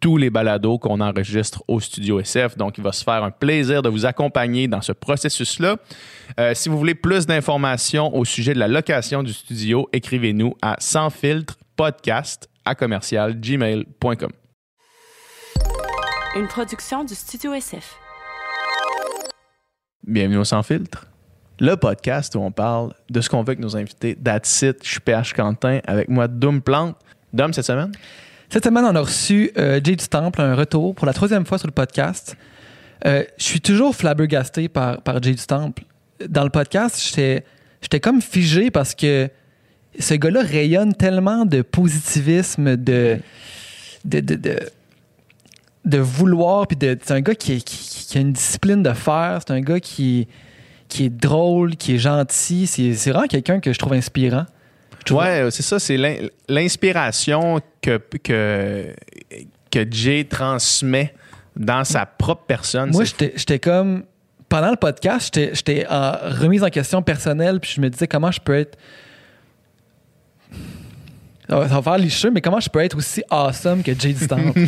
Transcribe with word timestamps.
tous 0.00 0.16
les 0.16 0.30
balados 0.30 0.78
qu'on 0.78 1.00
enregistre 1.00 1.62
au 1.68 1.80
Studio 1.80 2.20
SF. 2.20 2.56
Donc, 2.56 2.78
il 2.78 2.84
va 2.84 2.92
se 2.92 3.02
faire 3.02 3.24
un 3.24 3.30
plaisir 3.30 3.82
de 3.82 3.88
vous 3.88 4.06
accompagner 4.06 4.68
dans 4.68 4.80
ce 4.80 4.92
processus-là. 4.92 5.76
Euh, 6.38 6.54
si 6.54 6.68
vous 6.68 6.78
voulez 6.78 6.94
plus 6.94 7.26
d'informations 7.26 8.14
au 8.14 8.24
sujet 8.24 8.54
de 8.54 8.58
la 8.58 8.68
location 8.68 9.22
du 9.22 9.32
studio, 9.32 9.88
écrivez-nous 9.92 10.54
à 10.62 10.76
sans 10.78 11.10
filtre 11.10 11.56
podcast 11.76 12.48
à 12.64 12.74
commercial 12.74 13.38
gmail.com. 13.40 14.30
Une 16.36 16.48
production 16.48 17.04
du 17.04 17.14
Studio 17.14 17.54
SF. 17.54 17.96
Bienvenue 20.06 20.38
au 20.38 20.44
Sans 20.44 20.62
filtre. 20.62 21.06
Le 21.58 21.74
podcast 21.76 22.34
où 22.34 22.40
on 22.40 22.52
parle 22.52 22.92
de 23.08 23.20
ce 23.20 23.30
qu'on 23.30 23.38
veut 23.38 23.50
avec 23.50 23.60
nos 23.60 23.76
invités. 23.76 24.14
That's 24.14 24.60
it. 24.62 24.84
Je 24.84 24.90
suis 24.90 25.00
PH 25.00 25.32
Quentin 25.32 25.80
avec 25.86 26.08
moi, 26.08 26.28
Doom 26.28 26.60
Plante. 26.60 26.96
Dom, 27.32 27.52
cette 27.52 27.64
semaine? 27.64 27.92
Cette 28.48 28.64
semaine, 28.64 28.84
on 28.84 28.94
a 28.94 29.00
reçu 29.00 29.50
euh, 29.58 29.80
Jay 29.82 29.96
du 29.96 30.06
Temple, 30.06 30.40
un 30.40 30.54
retour 30.54 30.94
pour 30.94 31.06
la 31.06 31.12
troisième 31.12 31.44
fois 31.44 31.58
sur 31.58 31.66
le 31.66 31.72
podcast. 31.72 32.36
Euh, 33.04 33.24
je 33.38 33.44
suis 33.44 33.60
toujours 33.60 33.94
flabbergasté 33.94 34.68
par, 34.68 35.02
par 35.02 35.20
Jay 35.20 35.32
du 35.32 35.44
Temple. 35.44 35.82
Dans 36.28 36.44
le 36.44 36.50
podcast, 36.50 37.02
j'étais, 37.04 38.00
comme 38.00 38.22
figé 38.22 38.70
parce 38.70 38.94
que 38.94 39.28
ce 39.98 40.14
gars-là 40.14 40.42
rayonne 40.42 40.94
tellement 40.94 41.44
de 41.44 41.62
positivisme, 41.62 42.76
de, 42.76 43.18
de, 44.04 44.20
de, 44.20 44.34
de, 44.36 44.58
de 45.84 45.98
vouloir. 45.98 46.68
Puis 46.68 46.78
c'est 46.80 47.10
un 47.10 47.20
gars 47.20 47.34
qui, 47.34 47.62
qui, 47.62 48.06
qui 48.06 48.18
a 48.18 48.20
une 48.20 48.32
discipline 48.32 48.82
de 48.82 48.92
faire. 48.92 49.40
C'est 49.44 49.52
un 49.52 49.60
gars 49.60 49.80
qui, 49.80 50.28
qui 50.88 51.06
est 51.06 51.10
drôle, 51.10 51.76
qui 51.76 51.96
est 51.96 51.98
gentil. 51.98 52.68
C'est 52.68 52.92
vraiment 53.10 53.26
quelqu'un 53.26 53.58
que 53.58 53.72
je 53.72 53.78
trouve 53.78 53.94
inspirant. 53.94 54.46
Ouais, 55.14 55.48
c'est 55.50 55.62
ça, 55.62 55.78
c'est 55.78 55.96
l'in- 55.96 56.26
l'inspiration 56.48 57.60
que, 57.82 58.00
que, 58.22 58.94
que 59.70 59.86
Jay 59.90 60.24
transmet 60.28 61.14
dans 61.56 61.84
sa 61.84 62.06
propre 62.06 62.44
personne. 62.46 62.90
Moi, 62.92 63.04
j'étais 63.04 63.58
comme. 63.58 64.04
Pendant 64.48 64.70
le 64.70 64.76
podcast, 64.76 65.34
j'étais- 65.34 65.86
en 65.88 66.12
remise 66.40 66.62
en 66.62 66.68
question 66.68 67.02
personnelle, 67.02 67.58
puis 67.58 67.72
je 67.74 67.80
me 67.80 67.90
disais 67.90 68.06
comment 68.06 68.30
je 68.30 68.40
peux 68.40 68.54
être. 68.56 68.78
Ça 71.48 71.58
va 71.58 71.68
ça 71.68 71.74
va 71.76 71.82
faire 71.82 71.98
licheux, 71.98 72.30
mais 72.30 72.40
comment 72.40 72.58
je 72.60 72.68
peux 72.68 72.80
être 72.80 72.96
aussi 72.96 73.22
awesome 73.30 73.82
que 73.82 73.92
Jay 73.98 74.14
Temple? 74.14 74.58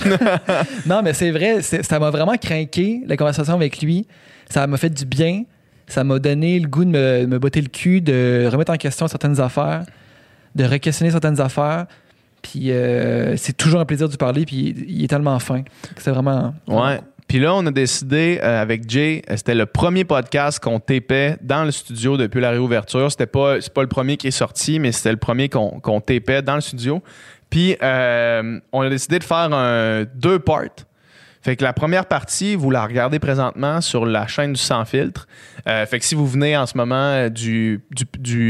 non, 0.87 1.03
mais 1.03 1.13
c'est 1.13 1.31
vrai, 1.33 1.61
ça 1.63 1.99
m'a 1.99 2.11
vraiment 2.11 2.37
craqué, 2.37 3.03
la 3.07 3.17
conversation 3.17 3.55
avec 3.55 3.81
lui. 3.83 4.07
Ça 4.49 4.67
m'a 4.67 4.77
fait 4.77 4.91
du 4.91 5.05
bien. 5.05 5.43
Ça 5.89 6.05
m'a 6.05 6.19
donné 6.19 6.59
le 6.61 6.69
goût 6.69 6.85
de 6.85 6.91
me, 6.91 7.23
de 7.23 7.27
me 7.27 7.39
botter 7.39 7.61
le 7.63 7.69
cul, 7.69 8.01
de 8.01 8.49
remettre 8.53 8.73
en 8.73 8.77
question 8.77 9.09
certaines 9.09 9.41
affaires, 9.41 9.85
de 10.59 10.65
re-questionner 10.65 11.11
certaines 11.11 11.41
affaires. 11.41 11.87
Puis 12.43 12.71
euh, 12.71 13.37
c'est 13.37 13.57
toujours 13.57 13.81
un 13.81 13.85
plaisir 13.85 14.07
de 14.07 14.13
lui 14.13 14.19
parler, 14.19 14.45
puis 14.45 14.75
il, 14.87 15.05
est 15.05 15.09
tellement 15.09 15.39
fin. 15.39 15.63
C'est 15.97 16.11
vraiment. 16.11 16.55
Ouais. 16.67 17.01
Puis 17.27 17.41
là, 17.41 17.55
on 17.55 17.67
a 17.67 17.71
décidé 17.71 18.41
euh, 18.43 18.63
avec 18.63 18.89
Jay, 18.89 19.23
euh, 19.29 19.37
c'était 19.37 19.55
le 19.55 19.67
premier 19.67 20.05
podcast 20.05 20.61
qu'on 20.61 20.81
tapait 20.81 21.37
dans 21.43 21.65
le 21.65 21.71
studio 21.71 22.17
depuis 22.17 22.41
la 22.41 22.51
réouverture. 22.51 23.11
C'était 23.11 23.27
pas, 23.27 23.61
c'est 23.61 23.73
pas 23.73 23.83
le 23.83 23.89
premier 23.89 24.17
qui 24.17 24.29
est 24.29 24.33
sorti, 24.33 24.79
mais 24.79 24.93
c'était 24.93 25.11
le 25.11 25.19
premier 25.19 25.51
qu'on 25.51 25.79
qu'on 25.81 26.01
tapait 26.01 26.41
dans 26.41 26.55
le 26.55 26.63
studio. 26.63 27.03
Puis 27.51 27.77
euh, 27.83 28.59
on 28.73 28.81
a 28.81 28.89
décidé 28.89 29.19
de 29.19 29.25
faire 29.25 29.53
un 29.53 30.05
deux 30.15 30.39
parts. 30.39 30.87
Fait 31.49 31.57
que 31.57 31.65
la 31.65 31.73
première 31.73 32.05
partie, 32.05 32.57
vous 32.57 32.71
la 32.71 32.85
regardez 32.85 33.19
présentement 33.19 33.81
sur 33.81 34.05
la 34.05 34.27
chaîne 34.27 34.53
du 34.53 34.61
Sans 34.61 34.85
Filtre. 34.85 35.27
Euh, 35.67 35.87
fait 35.87 35.99
que 35.99 36.05
si 36.05 36.15
vous 36.15 36.27
venez 36.27 36.55
en 36.55 36.67
ce 36.67 36.77
moment 36.77 36.95
euh, 36.95 37.31
du, 37.31 37.81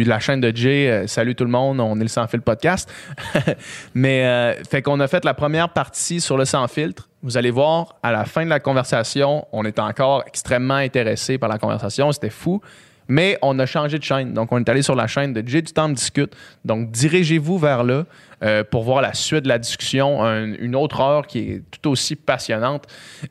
la 0.05 0.19
chaîne 0.19 0.41
de 0.41 0.51
Jay, 0.53 0.91
euh, 0.91 1.07
salut 1.07 1.37
tout 1.37 1.45
le 1.45 1.51
monde, 1.51 1.79
on 1.79 1.95
est 2.01 2.03
le 2.03 2.09
Sans 2.09 2.27
Filtre 2.27 2.45
podcast. 2.45 2.93
Mais 3.95 4.27
euh, 4.27 4.65
fait 4.69 4.83
qu'on 4.83 4.99
a 4.99 5.07
fait 5.07 5.25
la 5.25 5.33
première 5.33 5.69
partie 5.69 6.21
sur 6.21 6.37
le 6.37 6.45
Sans 6.45 6.67
Filtre. 6.67 7.09
Vous 7.23 7.37
allez 7.37 7.53
voir, 7.53 7.95
à 8.03 8.11
la 8.11 8.25
fin 8.25 8.45
de 8.45 8.51
la 8.51 8.59
conversation, 8.59 9.47
on 9.53 9.65
est 9.65 9.79
encore 9.79 10.25
extrêmement 10.27 10.75
intéressé 10.75 11.39
par 11.39 11.49
la 11.49 11.59
conversation. 11.59 12.11
C'était 12.11 12.31
fou. 12.31 12.61
Mais 13.09 13.39
on 13.41 13.59
a 13.59 13.65
changé 13.67 13.99
de 13.99 14.05
chaîne. 14.05 14.35
Donc, 14.35 14.53
on 14.53 14.59
est 14.59 14.69
allé 14.69 14.83
sur 14.83 14.95
la 14.95 15.07
chaîne 15.07 15.33
de 15.33 15.47
Jay 15.49 15.63
du 15.63 15.73
Temps 15.73 15.89
discute. 15.89 16.37
Donc, 16.65 16.91
dirigez-vous 16.91 17.59
vers 17.59 17.83
là 17.83 18.05
euh, 18.43 18.65
pour 18.65 18.83
voir 18.85 19.01
la 19.01 19.15
suite 19.15 19.45
de 19.45 19.49
la 19.49 19.59
discussion, 19.59 20.23
un- 20.23 20.53
une 20.55 20.77
autre 20.77 21.01
heure 21.01 21.27
qui 21.27 21.39
est 21.39 21.63
tout 21.71 21.91
aussi 21.91 22.17
passionnante. 22.17 22.85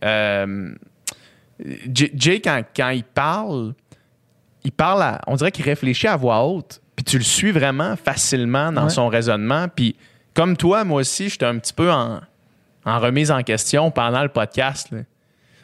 Euh, 0.04 0.74
Jay, 1.94 2.12
Jay, 2.16 2.40
quand, 2.42 2.62
quand 2.76 2.90
il 2.90 3.04
parle, 3.04 3.74
il 4.64 4.72
parle, 4.72 5.02
à- 5.04 5.22
on 5.28 5.36
dirait 5.36 5.52
qu'il 5.52 5.66
réfléchit 5.66 6.08
à 6.08 6.16
voix 6.16 6.44
haute. 6.44 6.82
Puis 6.96 7.04
tu 7.04 7.18
le 7.18 7.24
suis 7.24 7.52
vraiment 7.52 7.96
facilement 7.96 8.72
dans 8.72 8.86
Ouais. 8.86 8.90
son 8.90 9.08
raisonnement. 9.08 9.68
Puis 9.68 9.96
comme 10.34 10.58
toi, 10.58 10.84
moi 10.84 11.02
aussi, 11.02 11.30
j'étais 11.30 11.46
un 11.46 11.58
petit 11.58 11.74
peu 11.74 11.92
en, 11.92 12.22
en 12.86 13.00
remise 13.00 13.32
en 13.32 13.42
question 13.44 13.92
pendant 13.92 14.22
le 14.24 14.30
podcast. 14.30 14.90
là. 14.92 15.00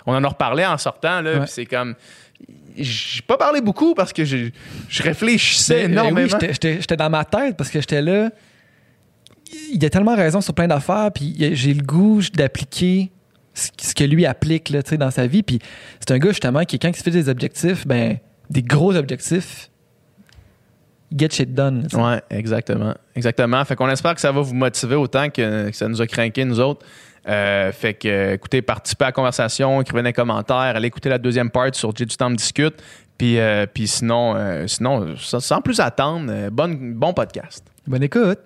On 0.05 0.13
en 0.15 0.23
a 0.23 0.27
reparlé 0.27 0.65
en 0.65 0.77
sortant, 0.77 1.21
là, 1.21 1.31
Ouais. 1.33 1.39
puis 1.39 1.49
c'est 1.49 1.65
comme. 1.65 1.95
J'ai 2.77 3.21
pas 3.21 3.37
parlé 3.37 3.61
beaucoup 3.61 3.93
parce 3.93 4.13
que 4.13 4.25
je, 4.25 4.49
je 4.89 5.03
réfléchissais 5.03 5.83
ben 5.83 5.91
énormément. 5.91 6.37
oui, 6.41 6.47
j'étais- 6.51 6.95
dans 6.97 7.09
ma 7.09 7.25
tête 7.25 7.55
parce 7.57 7.69
que 7.69 7.79
j'étais 7.79 8.01
là. 8.01 8.29
Il 9.71 9.83
a 9.85 9.89
tellement 9.89 10.15
raison 10.15 10.41
sur 10.41 10.53
plein 10.53 10.67
d'affaires, 10.67 11.11
puis 11.13 11.35
j'ai 11.55 11.73
le 11.73 11.83
goût 11.83 12.21
d'appliquer 12.33 13.11
ce 13.53 13.93
que 13.93 14.03
lui 14.03 14.25
applique 14.25 14.69
là, 14.69 14.81
dans 14.97 15.11
sa 15.11 15.27
vie. 15.27 15.43
Puis 15.43 15.59
c'est 15.99 16.11
un 16.11 16.17
gars, 16.17 16.29
justement, 16.29 16.63
qui, 16.63 16.79
quand 16.79 16.89
il 16.89 16.95
se 16.95 17.03
fait 17.03 17.11
des 17.11 17.29
objectifs, 17.29 17.85
ben, 17.85 18.17
des 18.49 18.63
gros 18.63 18.95
objectifs, 18.95 19.69
il 21.11 21.19
get 21.19 21.29
shit 21.29 21.53
done. 21.53 21.87
Ouais, 21.93 22.21
exactement. 22.31 22.95
Exactement. 23.15 23.63
Fait 23.65 23.75
qu'on 23.75 23.89
espère 23.89 24.15
que 24.15 24.21
ça 24.21 24.31
va 24.31 24.41
vous 24.41 24.55
motiver 24.55 24.95
autant 24.95 25.29
que, 25.29 25.69
que 25.69 25.75
ça 25.75 25.87
nous 25.87 26.01
a 26.01 26.07
craqué, 26.07 26.43
nous 26.45 26.59
autres. 26.59 26.83
Euh, 27.27 27.71
fait 27.71 27.93
que, 27.93 28.33
écoutez, 28.33 28.61
participez 28.61 29.05
à 29.05 29.07
la 29.07 29.11
conversation, 29.13 29.81
écrivez 29.81 30.03
des 30.03 30.13
commentaires, 30.13 30.57
allez 30.57 30.87
écouter 30.87 31.09
la 31.09 31.17
deuxième 31.17 31.49
part 31.49 31.73
sur 31.73 31.93
J'ai 31.95 32.05
du 32.05 32.17
temps 32.17 32.29
de 32.29 32.35
discute. 32.35 32.81
Puis, 33.17 33.39
euh, 33.39 33.65
puis 33.71 33.87
sinon, 33.87 34.35
euh, 34.35 34.67
sinon 34.67 35.15
sans, 35.17 35.39
sans 35.39 35.61
plus 35.61 35.79
attendre, 35.79 36.29
euh, 36.29 36.49
bonne, 36.49 36.93
bon 36.93 37.13
podcast. 37.13 37.63
Bonne 37.87 38.03
écoute. 38.03 38.39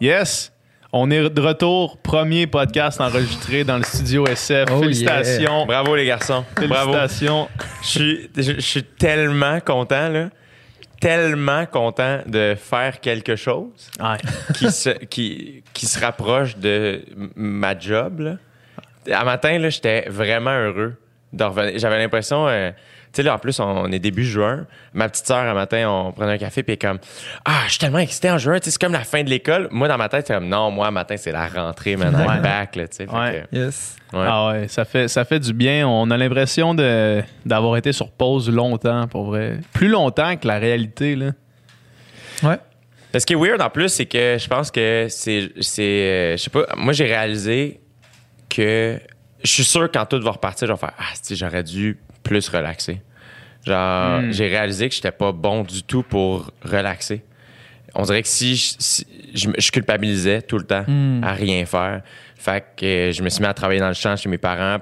Yes! 0.00 0.55
On 0.98 1.10
est 1.10 1.28
de 1.28 1.40
retour. 1.42 1.98
Premier 1.98 2.46
podcast 2.46 3.02
enregistré 3.02 3.64
dans 3.64 3.76
le 3.76 3.82
studio 3.82 4.26
SF. 4.26 4.66
Oh, 4.72 4.80
Félicitations. 4.80 5.66
Bravo 5.66 5.94
les 5.94 6.06
garçons. 6.06 6.42
Félicitations. 6.58 7.48
Je 7.82 7.86
suis, 7.86 8.30
je, 8.34 8.42
je 8.54 8.60
suis 8.60 8.82
tellement 8.82 9.60
content 9.60 10.08
là. 10.08 10.30
Tellement 10.98 11.66
content 11.66 12.20
de 12.26 12.56
faire 12.58 12.98
quelque 13.02 13.36
chose 13.36 13.90
Ouais. 14.00 14.16
qui 14.54 14.70
se, 14.72 14.88
qui, 15.04 15.62
qui 15.74 15.84
se 15.84 16.00
rapproche 16.00 16.56
de 16.56 17.02
ma 17.36 17.78
job. 17.78 18.20
Là. 18.20 18.36
À 19.14 19.22
matin, 19.24 19.58
là, 19.58 19.68
j'étais 19.68 20.06
vraiment 20.08 20.56
heureux 20.58 20.94
de 21.34 21.44
revenir. 21.44 21.78
J'avais 21.78 21.98
l'impression, 21.98 22.48
euh, 22.48 22.70
sais, 23.16 23.22
là, 23.22 23.34
en 23.34 23.38
plus, 23.38 23.58
on, 23.60 23.90
est 23.90 23.98
début 23.98 24.24
juin. 24.24 24.66
Ma 24.94 25.08
petite 25.08 25.26
sœur, 25.26 25.38
à 25.48 25.54
matin, 25.54 25.88
on 25.88 26.12
prenait 26.12 26.32
un 26.32 26.38
café, 26.38 26.62
puis 26.62 26.72
elle 26.72 26.74
est 26.74 26.88
comme, 26.88 26.98
ah, 27.44 27.62
je 27.66 27.70
suis 27.72 27.78
tellement 27.78 27.98
excité 27.98 28.30
en 28.30 28.38
juin, 28.38 28.58
c'est 28.62 28.76
comme 28.78 28.92
la 28.92 29.04
fin 29.04 29.22
de 29.22 29.30
l'école. 29.30 29.68
Moi, 29.70 29.88
dans 29.88 29.98
ma 29.98 30.08
tête, 30.08 30.26
c'est 30.26 30.34
comme, 30.34 30.48
non, 30.48 30.70
moi, 30.70 30.90
matin, 30.90 31.16
c'est 31.16 31.32
la 31.32 31.48
rentrée, 31.48 31.96
man, 31.96 32.14
I'm 32.14 32.26
Ouais. 32.28 32.40
back, 32.40 32.76
là, 32.76 32.88
tu 32.88 32.96
sais. 32.96 33.06
Fait 33.06 33.12
Ouais. 33.12 33.44
que, 33.50 33.56
Yes. 33.56 33.96
ouais. 34.12 34.26
Ah 34.28 34.48
ouais, 34.48 34.68
ça 34.68 34.84
fait, 34.84 35.08
ça 35.08 35.24
fait 35.24 35.40
du 35.40 35.52
bien. 35.52 35.86
On 35.88 36.10
a 36.10 36.16
l'impression 36.16 36.74
de, 36.74 37.22
d'avoir 37.44 37.76
été 37.76 37.92
sur 37.92 38.10
pause 38.10 38.50
longtemps, 38.50 39.06
pour 39.08 39.24
vrai. 39.26 39.58
Plus 39.72 39.88
longtemps 39.88 40.36
que 40.36 40.46
la 40.46 40.58
réalité, 40.58 41.16
là. 41.16 41.32
Ouais. 42.42 42.58
Ce 43.18 43.24
qui 43.24 43.32
est 43.32 43.36
weird 43.36 43.62
en 43.62 43.70
plus, 43.70 43.88
c'est 43.88 44.04
que 44.04 44.36
je 44.38 44.46
pense 44.46 44.70
que 44.70 45.06
c'est. 45.08 45.50
c'est 45.60 45.82
euh, 45.82 46.36
je 46.36 46.42
sais 46.42 46.50
pas, 46.50 46.66
moi 46.76 46.92
j'ai 46.92 47.06
réalisé 47.06 47.80
que 48.50 49.00
je 49.42 49.50
suis 49.50 49.64
sûr 49.64 49.90
quand 49.90 50.04
tout 50.04 50.20
va 50.20 50.32
repartir, 50.32 50.68
je 50.68 50.72
vais 50.72 50.78
faire 50.78 50.92
Ah, 50.98 51.14
si, 51.22 51.34
j'aurais 51.34 51.62
dû 51.62 51.98
plus 52.22 52.46
relaxer. 52.50 53.00
Genre, 53.66 54.20
Hmm. 54.20 54.32
j'ai 54.32 54.46
réalisé 54.48 54.88
que 54.88 54.94
j'étais 54.94 55.10
pas 55.10 55.32
bon 55.32 55.62
du 55.62 55.82
tout 55.82 56.02
pour 56.02 56.50
relaxer. 56.62 57.22
On 57.94 58.02
dirait 58.02 58.22
que 58.22 58.28
si 58.28 58.54
je, 58.56 58.74
si- 58.78 59.06
je, 59.34 59.48
me- 59.48 59.54
je 59.58 59.70
culpabilisais 59.70 60.42
tout 60.42 60.58
le 60.58 60.64
temps 60.64 60.84
Hmm. 60.86 61.22
à 61.24 61.32
rien 61.32 61.64
faire. 61.66 62.02
Fait 62.36 62.64
que 62.76 63.10
je 63.12 63.22
me 63.22 63.28
suis 63.28 63.40
mis 63.40 63.48
à 63.48 63.54
travailler 63.54 63.80
dans 63.80 63.88
le 63.88 63.94
champ 63.94 64.14
chez 64.16 64.28
mes 64.28 64.38
parents 64.38 64.78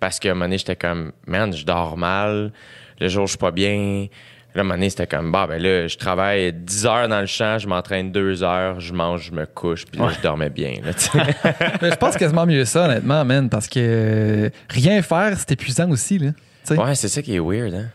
parce 0.00 0.18
qu'à 0.18 0.30
un 0.30 0.34
moment 0.34 0.46
donné, 0.46 0.58
j'étais 0.58 0.76
comme, 0.76 1.12
man, 1.26 1.52
je 1.52 1.64
dors 1.66 1.96
mal. 1.98 2.52
Le 3.00 3.08
jour, 3.08 3.26
je 3.26 3.30
suis 3.32 3.38
pas 3.38 3.50
bien. 3.50 4.06
Là, 4.54 4.58
à 4.58 4.60
un 4.60 4.62
moment 4.64 4.74
donné, 4.74 4.90
c'était 4.90 5.06
comme, 5.06 5.32
bah, 5.32 5.46
ben 5.48 5.60
là, 5.62 5.86
je 5.88 5.96
travaille 5.96 6.52
10 6.52 6.86
heures 6.86 7.08
dans 7.08 7.20
le 7.20 7.26
champ, 7.26 7.58
je 7.58 7.66
m'entraîne 7.66 8.12
2 8.12 8.42
heures, 8.42 8.80
je 8.80 8.92
mange, 8.92 9.24
je 9.26 9.32
me 9.32 9.46
couche, 9.46 9.84
puis 9.86 9.98
là, 10.00 10.10
je 10.16 10.20
dormais 10.22 10.50
bien. 10.50 10.74
là, 10.84 10.92
je 11.90 11.94
pense 11.96 12.16
quasiment 12.16 12.44
mieux 12.46 12.64
ça, 12.66 12.84
honnêtement, 12.84 13.24
man, 13.24 13.48
parce 13.48 13.66
que 13.68 14.50
rien 14.68 15.00
faire, 15.02 15.34
c'est 15.38 15.52
épuisant 15.52 15.90
aussi, 15.90 16.18
là. 16.18 16.30
Ouais, 16.70 16.94
c'est 16.94 17.08
ça 17.08 17.22
qui 17.22 17.34
est 17.34 17.38
weird, 17.40 17.74
hein? 17.74 17.86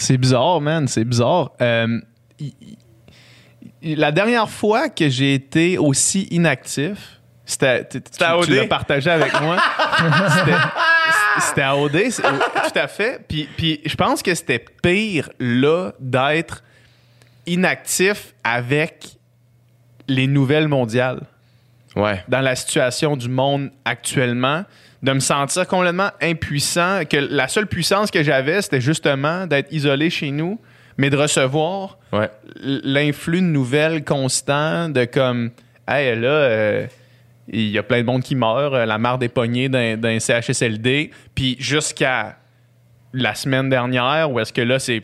C'est 0.00 0.16
bizarre, 0.18 0.60
man. 0.60 0.88
C'est 0.88 1.04
bizarre. 1.04 1.52
Euh, 1.60 2.00
y- 2.38 2.54
y- 3.82 3.94
la 3.96 4.12
dernière 4.12 4.48
fois 4.48 4.88
que 4.88 5.08
j'ai 5.08 5.34
été 5.34 5.78
aussi 5.78 6.26
inactif, 6.30 7.20
c'était. 7.44 7.86
tu-? 7.86 8.00
Tu 8.00 8.54
l'as 8.54 8.66
partagé 8.66 9.10
avec 9.10 9.38
moi. 9.40 9.56
C'était- 11.40 11.62
à 11.62 11.76
OD, 11.76 12.10
c'est- 12.10 12.22
tout 12.22 12.78
à 12.78 12.88
fait. 12.88 13.24
Puis, 13.28 13.48
puis 13.56 13.80
je 13.84 13.94
pense 13.94 14.22
que 14.22 14.34
c'était 14.34 14.64
pire, 14.82 15.30
là, 15.38 15.92
d'être 16.00 16.62
inactif 17.46 18.34
avec 18.44 19.06
les 20.08 20.26
nouvelles 20.26 20.68
mondiales 20.68 21.20
Ouais. 21.96 22.22
dans 22.28 22.40
la 22.40 22.54
situation 22.56 23.16
du 23.16 23.28
monde 23.28 23.70
actuellement, 23.84 24.64
de 25.02 25.12
me 25.12 25.20
sentir 25.20 25.66
complètement 25.66 26.10
impuissant, 26.20 27.02
que 27.08 27.16
la 27.16 27.48
seule 27.48 27.66
puissance 27.66 28.10
que 28.10 28.22
j'avais, 28.22 28.60
c'était 28.62 28.80
justement 28.80 29.46
d'être 29.46 29.72
isolé 29.72 30.10
chez 30.10 30.30
nous, 30.30 30.60
mais 30.98 31.08
de 31.10 31.16
recevoir 31.16 31.98
Ouais. 32.12 32.28
l'influx 32.62 33.40
de 33.40 33.46
nouvelles 33.46 34.04
constant, 34.04 34.88
de 34.88 35.04
comme, 35.06 35.50
hey, 35.88 36.18
là, 36.20 36.28
euh, 36.28 36.86
il 37.48 37.68
y 37.70 37.78
a 37.78 37.82
plein 37.82 38.00
de 38.00 38.06
monde 38.06 38.22
qui 38.22 38.34
meurt, 38.34 38.74
euh, 38.74 38.84
la 38.84 38.98
mare 38.98 39.16
des 39.18 39.28
poignées 39.28 39.68
d'un 39.68 39.96
d'un 39.96 40.18
CHSLD, 40.20 41.10
puis 41.34 41.56
jusqu'à 41.58 42.36
la 43.12 43.34
semaine 43.34 43.68
dernière, 43.70 44.30
où 44.30 44.38
est-ce 44.38 44.52
que 44.52 44.60
là, 44.60 44.78
c'est 44.78 45.02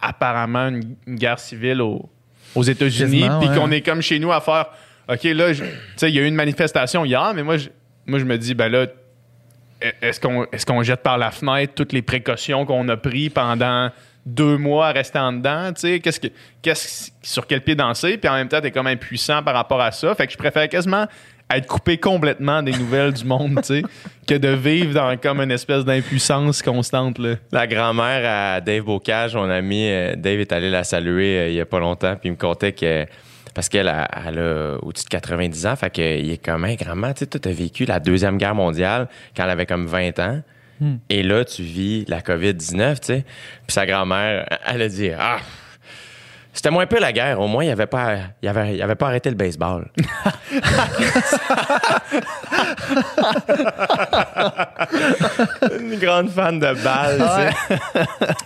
apparemment 0.00 0.68
une, 0.68 0.94
une 1.06 1.16
guerre 1.16 1.38
civile 1.38 1.80
au- 1.82 2.08
aux 2.54 2.62
États-Unis, 2.62 3.26
puis 3.40 3.48
ouais. 3.48 3.56
qu'on 3.56 3.70
est 3.70 3.80
comme 3.82 4.02
chez 4.02 4.18
nous 4.18 4.30
à 4.32 4.40
faire, 4.40 4.66
OK, 5.08 5.24
là, 5.24 5.52
tu 5.54 5.62
sais, 5.96 6.10
il 6.10 6.14
y 6.14 6.18
a 6.18 6.22
eu 6.22 6.26
une 6.26 6.34
manifestation 6.34 7.04
hier, 7.04 7.32
mais 7.34 7.42
moi, 7.42 7.56
je, 7.56 7.68
moi, 8.06 8.18
je 8.18 8.24
me 8.24 8.36
dis, 8.38 8.54
ben 8.54 8.68
là, 8.70 8.86
est-ce 10.00 10.20
qu'on 10.20 10.44
est 10.44 10.64
qu'on 10.64 10.82
jette 10.82 11.02
par 11.02 11.18
la 11.18 11.30
fenêtre 11.30 11.74
toutes 11.74 11.92
les 11.92 12.02
précautions 12.02 12.64
qu'on 12.64 12.88
a 12.88 12.96
prises 12.96 13.30
pendant 13.30 13.90
deux 14.24 14.56
mois 14.56 14.88
à 14.88 14.92
rester 14.92 15.18
en 15.18 15.32
dedans, 15.32 15.72
tu 15.72 15.80
sais, 15.80 16.00
qu'est-ce 16.00 16.20
que, 16.20 16.28
qu'est-ce, 16.60 17.10
sur 17.22 17.46
quel 17.46 17.60
pied 17.60 17.74
danser, 17.74 18.16
puis 18.18 18.28
en 18.28 18.34
même 18.34 18.48
temps, 18.48 18.60
t'es 18.60 18.70
comme 18.70 18.86
impuissant 18.86 19.42
par 19.42 19.54
rapport 19.54 19.80
à 19.80 19.90
ça. 19.90 20.14
Fait 20.14 20.26
que 20.26 20.32
je 20.32 20.38
préfère 20.38 20.68
quasiment 20.68 21.06
être 21.50 21.66
coupé 21.66 21.98
complètement 21.98 22.62
des 22.62 22.72
nouvelles 22.72 23.12
du 23.12 23.24
monde, 23.24 23.60
tu 23.64 23.84
que 24.26 24.34
de 24.34 24.48
vivre 24.48 24.94
dans 24.94 25.16
comme 25.16 25.40
une 25.40 25.50
espèce 25.50 25.84
d'impuissance 25.84 26.62
constante. 26.62 27.18
La 27.50 27.66
grand-mère 27.66 28.56
à 28.56 28.60
Dave 28.60 28.84
Bocage, 28.84 29.34
mon 29.34 29.50
ami, 29.50 29.88
euh, 29.88 30.14
Dave 30.16 30.40
est 30.40 30.52
allé 30.52 30.70
la 30.70 30.84
saluer 30.84 31.38
euh, 31.38 31.48
il 31.48 31.54
y 31.54 31.60
a 31.60 31.66
pas 31.66 31.80
longtemps, 31.80 32.16
puis 32.16 32.28
il 32.28 32.32
me 32.32 32.36
contait 32.36 32.72
que. 32.72 33.06
Parce 33.54 33.68
qu'elle 33.68 33.88
a, 33.88 34.08
elle 34.26 34.38
a 34.38 34.76
au-dessus 34.82 35.04
de 35.04 35.10
90 35.10 35.66
ans, 35.66 35.76
fait 35.76 35.90
qu'il 35.90 36.30
est 36.30 36.42
comme, 36.42 36.64
hey, 36.64 36.76
grand-mère, 36.76 37.12
tu 37.14 37.20
sais, 37.20 37.26
t'as 37.26 37.52
vécu 37.52 37.84
la 37.84 38.00
Deuxième 38.00 38.38
Guerre 38.38 38.54
mondiale 38.54 39.08
quand 39.36 39.44
elle 39.44 39.50
avait 39.50 39.66
comme 39.66 39.86
20 39.86 40.18
ans. 40.18 40.40
Et 41.08 41.22
là, 41.22 41.44
tu 41.44 41.62
vis 41.62 42.04
la 42.08 42.20
COVID-19, 42.20 42.98
tu 42.98 43.06
sais. 43.06 43.24
Puis 43.66 43.72
sa 43.72 43.86
grand-mère, 43.86 44.46
elle 44.66 44.82
a 44.82 44.88
dit, 44.88 45.10
ah, 45.16 45.36
c'était 46.52 46.70
moins 46.70 46.86
peu 46.86 47.00
la 47.00 47.12
guerre. 47.12 47.40
Au 47.40 47.46
moins, 47.46 47.64
il 47.64 47.70
avait 47.70 47.86
pas, 47.86 48.16
il 48.42 48.48
avait, 48.48 48.74
il 48.74 48.82
avait 48.82 48.94
pas 48.94 49.06
arrêté 49.06 49.30
le 49.30 49.36
baseball. 49.36 49.90
Une 55.80 55.98
grande 55.98 56.28
fan 56.30 56.58
de 56.58 56.74
balle, 56.82 57.18
tu 57.18 57.24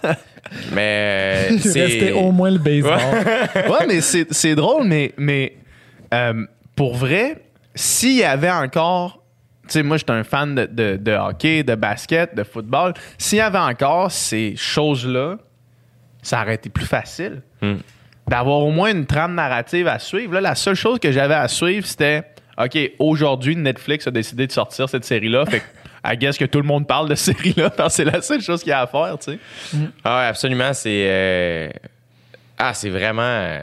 sais. 0.09 0.15
Mais 0.73 1.49
restait 1.65 2.13
au 2.13 2.33
moins 2.33 2.51
le 2.51 2.59
baseball. 2.59 2.99
ouais, 3.71 3.87
mais 3.87 4.01
c'est 4.01 4.33
c'est 4.33 4.55
drôle, 4.55 4.87
mais, 4.87 5.13
mais 5.17 5.57
euh, 6.13 6.45
pour 6.75 6.95
vrai, 6.95 7.43
s'il 7.75 8.17
y 8.17 8.25
avait 8.25 8.51
encore. 8.51 9.23
Tu 9.65 9.73
sais, 9.73 9.83
moi, 9.83 9.97
j'étais 9.97 10.13
un 10.13 10.23
fan 10.23 10.55
de, 10.55 10.67
de- 10.67 10.97
de 10.97 11.13
hockey, 11.13 11.65
de 11.65 11.75
basket, 11.75 12.37
de 12.37 12.45
football. 12.45 12.95
S'il 13.19 13.39
y 13.39 13.41
avait 13.41 13.59
encore 13.59 14.13
ces 14.13 14.55
choses-là, 14.55 15.39
ça 16.23 16.43
aurait 16.43 16.55
été 16.55 16.69
plus 16.69 16.87
facile. 16.87 17.43
Hmm. 17.61 17.75
D'avoir 18.29 18.61
au 18.61 18.71
moins 18.71 18.93
une 18.93 19.07
trame 19.07 19.35
narrative 19.35 19.89
à 19.89 19.99
suivre. 19.99 20.35
Là, 20.35 20.41
la 20.41 20.55
seule 20.55 20.77
chose 20.77 21.01
que 21.01 21.11
j'avais 21.11 21.35
à 21.35 21.49
suivre, 21.49 21.85
c'était 21.85 22.23
OK, 22.59 22.79
aujourd'hui, 23.01 23.57
Netflix 23.57 24.07
a 24.07 24.11
décidé 24.13 24.47
de 24.47 24.53
sortir 24.53 24.89
cette 24.89 25.05
série-là. 25.05 25.45
Fait 25.47 25.61
que, 25.61 25.65
I 26.13 26.17
guess 26.17 26.39
que 26.39 26.45
tout 26.45 26.61
le 26.61 26.67
monde 26.67 26.87
parle 26.87 27.09
de 27.09 27.15
cette 27.15 27.37
série-là 27.43 27.71
parce 27.71 27.97
que 27.97 28.05
c'est 28.05 28.11
la 28.11 28.21
seule 28.23 28.41
chose 28.41 28.61
qu'il 28.63 28.71
y 28.71 28.73
a 28.73 28.81
à 28.83 28.87
faire, 28.87 29.19
tu 29.19 29.33
sais. 29.33 29.39
Ah 30.05 30.21
ouais, 30.21 30.27
absolument. 30.27 30.73
C'est. 30.73 31.07
euh, 31.09 31.69
Ah, 32.59 32.73
c'est 32.75 32.91
vraiment. 32.91 33.61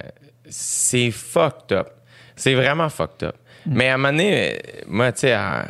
C'est 0.49 1.11
fucked 1.11 1.71
up. 1.77 1.87
C'est 2.35 2.53
vraiment 2.53 2.89
fucked 2.89 3.23
up. 3.27 3.35
Mais 3.65 3.87
à 3.89 3.93
un 3.93 3.97
moment 3.97 4.11
donné, 4.11 4.53
euh, 4.55 4.57
moi, 4.87 5.11
tu 5.13 5.19
sais, 5.21 5.31
à- 5.31 5.67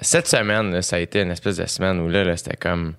cette 0.00 0.26
semaine, 0.26 0.72
là, 0.72 0.82
ça 0.82 0.96
a 0.96 0.98
été 0.98 1.20
une 1.22 1.30
espèce 1.30 1.56
de 1.58 1.66
semaine 1.66 2.00
où 2.00 2.08
là, 2.08 2.24
là, 2.24 2.36
c'était 2.36 2.56
comme. 2.56 2.94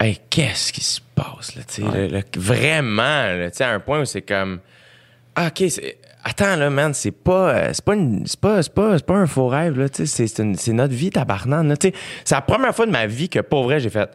Hey, 0.00 0.18
qu'est-ce 0.28 0.72
qui 0.72 0.82
se 0.82 1.00
passe, 1.14 1.54
là, 1.54 1.62
tu 1.62 1.74
sais, 1.74 1.82
là, 1.82 2.08
là, 2.08 2.20
vraiment, 2.36 3.02
là, 3.36 3.50
tu 3.52 3.58
sais, 3.58 3.64
à 3.64 3.70
un 3.70 3.78
point 3.80 4.00
où 4.00 4.04
c'est 4.04 4.22
comme. 4.22 4.58
Ah, 5.36 5.46
OK, 5.46 5.64
c'est- 5.70 5.98
attends, 6.24 6.56
là, 6.56 6.70
man, 6.70 6.94
c'est 6.94 7.10
pas, 7.10 7.50
euh, 7.54 7.70
c'est 7.72 7.84
pas, 7.84 7.94
une- 7.94 8.26
c'est 8.26 8.40
pas, 8.40 8.62
c'est 8.62 8.72
pas, 8.74 8.96
c'est 8.98 9.06
pas 9.06 9.14
un 9.16 9.26
faux 9.26 9.48
rêve, 9.48 9.78
là, 9.78 9.88
tu 9.88 9.98
sais, 9.98 10.06
c'est- 10.06 10.26
c'est 10.26 10.42
une- 10.42 10.54
c'est 10.56 10.72
notre 10.72 10.94
vie, 10.94 11.10
tabarnane, 11.10 11.68
là, 11.68 11.76
tu 11.76 11.88
sais. 11.88 11.94
C'est 12.24 12.34
la 12.34 12.40
première 12.40 12.74
fois 12.74 12.86
de 12.86 12.90
ma 12.92 13.06
vie 13.06 13.28
que, 13.28 13.40
pour 13.40 13.64
vrai, 13.64 13.80
j'ai 13.80 13.90
fait. 13.90 14.10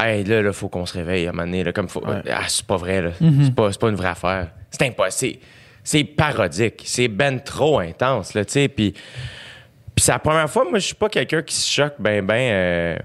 Hey, 0.00 0.22
là, 0.24 0.42
là, 0.42 0.52
faut 0.52 0.68
qu'on 0.68 0.86
se 0.86 0.94
réveille 0.96 1.26
à 1.26 1.30
un 1.30 1.32
moment 1.32 1.44
donné, 1.44 1.64
là, 1.64 1.72
comme 1.72 1.88
faut. 1.88 2.04
Ouais. 2.06 2.22
Ah, 2.30 2.44
c'est 2.46 2.64
pas 2.66 2.76
vrai, 2.76 3.02
là. 3.02 3.10
C'est 3.44 3.54
pas, 3.54 3.72
c'est 3.72 3.80
pas 3.80 3.88
une 3.88 3.96
vraie 3.96 4.08
affaire. 4.08 4.48
C'est 4.70 4.82
impossible. 4.86 5.38
C'est 5.82 6.04
parodique. 6.04 6.82
C'est 6.84 7.08
ben 7.08 7.40
trop 7.40 7.78
intense, 7.80 8.34
là, 8.34 8.44
tu 8.44 8.52
sais. 8.52 8.68
Puis, 8.68 8.92
puis 8.92 10.04
c'est 10.04 10.12
la 10.12 10.18
première 10.20 10.48
fois, 10.48 10.64
moi, 10.64 10.78
je 10.78 10.86
suis 10.86 10.94
pas 10.94 11.08
quelqu'un 11.08 11.42
qui 11.42 11.54
se 11.56 11.68
choque 11.70 11.94
ben, 11.98 12.24
ben 12.24 12.34
euh, 12.52 12.96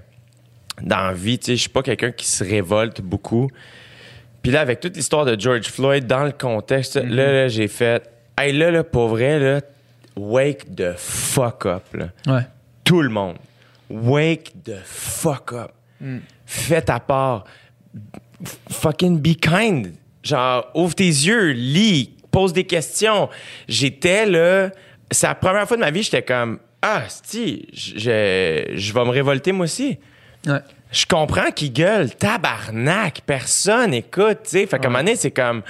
dans 0.82 1.08
la 1.08 1.14
vie, 1.14 1.40
tu 1.40 1.46
sais. 1.48 1.56
Je 1.56 1.62
suis 1.62 1.70
pas 1.70 1.82
quelqu'un 1.82 2.12
qui 2.12 2.28
se 2.28 2.44
révolte 2.44 3.02
beaucoup. 3.02 3.50
Puis 4.44 4.52
là, 4.52 4.62
avec 4.62 4.80
toute 4.82 4.96
l'histoire 4.96 5.26
de 5.26 5.40
George 5.40 5.68
Floyd, 5.70 6.06
dans 6.06 6.26
le 6.26 6.32
contexte, 6.34 6.98
là, 6.98 7.32
là, 7.32 7.48
j'ai 7.48 7.68
fait. 7.70 8.04
Hey, 8.38 8.52
là, 8.54 8.72
là, 8.72 8.84
pour 8.84 9.10
vrai, 9.10 9.40
là, 9.40 9.62
wake 10.16 10.76
the 10.76 10.94
fuck 10.98 11.66
up, 11.66 11.84
là 11.94 12.10
Ouais. 12.28 12.42
tout 12.84 13.02
le 13.02 13.10
monde. 13.10 13.38
Wake 13.90 14.54
the 14.64 14.78
fuck 14.84 15.54
up. 15.54 15.72
Fais 16.46 16.82
ta 16.82 17.00
part. 17.00 17.46
Fucking 18.70 19.20
be 19.22 19.36
kind. 19.40 19.94
Genre, 20.24 20.66
ouvre 20.74 20.96
tes 20.96 21.04
yeux, 21.06 21.52
lis, 21.52 22.16
pose 22.32 22.54
des 22.54 22.64
questions. 22.66 23.30
J'étais 23.68 24.26
là. 24.26 24.70
C'est 25.12 25.28
la 25.28 25.36
première 25.36 25.68
fois 25.68 25.78
de 25.78 25.82
ma 25.82 25.92
vie, 25.92 26.02
j'étais 26.04 26.24
comme 26.24 26.60
Ah, 26.82 27.04
si, 27.24 27.68
je, 27.74 28.66
je 28.76 28.94
vais 28.94 29.06
me 29.06 29.10
révolter 29.10 29.52
moi 29.52 29.66
aussi. 29.66 29.98
Ouais. 30.48 30.60
Je 30.92 31.06
comprends 31.06 31.52
qu'ils 31.52 31.72
gueulent. 31.74 32.10
Tabarnak, 32.16 33.22
personne 33.26 33.94
écoute, 33.94 34.40
sais. 34.44 34.66
Fait 34.68 34.80
qu'à 34.80 34.88
un 34.88 34.92
moment 34.92 35.00
donné, 35.04 35.16
c'est 35.16 35.32
comme 35.32 35.62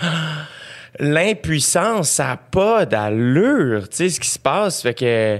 l'impuissance, 0.99 2.09
ça 2.09 2.25
n'a 2.27 2.37
pas 2.37 2.85
d'allure, 2.85 3.89
tu 3.89 3.97
sais, 3.97 4.09
ce 4.09 4.19
qui 4.19 4.29
se 4.29 4.39
passe. 4.39 4.81
Fait 4.81 4.93
que. 4.93 5.39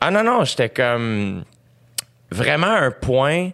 Ah 0.00 0.10
non, 0.10 0.22
non, 0.22 0.44
j'étais 0.44 0.68
comme. 0.68 1.44
Vraiment 2.30 2.66
à 2.68 2.80
un 2.80 2.90
point. 2.90 3.50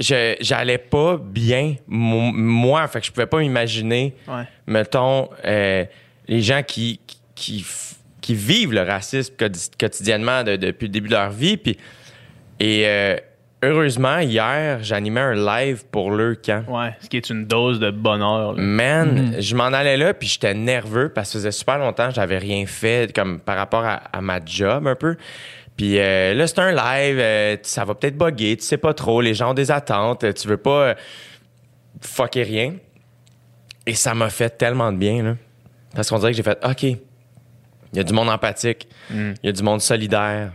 je- 0.00 0.36
J'allais 0.40 0.78
pas 0.78 1.16
bien, 1.22 1.76
mo- 1.86 2.32
moi. 2.32 2.86
Fait 2.88 3.00
que 3.00 3.06
je 3.06 3.12
pouvais 3.12 3.26
pas 3.26 3.38
m'imaginer, 3.38 4.14
Ouais. 4.26 4.44
mettons, 4.66 5.28
euh, 5.44 5.84
les 6.28 6.40
gens 6.40 6.62
qui, 6.66 6.98
qui, 7.34 7.60
f- 7.60 7.94
qui 8.20 8.34
vivent 8.34 8.72
le 8.72 8.82
racisme 8.82 9.34
quoti- 9.36 9.70
quotidiennement 9.78 10.42
de- 10.44 10.56
depuis 10.56 10.86
le 10.86 10.92
début 10.92 11.08
de 11.08 11.14
leur 11.14 11.30
vie. 11.30 11.56
Puis, 11.56 11.76
et 12.58 12.84
euh, 12.86 13.16
heureusement, 13.62 14.18
hier, 14.18 14.78
j'animais 14.82 15.20
un 15.20 15.34
live 15.34 15.84
pour 15.90 16.10
leur 16.10 16.34
camp. 16.40 16.64
Ouais, 16.68 16.94
ce 17.00 17.08
qui 17.08 17.16
est 17.16 17.30
une 17.30 17.46
dose 17.46 17.78
de 17.80 17.90
bonheur. 17.90 18.52
là. 18.54 18.62
Man, 18.62 19.34
je 19.38 19.54
m'en 19.56 19.64
allais 19.66 19.96
là, 19.96 20.14
puis 20.14 20.28
j'étais 20.28 20.54
nerveux 20.54 21.08
parce 21.08 21.28
que 21.28 21.32
ça 21.34 21.38
faisait 21.38 21.52
super 21.52 21.78
longtemps 21.78 22.08
que 22.08 22.14
j'avais 22.14 22.38
rien 22.38 22.66
fait 22.66 23.14
comme 23.14 23.40
par 23.40 23.56
rapport 23.56 23.84
à, 23.84 23.94
à 24.12 24.20
ma 24.20 24.38
job 24.44 24.86
un 24.86 24.94
peu. 24.94 25.16
Puis 25.76 25.98
euh, 25.98 26.34
là, 26.34 26.46
c'est 26.46 26.58
un 26.58 26.72
live, 26.72 27.18
euh, 27.18 27.56
ça 27.62 27.84
va 27.84 27.94
peut-être 27.94 28.16
bugger, 28.18 28.56
tu 28.58 28.64
sais 28.64 28.76
pas 28.76 28.92
trop, 28.94 29.20
les 29.20 29.32
gens 29.34 29.52
ont 29.52 29.54
des 29.54 29.70
attentes, 29.70 30.34
tu 30.34 30.46
veux 30.48 30.58
pas 30.58 30.88
euh, 30.88 30.94
fucker 32.00 32.42
rien. 32.42 32.74
Et 33.86 33.94
ça 33.94 34.14
m'a 34.14 34.28
fait 34.30 34.50
tellement 34.58 34.92
de 34.92 34.98
bien, 34.98 35.22
là. 35.22 35.36
Parce 35.94 36.08
qu'on 36.10 36.18
dirait 36.18 36.30
que 36.32 36.36
j'ai 36.36 36.42
fait, 36.42 36.58
OK, 36.64 36.82
il 36.84 36.98
y 37.94 38.00
a 38.00 38.04
du 38.04 38.12
monde 38.12 38.28
empathique, 38.28 38.86
Mm. 39.10 39.32
il 39.42 39.46
y 39.46 39.48
a 39.48 39.52
du 39.52 39.62
monde 39.62 39.80
solidaire. 39.80 40.52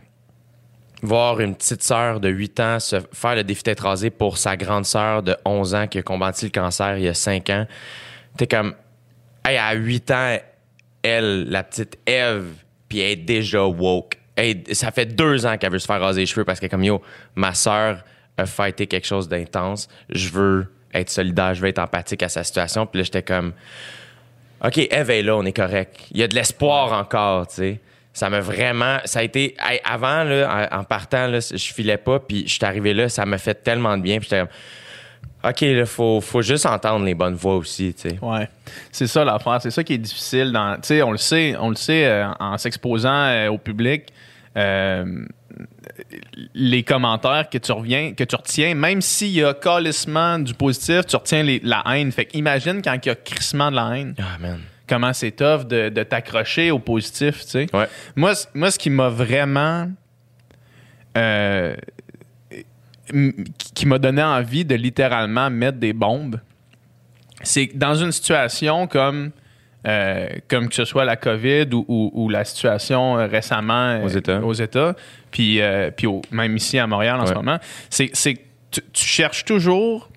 Voir 1.04 1.39
une 1.39 1.56
petite 1.56 1.84
sœur 1.84 2.20
de 2.20 2.30
8 2.30 2.60
ans 2.60 2.80
se 2.80 2.98
faire 3.13 3.36
le 3.36 3.44
défi 3.44 3.62
d'être 3.63 3.82
rasée 3.82 4.10
pour 4.10 4.38
sa 4.38 4.58
grande 4.58 4.86
sœur 4.86 5.22
de 5.22 5.36
11 5.46 5.75
ans 5.75 5.88
qui 5.88 6.00
a 6.00 6.01
combattu 6.01 6.46
le 6.46 6.51
cancer 6.51 6.98
il 6.98 7.04
y 7.04 7.08
a 7.08 7.13
5 7.13 7.50
ans. 7.51 7.68
T'es 8.36 8.48
comme, 8.48 8.74
hey, 9.46 9.58
à 9.58 9.74
8 9.74 10.12
ans, 10.12 10.38
elle, 11.04 11.50
la 11.50 11.63
petite 11.63 11.98
Eve, 12.08 12.48
puis 12.89 13.00
elle 13.00 13.12
est 13.12 13.16
déjà 13.18 13.63
woke. 13.66 14.18
Ça 14.72 14.92
fait 14.92 15.06
deux 15.06 15.46
ans 15.46 15.58
qu'elle 15.58 15.72
veut 15.72 15.80
se 15.80 15.88
faire 15.88 16.00
raser 16.00 16.22
les 16.22 16.25
cheveux 16.25 16.46
parce 16.46 16.62
est 16.62 16.70
comme, 16.70 16.84
yo, 16.84 17.01
ma 17.36 17.54
sœur 17.54 18.04
a 18.38 18.46
fighté 18.46 18.88
quelque 18.88 19.08
chose 19.08 19.27
d'intense. 19.27 19.88
Je 20.10 20.30
veux 20.30 20.68
être 20.94 21.10
solidaire, 21.10 21.54
je 21.54 21.62
veux 21.62 21.68
être 21.68 21.80
empathique 21.80 22.24
à 22.24 22.30
sa 22.30 22.44
situation. 22.44 22.86
Puis 22.86 23.00
là, 23.00 23.04
j'étais 23.04 23.24
comme, 23.24 23.54
OK, 24.63 24.77
Eve 24.77 25.10
est 25.10 25.24
là, 25.24 25.36
on 25.38 25.46
est 25.46 25.56
correct. 25.56 26.00
Il 26.12 26.20
y 26.20 26.24
a 26.24 26.27
de 26.27 26.36
l'espoir 26.36 26.94
encore, 26.94 27.48
tu 27.48 27.56
sais. 27.56 27.80
Ça 28.18 28.30
m'a 28.32 28.40
vraiment. 28.40 28.98
Ça 29.06 29.20
a 29.20 29.24
été. 29.24 29.56
hey, 29.60 29.80
avant, 29.84 30.24
là, 30.24 30.70
en, 30.72 30.80
en 30.80 30.84
partant, 30.84 31.28
là, 31.28 31.40
je 31.40 31.58
filais 31.74 31.98
pas, 31.98 32.20
puis 32.20 32.44
je 32.48 32.54
suis 32.54 32.66
arrivé 32.66 32.94
là, 32.94 33.10
ça 33.10 33.26
m'a 33.26 33.38
fait 33.38 33.54
tellement 33.64 33.96
de 33.96 34.02
bien. 34.02 34.18
Puis 34.20 34.28
j'étais 34.32 34.50
OK, 35.44 35.62
là, 35.62 35.86
faut, 35.86 36.20
faut 36.20 36.42
juste 36.42 36.66
entendre 36.66 37.06
les 37.06 37.14
bonnes 37.14 37.36
voix 37.36 37.56
aussi, 37.58 37.94
tu 37.94 38.10
sais. 38.10 38.18
Ouais. 38.22 38.50
C'est 38.92 39.06
ça 39.06 39.24
l'affaire. 39.24 39.60
C'est 39.62 39.70
ça 39.70 39.84
qui 39.84 39.94
est 39.94 39.98
difficile. 40.00 40.52
Dans, 40.52 40.76
tu 40.76 40.88
sais, 40.88 41.04
on 41.04 41.12
le 41.12 41.18
sait, 41.20 41.56
on 41.60 41.70
le 41.70 41.76
sait 41.76 42.06
euh, 42.08 42.28
en 42.40 42.58
s'exposant 42.58 43.10
euh, 43.28 43.50
au 43.50 43.58
public. 43.60 44.06
euh, 44.58 45.24
les 46.54 46.84
commentaires 46.84 47.50
que 47.50 47.58
tu 47.58 47.72
reviens, 47.72 48.14
que 48.14 48.24
tu 48.24 48.36
retiens, 48.36 48.76
même 48.76 49.02
s'il 49.02 49.30
y 49.32 49.44
a 49.44 49.54
calissement 49.54 50.40
du 50.40 50.54
positif, 50.54 51.06
tu 51.06 51.16
retiens 51.16 51.44
les- 51.44 51.62
la 51.64 51.84
haine. 51.92 52.12
Fait 52.12 52.28
imagine 52.34 52.82
quand 52.84 52.94
il 53.04 53.08
y 53.08 53.12
a 53.12 53.16
crissement 53.16 53.72
de 53.72 53.76
la 53.76 53.98
haine, 53.98 54.16
Ah, 54.20 54.38
man. 54.40 54.60
Comment 54.88 55.13
c'est 55.13 55.32
tough 55.32 55.65
de, 55.67 55.89
de 55.89 56.03
t'accrocher 56.03 56.72
au 56.72 56.79
positif, 56.79 57.41
tu 57.44 57.50
sais. 57.50 57.67
Ouais. 57.74 57.88
Moi, 58.15 58.34
moi, 58.53 58.72
ce 58.72 58.79
qui 58.79 58.89
m'a 58.89 59.10
vraiment. 59.10 59.89
euh, 61.17 61.75
qui 63.74 63.86
m'a 63.86 64.00
donné 64.00 64.22
envie 64.24 64.65
de 64.65 64.75
littéralement 64.75 65.50
mettre 65.50 65.77
des 65.77 65.94
bombes, 65.94 66.39
c'est 67.41 67.67
que 67.67 67.77
dans 67.77 67.96
une 67.96 68.12
situation 68.12 68.88
comme. 68.88 69.32
euh, 69.88 70.27
comme 70.50 70.67
que 70.67 70.75
ce 70.75 70.84
soit 70.84 71.06
la 71.06 71.15
COVID 71.15 71.67
ou, 71.74 71.86
ou- 71.88 72.12
ou 72.13 72.29
la 72.29 72.44
situation 72.44 73.17
euh, 73.17 73.27
récemment 73.27 74.01
Aux 74.03 74.08
États. 74.10 74.41
aux 74.44 74.53
États, 74.53 74.96
puis, 75.32 75.62
puis 75.96 76.08
au- 76.08 76.22
même 76.32 76.58
ici 76.58 76.77
à 76.79 76.88
Montréal 76.88 77.20
en 77.22 77.25
ce 77.25 77.34
moment, 77.34 77.58
c'est 77.89 78.10
c'est 78.13 78.34
que 78.34 78.39
tu, 78.72 78.82
tu 78.91 79.03
cherches 79.06 79.46
toujours 79.46 80.10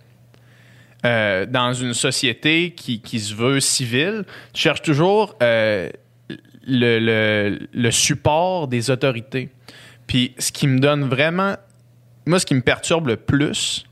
euh, 1.04 1.46
dans 1.46 1.72
une 1.72 1.94
société 1.94 2.72
qui, 2.72 3.00
qui 3.00 3.20
se 3.20 3.34
veut 3.34 3.60
civile, 3.60 4.24
tu 4.52 4.60
cherches 4.62 4.82
toujours 4.82 5.36
euh, 5.42 5.88
le, 6.66 6.98
le- 6.98 7.58
le 7.72 7.90
support 7.90 8.68
des 8.68 8.90
autorités. 8.90 9.48
Puis 10.06 10.34
ce 10.38 10.52
qui 10.52 10.66
me 10.66 10.78
donne 10.78 11.04
vraiment. 11.08 11.56
Moi, 12.26 12.38
ce 12.38 12.46
qui 12.46 12.54
me 12.54 12.60
perturbe 12.60 13.06
le 13.08 13.16
plus, 13.16 13.84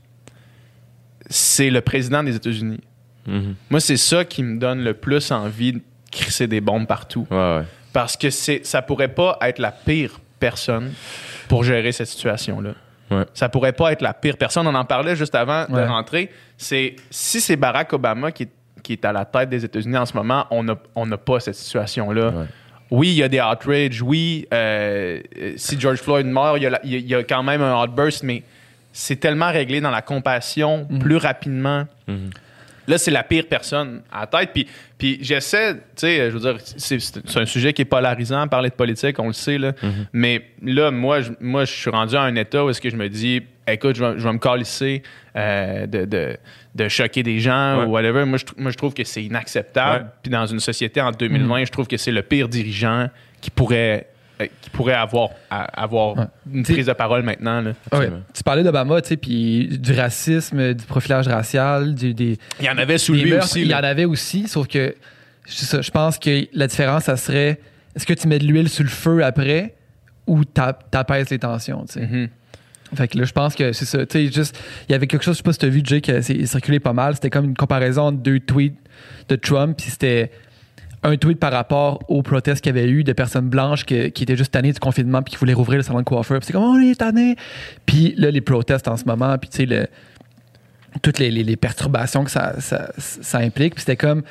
c'est 1.29 1.69
le 1.69 1.81
président 1.81 2.23
des 2.23 2.35
États-Unis. 2.35 2.79
Mhm. 3.27 3.55
Moi, 3.69 3.79
c'est 3.79 3.97
ça 3.97 4.23
qui 4.25 4.43
me 4.43 4.59
donne 4.59 4.83
le 4.83 4.93
plus 4.93 5.31
envie 5.31 5.73
de 5.73 5.81
crisser 6.11 6.47
des 6.47 6.61
bombes 6.61 6.87
partout. 6.87 7.27
Ouais, 7.29 7.37
ouais. 7.57 7.63
Parce 7.93 8.15
que 8.17 8.29
ça 8.29 8.81
pourrait 8.81 9.13
pas 9.13 9.37
être 9.41 9.59
la 9.59 9.71
pire 9.71 10.19
personne 10.39 10.93
pour 11.47 11.63
gérer 11.63 11.91
cette 11.91 12.07
situation-là. 12.07 12.73
Ouais. 13.11 13.25
Ça 13.33 13.49
pourrait 13.49 13.73
pas 13.73 13.91
être 13.91 14.01
la 14.01 14.13
pire 14.13 14.37
personne. 14.37 14.67
On 14.67 14.75
en 14.75 14.85
parlait 14.85 15.15
juste 15.15 15.35
avant 15.35 15.65
Ouais. 15.69 15.81
de 15.83 15.87
rentrer. 15.87 16.29
C'est 16.57 16.95
si 17.09 17.41
c'est 17.41 17.55
Barack 17.55 17.91
Obama 17.93 18.31
qui 18.31 18.43
est, 18.43 18.49
qui 18.83 18.93
est 18.93 19.05
à 19.05 19.11
la 19.11 19.25
tête 19.25 19.49
des 19.49 19.65
États-Unis 19.65 19.97
en 19.97 20.05
ce 20.05 20.15
moment, 20.15 20.45
on 20.51 20.63
n'a 20.63 20.75
on 20.95 21.05
n'a 21.05 21.17
pas 21.17 21.39
cette 21.39 21.55
situation-là. 21.55 22.29
Ouais. 22.29 22.45
Oui, 22.91 23.09
il 23.09 23.15
y 23.15 23.23
a 23.23 23.27
des 23.29 23.39
outrages. 23.41 24.01
Oui, 24.01 24.47
euh, 24.53 25.19
euh, 25.39 25.53
si 25.57 25.79
George 25.79 25.99
Floyd 25.99 26.25
meurt, 26.25 26.57
il 26.57 26.63
y, 26.63 26.65
a 26.65 26.69
la- 26.71 26.79
il 26.83 27.07
y 27.07 27.13
a- 27.13 27.19
a 27.19 27.23
quand 27.23 27.43
même 27.43 27.61
un 27.61 27.83
outburst, 27.83 28.23
mais 28.23 28.41
c'est 28.91 29.17
tellement 29.17 29.51
réglé 29.51 29.79
dans 29.79 29.91
la 29.91 30.01
compassion 30.01 30.87
plus 30.99 31.17
rapidement. 31.17 31.85
Mhm. 32.07 32.29
Là, 32.89 32.97
c'est 32.97 33.11
la 33.11 33.23
pire 33.23 33.45
personne 33.49 34.01
à 34.11 34.21
la 34.21 34.27
tête. 34.27 34.49
Puis, 34.53 34.67
puis 34.97 35.17
j'essaie, 35.21 35.75
tu 35.75 35.79
sais, 35.95 36.29
je 36.31 36.37
veux 36.37 36.39
dire, 36.39 36.57
c'est, 36.77 36.97
un 37.37 37.45
sujet 37.45 37.71
qui 37.71 37.83
est 37.83 37.85
polarisant, 37.85 38.47
parler 38.47 38.69
de 38.69 38.75
politique, 38.75 39.17
on 39.19 39.27
le 39.27 39.33
sait, 39.33 39.57
là. 39.57 39.73
Mais 40.11 40.41
là, 40.61 40.91
moi, 40.91 41.21
je, 41.21 41.31
moi, 41.39 41.65
je 41.65 41.71
suis 41.71 41.89
rendu 41.89 42.15
à 42.15 42.21
un 42.23 42.35
état 42.35 42.65
où 42.65 42.69
est-ce 42.69 42.81
que 42.81 42.89
je 42.89 42.95
me 42.97 43.07
dis, 43.07 43.41
écoute, 43.67 43.95
je 43.95 44.03
vais, 44.03 44.19
je 44.19 44.23
vais 44.23 44.33
me 44.33 44.39
calisser 44.39 45.03
euh, 45.35 45.85
de, 45.85 46.05
de, 46.05 46.35
de 46.75 46.87
choquer 46.89 47.23
des 47.23 47.39
gens 47.39 47.79
Ouais. 47.79 47.85
ou 47.85 47.91
whatever. 47.91 48.25
Moi 48.25 48.37
je, 48.39 48.45
moi, 48.57 48.71
je 48.71 48.77
trouve 48.77 48.93
que 48.93 49.03
c'est 49.03 49.23
inacceptable. 49.23 50.07
Puis 50.23 50.31
dans 50.31 50.45
une 50.47 50.59
société 50.59 50.99
en 51.01 51.11
2020, 51.11 51.65
je 51.65 51.71
trouve 51.71 51.87
que 51.87 51.97
c'est 51.97 52.11
le 52.11 52.23
pire 52.23 52.49
dirigeant 52.49 53.09
qui 53.41 53.51
pourrait, 53.51 54.07
qui 54.61 54.69
pourrait 54.69 54.93
avoir, 54.93 55.29
à- 55.49 55.63
avoir 55.83 56.17
Ouais. 56.17 56.23
une 56.53 56.63
T'sais- 56.63 56.73
prise 56.73 56.85
de 56.85 56.93
parole 56.93 57.23
maintenant. 57.23 57.61
là. 57.61 57.71
Ouais. 57.91 58.09
Tu 58.33 58.43
parlais 58.43 58.63
d'Obama, 58.63 59.01
tu 59.01 59.09
sais, 59.09 59.17
puis 59.17 59.67
du 59.77 59.93
racisme, 59.93 60.73
du 60.73 60.85
profilage 60.85 61.27
racial, 61.27 61.93
du, 61.93 62.13
des, 62.13 62.37
Il 62.59 62.65
y 62.65 62.69
en 62.69 62.77
avait 62.77 62.97
sous 62.97 63.15
des 63.15 63.23
lui 63.23 63.31
meurtres, 63.31 63.45
aussi. 63.45 63.61
Il 63.61 63.67
y 63.67 63.75
en 63.75 63.83
avait 63.83 64.05
aussi, 64.05 64.47
sauf 64.47 64.67
que 64.67 64.95
je 65.45 65.91
pense 65.91 66.17
que 66.17 66.47
la 66.53 66.67
différence, 66.67 67.03
ça 67.05 67.17
serait 67.17 67.59
est-ce 67.95 68.05
que 68.05 68.13
tu 68.13 68.27
mets 68.27 68.39
de 68.39 68.45
l'huile 68.45 68.69
sur 68.69 68.83
le 68.83 68.89
feu 68.89 69.23
après 69.25 69.75
ou 70.27 70.45
t'a- 70.45 70.73
t'apaises 70.73 71.29
les 71.31 71.39
tensions, 71.39 71.85
tu 71.85 71.93
sais? 71.93 72.01
Mhm. 72.07 72.29
Fait 72.95 73.07
que 73.07 73.17
là, 73.19 73.25
je 73.25 73.33
pense 73.33 73.53
que 73.55 73.71
c'est 73.71 73.85
ça. 73.85 74.03
Tu 74.05 74.27
sais, 74.27 74.31
juste, 74.31 74.59
il 74.87 74.93
y 74.93 74.95
avait 74.95 75.05
quelque 75.05 75.23
chose, 75.23 75.35
je 75.35 75.37
sais 75.39 75.43
pas 75.43 75.53
si 75.53 75.59
tu 75.59 75.65
as 75.65 75.69
vu, 75.69 75.81
Jay, 75.83 76.01
qui 76.01 76.11
c'est 76.23 76.45
circulé 76.47 76.79
pas 76.79 76.93
mal. 76.93 77.13
C'était 77.15 77.29
comme 77.29 77.45
une 77.45 77.55
comparaison 77.55 78.03
entre 78.03 78.17
deux 78.19 78.39
tweets 78.39 78.77
de 79.27 79.35
Trump, 79.35 79.77
puis 79.77 79.91
c'était 79.91 80.31
un 81.03 81.15
tweet 81.17 81.39
par 81.39 81.51
rapport 81.51 81.99
aux 82.09 82.21
protestes 82.21 82.61
qu'il 82.61 82.75
y 82.75 82.79
avait 82.79 82.89
eu 82.89 83.03
de 83.03 83.13
personnes 83.13 83.47
blanches 83.49 83.85
que- 83.85 84.07
qui 84.09 84.23
étaient 84.23 84.35
juste 84.35 84.51
tannées 84.51 84.73
du 84.73 84.79
confinement 84.79 85.21
puis 85.21 85.31
qui 85.31 85.37
voulaient 85.37 85.53
rouvrir 85.53 85.77
le 85.77 85.83
salon 85.83 85.99
de 85.99 86.03
coiffeur. 86.03 86.39
Puis 86.39 86.47
c'est 86.47 86.53
comme, 86.53 86.63
oh, 86.63 86.75
on 86.77 86.81
est 86.81 86.95
tanné. 86.99 87.35
Puis 87.85 88.13
là, 88.17 88.29
les 88.31 88.41
protestes 88.41 88.87
en 88.87 88.97
ce 88.97 89.05
moment, 89.05 89.37
puis 89.37 89.49
tu 89.49 89.57
sais, 89.57 89.65
le- 89.65 89.87
toutes 91.01 91.19
les, 91.19 91.31
les- 91.31 91.43
les 91.43 91.55
perturbations 91.55 92.23
que 92.23 92.31
ça, 92.31 92.59
ça, 92.59 92.89
ça 92.97 93.37
implique. 93.39 93.75
Puis 93.75 93.81
c'était 93.81 93.95
comme 93.97 94.23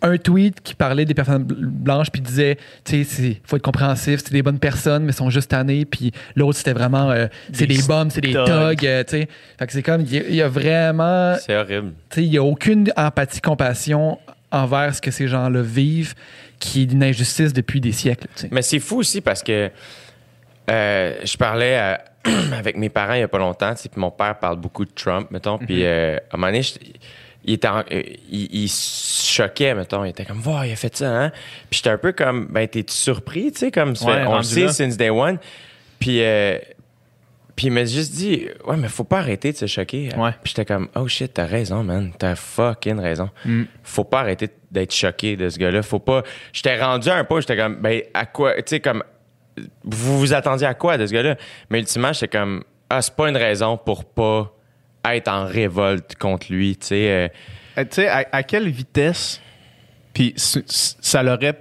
un 0.00 0.16
tweet 0.16 0.60
qui 0.62 0.74
parlait 0.76 1.04
des 1.04 1.12
personnes 1.14 1.42
bl- 1.42 1.56
blanches 1.66 2.10
puis 2.12 2.20
disait 2.22 2.56
tu 2.84 3.02
sais 3.02 3.22
il 3.30 3.36
faut 3.42 3.56
être 3.56 3.62
compréhensif 3.64 4.20
c'est 4.24 4.30
des 4.32 4.42
bonnes 4.42 4.60
personnes 4.60 5.02
mais 5.02 5.10
sont 5.10 5.28
juste 5.28 5.50
tannées 5.50 5.84
puis 5.84 6.12
l'autre 6.36 6.56
c'était 6.56 6.72
vraiment 6.72 7.10
euh, 7.10 7.26
c'est 7.52 7.66
Des 7.66 7.78
des 7.78 7.82
bombes 7.82 8.08
c'est 8.12 8.20
des 8.20 8.30
thugs. 8.32 8.86
euh, 8.86 9.02
tu 9.02 9.10
sais 9.10 9.28
fait 9.58 9.66
que 9.66 9.72
c'est 9.72 9.82
comme 9.82 10.02
il 10.02 10.14
y, 10.30 10.36
y 10.36 10.40
a 10.42 10.46
vraiment 10.46 11.34
C'est 11.44 11.56
horrible. 11.56 11.94
tu 12.10 12.14
sais 12.20 12.24
il 12.24 12.32
y 12.32 12.38
a 12.38 12.44
aucune 12.44 12.92
empathie 12.96 13.40
compassion 13.40 14.20
envers 14.50 14.94
ce 14.94 15.00
que 15.00 15.10
ces 15.10 15.28
gens-là 15.28 15.62
vivent 15.62 16.14
qui 16.58 16.82
est 16.82 16.86
d'une 16.86 17.02
injustice 17.04 17.52
depuis 17.52 17.80
des 17.80 17.92
siècles. 17.92 18.26
Mais 18.50 18.62
c'est 18.62 18.78
fou 18.80 18.96
aussi 18.98 19.20
parce 19.20 19.42
que 19.42 19.70
euh, 20.70 21.14
je 21.24 21.36
parlais 21.36 21.76
à- 21.76 22.04
avec 22.56 22.76
mes 22.76 22.88
parents 22.88 23.14
il 23.14 23.20
y 23.20 23.22
a 23.22 23.28
pas 23.28 23.38
longtemps, 23.38 23.74
puis 23.74 23.88
mon 23.96 24.10
père 24.10 24.38
parle 24.38 24.56
beaucoup 24.56 24.84
de 24.84 24.90
Trump, 24.94 25.30
mettons, 25.30 25.58
puis 25.58 25.84
euh, 25.84 26.16
à 26.16 26.34
un 26.34 26.36
moment 26.36 26.48
donné, 26.48 26.62
je- 26.62 26.74
il, 27.44 27.54
était 27.54 27.68
en- 27.68 27.78
euh, 27.90 28.02
il, 28.30 28.64
il 28.64 28.68
choquait, 28.68 29.74
mettons, 29.74 30.04
il 30.04 30.10
était 30.10 30.24
comme, 30.24 30.42
wow, 30.46 30.64
il 30.64 30.72
a 30.72 30.76
fait 30.76 30.94
ça, 30.96 31.08
hein? 31.08 31.30
Puis 31.70 31.78
j'étais 31.78 31.90
un 31.90 31.98
peu 31.98 32.12
comme, 32.12 32.46
ben, 32.50 32.66
t'es 32.68 32.84
surpris, 32.88 33.52
tu 33.52 33.58
sais, 33.60 33.70
comme, 33.70 33.90
Ouais, 33.90 33.96
fait- 33.96 34.26
on 34.26 34.36
le 34.38 34.42
sait 34.42 34.64
là. 34.64 34.72
since 34.72 34.96
day 34.96 35.10
one. 35.10 35.38
Puis, 35.98 36.22
euh, 36.22 36.58
puis 37.58 37.66
il 37.66 37.72
m'a 37.72 37.84
juste 37.84 38.14
dit, 38.14 38.46
ouais, 38.68 38.76
mais 38.76 38.86
faut 38.86 39.02
pas 39.02 39.18
arrêter 39.18 39.50
de 39.50 39.56
se 39.56 39.66
choquer. 39.66 40.10
Ouais. 40.16 40.30
Puis 40.44 40.54
j'étais 40.54 40.64
comme, 40.64 40.88
oh 40.94 41.08
shit, 41.08 41.34
t'as 41.34 41.44
raison, 41.44 41.82
man. 41.82 42.12
T'as 42.16 42.36
fucking 42.36 43.00
raison. 43.00 43.30
Mm. 43.44 43.64
Faut 43.82 44.04
pas 44.04 44.20
arrêter 44.20 44.48
d'être 44.70 44.94
choqué 44.94 45.36
de 45.36 45.48
ce 45.48 45.58
gars-là. 45.58 45.82
Faut 45.82 45.98
pas. 45.98 46.22
J'étais 46.52 46.80
rendu 46.80 47.08
à 47.08 47.16
un 47.16 47.24
point, 47.24 47.40
j'étais 47.40 47.56
comme, 47.56 47.74
ben, 47.80 48.00
à 48.14 48.26
quoi, 48.26 48.54
tu 48.58 48.62
sais, 48.66 48.78
comme, 48.78 49.02
vous 49.82 50.20
vous 50.20 50.32
attendiez 50.34 50.68
à 50.68 50.74
quoi 50.74 50.98
de 50.98 51.04
ce 51.06 51.12
gars-là? 51.12 51.34
Mais 51.68 51.80
ultimement, 51.80 52.12
j'étais 52.12 52.28
comme, 52.38 52.62
ah, 52.88 53.02
c'est 53.02 53.16
pas 53.16 53.28
une 53.28 53.36
raison 53.36 53.76
pour 53.76 54.04
pas 54.04 54.54
être 55.10 55.26
en 55.26 55.44
révolte 55.44 56.14
contre 56.14 56.52
lui, 56.52 56.76
tu 56.76 56.86
sais. 56.86 57.10
euh, 57.10 57.28
Euh, 57.78 57.82
tu 57.82 57.96
sais, 57.96 58.08
à, 58.08 58.24
à 58.30 58.42
quelle 58.44 58.68
vitesse, 58.68 59.40
puis 60.14 60.32
ça 60.36 61.24
l'aurait. 61.24 61.58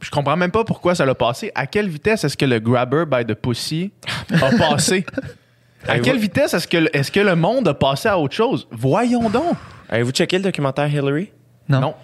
Je 0.00 0.10
comprends 0.10 0.36
même 0.36 0.50
pas 0.50 0.64
pourquoi 0.64 0.94
ça 0.94 1.04
l'a 1.04 1.14
passé. 1.14 1.50
À 1.54 1.66
quelle 1.66 1.88
vitesse 1.88 2.22
est-ce 2.24 2.36
que 2.36 2.44
le 2.44 2.60
grabber 2.60 3.04
by 3.10 3.24
the 3.24 3.34
pussy 3.34 3.92
a 4.30 4.50
passé? 4.58 5.04
À 5.86 5.98
quelle 5.98 6.18
vitesse 6.18 6.54
est-ce 6.54 6.68
que, 6.68 6.76
le- 6.76 6.96
est-ce 6.96 7.10
que 7.10 7.20
le 7.20 7.34
monde 7.34 7.66
a 7.68 7.74
passé 7.74 8.08
à 8.08 8.18
autre 8.18 8.34
chose? 8.34 8.68
Voyons 8.70 9.28
donc. 9.30 9.56
Avez-vous 9.88 10.10
checké 10.12 10.36
le 10.38 10.44
documentaire 10.44 10.92
Hillary? 10.92 11.30
non, 11.68 11.80
Non. 11.80 11.94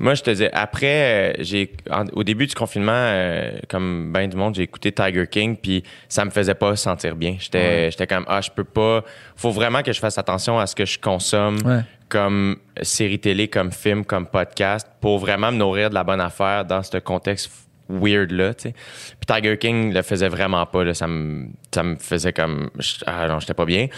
Moi, 0.00 0.14
je 0.14 0.22
te 0.22 0.30
dis, 0.30 0.46
après, 0.52 0.86
euh, 0.86 1.32
j'ai 1.40 1.72
en- 1.90 2.04
au 2.12 2.22
début 2.22 2.46
du 2.46 2.54
confinement, 2.54 2.92
euh, 2.94 3.50
comme 3.68 4.12
ben 4.12 4.28
du 4.28 4.36
monde, 4.36 4.54
j'ai 4.54 4.62
écouté 4.62 4.92
Tiger 4.92 5.26
King, 5.26 5.56
puis 5.56 5.82
ça 6.08 6.24
me 6.24 6.30
faisait 6.30 6.54
pas 6.54 6.76
sentir 6.76 7.16
bien. 7.16 7.36
J'étais, 7.40 7.90
j'étais 7.90 8.06
comme, 8.06 8.24
ah, 8.28 8.40
je 8.40 8.50
peux 8.50 8.64
pas. 8.64 9.02
Faut 9.36 9.50
vraiment 9.50 9.82
que 9.82 9.92
je 9.92 9.98
fasse 9.98 10.16
attention 10.18 10.58
à 10.58 10.66
ce 10.66 10.76
que 10.76 10.84
je 10.84 10.98
consomme, 11.00 11.58
Ouais. 11.64 11.80
comme 12.08 12.56
série 12.82 13.18
télé, 13.18 13.48
comme 13.48 13.72
film, 13.72 14.04
comme 14.04 14.26
podcast, 14.26 14.86
pour 15.00 15.18
vraiment 15.18 15.50
me 15.50 15.56
nourrir 15.56 15.90
de 15.90 15.94
la 15.94 16.04
bonne 16.04 16.20
affaire 16.20 16.64
dans 16.64 16.82
ce 16.82 16.98
contexte 16.98 17.50
weird 17.90 18.30
là, 18.32 18.52
tu 18.54 18.68
sais. 18.68 18.74
Puis 19.18 19.34
Tiger 19.34 19.56
King 19.58 19.92
le 19.94 20.02
faisait 20.02 20.28
vraiment 20.28 20.64
pas 20.66 20.84
là, 20.84 20.92
ça 20.94 21.06
me 21.08 21.46
ça 21.74 21.82
me 21.82 21.96
faisait 21.96 22.32
comme 22.34 22.68
je- 22.78 22.96
ah 23.06 23.26
non, 23.28 23.40
j'étais 23.40 23.54
pas 23.54 23.64
bien. 23.64 23.88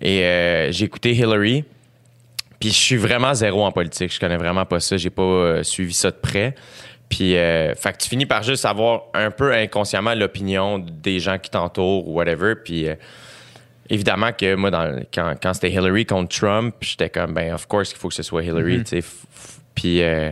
Et 0.00 0.22
euh, 0.24 0.70
j'ai 0.72 0.84
écouté 0.84 1.12
Hillary. 1.12 1.64
Puis 2.62 2.70
je 2.70 2.78
suis 2.78 2.96
vraiment 2.96 3.34
zéro 3.34 3.64
en 3.64 3.72
politique. 3.72 4.14
Je 4.14 4.20
connais 4.20 4.36
vraiment 4.36 4.64
pas 4.64 4.78
ça. 4.78 4.96
J'ai 4.96 5.10
pas 5.10 5.22
euh, 5.22 5.62
suivi 5.64 5.92
ça 5.92 6.12
de 6.12 6.16
près. 6.16 6.54
Puis, 7.08 7.36
euh, 7.36 7.74
fait 7.74 7.92
que 7.92 7.98
tu 7.98 8.08
finis 8.08 8.24
par 8.24 8.44
juste 8.44 8.64
avoir 8.64 9.02
un 9.14 9.32
peu 9.32 9.52
inconsciemment 9.52 10.14
l'opinion 10.14 10.78
des 10.78 11.18
gens 11.18 11.38
qui 11.38 11.50
t'entourent 11.50 12.06
ou 12.08 12.12
whatever. 12.14 12.54
Puis, 12.64 12.86
euh, 12.88 12.94
évidemment 13.90 14.30
que 14.32 14.54
moi, 14.54 14.70
dans, 14.70 15.02
quand, 15.12 15.34
quand 15.42 15.54
c'était 15.54 15.72
Hillary 15.72 16.06
contre 16.06 16.38
Trump, 16.38 16.76
j'étais 16.82 17.10
comme, 17.10 17.34
ben, 17.34 17.52
of 17.52 17.66
course 17.66 17.88
qu'il 17.90 17.98
faut 17.98 18.08
que 18.10 18.14
ce 18.14 18.22
soit 18.22 18.44
Hillary, 18.44 18.78
f- 18.78 19.02
Puis, 19.74 20.00
euh, 20.00 20.30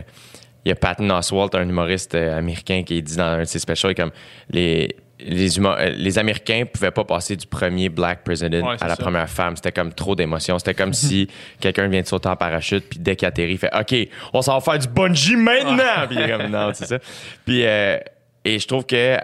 il 0.63 0.69
y 0.69 0.71
a 0.71 0.75
Patton 0.75 1.09
Oswalt, 1.09 1.53
un 1.53 1.67
humoriste 1.67 2.15
américain, 2.15 2.83
qui 2.83 3.03
dit 3.03 3.17
dans 3.17 3.23
un 3.25 3.39
de 3.39 3.43
ses 3.45 3.59
specials, 3.59 3.93
comme, 3.93 4.11
les, 4.49 4.95
les, 5.25 5.57
humo- 5.59 5.75
euh, 5.77 5.89
les 5.95 6.17
Américains 6.19 6.63
pouvaient 6.71 6.91
pas 6.91 7.03
passer 7.03 7.35
du 7.35 7.47
premier 7.47 7.89
black 7.89 8.23
president 8.23 8.67
Ouais, 8.67 8.75
à 8.81 8.87
la 8.87 8.95
ça. 8.95 9.01
première 9.03 9.29
femme. 9.29 9.55
C'était 9.55 9.71
comme 9.71 9.93
trop 9.93 10.15
d'émotions. 10.15 10.57
C'était 10.59 10.73
comme 10.73 10.93
si 10.93 11.27
quelqu'un 11.59 11.87
vient 11.87 12.01
de 12.01 12.07
sauter 12.07 12.29
en 12.29 12.35
parachute, 12.35 12.87
puis 12.89 12.99
dès 12.99 13.15
qu'il 13.15 13.27
atterrit, 13.27 13.53
il 13.53 13.57
fait 13.57 13.71
OK, 13.77 13.95
on 14.33 14.41
s'en 14.41 14.55
va 14.57 14.61
faire 14.61 14.79
du 14.79 14.87
bungee 14.87 15.35
maintenant. 15.35 16.07
puis 16.07 16.17
il 16.17 16.21
est 16.21 16.29
comme 16.37 16.47
non, 16.47 16.71
c'est 16.73 16.85
ça. 16.87 16.97
Puis 17.45 17.65
euh, 17.65 17.97
et 18.43 18.57
je 18.57 18.67
trouve 18.67 18.85
que 18.87 19.17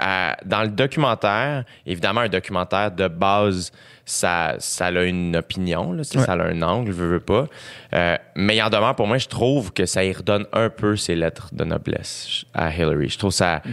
dans 0.46 0.62
le 0.62 0.68
documentaire, 0.68 1.64
évidemment, 1.88 2.22
un 2.22 2.30
documentaire 2.30 2.92
de 2.92 3.08
base, 3.08 3.72
ça, 4.06 4.54
ça 4.60 4.86
a 4.86 5.02
une 5.04 5.36
opinion, 5.36 5.92
là, 5.92 6.04
Ouais. 6.16 6.24
ça 6.24 6.34
a 6.34 6.44
un 6.44 6.62
angle, 6.62 6.92
veut, 6.92 7.08
veut 7.08 7.20
pas. 7.20 7.48
Euh, 7.96 8.16
mais 8.36 8.58
il 8.58 8.62
en 8.62 8.70
demeure, 8.70 8.96
pour 8.96 9.08
moi, 9.08 9.18
je 9.18 9.28
trouve 9.28 9.74
que 9.74 9.88
ça 9.88 10.04
y 10.04 10.14
redonne 10.14 10.46
un 10.54 10.70
peu 10.70 10.96
ses 10.98 11.16
lettres 11.16 11.50
de 11.52 11.64
noblesse 11.64 12.46
à 12.54 12.72
Hillary. 12.72 13.10
Je 13.10 13.18
trouve 13.18 13.32
ça. 13.32 13.64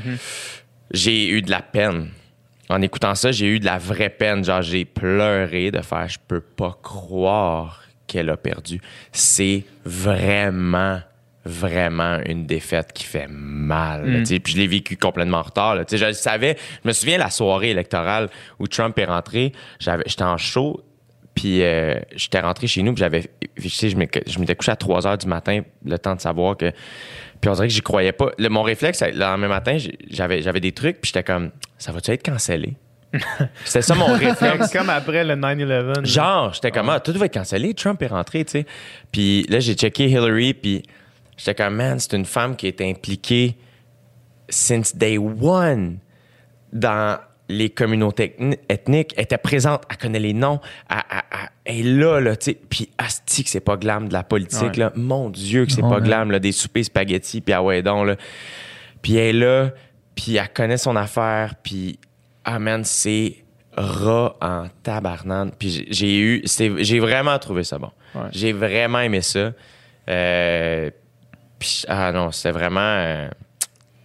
J'ai 0.94 1.28
eu 1.28 1.42
de 1.42 1.50
la 1.50 1.60
peine. 1.60 2.08
En 2.68 2.80
écoutant 2.80 3.14
ça, 3.14 3.32
j'ai 3.32 3.46
eu 3.46 3.60
de 3.60 3.64
la 3.64 3.78
vraie 3.78 4.08
peine. 4.08 4.44
Genre, 4.44 4.62
j'ai 4.62 4.84
pleuré 4.84 5.70
de 5.70 5.80
faire 5.82 6.08
je 6.08 6.18
peux 6.26 6.40
pas 6.40 6.78
croire 6.82 7.82
qu'elle 8.06 8.30
a 8.30 8.36
perdu. 8.36 8.80
C'est 9.12 9.64
vraiment, 9.84 11.00
vraiment 11.44 12.20
une 12.24 12.46
défaite 12.46 12.92
qui 12.92 13.04
fait 13.04 13.26
mal. 13.28 14.08
là, 14.08 14.24
sais. 14.24 14.38
Puis 14.38 14.54
je 14.54 14.58
l'ai 14.58 14.66
vécu 14.66 14.96
complètement 14.96 15.38
en 15.38 15.42
retard. 15.42 15.74
là. 15.74 15.84
Je 15.90 16.04
le 16.04 16.12
savais. 16.12 16.56
Je 16.82 16.88
me 16.88 16.92
souviens 16.92 17.18
la 17.18 17.30
soirée 17.30 17.70
électorale 17.70 18.30
où 18.58 18.66
Trump 18.66 18.98
est 18.98 19.04
rentré. 19.04 19.52
J'étais 19.80 20.22
en 20.22 20.38
show. 20.38 20.82
Puis 21.34 21.62
euh, 21.62 21.98
j'étais 22.14 22.38
rentré 22.38 22.68
chez 22.68 22.82
nous, 22.82 22.94
puis 22.94 23.00
j'avais, 23.00 23.28
je 23.56 23.96
m'étais 23.96 24.54
couché 24.54 24.70
à 24.70 24.76
3 24.76 25.06
heures 25.08 25.18
du 25.18 25.26
matin, 25.26 25.62
le 25.84 25.98
temps 25.98 26.14
de 26.14 26.20
savoir 26.20 26.56
que. 26.56 26.70
Puis 27.44 27.50
on 27.50 27.52
dirait 27.56 27.68
que 27.68 27.74
j'y 27.74 27.82
croyais 27.82 28.12
pas. 28.12 28.30
Le- 28.38 28.48
mon 28.48 28.62
réflexe, 28.62 29.02
le 29.02 29.18
lendemain 29.18 29.48
matin, 29.48 29.76
j'avais, 30.08 30.40
j'avais 30.40 30.60
des 30.60 30.72
trucs, 30.72 30.98
puis 31.02 31.08
j'étais 31.12 31.22
comme, 31.22 31.50
ça 31.76 31.92
va-tu 31.92 32.10
être 32.10 32.24
cancellé? 32.24 32.74
C'était 33.66 33.82
ça 33.82 33.94
mon 33.94 34.14
réflexe. 34.14 34.72
comme 34.72 34.88
après 34.88 35.22
le 35.24 35.34
9-11. 35.34 36.06
Genre, 36.06 36.54
j'étais 36.54 36.70
comme, 36.70 36.88
ah, 36.88 37.00
tout 37.00 37.12
va 37.12 37.26
être 37.26 37.34
cancellé, 37.34 37.74
Trump 37.74 38.00
est 38.00 38.06
rentré, 38.06 38.46
tu 38.46 38.52
sais. 38.52 38.66
Puis 39.12 39.42
là, 39.50 39.60
j'ai 39.60 39.74
checké 39.74 40.08
Hillary, 40.08 40.54
puis 40.54 40.84
j'étais 41.36 41.54
comme, 41.54 41.74
man, 41.74 41.98
c'est 41.98 42.14
une 42.14 42.24
femme 42.24 42.56
qui 42.56 42.66
est 42.66 42.80
impliquée 42.80 43.58
since 44.48 44.96
day 44.96 45.18
one 45.18 45.98
dans 46.72 47.18
les 47.48 47.70
communautés 47.70 48.34
ethni- 48.38 48.58
ethniques. 48.68 49.12
Elle 49.16 49.24
était 49.24 49.38
présente, 49.38 49.82
elle 49.90 49.96
connaît 49.98 50.18
les 50.18 50.32
noms, 50.32 50.60
elle, 50.90 50.96
elle- 51.10 51.16
elle- 51.30 51.38
elle 51.64 51.76
est 51.86 51.90
là, 52.00 52.20
là, 52.20 52.36
tu 52.36 52.52
sais. 52.52 52.58
Puis, 52.70 52.90
asti 52.98 53.44
que 53.44 53.50
c'est 53.50 53.60
pas 53.60 53.76
glam 53.76 54.08
de 54.08 54.12
la 54.14 54.22
politique, 54.22 54.62
Ouais. 54.62 54.76
là. 54.78 54.92
Mon 54.96 55.28
Dieu 55.30 55.66
que 55.66 55.72
c'est 55.72 55.82
pas 55.82 56.00
glam, 56.00 56.30
là, 56.30 56.38
des 56.38 56.52
soupers 56.52 56.84
spaghettis, 56.84 57.40
puis 57.40 57.52
ah 57.52 57.62
ouais, 57.62 57.82
donc, 57.82 58.06
là. 58.06 58.16
Puis 59.02 59.16
elle 59.16 59.36
est 59.36 59.38
là, 59.40 59.70
puis 60.14 60.36
elle 60.36 60.48
connaît 60.48 60.78
son 60.78 60.96
affaire, 60.96 61.54
puis 61.62 61.98
ah 62.44 62.58
man, 62.58 62.82
c'est 62.84 63.36
rat 63.76 64.36
en 64.40 64.68
tabarnane. 64.82 65.50
Puis 65.58 65.86
j'ai- 65.90 66.18
eu, 66.18 66.42
j'ai 66.78 67.00
vraiment 67.00 67.38
trouvé 67.38 67.64
ça 67.64 67.76
bon. 67.78 67.90
Ouais. 68.14 68.28
J'ai 68.32 68.52
vraiment 68.52 69.00
aimé 69.00 69.20
ça. 69.20 69.52
Euh, 70.08 70.90
puis 71.58 71.82
ah 71.88 72.12
non, 72.12 72.30
c'était 72.30 72.52
vraiment, 72.52 72.80
euh, 72.80 73.28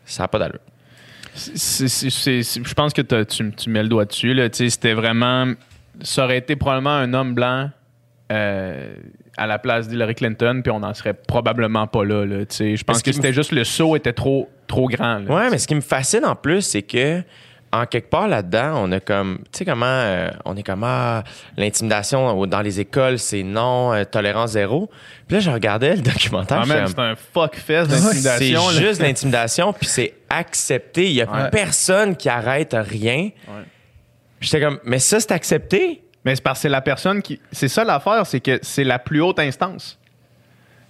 ça 0.05 0.23
n'a 0.23 0.27
pas 0.27 0.39
d'allure. 0.39 0.59
C'est- 0.59 0.63
c'est- 0.63 0.67
c'est- 0.69 1.27
c'est- 1.27 1.28
je 1.39 2.73
pense 2.73 2.93
que 2.93 3.01
tu, 3.23 3.51
tu 3.51 3.69
mets 3.69 3.83
le 3.83 3.89
doigt 3.89 4.05
dessus. 4.05 4.33
là. 4.33 4.47
C'était 4.51 4.93
vraiment. 4.93 5.53
Ça 6.01 6.25
aurait 6.25 6.37
été 6.37 6.55
probablement 6.55 6.95
un 6.95 7.13
homme 7.13 7.33
blanc 7.33 7.69
euh, 8.31 8.93
à 9.37 9.47
la 9.47 9.57
place 9.59 9.87
d'Hillary 9.87 10.15
Clinton, 10.15 10.61
puis 10.63 10.71
on 10.71 10.79
n'en 10.79 10.93
serait 10.93 11.13
probablement 11.13 11.87
pas 11.87 12.03
là. 12.05 12.25
Je 12.25 12.83
pense 12.83 13.01
que 13.01 13.09
me- 13.09 13.13
c'était 13.13 13.33
juste 13.33 13.51
le 13.51 13.63
saut 13.63 13.95
était 13.95 14.13
trop, 14.13 14.49
trop 14.67 14.87
grand. 14.87 15.19
là. 15.19 15.33
Ouais, 15.33 15.49
mais 15.49 15.57
ce 15.57 15.67
qui 15.67 15.75
me 15.75 15.81
fascine 15.81 16.25
en 16.25 16.35
plus, 16.35 16.61
c'est 16.61 16.83
que 16.83 17.21
en 17.71 17.85
quelque 17.85 18.09
part 18.09 18.27
là-dedans, 18.27 18.81
on 18.83 18.91
a 18.91 18.99
comme, 18.99 19.39
tu 19.51 19.59
sais 19.59 19.65
comment, 19.65 19.85
euh, 19.85 20.29
on 20.45 20.57
est 20.57 20.63
comme 20.63 20.83
ah, 20.83 21.23
l'intimidation 21.55 22.45
dans 22.47 22.61
les 22.61 22.79
écoles, 22.79 23.19
c'est 23.19 23.43
non, 23.43 23.93
euh, 23.93 24.03
tolérance 24.05 24.51
zéro. 24.51 24.89
Puis 25.27 25.35
là, 25.35 25.39
je 25.39 25.49
regardais 25.51 25.95
le 25.95 26.01
documentaire, 26.01 26.63
Ah, 26.67 26.85
c'est 26.87 26.99
un 26.99 27.15
fuck 27.15 27.55
fest 27.55 27.91
C'est 27.91 28.01
d'intimidation. 28.01 28.67
là. 28.69 28.73
juste 28.73 29.01
l'intimidation, 29.01 29.73
puis 29.73 29.87
c'est 29.87 30.13
accepté. 30.29 31.05
Il 31.05 31.13
y 31.13 31.21
a 31.21 31.29
Ouais. 31.31 31.49
personne 31.51 32.15
qui 32.15 32.27
arrête 32.29 32.75
rien. 32.77 33.29
J'étais 34.41 34.61
comme, 34.61 34.79
mais 34.83 34.99
ça, 34.99 35.19
c'est 35.19 35.31
accepté? 35.31 36.01
Mais 36.25 36.35
c'est 36.35 36.41
parce 36.43 36.59
que 36.59 36.61
c'est 36.63 36.69
la 36.69 36.81
personne 36.81 37.21
qui. 37.21 37.39
C'est 37.51 37.67
ça 37.67 37.83
l'affaire, 37.83 38.25
c'est 38.25 38.39
que 38.39 38.59
c'est 38.61 38.83
la 38.83 38.99
plus 38.99 39.21
haute 39.21 39.39
instance. 39.39 39.97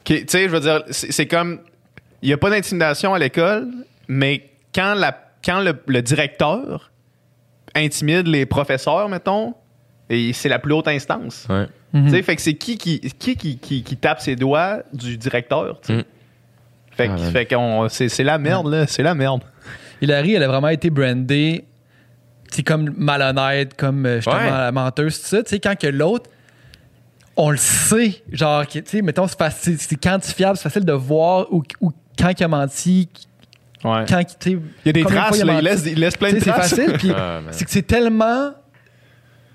Tu 0.03 0.23
sais, 0.27 0.43
je 0.43 0.49
veux 0.49 0.59
dire, 0.59 0.83
c'est 0.89 1.11
c'est 1.11 1.27
comme. 1.27 1.59
Il 2.21 2.27
n'y 2.27 2.33
a 2.33 2.37
pas 2.37 2.49
d'intimidation 2.49 3.13
à 3.13 3.19
l'école, 3.19 3.67
mais 4.07 4.49
quand, 4.73 4.93
la, 4.95 5.17
quand 5.43 5.61
le, 5.61 5.73
le 5.87 6.01
directeur 6.01 6.91
intimide 7.75 8.27
les 8.27 8.45
professeurs, 8.45 9.07
mettons, 9.09 9.53
et 10.09 10.33
c'est 10.33 10.49
la 10.49 10.59
plus 10.59 10.73
haute 10.73 10.87
instance. 10.87 11.47
Ouais. 11.49 11.67
Sais, 12.09 12.21
fait 12.21 12.35
que 12.35 12.41
c'est 12.41 12.53
qui 12.55 12.77
qui, 12.77 12.99
qui, 12.99 13.35
qui, 13.35 13.57
qui, 13.57 13.83
qui 13.83 13.97
tape 13.97 14.19
ses 14.21 14.35
doigts 14.35 14.83
du 14.93 15.17
directeur. 15.17 15.79
Mm. 15.89 15.99
Fait 16.91 17.07
que, 17.45 17.55
Ah, 17.55 17.89
fait 17.89 18.09
c'est 18.09 18.23
la 18.23 18.37
merde, 18.37 18.67
là. 18.67 18.85
C'est 18.87 19.03
la 19.03 19.15
merde. 19.15 19.41
Hillary, 20.01 20.33
elle 20.33 20.43
a 20.43 20.47
vraiment 20.47 20.67
été 20.69 20.89
brandée 20.89 21.65
c'est 22.51 22.63
comme 22.63 22.91
malhonnête, 22.97 23.75
comme 23.75 24.05
euh, 24.07 24.15
justement 24.15 24.37
Ouais. 24.37 24.49
la 24.49 24.71
menteuse, 24.71 25.21
tout 25.21 25.27
ça. 25.27 25.43
Tu 25.43 25.49
sais, 25.51 25.59
quand 25.59 25.77
que 25.77 25.85
l'autre, 25.85 26.29
on 27.37 27.51
le 27.51 27.57
sait, 27.57 28.23
genre, 28.31 28.65
tu 28.65 28.81
sais, 28.85 29.01
mettons, 29.03 29.27
c'est 29.27 29.37
facile, 29.37 29.77
c'est 29.77 29.95
quantifiable, 30.01 30.57
c'est 30.57 30.63
facile 30.63 30.83
de 30.83 30.93
voir 30.93 31.45
où, 31.53 31.61
où- 31.79 31.91
quand 32.17 32.31
il 32.37 32.43
a 32.43 32.47
menti, 32.47 33.07
Ouais. 33.83 34.05
quand 34.09 34.21
Il 34.45 34.59
y 34.85 34.89
a 34.89 34.91
des 34.91 35.03
traces, 35.03 35.37
fois 35.37 35.45
là, 35.45 35.55
a 35.55 35.59
il 35.59 35.63
laisse, 35.63 35.83
il 35.85 35.99
laisse 35.99 36.17
plein 36.17 36.33
de 36.33 36.39
traces. 36.39 36.69
C'est 36.69 36.75
facile, 36.85 36.93
puis 36.97 37.11
Ah, 37.17 37.39
c'est 37.51 37.63
que 37.65 37.71
c'est 37.71 37.81
tellement 37.87 38.51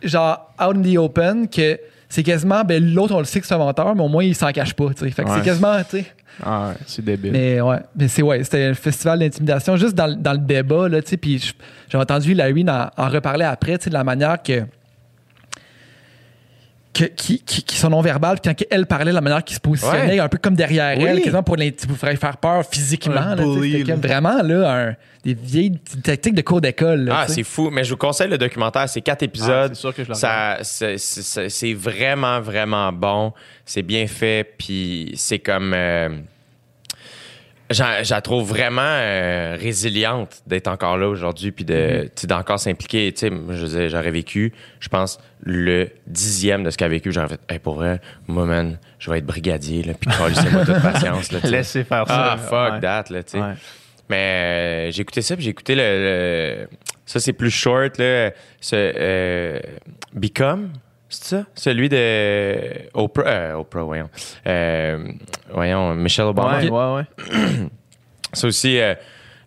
genre 0.03 0.55
out 0.61 0.77
in 0.77 0.83
the 0.83 0.97
open 0.99 1.49
que 1.49 1.79
c'est 2.09 2.23
quasiment 2.23 2.63
ben 2.65 2.93
l'autre 2.95 3.15
on 3.15 3.19
le 3.21 3.25
sait 3.25 3.41
que 3.41 3.47
c'est 3.47 3.55
un 3.55 3.59
menteur 3.59 3.95
mais 3.95 4.03
au 4.03 4.09
moins 4.09 4.23
il 4.23 4.35
s'en 4.35 4.51
cache 4.53 4.75
pas 4.75 4.89
tu 4.95 5.05
sais 5.05 5.11
fait 5.11 5.25
que 5.25 5.29
Ouais. 5.31 5.37
c'est 5.39 5.45
quasiment 5.45 5.79
tu 5.83 5.99
sais 5.99 6.07
Ah, 6.43 6.69
ouais, 6.69 6.75
c'est 6.87 7.03
débile. 7.05 7.33
mais 7.33 7.61
ouais 7.61 7.79
mais 7.97 8.09
c'est 8.09 8.21
ouais 8.23 8.45
c'était 8.45 8.65
un 8.65 8.75
festival 8.75 9.19
d'intimidation 9.21 9.77
juste 9.77 9.95
dans, 9.95 10.07
le- 10.09 10.17
dans 10.17 10.33
le 10.33 10.39
débat 10.39 10.89
là 10.89 11.01
tu 11.01 11.09
sais 11.11 11.17
puis 11.17 11.55
j'ai 11.89 11.99
entendu 11.99 12.35
Larry 12.35 12.65
en, 12.69 12.89
en 12.97 13.09
reparler 13.09 13.45
après 13.47 13.79
tu 13.79 13.85
sais 13.85 13.91
de 13.91 13.95
la 13.95 14.05
manière 14.05 14.43
que 14.43 14.63
que, 16.95 17.05
qui, 17.05 17.41
qui, 17.41 17.63
qui 17.63 17.77
sont 17.77 17.91
non-verbales, 17.91 18.39
puis 18.41 18.55
quand 18.55 18.65
elle 18.71 18.87
parlait, 18.87 19.13
la 19.13 19.21
manière 19.21 19.43
qu'il 19.45 19.57
se 19.57 19.61
positionnait, 19.61 20.15
Ouais. 20.15 20.19
un 20.21 20.29
peu 20.29 20.39
comme 20.39 20.55
derrière 20.55 20.97
Oui. 20.97 21.05
elle, 21.05 21.19
quasiment 21.21 21.43
pour, 21.43 21.57
pour 21.57 21.97
faire 21.99 22.17
faire 22.19 22.37
peur 22.39 22.65
physiquement. 22.71 23.35
Là, 23.35 23.37
comme 23.85 24.01
vraiment 24.01 24.43
là, 24.43 24.89
un- 24.91 24.97
des 25.25 25.35
vieilles 25.35 25.79
tactiques 26.03 26.35
de 26.35 26.43
cours 26.43 26.61
d'école. 26.61 27.09
Ah, 27.13 27.25
c'est 27.29 27.43
fou. 27.45 27.71
Mais 27.71 27.83
je 27.83 27.91
vous 27.91 27.97
conseille 27.97 28.29
le 28.29 28.37
documentaire. 28.39 28.89
C'est 28.89 29.01
quatre 29.01 29.23
épisodes. 29.23 29.51
Ah, 29.51 29.75
c'est 29.75 29.81
sûr 29.81 29.95
que 29.95 30.05
je 30.05 30.13
c'est- 31.49 31.75
vraiment, 31.75 32.41
vraiment 32.41 32.93
bon. 32.93 33.33
C'est 33.65 33.83
bien 33.83 34.07
fait. 34.07 34.47
Puis 34.59 35.13
c'est 35.17 35.39
comme. 35.39 35.73
euh, 35.75 36.11
je 37.75 38.11
la 38.11 38.21
trouve 38.23 38.49
vraiment 38.49 38.81
euh, 38.83 39.57
résiliente 39.61 40.43
d'être 40.47 40.69
encore 40.69 40.97
là 40.97 41.09
aujourd'hui. 41.09 41.53
Puis 41.53 41.65
de, 41.65 42.09
sais, 42.15 42.27
d'encore 42.27 42.59
s'impliquer. 42.59 43.13
Tu 43.13 43.19
sais, 43.21 43.31
moi, 43.31 43.55
je 43.55 43.67
veux 43.67 43.79
dire, 43.81 43.89
j'aurais 43.91 44.11
vécu, 44.11 44.53
je 44.81 44.89
pense, 44.89 45.19
le 45.43 45.89
dixième 46.07 46.65
de 46.65 46.71
ce 46.71 46.77
qu'elle 46.79 46.87
a 46.87 46.91
vécu. 46.91 47.13
J'aurais 47.13 47.29
fait, 47.29 47.41
hey, 47.49 47.59
pour 47.59 47.75
vrai, 47.75 48.01
moi, 48.27 48.47
man, 48.47 48.79
je 48.99 49.11
vais 49.11 49.19
être 49.19 49.27
brigadier. 49.27 49.83
Là, 49.83 49.93
puis 49.99 50.11
c'est-moi 50.35 50.65
toute 50.65 50.83
patience. 50.83 51.33
Là. 51.33 51.39
Laissez 51.45 51.85
faire 51.85 52.07
ça. 52.09 52.33
Ah, 52.33 52.37
fuck 52.39 52.73
Ouais. 52.75 52.81
that, 52.81 53.05
là, 53.11 53.23
tu 53.23 53.33
sais. 53.33 53.41
Ouais. 53.41 53.53
Mais 54.09 54.89
euh, 54.89 54.91
j'ai 54.91 55.01
écouté 55.03 55.23
ça, 55.23 55.35
puis 55.35 55.45
j'ai 55.45 55.51
écouté 55.51 55.75
le, 55.75 55.83
le- 55.83 56.69
Ça, 57.07 57.21
c'est 57.21 57.33
plus 57.33 57.51
short, 57.51 57.97
là. 57.99 58.31
Ce, 58.61 58.75
euh, 58.77 59.59
Become, 60.13 60.71
c'est 61.15 61.37
ça? 61.37 61.45
Celui 61.55 61.89
de 61.89 62.57
Oprah. 62.95 63.25
euh, 63.27 63.53
Oprah, 63.55 63.83
voyons. 63.83 64.09
Euh, 64.47 65.05
voyons, 65.53 65.95
Michelle 65.95 66.27
Obama. 66.27 66.61
Ouais, 66.61 66.69
ouais, 66.71 66.95
ouais. 67.31 67.69
Ça 68.33 68.47
aussi, 68.49 68.79
euh, 68.81 68.95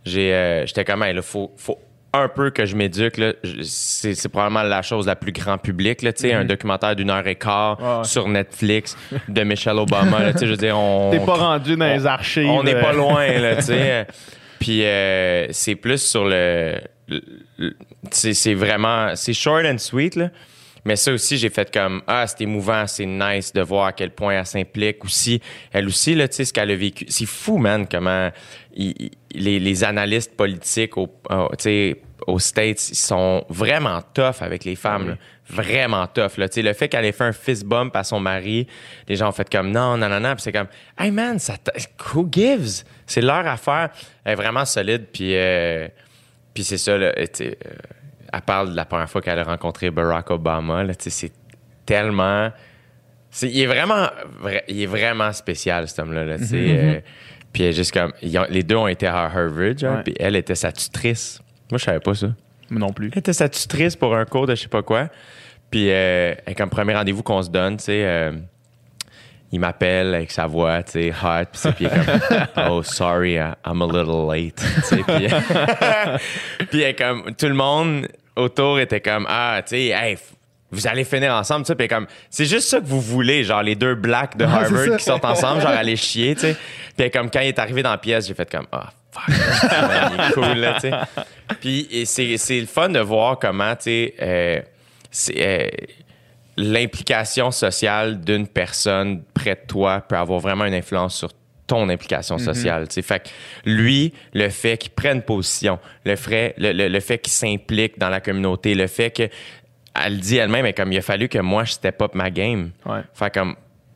j'ai, 0.06 0.34
euh, 0.34 0.66
j'étais 0.66 0.86
comme, 0.86 1.04
il 1.10 1.22
faut, 1.22 1.52
faut 1.58 1.78
un 2.14 2.30
peu 2.30 2.50
que 2.52 2.66
je 2.66 2.76
m'éduque. 2.76 3.18
là. 3.18 3.34
C'est, 3.64 4.16
c'est 4.16 4.30
probablement 4.30 4.64
la 4.64 4.82
chose 4.82 5.06
la 5.06 5.16
plus 5.18 5.34
grand 5.34 5.58
public. 5.58 6.02
Là, 6.02 6.12
sais, 6.16 6.32
Un 6.34 6.46
documentaire 6.46 6.96
d'une 6.96 7.10
heure 7.10 7.28
et 7.28 7.36
quart 7.36 7.80
Mm-hmm. 7.82 7.98
Ouais, 8.00 8.04
sur 8.06 8.28
Netflix 8.30 8.98
de 9.28 9.44
Michelle 9.44 9.78
Obama. 9.78 10.20
là, 10.24 10.32
je 10.40 10.46
veux 10.46 10.56
dire, 10.58 10.78
on, 10.78 11.12
T'es 11.12 11.20
pas 11.20 11.36
rendu 11.36 11.76
dans 11.76 11.86
les 11.86 12.06
archives. 12.06 12.50
on 12.50 12.64
n'est 12.64 12.80
pas 12.80 12.94
loin, 12.94 13.28
là, 13.40 13.58
tu 13.58 13.64
sais. 13.64 14.08
Puis 14.60 14.84
euh, 14.86 15.48
c'est 15.52 15.76
plus 15.76 16.02
sur 16.02 16.26
le. 16.26 16.80
le- 17.08 17.22
le- 17.58 17.76
c'est 18.10 18.34
c'est 18.34 18.56
vraiment. 18.56 19.16
C'est 19.16 19.34
short 19.34 19.66
and 19.66 19.78
sweet, 19.78 20.16
là. 20.16 20.30
Mais 20.88 20.96
ça 20.96 21.12
aussi, 21.12 21.38
j'ai 21.38 21.50
fait 21.50 21.70
comme, 21.70 22.02
ah, 22.08 22.26
c'est 22.28 22.40
émouvant, 22.42 22.88
c'est 22.88 23.06
nice 23.06 23.52
de 23.52 23.62
voir 23.62 23.88
à 23.88 23.92
quel 23.92 24.12
point 24.12 24.40
elle 24.40 24.46
s'implique 24.46 25.04
aussi. 25.04 25.42
Elle 25.74 25.86
aussi, 25.88 26.16
là, 26.16 26.30
tu 26.30 26.36
sais, 26.38 26.46
ce 26.46 26.54
qu'elle 26.54 26.72
a 26.72 26.76
vécu. 26.78 27.04
C'est 27.10 27.26
fou, 27.26 27.58
man, 27.58 27.86
comment 27.92 28.32
il- 28.74 29.12
les, 29.34 29.60
les 29.60 29.84
analystes 29.84 30.36
politiques 30.38 30.96
au, 30.98 31.10
au- 31.30 31.50
aux 32.26 32.40
States, 32.40 32.90
ils 32.90 32.96
sont 32.96 33.44
vraiment 33.50 34.02
tough 34.14 34.42
avec 34.42 34.64
les 34.64 34.76
femmes, 34.76 35.10
là. 35.10 35.18
Vraiment 35.50 36.08
tough, 36.08 36.38
là. 36.38 36.48
Le 36.56 36.74
fait 36.74 36.88
qu'elle 36.88 37.04
ait 37.06 37.12
fait 37.12 37.24
un 37.26 37.34
fist 37.34 37.66
bump 37.66 37.94
à 37.96 38.06
son 38.06 38.22
mari, 38.22 38.66
les 39.10 39.18
gens 39.18 39.28
ont 39.28 39.34
fait 39.34 39.50
comme, 39.50 39.72
non, 39.72 39.98
non, 39.98 40.08
non, 40.08 40.22
non. 40.22 40.36
Puis 40.36 40.44
c'est 40.44 40.52
comme, 40.54 40.68
hey, 40.98 41.12
man, 41.12 41.38
ça 41.38 41.56
who 42.14 42.26
gives? 42.32 42.84
C'est 43.06 43.22
leur 43.22 43.46
affaire. 43.46 43.90
Elle 44.24 44.32
est 44.32 44.36
vraiment 44.36 44.64
solide, 44.64 45.06
puis... 45.12 45.36
euh, 45.36 45.90
puis 46.54 46.64
c'est 46.64 46.78
ça, 46.80 46.98
là, 46.98 47.14
euh, 47.18 47.26
elle 48.32 48.42
parle 48.42 48.72
de 48.72 48.76
la 48.76 48.86
première 48.86 49.10
fois 49.10 49.22
qu'elle 49.22 49.40
a 49.40 49.44
rencontré 49.44 49.90
Barack 49.92 50.30
Obama. 50.32 50.84
C'est 51.00 51.32
tellement. 51.86 52.52
c'est- 53.30 53.50
il, 53.50 53.62
est 53.62 53.66
vraiment, 53.68 54.08
vra- 54.44 54.64
il 54.68 54.82
est 54.82 54.86
vraiment 54.88 55.32
spécial, 55.34 55.88
cet 55.88 56.00
homme-là. 56.00 56.24
Là, 56.26 56.38
tu 56.38 56.46
sais, 56.46 56.56
euh, 56.78 57.00
puis 57.54 57.64
elle 57.64 57.74
juste 57.74 57.92
comme. 57.94 58.12
ont- 58.24 58.46
les 58.50 58.64
deux 58.64 58.76
ont 58.76 58.88
été 58.88 59.08
à 59.08 59.24
Harvard, 59.26 59.78
genre, 59.78 59.96
Ouais. 59.98 60.04
puis 60.04 60.16
elle 60.20 60.36
était 60.36 60.56
sa 60.56 60.72
tutrice. 60.72 61.42
Moi, 61.72 61.78
je 61.78 61.84
savais 61.86 62.00
pas 62.00 62.14
ça. 62.16 62.28
Moi 62.70 62.80
non 62.80 62.92
plus. 62.94 63.10
Elle 63.14 63.20
était 63.20 63.34
sa 63.34 63.48
tutrice 63.50 63.96
pour 63.96 64.16
un 64.16 64.26
cours 64.26 64.48
de 64.48 64.56
je 64.56 64.62
sais 64.64 64.68
pas 64.68 64.84
quoi. 64.84 65.10
Puis, 65.72 65.92
euh, 65.92 66.34
comme 66.58 66.70
premier 66.70 66.94
rendez-vous 66.96 67.24
qu'on 67.24 67.42
se 67.42 67.50
donne, 67.50 67.78
tu 67.78 67.86
sais, 67.86 68.04
euh, 68.06 68.32
il 69.52 69.60
m'appelle 69.60 70.14
avec 70.16 70.32
sa 70.32 70.46
voix, 70.46 70.84
tu 70.84 70.92
sais, 70.92 71.10
hot. 71.12 71.46
Puis, 71.52 71.60
c'est- 71.62 71.72
puis 71.74 71.86
il 71.86 71.88
est 71.88 72.54
comme, 72.56 72.68
oh, 72.72 72.84
sorry, 72.84 73.36
I'm 73.36 73.82
a 73.82 73.86
little 73.86 74.28
late. 74.30 74.56
Tu 74.56 74.82
sais, 74.82 75.04
puis, 75.08 75.28
puis 76.70 76.96
comme, 76.96 77.34
tout 77.36 77.48
le 77.48 77.54
monde 77.54 78.08
autour 78.36 78.80
était 78.80 79.02
comme, 79.02 79.26
ah, 79.30 79.62
tu 79.64 79.70
sais, 79.70 79.86
hey, 79.88 80.18
vous 80.70 80.86
allez 80.86 81.06
finir 81.06 81.34
ensemble, 81.34 81.66
tu 81.66 81.68
sais. 81.70 81.76
Puis 81.76 81.88
comme, 81.88 82.08
c'est 82.30 82.46
juste 82.46 82.68
ça 82.68 82.80
que 82.82 82.86
vous 82.86 83.00
voulez, 83.02 83.44
genre 83.46 83.64
les 83.64 83.76
deux 83.76 83.96
blacks 83.96 84.36
de 84.36 84.44
Harvard 84.46 84.98
qui 84.98 85.04
sortent 85.04 85.24
ensemble, 85.26 85.62
genre 85.62 85.72
aller 85.72 85.96
chier, 85.96 86.36
tu 86.36 86.42
sais. 86.42 86.58
Puis 86.98 87.10
comme, 87.10 87.30
quand 87.32 87.40
il 87.40 87.48
est 87.48 87.60
arrivé 87.60 87.82
dans 87.84 87.92
la 87.92 87.98
pièce, 87.98 88.28
j'ai 88.28 88.34
fait 88.34 88.50
comme, 88.52 88.68
ah, 88.72 88.90
fuck, 89.12 89.30
man, 89.72 90.12
il 90.14 90.24
est 90.30 90.34
cool, 90.34 90.58
là, 90.58 90.74
tu 90.74 90.82
sais. 90.82 90.92
Puis 91.62 92.04
c'est 92.06 92.38
c'est 92.38 92.60
le 92.60 92.66
fun 92.68 92.90
de 92.90 93.00
voir 93.00 93.40
comment, 93.40 93.76
tu 93.78 93.84
sais, 93.84 94.14
euh, 94.22 94.60
c'est, 95.10 95.36
euh, 95.38 95.68
l'implication 96.58 97.52
sociale 97.52 98.20
d'une 98.20 98.48
personne 98.48 99.24
près 99.34 99.56
de 99.56 99.68
toi 99.68 100.02
peut 100.02 100.18
avoir 100.18 100.40
vraiment 100.40 100.66
une 100.66 100.74
influence 100.74 101.16
sur 101.18 101.30
ton 101.68 101.90
implication 101.90 102.38
sociale. 102.38 102.88
tu 102.88 102.96
sais. 102.96 103.02
Fait 103.02 103.24
que 103.24 103.30
lui, 103.70 104.14
le 104.34 104.50
fait 104.50 104.78
qu'il 104.78 104.92
prenne 104.92 105.22
position, 105.22 105.80
le, 106.06 106.16
fait- 106.16 106.54
le, 106.58 106.72
le- 106.72 106.88
le 106.88 107.00
fait 107.00 107.18
qu'il 107.20 107.34
s'implique 107.34 108.00
dans 108.00 108.10
la 108.10 108.22
communauté, 108.22 108.74
le 108.74 108.88
fait 108.88 109.12
que 109.12 109.30
elle 110.00 110.20
dit 110.20 110.38
elle-même, 110.38 110.64
mais 110.64 110.74
comme 110.74 110.92
il 110.94 110.98
a 110.98 111.02
fallu 111.02 111.28
que 111.28 111.40
moi 111.40 111.64
je 111.66 111.72
step 111.74 112.02
up 112.02 112.14
ma 112.16 112.30
game. 112.30 112.72
Ouais. 112.86 113.02
Fait 113.14 113.34
comme 113.34 113.56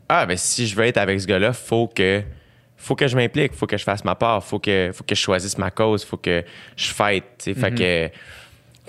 ah 0.09 0.25
ben 0.25 0.35
si 0.37 0.67
je 0.67 0.75
veux 0.75 0.83
être 0.85 0.97
avec 0.97 1.21
ce 1.21 1.27
gars-là, 1.27 1.53
faut 1.53 1.87
que 1.87 2.21
faut 2.75 2.95
que 2.95 3.07
je 3.07 3.15
m'implique, 3.15 3.53
faut 3.53 3.67
que 3.67 3.77
je 3.77 3.83
fasse 3.83 4.03
ma 4.03 4.15
part, 4.15 4.43
faut 4.43 4.59
que 4.59 4.91
faut 4.93 5.03
que 5.03 5.15
je 5.15 5.21
choisisse 5.21 5.57
ma 5.57 5.69
cause, 5.71 6.03
faut 6.03 6.17
que 6.17 6.43
je 6.75 6.87
fight, 6.91 7.23
sais. 7.37 7.53
Fait 7.53 7.71
que 7.71 8.07
tu 8.07 8.13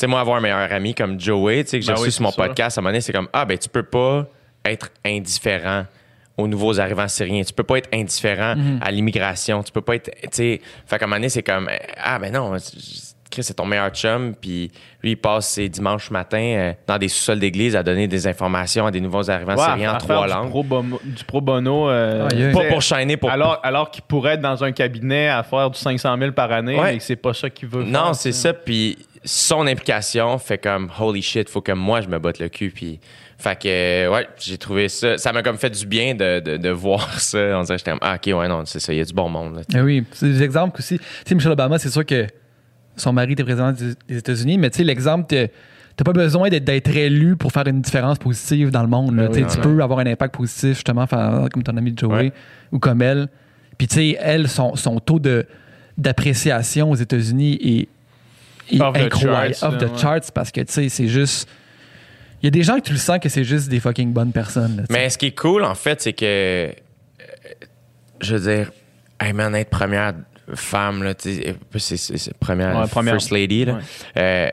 sais 0.02 0.06
moi 0.08 0.20
avoir 0.20 0.36
un 0.36 0.40
meilleur 0.40 0.70
ami 0.72 0.94
comme 0.94 1.18
Joey, 1.18 1.64
tu 1.64 1.70
sais 1.70 1.78
que 1.80 1.84
j'ai 1.84 1.92
Ben 1.92 1.98
reçu 1.98 2.06
oui, 2.08 2.12
sur 2.12 2.22
mon 2.22 2.30
sûr. 2.30 2.44
podcast 2.44 2.76
à 2.76 2.80
un 2.80 2.82
moment 2.82 2.90
donné, 2.92 3.00
c'est 3.00 3.12
comme 3.12 3.28
ah 3.32 3.44
ben 3.44 3.56
tu 3.58 3.68
peux 3.68 3.82
pas 3.82 4.26
être 4.64 4.90
indifférent 5.04 5.84
aux 6.38 6.46
nouveaux 6.48 6.80
arrivants 6.80 7.08
syriens, 7.08 7.42
tu 7.44 7.52
peux 7.52 7.62
pas 7.62 7.78
être 7.78 7.88
indifférent 7.92 8.54
à 8.80 8.90
l'immigration, 8.90 9.62
tu 9.62 9.70
peux 9.72 9.80
pas 9.82 9.96
être 9.96 10.10
tu 10.22 10.28
sais 10.32 10.60
fait 10.86 10.98
qu'à 10.98 11.04
un 11.04 11.08
moment 11.08 11.16
donné 11.16 11.28
c'est 11.28 11.42
comme 11.42 11.68
ah 12.02 12.18
ben 12.18 12.32
non, 12.32 12.52
Chris, 13.30 13.44
c'est 13.44 13.54
ton 13.54 13.64
meilleur 13.64 13.88
chum, 13.92 14.34
puis 14.38 14.70
lui, 15.02 15.12
il 15.12 15.16
passe 15.16 15.48
ses 15.48 15.70
dimanches 15.70 16.10
matins 16.10 16.36
euh, 16.54 16.72
dans 16.86 16.98
des 16.98 17.08
sous-sols 17.08 17.38
d'église 17.40 17.74
à 17.74 17.82
donner 17.82 18.06
des 18.06 18.26
informations 18.26 18.84
à 18.84 18.90
des 18.90 19.00
nouveaux 19.00 19.30
arrivants 19.30 19.56
Ouais, 19.56 19.64
syriens 19.64 19.94
en 19.94 19.96
trois 19.96 20.26
langues. 20.26 20.44
Du 20.44 20.50
pro, 20.50 20.62
bono, 20.62 21.00
du 21.02 21.24
pro 21.24 21.40
bono. 21.40 21.88
euh. 21.88 22.52
Pas 22.52 22.64
pour 22.68 22.82
shiner, 22.82 23.16
pour 23.16 23.30
Alors, 23.30 23.58
alors 23.62 23.90
qu'il 23.90 24.02
pourrait 24.02 24.34
être 24.34 24.42
dans 24.42 24.62
un 24.62 24.72
cabinet 24.72 25.28
à 25.28 25.42
faire 25.44 25.70
du 25.70 25.78
500 25.78 26.14
000 26.18 26.32
par 26.32 26.52
année, 26.52 26.78
Ouais. 26.78 26.92
mais 26.92 26.98
que 26.98 27.04
c'est 27.04 27.16
pas 27.16 27.32
ça 27.32 27.48
qu'il 27.48 27.68
veut 27.70 27.84
Non, 27.84 28.04
faire, 28.04 28.14
c'est 28.16 28.32
ça. 28.32 28.52
Puis 28.52 28.98
son 29.24 29.66
implication 29.66 30.38
fait 30.38 30.58
comme 30.58 30.90
holy 30.98 31.22
shit, 31.22 31.48
faut 31.48 31.60
que 31.60 31.72
moi 31.72 32.00
je 32.00 32.08
me 32.08 32.18
batte 32.18 32.38
le 32.38 32.48
cul. 32.48 32.70
Puis 32.70 33.00
fait 33.38 33.58
que 33.60 34.08
ouais, 34.12 34.26
j'ai 34.38 34.58
trouvé 34.58 34.88
ça. 34.88 35.18
Ça 35.18 35.32
m'a 35.32 35.42
comme 35.42 35.58
fait 35.58 35.70
du 35.70 35.86
bien 35.86 36.14
de, 36.14 36.40
de, 36.40 36.56
de 36.56 36.68
voir 36.70 37.12
ça. 37.20 37.38
On 37.58 37.62
dirait 37.62 37.78
j'étais 37.78 37.90
comme 37.92 38.00
ah 38.02 38.16
ok 38.16 38.32
ouais 38.36 38.48
non 38.48 38.64
c'est 38.64 38.80
ça, 38.80 38.92
il 38.92 38.98
y 38.98 39.00
a 39.00 39.04
du 39.04 39.12
bon 39.12 39.28
monde. 39.28 39.56
Là. 39.56 39.62
Eh 39.76 39.80
oui, 39.80 40.04
c'est 40.12 40.26
des 40.26 40.42
exemples 40.42 40.80
aussi. 40.80 40.98
Tu 40.98 41.04
sais, 41.26 41.34
Michelle 41.34 41.52
Obama, 41.52 41.78
c'est 41.78 41.90
sûr 41.90 42.04
que 42.06 42.26
son 42.96 43.12
mari 43.12 43.32
était 43.32 43.44
président 43.44 43.72
des 43.72 44.16
États-Unis, 44.18 44.58
mais 44.58 44.70
tu 44.70 44.78
sais, 44.78 44.84
l'exemple, 44.84 45.24
t'as 45.96 46.04
pas 46.04 46.12
besoin 46.12 46.50
d'être- 46.50 46.88
élu 46.96 47.36
pour 47.36 47.50
faire 47.52 47.66
une 47.66 47.80
différence 47.80 48.18
positive 48.18 48.70
dans 48.70 48.82
le 48.82 48.88
monde. 48.88 49.16
là. 49.16 49.28
Ben 49.28 49.46
Tu 49.46 49.56
non, 49.56 49.62
peux 49.62 49.82
avoir 49.82 50.00
un 50.00 50.06
impact 50.06 50.34
positif, 50.34 50.74
justement, 50.74 51.06
faire, 51.06 51.46
comme 51.52 51.62
ton 51.62 51.76
ami 51.78 51.94
Joey 51.96 52.14
Ouais. 52.14 52.32
ou 52.70 52.78
comme 52.78 53.00
elle. 53.00 53.28
Puis, 53.78 53.86
tu 53.88 53.94
sais, 53.94 54.18
elle, 54.20 54.46
son, 54.48 54.76
son 54.76 54.98
taux 55.00 55.18
de- 55.18 55.46
d'appréciation 55.96 56.90
aux 56.90 56.94
États-Unis 56.96 57.58
est, 57.62 57.88
Off 58.80 58.94
the 58.94 59.14
charts, 59.14 59.62
off 59.62 59.78
the 59.78 59.98
charts, 59.98 60.30
parce 60.32 60.50
que, 60.50 60.60
tu 60.62 60.72
sais, 60.72 60.88
c'est 60.88 61.08
juste. 61.08 61.48
Il 62.42 62.46
y 62.46 62.48
a 62.48 62.50
des 62.50 62.62
gens 62.62 62.76
que 62.76 62.82
tu 62.86 62.92
le 62.92 62.98
sens 62.98 63.18
que 63.20 63.28
c'est 63.28 63.44
juste 63.44 63.68
des 63.68 63.78
fucking 63.80 64.12
bonnes 64.12 64.32
personnes. 64.32 64.76
là. 64.78 64.82
Mais 64.90 65.08
ce 65.10 65.16
qui 65.18 65.26
est 65.26 65.38
cool 65.38 65.64
en 65.64 65.74
fait, 65.76 66.00
c'est 66.00 66.12
que 66.12 66.24
euh, 66.24 66.72
je 68.20 68.34
veux 68.36 68.52
dire, 68.56 68.72
hey 69.20 69.32
man, 69.32 69.54
être 69.54 69.70
première 69.70 70.14
femme 70.54 71.04
là, 71.04 71.14
tu 71.14 71.32
sais, 71.78 71.96
c'est 71.96 72.36
première, 72.38 72.76
Ouais, 72.80 72.88
première. 72.88 73.14
first 73.14 73.30
lady 73.30 73.64
là. 73.64 73.74
Ouais. 73.74 73.80
Euh, 74.16 74.50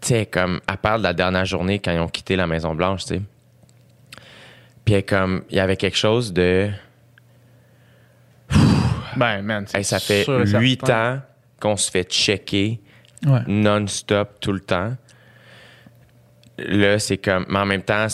tu 0.00 0.08
sais, 0.08 0.26
comme, 0.26 0.60
à 0.68 0.76
part 0.76 0.98
de 0.98 1.02
la 1.02 1.12
dernière 1.12 1.44
journée 1.44 1.80
quand 1.80 1.92
ils 1.92 1.98
ont 2.00 2.08
quitté 2.08 2.36
la 2.36 2.46
Maison 2.46 2.74
Blanche, 2.74 3.02
tu 3.04 3.14
sais. 3.16 3.22
Puis 4.84 5.02
comme, 5.04 5.42
il 5.50 5.56
y 5.56 5.60
avait 5.60 5.76
quelque 5.76 5.96
chose 5.98 6.32
de. 6.32 6.70
Ben, 9.16 9.42
man, 9.42 9.66
Hey, 9.74 9.84
ça 9.84 9.98
fait 9.98 10.24
huit 10.58 10.88
ans 10.88 11.20
qu'on 11.60 11.76
se 11.76 11.90
fait 11.90 12.04
checker 12.04 12.80
Ouais. 13.26 13.40
non-stop 13.46 14.40
tout 14.40 14.52
le 14.52 14.60
temps. 14.60 14.96
Là, 16.58 16.98
c'est 16.98 17.18
comme. 17.18 17.46
Mais 17.48 17.58
en 17.58 17.66
même 17.66 17.82
temps, 17.82 18.06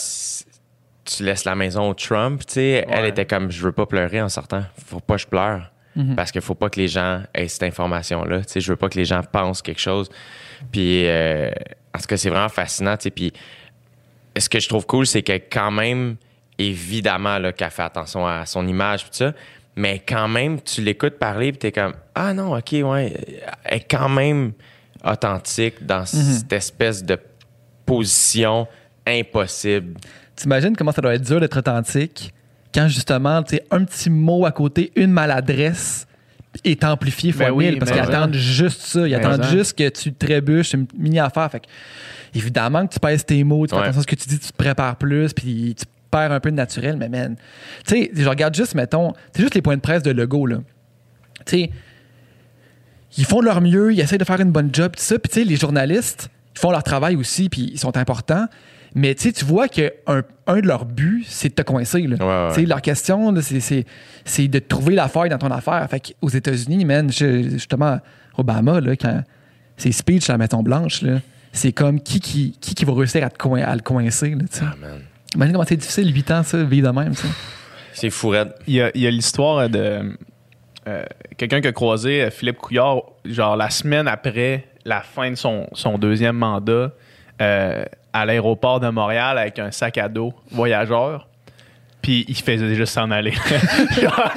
tu 1.05 1.23
laisses 1.23 1.45
la 1.45 1.55
maison 1.55 1.89
au 1.89 1.93
Trump, 1.93 2.45
tu 2.45 2.53
sais. 2.53 2.85
Elle 2.89 3.05
était 3.05 3.25
comme 3.25 3.51
je 3.51 3.61
veux 3.61 3.71
pas 3.71 3.85
pleurer 3.85 4.21
en 4.21 4.29
sortant. 4.29 4.63
Faut 4.85 4.99
pas 4.99 5.15
que 5.15 5.21
je 5.21 5.27
pleure. 5.27 5.71
Parce 6.15 6.31
qu'il 6.31 6.39
faut 6.39 6.55
pas 6.55 6.69
que 6.69 6.79
les 6.79 6.87
gens 6.87 7.23
aient 7.33 7.49
cette 7.49 7.63
information-là. 7.63 8.39
Tu 8.45 8.53
sais, 8.53 8.61
je 8.61 8.71
veux 8.71 8.77
pas 8.77 8.87
que 8.87 8.97
les 8.97 9.03
gens 9.03 9.21
pensent 9.21 9.61
quelque 9.61 9.81
chose. 9.81 10.09
Puis, 10.71 11.05
euh, 11.05 11.51
en 11.93 11.99
tout 11.99 12.05
cas, 12.07 12.15
c'est 12.15 12.29
vraiment 12.29 12.47
fascinant, 12.47 12.95
tu 12.95 13.03
sais. 13.03 13.11
Puis, 13.11 13.33
ce 14.37 14.47
que 14.47 14.61
je 14.61 14.69
trouve 14.69 14.85
cool, 14.85 15.05
c'est 15.05 15.23
que 15.23 15.33
quand 15.33 15.71
même, 15.71 16.15
évidemment, 16.57 17.37
là, 17.37 17.51
qu'elle 17.51 17.69
fait 17.69 17.83
attention 17.83 18.25
à 18.25 18.45
son 18.45 18.65
image, 18.65 19.03
tout 19.03 19.09
ça, 19.11 19.33
mais 19.75 19.99
quand 19.99 20.29
même, 20.29 20.61
tu 20.61 20.81
l'écoutes 20.81 21.17
parler, 21.19 21.51
puis 21.51 21.59
t'es 21.59 21.71
comme, 21.73 21.93
ah 22.15 22.33
non, 22.33 22.55
ok, 22.57 22.71
ouais, 22.71 23.13
elle 23.65 23.77
est 23.77 23.91
quand 23.91 24.09
même 24.09 24.53
authentique 25.03 25.85
dans 25.85 26.05
cette 26.05 26.51
espèce 26.53 27.03
de 27.03 27.17
position 27.85 28.67
impossible. 29.05 29.95
T'imagines 30.35 30.75
comment 30.75 30.91
ça 30.91 31.01
doit 31.01 31.15
être 31.15 31.25
dur 31.25 31.39
d'être 31.39 31.57
authentique 31.57 32.33
quand 32.73 32.87
justement, 32.87 33.41
tu 33.43 33.55
sais, 33.55 33.65
un 33.71 33.83
petit 33.83 34.09
mot 34.09 34.45
à 34.45 34.51
côté, 34.51 34.91
une 34.95 35.11
maladresse 35.11 36.05
est 36.63 36.83
amplifié 36.83 37.31
fois 37.31 37.47
Ben 37.47 37.51
oui, 37.51 37.65
mille 37.69 37.79
parce 37.79 37.91
qu'ils 37.91 37.99
attendent 37.99 38.33
juste 38.35 38.81
ça. 38.81 39.07
Ils 39.07 39.11
Mais 39.11 39.15
attendent 39.25 39.43
ça. 39.43 39.49
juste 39.51 39.77
que 39.77 39.89
tu 39.89 40.13
trébuches 40.13 40.73
une 40.73 40.85
mini-affaire. 40.97 41.49
Fait 41.51 41.59
que, 41.61 41.65
évidemment 42.35 42.85
que 42.87 42.93
tu 42.93 42.99
pèses 42.99 43.25
tes 43.25 43.43
mots, 43.43 43.65
tu 43.65 43.71
fais 43.71 43.75
Ouais. 43.77 43.83
attention 43.83 43.99
à 43.99 44.03
ce 44.03 44.07
que 44.07 44.15
tu 44.15 44.29
dis, 44.29 44.39
tu 44.39 44.51
te 44.51 44.57
prépares 44.57 44.95
plus, 44.97 45.33
puis 45.33 45.75
tu 45.77 45.85
perds 46.11 46.31
un 46.31 46.39
peu 46.39 46.51
de 46.51 46.55
naturel, 46.55 46.95
mais 46.97 47.09
man. 47.09 47.35
Tu 47.87 47.95
sais, 47.95 48.11
je 48.13 48.27
regarde 48.27 48.55
juste, 48.55 48.75
mettons, 48.75 49.13
c'est 49.33 49.41
juste 49.41 49.55
les 49.55 49.61
points 49.61 49.75
de 49.75 49.81
presse 49.81 50.03
de 50.03 50.11
Lego, 50.11 50.45
là. 50.45 50.57
Tu 51.45 51.57
sais, 51.57 51.71
ils 53.17 53.25
font 53.25 53.39
de 53.41 53.45
leur 53.45 53.61
mieux, 53.61 53.93
ils 53.93 53.99
essayent 53.99 54.17
de 54.17 54.23
faire 54.23 54.39
une 54.39 54.51
bonne 54.51 54.69
job, 54.73 54.93
tout 54.95 55.03
ça. 55.03 55.17
Puis, 55.19 55.29
tu 55.29 55.39
sais, 55.39 55.45
les 55.45 55.55
journalistes, 55.55 56.29
ils 56.55 56.59
font 56.59 56.71
leur 56.71 56.83
travail 56.83 57.15
aussi, 57.15 57.49
puis 57.49 57.69
ils 57.73 57.79
sont 57.79 57.95
importants. 57.97 58.45
Mais, 58.95 59.13
tu 59.13 59.23
sais, 59.23 59.31
tu 59.31 59.45
vois 59.45 59.67
qu'un 59.67 59.89
un 60.47 60.59
de 60.61 60.67
leurs 60.67 60.85
buts, 60.85 61.23
c'est 61.27 61.49
de 61.49 61.53
te 61.53 61.61
coincer. 61.61 62.01
Là. 62.07 62.15
Ouais, 62.19 62.47
ouais. 62.49 62.55
Tu 62.55 62.61
sais, 62.61 62.65
leur 62.65 62.81
question, 62.81 63.33
c'est- 63.41 64.47
de 64.47 64.59
trouver 64.59 64.95
la 64.95 65.07
faille 65.07 65.29
dans 65.29 65.37
ton 65.37 65.51
affaire. 65.51 65.87
Fait 65.89 66.15
aux 66.21 66.29
États-Unis, 66.29 66.85
man, 66.85 67.11
justement, 67.11 67.99
Obama, 68.37 68.79
là, 68.81 68.95
quand 68.95 69.23
ses 69.77 69.91
speeches 69.91 70.29
à 70.29 70.33
la 70.33 70.37
Maison-Blanche, 70.39 71.01
là, 71.03 71.19
c'est 71.51 71.71
comme 71.71 71.99
qui 72.01 72.19
qui, 72.19 72.57
qui 72.59 72.73
qui 72.75 72.85
va 72.85 72.93
réussir 72.93 73.23
à, 73.23 73.29
te 73.29 73.37
coin- 73.37 73.61
à 73.63 73.75
le 73.75 73.81
coincer. 73.81 74.31
Là, 74.31 74.43
tu 74.51 74.57
sais. 74.59 74.65
Ah, 74.65 74.75
man. 74.79 74.99
Imagine 75.35 75.53
comment 75.53 75.65
c'est 75.67 75.77
difficile, 75.77 76.11
8 76.13 76.31
ans, 76.31 76.41
ça, 76.43 76.63
vivre 76.63 76.91
de 76.91 76.99
même. 76.99 77.13
C'est 77.93 78.09
fou, 78.09 78.29
raide. 78.29 78.53
Il 78.65 78.73
y 78.75 78.81
a, 78.81 78.89
il 78.95 79.01
y 79.01 79.07
a 79.07 79.11
l'histoire 79.11 79.69
de 79.69 80.15
euh, 80.87 81.03
quelqu'un 81.37 81.61
qui 81.61 81.67
a 81.67 81.71
croisé 81.71 82.23
euh, 82.23 82.29
Philippe 82.29 82.57
Couillard, 82.57 83.03
genre 83.25 83.55
la 83.55 83.69
semaine 83.69 84.07
après 84.07 84.65
la 84.85 85.01
fin 85.01 85.29
de 85.29 85.35
son, 85.35 85.67
son 85.73 85.97
deuxième 85.97 86.37
mandat, 86.37 86.91
euh, 87.41 87.85
à 88.13 88.25
l'aéroport 88.25 88.79
de 88.79 88.89
Montréal 88.89 89.37
avec 89.37 89.59
un 89.59 89.71
sac 89.71 89.97
à 89.97 90.09
dos 90.09 90.33
voyageur. 90.51 91.28
Puis 92.01 92.25
il 92.27 92.35
faisait 92.35 92.75
juste 92.75 92.93
s'en 92.93 93.11
aller. 93.11 93.33
Genre, 94.01 94.31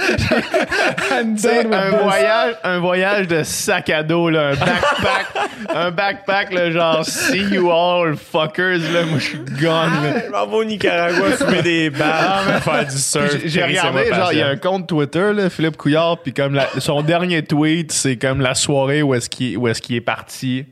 un 1.73 1.91
voyage, 1.91 2.55
un 2.65 2.79
voyage 2.79 3.29
de 3.29 3.43
sac 3.43 3.91
à 3.91 4.03
dos, 4.03 4.31
là, 4.31 4.49
un 4.51 4.55
backpack, 4.55 5.27
un 5.75 5.91
backpack, 5.91 6.53
là, 6.53 6.71
genre 6.71 7.05
see 7.05 7.43
you 7.55 7.71
all 7.71 8.17
fuckers, 8.17 8.79
là, 8.93 9.05
moi 9.09 9.19
je 9.19 9.25
suis 9.25 9.39
gone. 9.39 9.91
là. 10.03 10.23
Je 10.27 10.31
m'en 10.31 10.47
vais 10.47 10.57
au 10.57 10.65
Nicaragua 10.65 11.31
fumer 11.37 11.63
des 11.63 11.91
balles, 11.91 12.61
faire 12.63 12.87
du 12.87 12.99
surf. 12.99 13.37
J'ai- 13.45 13.63
regardé, 13.63 14.07
genre, 14.13 14.33
il 14.33 14.39
y 14.39 14.43
a 14.43 14.49
un 14.49 14.57
compte 14.57 14.89
Twitter, 14.89 15.33
là, 15.35 15.51
Philippe 15.51 15.77
Couillard, 15.77 16.19
puis 16.23 16.33
comme 16.33 16.55
la- 16.55 16.69
son 16.79 17.03
dernier 17.03 17.43
tweet, 17.43 17.93
c'est 17.93 18.17
comme 18.17 18.41
la 18.41 18.55
soirée 18.55 19.03
où 19.03 19.15
est-ce 19.15 19.29
qu'il 19.31 19.55
est, 19.67 19.81
qu'il 19.81 19.97
est 19.97 20.01
parti. 20.01 20.67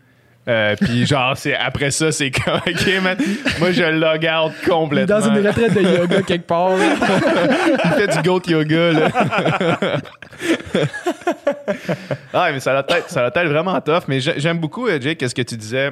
Euh, 0.48 0.74
puis 0.80 1.06
genre, 1.06 1.36
c'est 1.36 1.54
après 1.54 1.90
ça, 1.90 2.10
c'est 2.10 2.30
comme, 2.30 2.54
OK, 2.66 3.02
man, 3.02 3.16
moi, 3.58 3.72
je 3.72 3.82
le 3.82 4.08
regarde 4.08 4.52
complètement. 4.66 5.18
Dans 5.20 5.28
une 5.28 5.46
retraite 5.46 5.74
de 5.74 5.82
yoga 5.82 6.22
quelque 6.26 6.46
part. 6.46 6.70
là. 6.76 6.84
Il 7.84 7.90
fait 7.90 8.06
du 8.16 8.22
goat 8.22 8.42
yoga, 8.48 8.92
là. 8.92 9.08
ah, 12.32 12.50
mais 12.52 12.60
ça 12.60 12.72
va 12.72 12.80
être 12.88 13.48
vraiment 13.48 13.80
tough. 13.80 14.04
Mais 14.08 14.20
j'ai- 14.20 14.38
j'aime 14.40 14.58
beaucoup, 14.58 14.86
euh, 14.88 15.00
Jake, 15.00 15.22
ce 15.28 15.34
que 15.34 15.42
tu 15.42 15.56
disais 15.56 15.90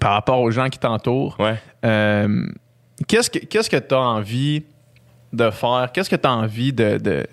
par 0.00 0.12
rapport 0.12 0.40
aux 0.40 0.50
gens 0.50 0.68
qui 0.68 0.78
t'entourent. 0.78 1.36
Ouais. 1.38 1.54
Euh, 1.84 2.46
qu'est-ce 3.08 3.30
que 3.30 3.38
qu'est-ce 3.38 3.70
que 3.70 3.76
tu 3.76 3.94
as 3.94 4.00
envie 4.00 4.64
de 5.32 5.50
faire? 5.50 5.90
Qu'est-ce 5.92 6.10
que 6.10 6.16
tu 6.16 6.26
as 6.28 6.32
envie 6.32 6.72
de, 6.72 6.98
de, 6.98 7.26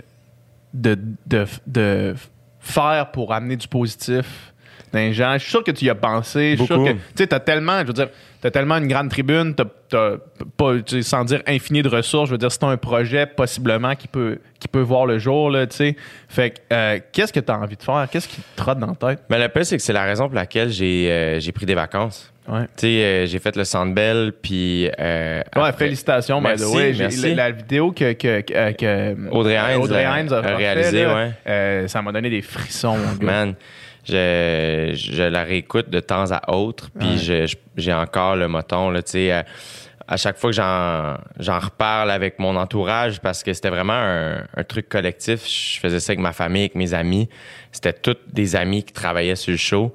de, 0.74 0.98
de, 1.28 1.46
de 1.68 2.16
faire 2.60 3.12
pour 3.12 3.34
amener 3.34 3.56
du 3.56 3.68
positif 3.68 4.53
Je 4.94 5.38
suis 5.40 5.50
sûr 5.50 5.64
que 5.64 5.72
tu 5.72 5.86
y 5.86 5.90
as 5.90 5.96
pensé. 5.96 6.52
Je 6.52 6.58
suis 6.58 6.68
sûr 6.68 6.84
que 6.84 6.92
tu 6.92 6.98
sais, 7.16 7.34
as 7.34 7.40
tellement, 7.40 7.80
je 7.82 7.88
veux 7.88 7.94
dire, 7.94 8.10
t'as 8.42 8.52
tellement 8.52 8.78
une 8.78 8.88
grande 8.88 9.10
tribune, 9.10 9.56
t'as, 9.56 9.64
t'as 9.90 10.12
pas, 10.58 10.74
sans 11.02 11.24
dire 11.26 11.42
infini 11.48 11.82
de 11.82 11.90
ressources, 11.90 12.28
je 12.30 12.34
veux 12.34 12.38
dire, 12.38 12.52
c'est 12.52 12.64
un 12.64 12.78
projet 12.78 13.26
possiblement 13.26 13.96
qui 13.96 14.08
peut, 14.08 14.40
qui 14.60 14.68
peut 14.68 14.82
voir 14.82 15.06
le 15.06 15.18
jour, 15.18 15.50
là, 15.50 15.66
tu 15.66 15.78
sais. 15.78 15.96
Fait 16.28 16.52
que, 16.52 16.58
euh, 16.74 17.00
qu'est-ce 17.12 17.32
que 17.34 17.40
tu 17.40 17.52
as 17.52 17.58
envie 17.58 17.78
de 17.78 17.84
faire? 17.84 18.08
Qu'est-ce 18.12 18.28
qui 18.28 18.42
te 18.42 18.56
trotte 18.56 18.80
dans 18.80 18.88
la 18.88 18.96
tête? 19.16 19.24
Mais 19.30 19.40
le 19.40 19.48
pire, 19.50 19.66
c'est 19.66 19.78
que 19.78 19.84
c'est 19.84 19.94
la 19.94 20.04
raison 20.04 20.26
pour 20.28 20.36
laquelle 20.36 20.70
j'ai 20.70 21.10
euh, 21.10 21.40
j'ai 21.40 21.52
pris 21.52 21.66
des 21.66 21.76
vacances. 21.76 22.30
Ouais. 22.46 22.64
Tu 22.76 22.88
sais, 22.88 22.88
euh, 23.04 23.26
j'ai 23.26 23.40
fait 23.40 23.56
le 23.56 23.64
Sandbell, 23.64 24.34
puis. 24.42 24.90
euh, 25.00 25.38
Ouais, 25.56 25.62
après- 25.70 25.86
félicitations, 25.86 26.42
Merci, 26.42 26.94
merci. 27.00 27.30
La, 27.34 27.50
la 27.50 27.52
vidéo 27.52 27.92
que, 27.94 28.12
que, 28.12 28.42
que, 28.42 28.72
que- 28.74 29.30
Audrey 29.32 29.56
Hines, 29.56 29.82
Audrey 29.82 30.04
Hines 30.04 30.34
a, 30.34 30.40
a 30.40 30.44
fait, 30.44 30.56
réalisé, 30.56 31.04
là, 31.04 31.16
ouais. 31.16 31.32
euh, 31.48 31.88
ça 31.88 32.02
m'a 32.02 32.12
donné 32.12 32.30
des 32.30 32.42
frissons. 32.42 32.98
Man, 33.22 33.56
je, 34.04 34.92
je 34.96 35.24
la 35.24 35.44
réécoute 35.44 35.90
de 35.90 36.00
temps 36.00 36.32
à 36.32 36.52
autre, 36.54 36.90
puis 36.98 37.30
Ouais. 37.30 37.46
j'ai 37.78 37.94
encore 37.94 38.36
le 38.36 38.48
moton, 38.48 38.90
là, 38.90 39.02
tu 39.02 39.12
sais. 39.12 39.32
à, 39.32 39.46
à 40.06 40.18
chaque 40.18 40.38
fois 40.38 40.50
que 40.50 40.56
j'en 40.58 41.16
j'en 41.40 41.60
reparle 41.60 42.12
avec 42.12 42.38
mon 42.38 42.56
entourage, 42.58 43.22
parce 43.22 43.42
que 43.42 43.54
c'était 43.54 43.70
vraiment 43.70 43.94
un, 43.94 44.44
un 44.56 44.64
truc 44.66 44.90
collectif, 44.90 45.48
je 45.48 45.80
faisais 45.80 46.00
ça 46.02 46.12
avec 46.12 46.20
ma 46.20 46.34
famille, 46.34 46.64
avec 46.64 46.76
mes 46.76 46.94
amis. 46.94 47.30
C'était 47.72 47.94
tous 47.94 48.18
des 48.32 48.56
amis 48.58 48.84
qui 48.84 48.92
travaillaient 48.92 49.38
sur 49.38 49.52
le 49.52 49.58
show. 49.58 49.94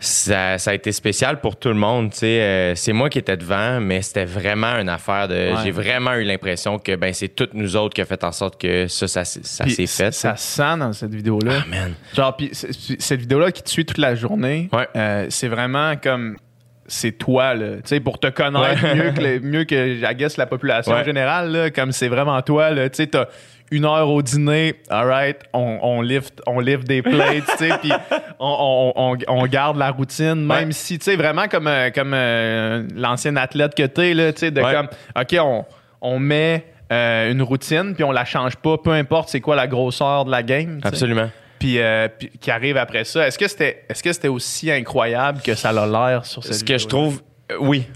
Ça, 0.00 0.58
ça 0.58 0.70
a 0.70 0.74
été 0.74 0.92
spécial 0.92 1.40
pour 1.40 1.56
tout 1.56 1.70
le 1.70 1.74
monde. 1.74 2.12
Euh, 2.22 2.72
c'est 2.76 2.92
moi 2.92 3.10
qui 3.10 3.18
étais 3.18 3.36
devant, 3.36 3.80
mais 3.80 4.00
c'était 4.02 4.24
vraiment 4.26 4.78
une 4.78 4.88
affaire 4.88 5.26
de. 5.26 5.34
Ouais. 5.34 5.54
J'ai 5.64 5.72
vraiment 5.72 6.14
eu 6.14 6.22
l'impression 6.22 6.78
que 6.78 6.94
ben 6.94 7.12
c'est 7.12 7.26
toutes 7.28 7.52
nous 7.54 7.74
autres 7.74 7.94
qui 7.94 8.00
a 8.00 8.04
fait 8.04 8.22
en 8.22 8.30
sorte 8.30 8.60
que 8.60 8.86
ça, 8.86 9.08
ça, 9.08 9.24
s'est- 9.24 9.44
ça 9.44 9.64
Puis 9.64 9.74
s'est 9.74 9.86
fait. 10.04 10.12
Ça 10.12 10.36
sent 10.36 10.76
dans 10.78 10.92
cette 10.92 11.12
vidéo-là. 11.12 11.64
Ah. 11.72 11.76
Genre, 12.14 12.36
puis 12.36 12.50
cette 12.52 13.18
vidéo-là 13.20 13.50
qui 13.50 13.62
te 13.64 13.70
suit 13.70 13.84
toute 13.86 13.98
la 13.98 14.14
journée, 14.14 14.68
Ouais. 14.72 14.86
euh, 14.94 15.26
c'est 15.30 15.48
vraiment 15.48 15.96
comme. 15.96 16.36
C'est 16.90 17.12
toi, 17.12 17.52
là. 17.54 17.76
Tu 17.76 17.80
sais, 17.84 18.00
pour 18.00 18.18
te 18.18 18.28
connaître 18.28 18.82
Ouais. 18.82 18.94
mieux, 18.94 19.10
que 19.10 19.20
le- 19.20 19.40
mieux 19.40 19.64
que, 19.64 20.10
I 20.10 20.14
guess, 20.14 20.38
la 20.38 20.46
population 20.46 21.04
générale, 21.04 21.50
là, 21.52 21.70
comme 21.70 21.92
c'est 21.92 22.08
vraiment 22.08 22.40
toi, 22.40 22.70
là. 22.70 22.88
Tu 22.88 23.02
sais, 23.02 23.10
une 23.70 23.84
heure 23.84 24.08
au 24.08 24.22
dîner, 24.22 24.74
alright, 24.88 25.36
on, 25.52 25.78
on, 25.82 26.00
lift, 26.00 26.40
on 26.46 26.60
lift 26.60 26.84
des 26.86 27.02
plates, 27.02 27.44
tu 27.46 27.56
sais, 27.68 27.70
puis 27.80 27.92
on, 28.38 28.92
on, 28.96 29.12
on, 29.12 29.18
on 29.28 29.46
garde 29.46 29.76
la 29.76 29.90
routine, 29.90 30.34
même 30.36 30.68
Ouais. 30.68 30.72
si, 30.72 30.98
tu 30.98 31.04
sais, 31.04 31.16
vraiment 31.16 31.48
comme, 31.48 31.66
euh, 31.66 31.90
comme 31.90 32.12
euh, 32.14 32.84
l'ancien 32.94 33.36
athlète 33.36 33.74
que 33.74 33.82
t'es, 33.84 34.14
là, 34.14 34.32
tu 34.32 34.40
sais, 34.40 34.50
de 34.50 34.60
Ouais. 34.62 34.72
comme, 34.74 34.88
OK, 35.20 35.36
on, 35.40 35.64
on 36.00 36.18
met 36.18 36.64
euh, 36.92 37.30
une 37.30 37.42
routine, 37.42 37.94
puis 37.94 38.04
on 38.04 38.12
la 38.12 38.24
change 38.24 38.56
pas, 38.56 38.78
peu 38.78 38.92
importe 38.92 39.28
c'est 39.28 39.40
quoi 39.40 39.54
la 39.56 39.66
grosseur 39.66 40.24
de 40.24 40.30
la 40.30 40.42
game. 40.42 40.80
Absolument. 40.82 41.28
puis, 41.58 41.78
euh, 41.80 42.08
puis 42.18 42.30
qui 42.40 42.50
arrive 42.50 42.76
après 42.78 43.04
ça. 43.04 43.26
Est-ce 43.26 43.38
que 43.38 43.48
c'était 43.48 43.84
est-ce 43.90 44.02
que 44.02 44.12
c'était 44.12 44.28
aussi 44.28 44.70
incroyable 44.70 45.40
que 45.42 45.54
ça 45.54 45.70
a 45.70 45.86
l'air 45.86 46.24
sur 46.24 46.42
cette 46.42 46.54
Ce 46.54 46.64
que 46.64 46.78
je 46.78 46.86
trouve, 46.86 47.20
euh, 47.52 47.56
oui, 47.60 47.86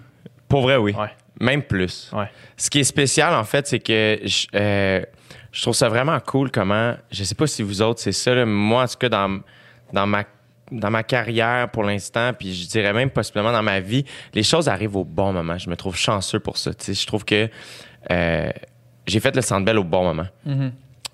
pour 0.49 0.61
vrai, 0.63 0.77
oui. 0.77 0.93
Ouais. 0.93 1.09
Même 1.41 1.63
plus. 1.63 2.11
Ouais. 2.13 2.27
Ce 2.57 2.69
qui 2.69 2.81
est 2.81 2.85
spécial, 2.85 3.33
en 3.35 3.45
fait, 3.45 3.67
c'est 3.67 3.79
que 3.81 4.19
je, 4.25 4.47
euh, 4.55 5.03
je 5.53 5.63
trouve 5.63 5.75
ça 5.75 5.89
vraiment 5.89 6.19
cool 6.21 6.51
comment, 6.51 6.95
je 7.11 7.25
sais 7.25 7.35
pas 7.35 7.47
si 7.47 7.63
vous 7.63 7.83
autres, 7.83 8.01
c'est 8.01 8.13
ça, 8.13 8.35
là, 8.35 8.45
moi, 8.47 8.85
en 8.85 8.87
tout 8.89 8.97
cas, 8.99 9.09
dans, 9.09 9.41
dans, 9.93 10.07
ma, 10.07 10.25
dans 10.71 10.91
ma 10.91 11.03
carrière 11.03 11.69
pour 11.71 11.85
l'instant, 11.85 12.33
puis 12.33 12.55
je 12.55 12.67
dirais 12.69 12.93
même 12.93 13.11
possiblement 13.11 13.53
dans 13.53 13.63
ma 13.63 13.79
vie, 13.81 14.05
les 14.35 14.43
choses 14.43 14.69
arrivent 14.69 14.97
au 14.97 15.05
bon 15.05 15.33
moment. 15.33 15.59
Je 15.59 15.69
me 15.71 15.77
trouve 15.77 15.95
chanceux 15.97 16.41
pour 16.41 16.57
ça. 16.57 16.71
Je 16.87 17.07
trouve 17.07 17.25
que 17.25 17.49
euh, 18.11 18.51
j'ai 19.07 19.21
fait 19.21 19.35
le 19.37 19.43
Centre 19.43 19.65
Bell 19.65 19.79
au 19.79 19.85
bon 19.85 20.03
moment. 20.05 20.27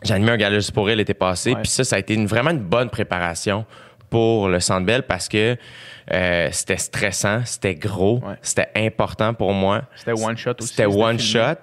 J'ai 0.05 0.15
animé 0.15 0.31
un 0.31 0.37
gala 0.37 0.55
juste 0.57 0.71
pour 0.73 0.89
elle 0.89 0.99
l'été 0.99 1.15
passé, 1.15 1.55
puis 1.57 1.67
ça, 1.69 1.83
ça 1.83 1.97
a 1.97 1.99
été 1.99 2.15
une- 2.15 2.27
vraiment 2.29 2.51
une 2.51 2.61
bonne 2.63 2.89
préparation 2.91 3.67
pour 4.11 4.49
le 4.49 4.61
Centre 4.61 4.87
Bell 4.87 5.03
parce 5.03 5.29
que 5.29 5.57
euh, 6.13 6.49
c'était 6.53 6.77
stressant, 6.79 7.43
c'était 7.45 7.75
gros, 7.75 8.21
Ouais. 8.25 8.37
c'était 8.41 8.69
important 8.77 9.35
pour 9.35 9.53
moi. 9.53 9.83
C'était 9.97 10.13
one 10.13 10.37
shot 10.37 10.53
aussi. 10.61 10.69
C'était 10.69 10.87
one 10.87 11.19
filmé. 11.19 11.45
shot 11.47 11.61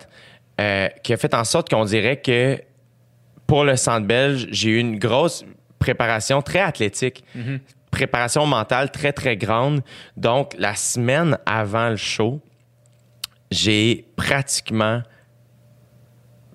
euh, 0.60 0.88
qui 1.04 1.14
a 1.14 1.18
fait 1.18 1.34
en 1.34 1.44
sorte 1.44 1.70
qu'on 1.70 1.86
dirait 1.86 2.18
que 2.18 2.62
pour 3.48 3.64
le 3.64 3.76
Centre 3.76 4.08
Belge, 4.08 4.48
j'ai 4.52 4.70
eu 4.72 4.78
une 4.80 4.98
grosse 4.98 5.46
préparation 5.80 6.42
très 6.42 6.62
athlétique. 6.62 7.24
Préparation 7.92 8.46
mentale 8.46 8.92
très, 8.92 9.14
très 9.14 9.38
grande. 9.38 9.82
Donc, 10.18 10.54
la 10.58 10.76
semaine 10.76 11.38
avant 11.46 11.90
le 11.90 11.96
show, 11.96 12.42
j'ai 13.52 14.06
pratiquement 14.16 15.02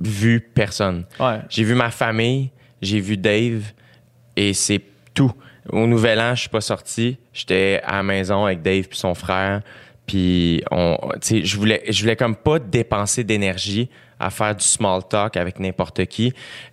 vu 0.00 0.40
personne. 0.40 1.06
Ouais. 1.18 1.40
J'ai 1.48 1.64
vu 1.64 1.74
ma 1.74 1.90
famille, 1.90 2.50
j'ai 2.82 3.00
vu 3.00 3.16
Dave 3.16 3.72
et 4.36 4.54
c'est 4.54 4.82
tout. 5.14 5.32
Au 5.70 5.86
Nouvel 5.86 6.20
An, 6.20 6.34
je 6.34 6.40
suis 6.40 6.48
pas 6.48 6.60
sorti. 6.60 7.18
J'étais 7.32 7.80
à 7.84 7.96
la 7.96 8.02
maison 8.02 8.46
avec 8.46 8.62
Dave 8.62 8.88
puis 8.88 8.98
son 8.98 9.14
frère. 9.14 9.60
Puis 10.10 10.60
on, 10.72 10.96
je 11.22 11.56
voulais, 11.56 11.84
je 11.88 12.02
voulais 12.02 12.16
comme 12.16 12.34
pas 12.34 12.58
dépenser 12.58 13.22
d'énergie 13.22 13.88
à 14.18 14.28
faire 14.28 14.56
du 14.56 14.64
small 14.64 15.02
talk 15.08 15.36
avec 15.36 15.60
n'importe 15.60 16.04
qui. 16.06 16.32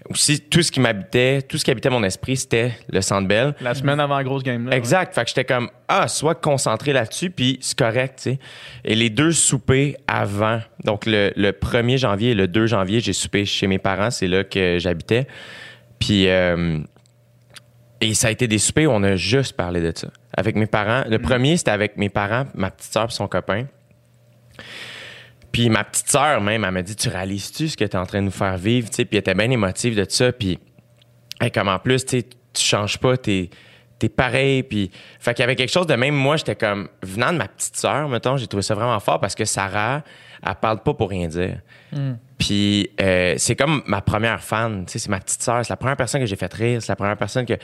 Aussi, 0.10 0.39
tout 0.41 0.63
ce 0.63 0.71
qui 0.71 0.80
m'habitait, 0.80 1.43
tout 1.43 1.60
ce 1.60 1.63
qui 1.63 1.69
habitait 1.69 1.91
mon 1.91 2.02
esprit, 2.02 2.36
c'était 2.36 2.71
le 2.91 3.00
Centre 3.00 3.28
Bell. 3.28 3.54
La 3.62 3.76
semaine 3.76 4.00
avant 4.00 4.17
la 4.17 4.23
grosse 4.23 4.41
game 4.41 4.67
là. 4.67 4.76
Exact. 4.76 5.13
Fait 5.13 5.21
que 5.21 5.28
j'étais 5.28 5.45
comme, 5.45 5.69
ah, 5.88 6.08
soit 6.08 6.34
concentré 6.34 6.93
là-dessus, 6.93 7.30
puis 7.30 7.60
c'est 7.62 7.78
correct, 7.78 8.15
tu 8.23 8.32
sais. 8.32 8.39
Et 8.84 8.95
les 8.95 9.12
deux 9.12 9.32
soupers 9.32 9.97
avant, 10.08 10.60
donc 10.84 11.06
le, 11.06 11.32
le 11.36 11.52
1er 11.52 12.00
janvier 12.00 12.32
et 12.32 12.36
le 12.36 12.47
2 12.47 12.65
janvier, 12.65 13.02
j'ai 13.02 13.13
soupé 13.13 13.45
chez 13.45 13.67
mes 13.67 13.78
parents, 13.78 14.10
c'est 14.10 14.28
là 14.28 14.43
que 14.43 14.80
j'habitais. 14.80 15.28
Puis, 16.00 16.28
euh, 16.28 16.80
et 18.02 18.14
ça 18.14 18.28
a 18.28 18.32
été 18.32 18.48
des 18.48 18.60
soupers 18.60 18.88
où 18.88 18.92
on 18.92 19.04
a 19.04 19.16
juste 19.16 19.54
parlé 19.54 19.82
de 19.82 19.92
ça. 19.96 20.10
Avec 20.36 20.56
mes 20.56 20.68
parents. 20.68 21.04
Le 21.08 21.20
premier, 21.20 21.58
c'était 21.58 21.72
avec 21.72 21.98
mes 21.98 22.10
parents, 22.10 22.46
ma 22.54 22.70
petite 22.70 22.94
soeur 22.94 23.06
et 23.06 23.12
son 23.12 23.28
copain. 23.28 23.66
Puis 25.52 25.70
ma 25.70 25.84
petite 25.84 26.10
sœur, 26.10 26.42
même, 26.42 26.64
elle 26.64 26.72
m'a 26.72 26.84
dit 26.84 26.96
Tu 26.96 27.10
réalises-tu 27.10 27.70
ce 27.70 27.78
que 27.78 27.86
tu 27.86 27.92
es 27.92 27.96
en 27.96 28.06
train 28.06 28.20
de 28.20 28.26
nous 28.26 28.32
faire 28.32 28.58
vivre? 28.58 28.90
Puis 28.92 29.08
elle 29.12 29.18
était 29.18 29.34
bien 29.34 29.50
émotive 29.50 29.96
de 29.96 30.06
ça. 30.08 30.32
Puis, 30.32 30.60
hey, 31.42 31.50
comme 31.50 31.70
en 31.70 31.80
plus, 31.80 32.06
tu 32.06 32.20
sais, 32.20 32.24
tu 32.54 32.62
changes 32.62 33.00
pas, 33.00 33.18
t'es 33.18 33.50
es 34.02 34.10
pareil. 34.10 34.62
Puis, 34.62 34.92
fait 35.20 35.34
qu'il 35.34 35.42
y 35.42 35.44
avait 35.44 35.56
quelque 35.56 35.72
chose 35.72 35.88
de 35.88 35.96
même. 35.96 36.14
Moi, 36.14 36.38
j'étais 36.38 36.56
comme, 36.56 36.90
venant 37.02 37.34
de 37.34 37.38
ma 37.38 37.48
petite 37.48 37.78
sœur, 37.78 38.08
mettons, 38.10 38.38
j'ai 38.38 38.46
trouvé 38.46 38.62
ça 38.62 38.76
vraiment 38.76 39.00
fort 39.00 39.20
parce 39.20 39.34
que 39.34 39.46
Sarah, 39.46 40.04
elle 40.46 40.56
parle 40.56 40.84
pas 40.84 40.94
pour 40.94 41.10
rien 41.10 41.28
dire. 41.28 41.62
Puis 42.38 42.91
euh, 43.02 43.34
c'est 43.38 43.56
comme 43.56 43.82
ma 43.88 44.02
première 44.02 44.43
fan, 44.43 44.86
tu 44.86 44.91
sais, 44.91 45.00
c'est 45.00 45.10
ma 45.10 45.19
petite 45.19 45.41
sœur, 45.41 45.65
c'est 45.65 45.71
la 45.71 45.78
première 45.78 45.97
personne 45.97 46.21
que 46.21 46.28
j'ai 46.28 46.36
fait 46.36 46.54
rire, 46.54 46.82
c'est 46.82 46.91
la 46.91 46.95
première 46.95 47.17
personne 47.17 47.45
que 47.45 47.56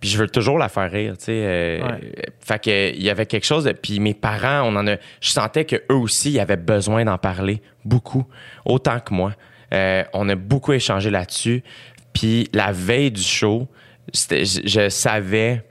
puis 0.00 0.08
je 0.10 0.18
veux 0.18 0.28
toujours 0.28 0.58
la 0.58 0.68
faire 0.68 0.90
rire, 0.90 1.16
tu 1.18 1.24
sais. 1.24 1.32
euh, 1.32 1.80
Ouais. 1.82 2.12
Fait 2.40 2.62
que 2.62 2.90
il 2.94 3.02
y 3.02 3.10
avait 3.10 3.26
quelque 3.26 3.46
chose 3.46 3.64
de 3.64 3.72
puis 3.72 3.98
mes 3.98 4.14
parents, 4.14 4.62
on 4.70 4.76
en 4.76 4.86
a 4.86 4.96
je 5.20 5.30
sentais 5.30 5.64
que 5.64 5.76
eux 5.90 5.96
aussi 5.96 6.32
ils 6.32 6.40
avaient 6.40 6.56
besoin 6.56 7.04
d'en 7.04 7.18
parler 7.18 7.60
beaucoup, 7.84 8.24
autant 8.64 9.00
que 9.00 9.12
moi. 9.12 9.32
Euh, 9.72 10.04
on 10.12 10.28
a 10.28 10.36
beaucoup 10.36 10.72
échangé 10.72 11.10
là-dessus. 11.10 11.64
Puis 12.12 12.48
la 12.52 12.70
veille 12.70 13.10
du 13.10 13.22
show, 13.22 13.66
je, 14.14 14.60
je 14.64 14.88
savais 14.88 15.64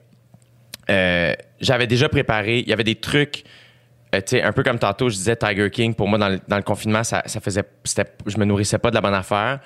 j'avais 1.61 1.87
déjà 1.87 2.09
préparé, 2.09 2.59
il 2.59 2.67
y 2.67 2.73
avait 2.73 2.83
des 2.83 2.95
trucs 2.95 3.45
euh, 4.13 4.17
tu 4.17 4.37
sais, 4.37 4.41
un 4.41 4.51
peu 4.51 4.63
comme 4.63 4.79
tantôt, 4.79 5.09
je 5.09 5.15
disais 5.15 5.35
Tiger 5.35 5.69
King, 5.69 5.93
pour 5.93 6.07
moi, 6.07 6.19
dans 6.19 6.29
le, 6.29 6.39
dans 6.47 6.57
le 6.57 6.63
confinement, 6.63 7.03
ça, 7.03 7.23
ça 7.25 7.39
faisait. 7.39 7.63
Je 8.25 8.37
me 8.37 8.45
nourrissais 8.45 8.77
pas 8.77 8.89
de 8.89 8.95
la 8.95 9.01
bonne 9.01 9.13
affaire. 9.13 9.59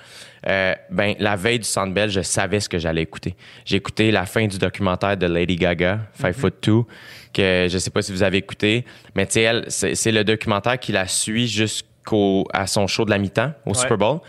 Euh, 0.46 0.74
ben, 0.90 1.14
la 1.18 1.36
veille 1.36 1.58
du 1.58 1.66
Centre 1.66 1.92
Bell, 1.92 2.10
je 2.10 2.20
savais 2.20 2.60
ce 2.60 2.68
que 2.68 2.78
j'allais 2.78 3.02
écouter. 3.02 3.36
J'ai 3.64 3.76
écouté 3.76 4.10
la 4.10 4.26
fin 4.26 4.46
du 4.46 4.58
documentaire 4.58 5.16
de 5.16 5.26
Lady 5.26 5.56
Gaga, 5.56 6.00
Five 6.14 6.34
Foot 6.34 6.60
Two, 6.60 6.86
que 7.32 7.66
je 7.68 7.78
sais 7.78 7.90
pas 7.90 8.02
si 8.02 8.12
vous 8.12 8.22
avez 8.22 8.38
écouté, 8.38 8.84
mais 9.14 9.26
tu 9.26 9.34
sais, 9.34 9.42
elle, 9.42 9.64
c'est 9.68 10.12
le 10.12 10.24
documentaire 10.24 10.78
qui 10.78 10.92
la 10.92 11.06
suit 11.06 11.48
jusqu'au 11.48 11.88
qu'au 12.08 12.46
à 12.54 12.66
son 12.66 12.86
show 12.86 13.04
de 13.04 13.10
la 13.10 13.18
mi-temps 13.18 13.52
au 13.66 13.70
Ouais. 13.70 13.76
Super 13.76 13.98
Bowl. 13.98 14.20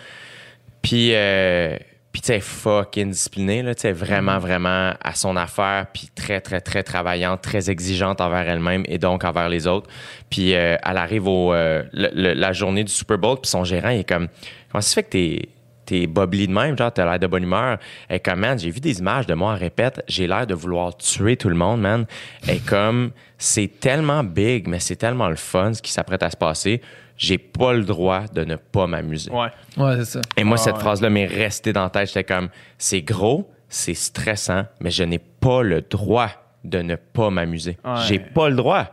Puis, 0.81 1.11
euh, 1.13 1.77
puis 2.11 2.21
tu 2.21 2.27
sais, 2.27 2.39
fucking 2.39 3.11
disciplinée, 3.11 3.61
là, 3.61 3.75
tu 3.75 3.81
sais, 3.81 3.91
vraiment, 3.91 4.33
Mm-hmm. 4.37 4.39
vraiment 4.39 4.93
à 5.01 5.13
son 5.15 5.35
affaire, 5.35 5.85
puis 5.93 6.09
très, 6.15 6.41
très, 6.41 6.59
très 6.61 6.83
travaillante, 6.83 7.41
très 7.41 7.69
exigeante 7.69 8.19
envers 8.21 8.47
elle-même 8.49 8.83
et 8.87 8.97
donc 8.97 9.23
envers 9.23 9.49
les 9.49 9.67
autres. 9.67 9.89
Puis 10.29 10.55
euh, 10.55 10.75
elle 10.83 10.97
arrive 10.97 11.27
au, 11.27 11.53
euh, 11.53 11.83
le- 11.93 12.09
le- 12.13 12.33
la 12.33 12.51
journée 12.51 12.83
du 12.83 12.91
Super 12.91 13.17
Bowl, 13.17 13.37
puis 13.41 13.49
son 13.49 13.63
gérant, 13.63 13.89
il 13.89 13.99
est 13.99 14.09
comme, 14.09 14.27
comment 14.71 14.81
ça 14.81 14.89
se 14.89 14.93
fait 14.95 15.03
que 15.03 15.09
t'es 15.09 15.49
t'es 15.85 16.05
bubbly 16.05 16.45
de 16.47 16.53
même, 16.53 16.77
genre, 16.77 16.93
t'as 16.93 17.03
l'air 17.03 17.17
de 17.17 17.25
bonne 17.25 17.41
humeur? 17.41 17.79
Elle 18.09 18.17
est 18.17 18.19
comme, 18.19 18.41
man, 18.41 18.59
j'ai 18.59 18.69
vu 18.69 18.79
des 18.79 18.99
images 18.99 19.25
de 19.25 19.33
moi 19.33 19.53
en 19.53 19.55
répète, 19.57 20.03
j'ai 20.07 20.27
l'air 20.27 20.45
de 20.45 20.53
vouloir 20.53 20.95
tuer 20.95 21.35
tout 21.35 21.49
le 21.49 21.55
monde, 21.55 21.81
man. 21.81 22.05
Elle 22.47 22.57
est 22.57 22.65
comme, 22.67 23.09
c'est 23.39 23.79
tellement 23.79 24.23
big, 24.23 24.67
mais 24.67 24.79
c'est 24.79 24.97
tellement 24.97 25.29
le 25.29 25.35
fun 25.35 25.73
ce 25.73 25.81
qui 25.81 25.91
s'apprête 25.91 26.21
à 26.21 26.29
se 26.29 26.37
passer. 26.37 26.79
J'ai 27.19 27.37
pas 27.37 27.73
le 27.73 27.83
droit 27.83 28.23
de 28.33 28.43
ne 28.45 28.55
pas 28.55 28.87
m'amuser. 28.87 29.29
Ouais. 29.29 29.49
Ouais, 29.77 29.97
c'est 29.97 30.05
ça. 30.05 30.21
Et 30.37 30.43
moi, 30.45 30.55
Ah 30.57 30.63
cette 30.63 30.75
ouais. 30.75 30.79
phrase-là 30.79 31.09
m'est 31.09 31.25
restée 31.27 31.73
dans 31.73 31.83
la 31.83 31.89
tête. 31.89 32.07
J'étais 32.07 32.23
comme, 32.23 32.47
c'est 32.77 33.01
gros, 33.01 33.51
c'est 33.67 33.93
stressant, 33.93 34.63
mais 34.79 34.89
je 34.89 35.03
n'ai 35.03 35.19
pas 35.19 35.61
le 35.61 35.81
droit 35.81 36.29
de 36.63 36.81
ne 36.81 36.95
pas 36.95 37.29
m'amuser. 37.29 37.77
Ouais. 37.83 37.91
J'ai 38.07 38.19
pas 38.19 38.49
le 38.49 38.55
droit. 38.55 38.87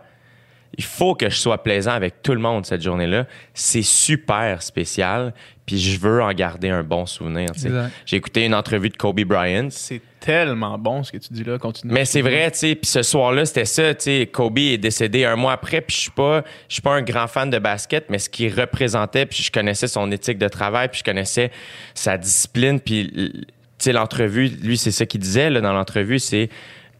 Il 0.78 0.84
faut 0.84 1.14
que 1.14 1.30
je 1.30 1.36
sois 1.36 1.62
plaisant 1.62 1.92
avec 1.92 2.22
tout 2.22 2.32
le 2.32 2.38
monde 2.40 2.66
cette 2.66 2.82
journée-là. 2.82 3.26
C'est 3.54 3.82
super 3.82 4.60
spécial, 4.62 5.32
puis 5.64 5.78
je 5.78 5.98
veux 5.98 6.22
en 6.22 6.30
garder 6.32 6.68
un 6.68 6.82
bon 6.82 7.06
souvenir. 7.06 7.48
J'ai 8.04 8.16
écouté 8.16 8.44
une 8.44 8.54
entrevue 8.54 8.90
de 8.90 8.96
Kobe 8.96 9.20
Bryant. 9.22 9.68
C'est 9.70 10.02
tellement 10.20 10.76
bon 10.76 11.02
ce 11.02 11.12
que 11.12 11.16
tu 11.16 11.32
dis 11.32 11.44
là. 11.44 11.56
Continue. 11.58 11.92
Mais 11.94 12.04
c'est 12.04 12.20
vrai, 12.20 12.50
tu 12.50 12.58
sais. 12.58 12.74
Puis 12.74 12.90
ce 12.90 13.02
soir-là, 13.02 13.46
c'était 13.46 13.64
ça, 13.64 13.94
tu 13.94 14.02
sais. 14.04 14.28
Kobe 14.30 14.58
est 14.58 14.76
décédé 14.76 15.24
un 15.24 15.36
mois 15.36 15.52
après, 15.52 15.80
puis 15.80 15.96
je 15.96 16.00
suis 16.02 16.10
pas, 16.10 16.44
je 16.68 16.74
suis 16.74 16.82
pas 16.82 16.92
un 16.94 17.02
grand 17.02 17.26
fan 17.26 17.48
de 17.48 17.58
basket, 17.58 18.10
mais 18.10 18.18
ce 18.18 18.28
qu'il 18.28 18.52
représentait, 18.52 19.24
puis 19.24 19.42
je 19.42 19.50
connaissais 19.50 19.88
son 19.88 20.10
éthique 20.12 20.38
de 20.38 20.48
travail, 20.48 20.88
puis 20.88 20.98
je 20.98 21.04
connaissais 21.04 21.50
sa 21.94 22.18
discipline, 22.18 22.80
puis 22.80 23.10
tu 23.14 23.32
sais 23.78 23.92
l'entrevue, 23.92 24.48
lui 24.48 24.76
c'est 24.76 24.90
ça 24.90 25.06
qu'il 25.06 25.20
disait 25.20 25.48
là 25.50 25.60
dans 25.60 25.72
l'entrevue, 25.72 26.18
c'est 26.18 26.48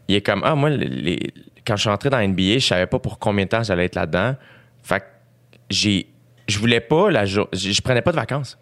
il 0.07 0.15
est 0.15 0.21
comme 0.21 0.41
ah 0.45 0.55
moi 0.55 0.69
les- 0.69 1.31
quand 1.67 1.75
je 1.75 1.81
suis 1.81 1.89
entré 1.89 2.09
dans 2.09 2.25
NBA, 2.25 2.59
je 2.59 2.67
savais 2.67 2.87
pas 2.87 2.99
pour 2.99 3.19
combien 3.19 3.43
de 3.45 3.49
temps 3.49 3.61
j'allais 3.61 3.85
être 3.85 3.95
là-dedans. 3.95 4.35
Fait 4.83 5.01
que 5.01 5.05
j'ai 5.69 6.07
je 6.47 6.59
voulais 6.59 6.79
pas 6.79 7.11
la 7.11 7.25
jour, 7.25 7.49
je 7.51 7.81
prenais 7.81 8.01
pas 8.01 8.11
de 8.11 8.15
vacances. 8.15 8.57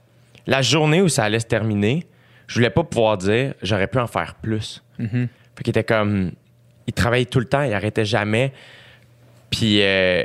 La 0.48 0.64
journée 0.64 1.02
où 1.02 1.08
ça 1.08 1.24
allait 1.24 1.40
se 1.40 1.46
terminer, 1.46 2.06
je 2.48 2.56
voulais 2.56 2.72
pas 2.72 2.84
pouvoir 2.84 3.18
dire 3.18 3.54
j'aurais 3.62 3.88
pu 3.88 4.00
en 4.00 4.08
faire 4.08 4.36
plus. 4.36 4.84
Mhm. 4.98 5.28
Fait 5.56 5.64
qu'il 5.64 5.70
était 5.70 5.84
comme. 5.84 6.32
Il 6.88 6.94
travaillait 6.94 7.26
tout 7.26 7.40
le 7.40 7.46
temps, 7.46 7.62
il 7.62 7.74
arrêtait 7.74 8.06
jamais. 8.06 8.54
Puis, 9.50 9.82
euh, 9.82 10.24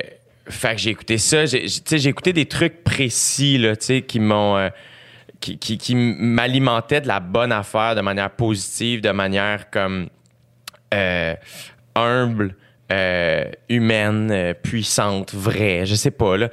fait 0.48 0.74
que 0.74 0.80
j'ai 0.80 0.90
écouté 0.90 1.16
ça. 1.18 1.46
J'ai, 1.46 2.08
écouté 2.08 2.32
des 2.32 2.46
trucs 2.46 2.82
précis, 2.84 3.56
là, 3.58 3.76
tu 3.76 3.86
sais, 3.86 4.02
qui 4.02 4.20
m'ont. 4.20 4.56
euh, 4.56 4.68
qui, 5.40 5.58
qui, 5.58 5.78
qui 5.78 5.94
m'alimentaient 5.94 7.00
de 7.00 7.08
la 7.08 7.20
bonne 7.20 7.52
affaire 7.52 7.94
de 7.94 8.02
manière 8.02 8.30
positive, 8.30 9.00
de 9.00 9.10
manière 9.10 9.70
comme. 9.70 10.08
euh, 10.92 11.34
humble, 11.94 12.54
euh, 12.90 13.44
humaine, 13.68 14.30
euh, 14.32 14.54
puissante, 14.54 15.34
vraie, 15.34 15.86
je 15.86 15.94
sais 15.94 16.10
pas, 16.10 16.36
là. 16.36 16.48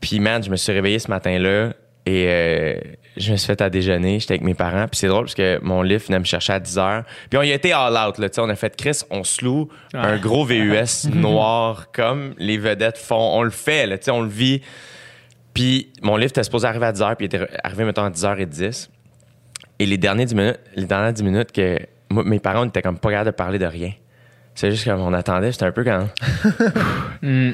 Puis, 0.00 0.20
man, 0.20 0.42
je 0.42 0.50
me 0.50 0.56
suis 0.56 0.72
réveillé 0.72 0.98
ce 0.98 1.08
matin-là 1.08 1.72
et 2.06 2.26
euh, 2.28 2.80
je 3.16 3.32
me 3.32 3.36
suis 3.36 3.46
fait 3.46 3.60
à 3.60 3.68
déjeuner. 3.68 4.20
J'étais 4.20 4.34
avec 4.34 4.42
mes 4.42 4.54
parents. 4.54 4.86
Puis 4.88 4.98
c'est 5.00 5.08
drôle 5.08 5.24
parce 5.24 5.34
que 5.34 5.58
mon 5.62 5.82
livre 5.82 6.04
venait 6.06 6.18
me 6.18 6.24
chercher 6.24 6.54
à 6.54 6.60
10 6.60 6.76
h. 6.78 7.04
Puis 7.28 7.38
on 7.38 7.42
y 7.42 7.52
a 7.52 7.54
été 7.54 7.72
all 7.72 7.92
out. 7.92 8.18
Là, 8.18 8.28
Tu 8.28 8.36
sais, 8.36 8.40
on 8.40 8.48
a 8.48 8.54
fait 8.54 8.74
Chris, 8.76 9.00
on 9.10 9.24
se 9.24 9.44
loue 9.44 9.68
un 9.92 10.16
gros 10.16 10.44
VUS 10.44 11.10
noir 11.12 11.90
comme 11.92 12.34
les 12.38 12.56
vedettes 12.56 12.96
font. 12.96 13.38
On 13.38 13.42
le 13.42 13.50
fait, 13.50 13.86
là, 13.86 13.98
tu 13.98 14.04
sais, 14.04 14.10
on 14.10 14.22
le 14.22 14.28
vit. 14.28 14.62
Puis 15.52 15.92
mon 16.02 16.16
livre 16.16 16.30
était 16.30 16.44
supposé 16.44 16.66
arriver 16.66 16.86
à 16.86 16.92
10 16.92 17.02
h. 17.02 17.16
Puis 17.16 17.26
il 17.26 17.34
était 17.34 17.46
arrivé, 17.62 17.84
mettons, 17.84 18.04
à 18.04 18.10
10h10. 18.10 18.88
Et 19.80 19.86
les, 19.86 19.98
derniers 19.98 20.24
10 20.24 20.34
minutes, 20.34 20.60
les 20.76 20.86
dernières 20.86 21.12
10 21.12 21.22
minutes 21.22 21.52
que 21.52 21.78
moi, 22.10 22.24
mes 22.24 22.38
parents 22.38 22.64
étaient 22.64 22.82
comme 22.82 22.98
pas 22.98 23.10
capables 23.10 23.26
de 23.26 23.36
parler 23.36 23.58
de 23.58 23.66
rien. 23.66 23.92
C'est 24.60 24.72
juste 24.72 24.84
comme 24.86 25.00
on 25.00 25.12
attendait, 25.12 25.52
c'était 25.52 25.66
un 25.66 25.72
peu 25.72 25.84
quand. 25.84 26.08
Mm. 27.22 27.50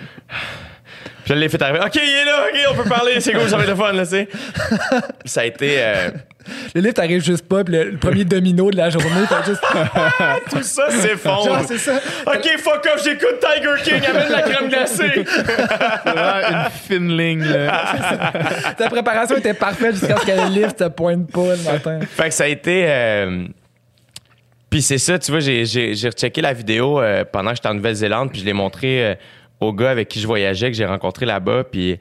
Puis 1.24 1.32
là, 1.32 1.36
l'effet 1.40 1.56
est 1.56 1.62
arrivé. 1.62 1.78
OK, 1.84 1.94
il 1.96 2.00
est 2.02 2.24
là, 2.26 2.44
OK, 2.50 2.58
on 2.70 2.82
peut 2.82 2.88
parler, 2.88 3.18
c'est 3.20 3.32
cool, 3.32 3.48
ça 3.48 3.56
va 3.56 3.62
être 3.62 3.70
le 3.70 3.74
fun, 3.76 3.92
là, 3.92 4.04
tu 4.04 4.10
sais. 4.10 4.28
Ça 5.24 5.40
a 5.40 5.44
été. 5.44 5.76
euh, 5.78 6.10
Le 6.74 6.80
lift 6.82 6.98
arrive 6.98 7.22
juste 7.24 7.48
pas, 7.48 7.64
puis 7.64 7.72
le, 7.74 7.84
le 7.92 7.96
premier 7.98 8.24
domino 8.24 8.70
de 8.70 8.76
la 8.76 8.90
journée, 8.90 9.24
t'as 9.28 9.42
juste. 9.42 9.62
tout 10.50 10.62
ça 10.62 10.90
s'effondre. 10.90 11.60
C'est 11.66 11.78
ça. 11.78 11.94
OK, 12.26 12.46
fuck 12.58 12.86
off, 12.94 13.02
j'écoute 13.04 13.38
Tiger 13.40 13.82
King, 14.00 14.06
amène 14.10 14.30
la 14.30 14.42
crème 14.42 14.68
glacée. 14.68 15.24
Une 16.06 16.70
fine 16.86 17.16
ligne. 17.16 17.44
là. 17.44 18.72
Ta 18.76 18.88
préparation 18.90 19.36
était 19.36 19.54
parfaite 19.54 19.92
jusqu'à 19.96 20.16
ce 20.18 20.26
que 20.26 20.30
le 20.32 20.48
lift 20.62 20.76
te 20.78 20.88
pointe 20.88 21.30
pas 21.32 21.54
le 21.56 21.72
matin. 21.72 22.00
fait 22.06 22.28
que 22.28 22.34
ça 22.34 22.44
a 22.44 22.48
été. 22.48 22.84
euh, 22.86 23.44
Puis 24.74 24.82
c'est 24.82 24.98
ça, 24.98 25.20
tu 25.20 25.30
vois, 25.30 25.38
j'ai, 25.38 25.64
j'ai, 25.66 25.94
j'ai 25.94 26.08
rechecké 26.08 26.40
la 26.40 26.52
vidéo 26.52 27.00
euh, 27.00 27.24
pendant 27.24 27.50
que 27.50 27.56
j'étais 27.58 27.68
en 27.68 27.74
Nouvelle-Zélande, 27.74 28.32
puis 28.32 28.40
je 28.40 28.44
l'ai 28.44 28.52
montré 28.52 29.04
euh, 29.04 29.14
au 29.60 29.72
gars 29.72 29.92
avec 29.92 30.08
qui 30.08 30.18
je 30.18 30.26
voyageais, 30.26 30.68
que 30.68 30.76
j'ai 30.76 30.84
rencontré 30.84 31.26
là-bas, 31.26 31.62
puis 31.62 32.00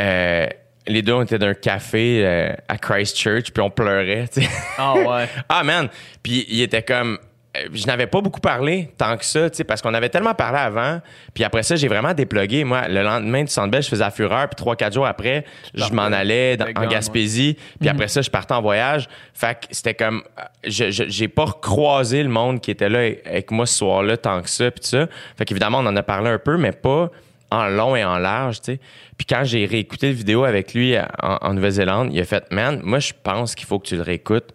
euh, 0.00 0.46
les 0.86 1.02
deux, 1.02 1.14
on 1.14 1.22
était 1.22 1.40
d'un 1.40 1.52
café 1.52 2.24
euh, 2.24 2.52
à 2.68 2.78
Christchurch, 2.78 3.50
puis 3.52 3.60
on 3.60 3.70
pleurait, 3.70 4.28
tu 4.32 4.40
sais. 4.40 4.48
Ah 4.78 4.94
ouais. 4.94 5.28
Ah, 5.48 5.64
man! 5.64 5.88
Puis 6.22 6.46
il 6.48 6.62
était 6.62 6.84
comme. 6.84 7.18
Euh, 7.56 7.68
Je 7.72 7.86
n'avais 7.86 8.06
pas 8.06 8.20
beaucoup 8.20 8.40
parlé 8.40 8.90
tant 8.96 9.16
que 9.16 9.24
ça, 9.24 9.48
parce 9.66 9.82
qu'on 9.82 9.94
avait 9.94 10.08
tellement 10.08 10.34
parlé 10.34 10.58
avant. 10.58 11.00
Puis 11.34 11.42
après 11.44 11.62
ça, 11.62 11.76
j'ai 11.76 11.88
vraiment 11.88 12.14
déplugué. 12.14 12.64
Moi, 12.64 12.88
le 12.88 13.02
lendemain 13.02 13.42
du 13.42 13.50
Centre 13.50 13.70
Bell, 13.70 13.82
je 13.82 13.88
faisais 13.88 14.04
la 14.04 14.10
fureur. 14.10 14.48
Puis 14.48 14.56
trois, 14.56 14.76
quatre 14.76 14.94
jours 14.94 15.06
après, 15.06 15.44
je 15.74 15.92
m'en 15.92 16.02
allais 16.04 16.56
dans- 16.56 16.66
en 16.66 16.86
Gaspésie. 16.88 17.56
Puis 17.80 17.88
après 17.88 18.08
ça, 18.08 18.22
je 18.22 18.30
partais 18.30 18.54
en 18.54 18.62
voyage. 18.62 19.08
Fait 19.34 19.54
que 19.60 19.66
c'était 19.70 19.94
comme. 19.94 20.22
euh, 20.38 20.42
Je, 20.64 20.90
j'ai 21.08 21.28
pas 21.28 21.44
recroisé 21.46 22.22
le 22.22 22.28
monde 22.28 22.60
qui 22.60 22.70
était 22.70 22.88
là 22.88 23.00
avec 23.26 23.50
moi 23.50 23.66
ce 23.66 23.78
soir-là 23.78 24.16
tant 24.16 24.40
que 24.42 24.48
ça. 24.50 24.70
Puis 24.70 24.84
ça. 24.84 25.06
Fait 25.36 25.44
qu'évidemment, 25.44 25.78
on 25.78 25.86
en 25.86 25.96
a 25.96 26.02
parlé 26.02 26.30
un 26.30 26.38
peu, 26.38 26.56
mais 26.56 26.72
pas 26.72 27.10
en 27.52 27.66
long 27.66 27.96
et 27.96 28.04
en 28.04 28.16
large, 28.18 28.60
tu 28.60 28.74
sais. 28.74 28.80
Puis 29.18 29.26
quand 29.26 29.42
j'ai 29.42 29.66
réécouté 29.66 30.06
la 30.06 30.12
vidéo 30.12 30.44
avec 30.44 30.72
lui 30.72 30.96
en, 30.96 31.04
en 31.40 31.52
Nouvelle-Zélande, 31.52 32.10
il 32.12 32.20
a 32.20 32.24
fait 32.24 32.44
Man, 32.52 32.80
moi, 32.84 33.00
je 33.00 33.12
pense 33.22 33.56
qu'il 33.56 33.66
faut 33.66 33.80
que 33.80 33.88
tu 33.88 33.96
le 33.96 34.02
réécoutes 34.02 34.54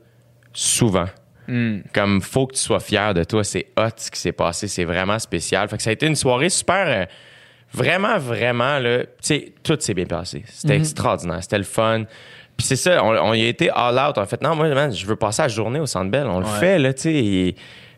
souvent. 0.54 1.08
Mm. 1.48 1.80
Comme 1.94 2.22
faut 2.22 2.48
que 2.48 2.54
tu 2.56 2.62
sois 2.62 2.80
fier 2.80 3.14
de 3.14 3.24
toi, 3.24 3.44
c'est 3.44 3.68
hot 3.78 3.90
ce 3.98 4.10
qui 4.12 4.20
s'est 4.20 4.32
passé, 4.32 4.68
c'est 4.68 4.84
vraiment 4.86 5.20
spécial. 5.20 5.68
Fait 5.70 5.78
que 5.78 5.84
ça 5.84 5.90
a 5.90 5.94
été 5.94 6.06
une 6.08 6.16
soirée 6.16 6.50
super, 6.50 6.86
euh, 6.88 7.06
vraiment, 7.74 8.18
vraiment 8.18 8.80
là. 8.80 9.00
Tu 9.04 9.08
sais, 9.22 9.54
tout 9.64 9.78
s'est 9.80 9.94
bien 9.94 10.06
passé. 10.06 10.44
C'était 10.48 10.78
extraordinaire, 10.78 11.42
c'était 11.42 11.58
le 11.58 11.64
fun. 11.64 12.04
Puis 12.58 12.66
c'est 12.68 12.78
ça, 12.78 13.04
on, 13.04 13.10
on 13.10 13.34
y 13.34 13.44
a 13.44 13.48
été 13.48 13.70
all 13.70 13.96
out. 14.00 14.18
On 14.18 14.22
a 14.22 14.26
fait 14.26 14.42
non, 14.42 14.56
moi, 14.56 14.68
man, 14.70 14.94
je 14.94 15.06
veux 15.06 15.16
passer 15.18 15.42
la 15.42 15.48
journée 15.50 15.80
au 15.80 15.86
Centre 15.86 16.10
Bell. 16.10 16.26
On 16.28 16.40
le 16.40 16.46
fait 16.46 16.80
là, 16.80 16.94
tu 16.94 17.02
sais. 17.02 17.56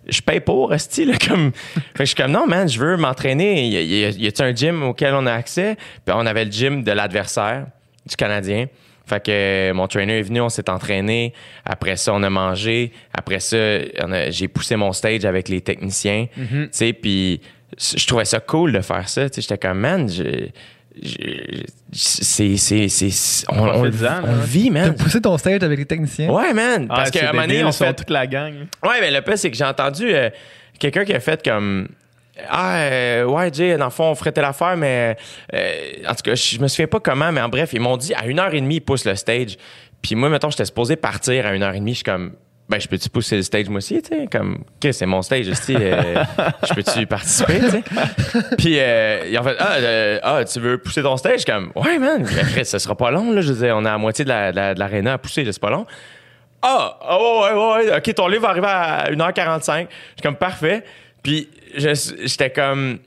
Je 0.09 0.21
paye 0.21 0.39
pour, 0.39 0.73
esti, 0.73 1.03
là, 1.03 1.15
comme. 1.27 1.51
fait 1.73 1.81
que 1.81 1.99
je 1.99 2.05
suis 2.05 2.15
comme, 2.15 2.31
non, 2.31 2.47
man, 2.47 2.67
je 2.69 2.79
veux 2.79 2.95
m'entraîner. 2.95 3.67
Y 3.67 3.99
y 3.99 4.05
a- 4.05 4.09
y 4.09 4.27
a-tu 4.27 4.41
un 4.41 4.55
gym 4.55 4.81
auquel 4.83 5.13
on 5.13 5.25
a 5.25 5.33
accès? 5.33 5.75
Puis 6.05 6.15
on 6.17 6.25
avait 6.25 6.45
le 6.45 6.51
gym 6.51 6.81
de 6.83 6.91
l'adversaire, 6.93 7.67
du 8.05 8.15
Canadien. 8.15 8.67
Fait 9.07 9.23
que 9.25 9.31
euh, 9.31 9.73
mon 9.73 9.87
trainer 9.87 10.19
est 10.19 10.23
venu, 10.23 10.41
on 10.41 10.49
s'est 10.49 10.69
entraîné. 10.69 11.33
Après 11.65 11.95
ça, 11.95 12.13
on 12.13 12.21
a 12.23 12.29
mangé. 12.29 12.91
Après 13.13 13.39
ça, 13.39 13.55
on 14.03 14.11
a- 14.11 14.29
j'ai 14.29 14.47
poussé 14.49 14.75
mon 14.75 14.91
stage 14.91 15.23
avec 15.25 15.47
les 15.49 15.61
techniciens. 15.61 16.27
Tu 16.35 16.67
sais, 16.71 16.93
puis 16.93 17.39
je 17.79 18.05
trouvais 18.05 18.25
ça 18.25 18.39
cool 18.39 18.73
de 18.73 18.81
faire 18.81 19.07
ça. 19.07 19.29
Tu 19.29 19.35
sais, 19.35 19.41
j'étais 19.41 19.57
comme, 19.67 19.79
man, 19.79 20.09
je- 20.09 20.49
c'est, 21.91 22.57
c'est, 22.57 22.89
c'est, 22.89 23.45
on, 23.49 23.59
on, 23.61 23.65
le- 23.65 23.71
Profites-en, 23.91 24.03
là. 24.03 24.21
on 24.25 24.35
le 24.35 24.41
vit, 24.41 24.65
T'as 24.65 24.71
man. 24.87 24.95
poussé 24.95 25.21
ton 25.21 25.37
stage 25.37 25.63
avec 25.63 25.79
les 25.79 25.85
techniciens? 25.85 26.29
Ouais, 26.29 26.53
man. 26.53 26.87
Parce 26.87 27.09
Ah, 27.09 27.11
qu'à 27.11 27.19
c'est 27.19 27.25
un 27.27 27.33
moment 27.33 27.47
donné, 27.47 27.63
on 27.63 27.71
fait 27.71 27.93
toute 27.93 28.09
la 28.09 28.27
gang. 28.27 28.53
Ouais, 28.83 28.99
mais 29.01 29.11
le 29.11 29.21
pire, 29.21 29.37
c'est 29.37 29.51
que 29.51 29.57
j'ai 29.57 29.63
entendu 29.63 30.05
euh, 30.13 30.29
quelqu'un 30.79 31.05
qui 31.05 31.13
a 31.13 31.19
fait 31.19 31.41
comme. 31.43 31.87
Ah, 32.49 32.77
euh, 32.77 33.23
ouais, 33.25 33.49
Jay, 33.53 33.77
dans 33.77 33.85
le 33.85 33.91
fond, 33.91 34.05
on 34.11 34.15
ferait 34.15 34.31
telle 34.31 34.45
affaire, 34.45 34.77
mais. 34.77 35.15
euh, 35.53 35.73
en 36.07 36.13
tout 36.15 36.23
cas, 36.23 36.35
je 36.35 36.59
me 36.59 36.67
souviens 36.67 36.87
pas 36.87 36.99
comment, 36.99 37.31
mais 37.31 37.41
en 37.41 37.49
bref, 37.49 37.71
ils 37.73 37.79
m'ont 37.81 37.97
dit 37.97 38.13
à 38.13 38.25
une 38.25 38.39
heure 38.39 38.53
et 38.53 38.61
demie, 38.61 38.75
ils 38.75 38.81
poussent 38.81 39.05
le 39.05 39.15
stage. 39.15 39.57
Puis 40.01 40.15
moi, 40.15 40.29
mettons, 40.29 40.49
j'étais 40.49 40.65
supposé 40.65 40.95
partir 40.95 41.45
à 41.45 41.53
une 41.53 41.63
heure 41.63 41.73
et 41.73 41.79
demie. 41.79 41.91
Je 41.93 41.97
suis 41.97 42.03
comme. 42.03 42.33
Ben, 42.69 42.81
je 42.81 42.87
peux-tu 42.89 43.09
pousser 43.09 43.37
le 43.37 43.43
stage 43.43 43.69
moi 43.69 43.77
aussi, 43.77 44.01
tu 44.01 44.09
sais? 44.09 44.27
Comme, 44.29 44.55
OK, 44.83 44.91
c'est 44.91 45.05
mon 45.05 45.21
stage 45.21 45.47
aussi. 45.47 45.73
euh, 45.79 46.21
je 46.67 46.73
peux-tu 46.73 47.07
participer, 47.07 47.59
tu 47.61 47.69
sais? 47.69 47.83
Puis, 48.57 48.75
euh, 48.77 49.23
ils 49.31 49.39
ont 49.39 49.43
fait, 49.43 49.55
ah, 49.57 49.75
euh, 49.77 50.19
ah, 50.21 50.43
tu 50.43 50.59
veux 50.59 50.77
pousser 50.77 51.01
ton 51.01 51.15
stage? 51.15 51.45
Comme, 51.45 51.71
ouais, 51.75 51.97
man, 51.97 52.25
après, 52.41 52.65
ça 52.65 52.77
sera 52.77 52.93
pas 52.95 53.09
long, 53.09 53.31
là. 53.31 53.39
Je 53.39 53.53
dire, 53.53 53.73
on 53.77 53.85
est 53.85 53.87
à 53.87 53.93
la 53.93 53.97
moitié 53.97 54.25
de 54.25 54.29
la- 54.29 54.51
de 54.51 54.55
la- 54.57 54.73
de 54.73 54.79
l'aréna 54.79 55.13
à 55.13 55.17
pousser, 55.17 55.45
c'est 55.45 55.59
pas 55.61 55.69
long. 55.69 55.85
Ah, 56.61 56.97
ah 57.01 57.17
ouais, 57.17 57.23
ouais, 57.23 57.53
ouais, 57.53 57.89
ouais. 57.91 57.97
OK, 57.99 58.13
ton 58.15 58.27
livre 58.27 58.41
va 58.41 58.49
arriver 58.49 58.67
à 58.67 59.11
1h45. 59.11 59.87
Je 59.89 59.93
suis 60.15 60.21
comme 60.21 60.35
parfait. 60.35 60.83
Puis 61.23 61.49
j'étais 61.75 62.49
comme. 62.49 62.99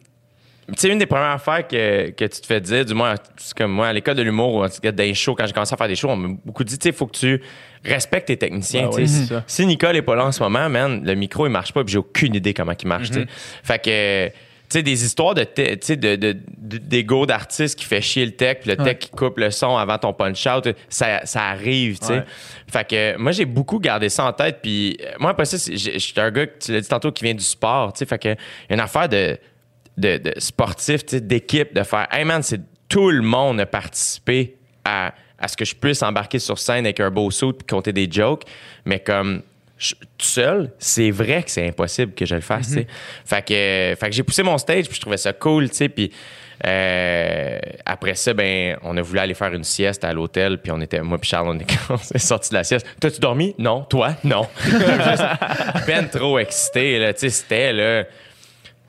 Tu 0.68 0.74
sais, 0.76 0.88
une 0.88 0.98
des 0.98 1.06
premières 1.06 1.32
affaires 1.32 1.66
que, 1.66 2.10
que 2.10 2.24
tu 2.26 2.40
te 2.40 2.46
fais 2.46 2.60
dire, 2.60 2.84
du 2.84 2.94
moins, 2.94 3.16
c'est 3.36 3.58
comme 3.58 3.72
moi, 3.72 3.88
à 3.88 3.92
l'école 3.92 4.14
de 4.14 4.22
l'humour, 4.22 4.54
ou 4.54 4.64
en 4.64 4.68
tout 4.68 4.80
cas, 4.80 4.92
dans 4.92 5.02
les 5.02 5.14
shows, 5.14 5.34
quand 5.34 5.44
j'ai 5.44 5.52
commencé 5.52 5.74
à 5.74 5.76
faire 5.76 5.88
des 5.88 5.96
shows, 5.96 6.10
on 6.10 6.16
m'a 6.16 6.28
beaucoup 6.44 6.62
dit, 6.62 6.78
tu 6.78 6.84
sais, 6.84 6.88
il 6.90 6.94
faut 6.94 7.08
que 7.08 7.16
tu 7.16 7.42
respectes 7.84 8.28
tes 8.28 8.36
techniciens. 8.36 8.88
Oui, 8.92 9.08
si, 9.48 9.66
Nicole 9.66 9.96
est 9.96 10.02
pas 10.02 10.14
là 10.14 10.26
en 10.26 10.32
ce 10.32 10.40
moment, 10.40 10.68
man, 10.68 11.02
le 11.04 11.14
micro, 11.14 11.44
il 11.46 11.50
marche 11.50 11.72
pas, 11.72 11.82
puis 11.82 11.90
j'ai 11.92 11.98
aucune 11.98 12.36
idée 12.36 12.54
comment 12.54 12.74
il 12.80 12.86
marche, 12.86 13.10
sais. 13.10 13.26
Fait 13.64 13.82
que, 13.82 14.30
sais, 14.70 14.82
des 14.82 15.04
histoires 15.04 15.34
de, 15.34 15.42
de, 15.42 15.94
de, 15.94 16.16
de- 16.16 16.78
d'ego 16.78 17.26
d'artiste 17.26 17.78
qui 17.78 17.84
fait 17.84 18.00
chier 18.00 18.24
le 18.24 18.32
tech, 18.32 18.58
puis 18.60 18.70
le 18.70 18.76
tech 18.76 18.86
Ouais. 18.86 18.94
qui 18.98 19.10
coupe 19.10 19.38
le 19.38 19.50
son 19.50 19.76
avant 19.76 19.98
ton 19.98 20.12
punch-out, 20.12 20.68
ça, 20.88 21.24
ça 21.24 21.42
arrive, 21.48 21.98
tu 21.98 22.06
sais. 22.06 22.12
Ouais. 22.18 22.24
Fait 22.70 22.88
que 22.88 23.16
moi, 23.16 23.32
j'ai 23.32 23.44
beaucoup 23.44 23.78
gardé 23.78 24.08
ça 24.08 24.24
en 24.24 24.32
tête, 24.32 24.58
puis 24.62 24.96
euh, 25.02 25.12
moi, 25.18 25.30
après 25.30 25.44
ça, 25.44 25.58
c'est- 25.58 25.76
j'ai- 25.76 25.98
j'étais 25.98 26.20
un 26.20 26.30
gars, 26.30 26.46
tu 26.46 26.72
l'as 26.72 26.80
dit 26.80 26.88
tantôt, 26.88 27.10
qui 27.12 27.24
vient 27.24 27.34
du 27.34 27.42
sport, 27.44 27.92
tu 27.92 27.98
sais. 28.00 28.06
Fait 28.06 28.18
que, 28.18 28.28
il 28.28 28.32
y 28.70 28.72
a 28.72 28.74
une 28.74 28.80
affaire 28.80 29.08
de, 29.08 29.36
de, 29.96 30.18
de 30.18 30.32
sportif, 30.38 31.04
tu 31.04 31.16
sais, 31.16 31.20
d'équipe, 31.20 31.74
de 31.74 31.82
faire, 31.82 32.06
hey 32.12 32.24
man, 32.24 32.42
c'est 32.42 32.60
tout 32.88 33.10
le 33.10 33.22
monde 33.22 33.60
a 33.60 33.66
participé 33.66 34.56
à, 34.84 35.12
à 35.38 35.48
ce 35.48 35.56
que 35.56 35.64
je 35.64 35.74
puisse 35.74 36.02
embarquer 36.02 36.38
sur 36.38 36.58
scène 36.58 36.84
avec 36.86 37.00
un 37.00 37.10
beau 37.10 37.30
saut 37.30 37.52
puis 37.52 37.66
compter 37.66 37.92
des 37.92 38.10
jokes, 38.10 38.42
mais 38.84 38.98
comme 39.00 39.42
je- 39.80 39.94
tout 39.94 40.26
seul, 40.26 40.70
c'est 40.78 41.10
vrai 41.10 41.42
que 41.42 41.50
c'est 41.50 41.66
impossible 41.66 42.12
que 42.12 42.24
je 42.26 42.34
le 42.36 42.40
fasse, 42.42 42.68
tu 42.68 42.74
sais. 42.74 42.86
Fait 43.24 43.44
que, 43.44 43.54
euh, 43.54 43.96
fait 43.96 44.10
que 44.10 44.14
j'ai 44.14 44.22
poussé 44.22 44.42
mon 44.44 44.56
stage 44.58 44.84
puis 44.86 44.94
je 44.96 45.00
trouvais 45.00 45.16
ça 45.16 45.32
cool, 45.32 45.68
tu 45.70 45.76
sais, 45.76 45.88
puis 45.88 46.12
euh, 46.66 47.58
après 47.86 48.14
ça, 48.14 48.34
ben, 48.34 48.76
on 48.82 48.96
a 48.96 49.02
voulu 49.02 49.18
aller 49.18 49.32
faire 49.34 49.52
une 49.54 49.64
sieste 49.64 50.04
à 50.04 50.12
l'hôtel, 50.12 50.58
puis 50.58 50.70
on 50.70 50.80
était, 50.80 51.00
moi 51.00 51.16
puis 51.18 51.30
Charles, 51.30 51.48
on 51.48 51.58
est, 51.58 52.18
sortis 52.18 52.50
de 52.50 52.54
la 52.56 52.64
sieste. 52.64 52.86
T'as-tu 53.00 53.18
dormi? 53.20 53.54
Non. 53.58 53.82
Toi? 53.88 54.14
Non. 54.24 54.46
Juste 54.64 55.24
ben 55.86 56.06
trop 56.08 56.38
excité, 56.38 56.98
là, 56.98 57.12
tu 57.14 57.20
sais, 57.20 57.30
c'était, 57.30 57.72
là, 57.72 58.04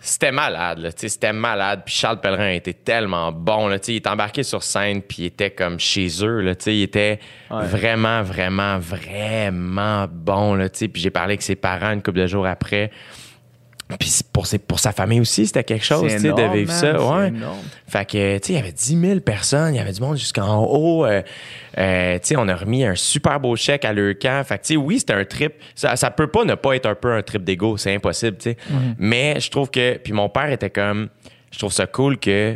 c'était 0.03 0.31
malade, 0.31 0.79
là, 0.79 0.91
tu 0.91 1.01
sais, 1.01 1.09
c'était 1.09 1.31
malade. 1.31 1.83
Puis 1.85 1.93
Charles 1.93 2.19
Pellerin 2.19 2.49
était 2.51 2.73
tellement 2.73 3.31
bon, 3.31 3.67
là, 3.67 3.77
tu 3.79 3.85
sais, 3.85 3.91
il 3.93 3.95
est 3.97 4.07
embarqué 4.07 4.41
sur 4.43 4.63
scène, 4.63 5.01
puis 5.03 5.17
il 5.19 5.25
était 5.27 5.51
comme 5.51 5.79
chez 5.79 6.07
eux, 6.23 6.39
là, 6.41 6.55
tu 6.55 6.63
sais, 6.63 6.75
il 6.75 6.81
était 6.83 7.19
Ouais. 7.51 7.65
vraiment, 7.65 8.23
vraiment, 8.23 8.79
vraiment 8.79 10.07
bon, 10.11 10.55
là, 10.55 10.69
tu 10.69 10.79
sais. 10.79 10.87
Puis 10.87 11.01
j'ai 11.01 11.11
parlé 11.11 11.33
avec 11.33 11.41
ses 11.43 11.55
parents 11.55 11.91
une 11.93 12.01
couple 12.01 12.19
de 12.19 12.27
jours 12.27 12.47
après. 12.47 12.89
Puis 13.99 14.11
pour, 14.31 14.47
ses- 14.47 14.57
pour 14.59 14.79
sa 14.79 14.91
famille 14.91 15.19
aussi, 15.19 15.45
c'était 15.47 15.63
quelque 15.63 15.85
chose, 15.85 16.03
de 16.33 16.41
vivre 16.53 16.71
ça. 16.71 16.93
Ouais. 17.19 17.27
énorme. 17.29 17.57
Fait 17.87 18.05
que, 18.05 18.37
tu 18.37 18.47
sais, 18.47 18.53
il 18.53 18.55
y 18.55 18.59
avait 18.59 18.71
10 18.71 18.99
000 18.99 19.19
personnes, 19.19 19.73
il 19.73 19.77
y 19.77 19.79
avait 19.81 19.91
du 19.91 20.01
monde 20.01 20.17
jusqu'en 20.17 20.63
haut. 20.63 21.05
euh, 21.05 21.21
euh, 21.77 22.13
tu 22.19 22.27
sais, 22.29 22.35
on 22.37 22.47
a 22.47 22.55
remis 22.55 22.83
un 22.85 22.95
super 22.95 23.39
beau 23.39 23.55
chèque 23.55 23.85
à 23.85 23.93
leur 23.93 24.13
camp. 24.19 24.43
Fait 24.45 24.57
que, 24.57 24.63
tu 24.63 24.73
sais, 24.73 24.77
oui, 24.77 24.99
c'était 24.99 25.13
un 25.13 25.25
trip. 25.25 25.53
Ça, 25.75 25.95
ça 25.95 26.09
peut 26.11 26.27
pas 26.27 26.43
ne 26.45 26.55
pas 26.55 26.75
être 26.75 26.85
un 26.87 26.95
peu 26.95 27.11
un 27.13 27.21
trip 27.21 27.43
d'ego, 27.43 27.77
c'est 27.77 27.93
impossible, 27.95 28.37
tu 28.37 28.51
sais. 28.51 28.57
Mais 28.97 29.39
je 29.39 29.49
trouve 29.51 29.69
que, 29.69 29.97
puis 29.97 30.13
mon 30.13 30.29
père 30.29 30.49
était 30.51 30.69
comme, 30.69 31.09
je 31.51 31.57
trouve 31.59 31.73
ça 31.73 31.85
cool 31.87 32.17
que 32.17 32.55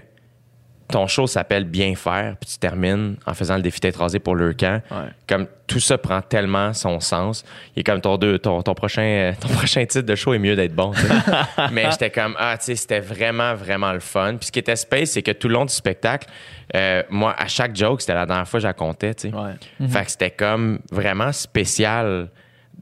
ton 0.88 1.08
show 1.08 1.26
s'appelle 1.26 1.64
Bien 1.64 1.96
faire, 1.96 2.36
puis 2.40 2.50
tu 2.52 2.58
termines 2.58 3.16
en 3.26 3.34
faisant 3.34 3.56
le 3.56 3.62
défi 3.62 3.80
d'être 3.80 4.00
rasé 4.00 4.20
pour 4.20 4.36
leur 4.36 4.56
camp. 4.56 4.82
Ouais. 4.92 5.10
Comme 5.28 5.48
tout 5.68 5.80
ça 5.80 5.98
prend 5.98 6.22
tellement 6.22 6.74
son 6.74 7.00
sens. 7.00 7.44
Il 7.76 7.80
est 7.80 7.84
comme 7.84 8.02
ton, 8.02 8.18
deux, 8.18 8.38
ton, 8.38 8.62
ton, 8.62 8.76
prochain, 8.76 9.34
ton 9.40 9.48
prochain 9.48 9.86
titre 9.86 10.06
de 10.06 10.16
show 10.16 10.34
est 10.34 10.40
mieux 10.40 10.56
d'être 10.56 10.76
bon. 10.76 10.92
Mais 11.72 11.90
j'étais 11.90 12.12
comme, 12.12 12.36
ah, 12.38 12.56
tu 12.58 12.66
sais, 12.66 12.76
c'était 12.76 13.00
vraiment, 13.00 13.56
vraiment 13.56 13.94
le 13.94 14.00
fun. 14.00 14.36
Puis 14.38 14.48
ce 14.48 14.52
qui 14.52 14.60
était 14.60 14.76
space, 14.76 15.12
c'est 15.12 15.24
que 15.24 15.32
tout 15.32 15.48
le 15.48 15.56
long 15.56 15.66
du 15.66 15.74
spectacle, 15.74 16.28
euh, 16.76 17.02
moi, 17.10 17.34
à 17.38 17.48
chaque 17.48 17.76
joke, 17.76 18.02
c'était 18.02 18.14
la 18.14 18.26
dernière 18.28 18.48
fois 18.48 18.60
que 18.60 18.64
je 18.64 18.68
la 18.68 18.74
comptais, 18.74 19.16
tu 19.16 19.30
sais. 19.30 19.36
Ouais. 19.36 19.88
Fait 19.90 20.06
que 20.06 20.12
c'était 20.12 20.32
comme 20.32 20.80
vraiment 20.92 21.32
spécial 21.32 22.30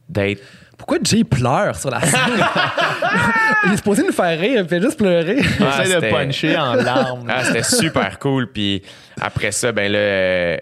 d'être 0.10 0.42
Pourquoi 0.78 0.98
Jay 1.04 1.24
pleure 1.24 1.76
sur 1.76 1.90
la 1.92 2.02
scène? 2.02 2.20
il 3.66 3.74
est 3.74 3.78
supposé 3.78 4.04
nous 4.04 4.12
faire 4.12 4.38
rire, 4.40 4.62
il 4.64 4.68
fait 4.68 4.82
juste 4.82 4.98
pleurer. 4.98 5.38
Il 5.40 5.46
Ah, 5.66 5.82
essaie 5.84 5.96
de 5.96 6.02
c'était- 6.02 6.10
puncher 6.10 6.58
en 6.58 6.74
larmes. 6.76 7.26
Ah, 7.30 7.44
c'était 7.44 7.64
super 7.64 8.20
cool. 8.20 8.52
Puis 8.52 8.82
après 9.22 9.52
ça, 9.52 9.72
ben 9.72 9.92
là, 9.92 9.98
euh, 10.00 10.58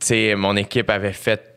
tu 0.00 0.06
sais, 0.06 0.34
mon 0.36 0.56
équipe 0.56 0.90
avait 0.90 1.12
fait. 1.12 1.48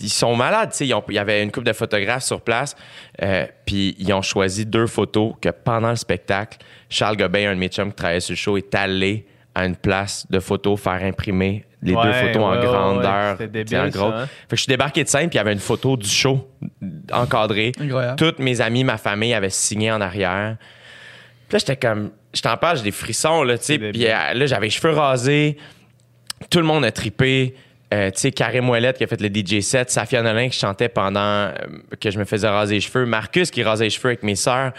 Ils 0.00 0.08
sont 0.10 0.36
malades, 0.36 0.70
tu 0.70 0.76
sais. 0.78 0.86
Il 0.86 1.14
y 1.14 1.18
avait 1.18 1.42
une 1.42 1.50
couple 1.50 1.66
de 1.66 1.72
photographes 1.72 2.22
sur 2.22 2.40
place. 2.42 2.76
euh, 3.22 3.46
puis 3.66 3.96
ils 3.98 4.12
ont 4.12 4.22
choisi 4.22 4.64
deux 4.66 4.86
photos 4.86 5.32
que 5.40 5.48
pendant 5.48 5.90
le 5.90 5.96
spectacle, 5.96 6.58
Charles 6.88 7.16
Gobin, 7.16 7.50
un 7.50 7.54
de 7.54 7.58
mes 7.58 7.68
chums 7.68 7.88
qui 7.90 7.96
travaillait 7.96 8.20
sur 8.20 8.32
le 8.32 8.36
show, 8.36 8.56
est 8.56 8.72
allé 8.74 9.26
à 9.54 9.66
une 9.66 9.76
place 9.76 10.26
de 10.30 10.40
photos 10.40 10.80
faire 10.80 11.02
imprimer 11.04 11.64
les 11.82 11.92
deux 11.94 12.12
photos 12.12 12.42
en 12.42 12.52
ouais, 12.52 12.64
grandeur. 12.64 13.32
ouais. 13.32 13.36
Sais, 13.38 13.44
en 13.44 13.48
débile, 13.48 13.90
gros. 13.90 14.10
ça, 14.10 14.18
hein? 14.20 14.26
Fait 14.26 14.46
que 14.50 14.56
je 14.56 14.62
suis 14.62 14.70
débarqué 14.70 15.02
de 15.04 15.08
scène, 15.08 15.28
puis 15.28 15.36
il 15.36 15.38
y 15.38 15.40
avait 15.40 15.52
une 15.52 15.58
photo 15.58 15.96
du 15.96 16.08
show 16.08 16.48
encadrée. 17.12 17.72
Incroyable. 17.80 18.16
Toutes 18.16 18.38
mes 18.38 18.60
amis, 18.60 18.84
ma 18.84 18.98
famille 18.98 19.34
avaient 19.34 19.50
signé 19.50 19.90
en 19.90 20.00
arrière. 20.00 20.56
Puis 21.48 21.54
là, 21.54 21.58
j'étais 21.58 21.76
comme. 21.76 22.10
Je 22.32 22.40
t'en 22.40 22.56
parle, 22.56 22.78
j'ai 22.78 22.84
des 22.84 22.92
frissons, 22.92 23.42
là, 23.42 23.58
tu 23.58 23.64
sais. 23.64 23.78
Puis 23.78 23.92
débile. 23.92 24.06
euh, 24.10 24.34
là, 24.34 24.46
j'avais 24.46 24.66
les 24.66 24.70
cheveux 24.70 24.94
rasés. 24.94 25.58
Tout 26.48 26.58
le 26.58 26.64
monde 26.64 26.84
a 26.84 26.90
tripé. 26.92 27.54
Euh, 27.92 28.10
tu 28.10 28.20
sais, 28.20 28.32
Karim 28.32 28.70
qui 28.96 29.04
a 29.04 29.06
fait 29.06 29.20
le 29.20 29.28
DJ 29.28 29.60
set. 29.60 29.90
Safia 29.90 30.22
Nolin 30.22 30.48
qui 30.48 30.58
chantait 30.58 30.88
pendant 30.88 31.20
euh, 31.20 31.52
que 32.00 32.10
je 32.10 32.18
me 32.18 32.24
faisais 32.24 32.48
raser 32.48 32.76
les 32.76 32.80
cheveux. 32.80 33.04
Marcus 33.04 33.50
qui 33.50 33.62
rasait 33.62 33.84
les 33.84 33.90
cheveux 33.90 34.08
avec 34.08 34.22
mes 34.22 34.34
sœurs. 34.34 34.72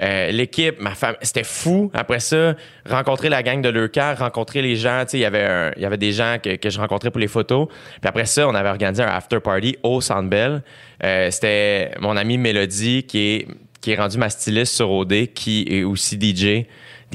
Euh, 0.00 0.32
L'équipe, 0.32 0.80
ma 0.80 0.94
femme. 0.94 1.14
C'était 1.22 1.44
fou. 1.44 1.90
Après 1.94 2.18
ça, 2.18 2.54
rencontrer 2.88 3.28
la 3.28 3.42
gang 3.44 3.62
de 3.62 3.68
Leucar, 3.68 4.18
rencontrer 4.18 4.62
les 4.62 4.74
gens. 4.74 5.02
Tu 5.04 5.10
sais, 5.10 5.18
il 5.18 5.80
y 5.80 5.84
avait 5.84 5.96
des 5.96 6.12
gens 6.12 6.38
que, 6.42 6.68
je 6.68 6.78
rencontrais 6.78 7.10
pour 7.10 7.20
les 7.20 7.28
photos. 7.28 7.68
Puis 7.68 8.08
après 8.08 8.26
ça, 8.26 8.48
on 8.48 8.54
avait 8.54 8.70
organisé 8.70 9.02
un 9.02 9.08
after 9.08 9.38
party 9.38 9.76
au 9.84 10.00
Centre 10.00 10.28
Bell. 10.28 10.62
Euh, 11.04 11.30
C'était 11.30 11.92
mon 12.00 12.16
amie 12.16 12.38
Mélodie 12.38 13.04
qui 13.04 13.46
qui 13.86 13.92
est 13.92 13.96
rendue 13.96 14.18
ma 14.18 14.30
styliste 14.30 14.74
sur 14.74 14.90
OD, 14.90 15.28
qui 15.32 15.64
est 15.70 15.84
aussi 15.84 16.18
DJ. 16.20 16.66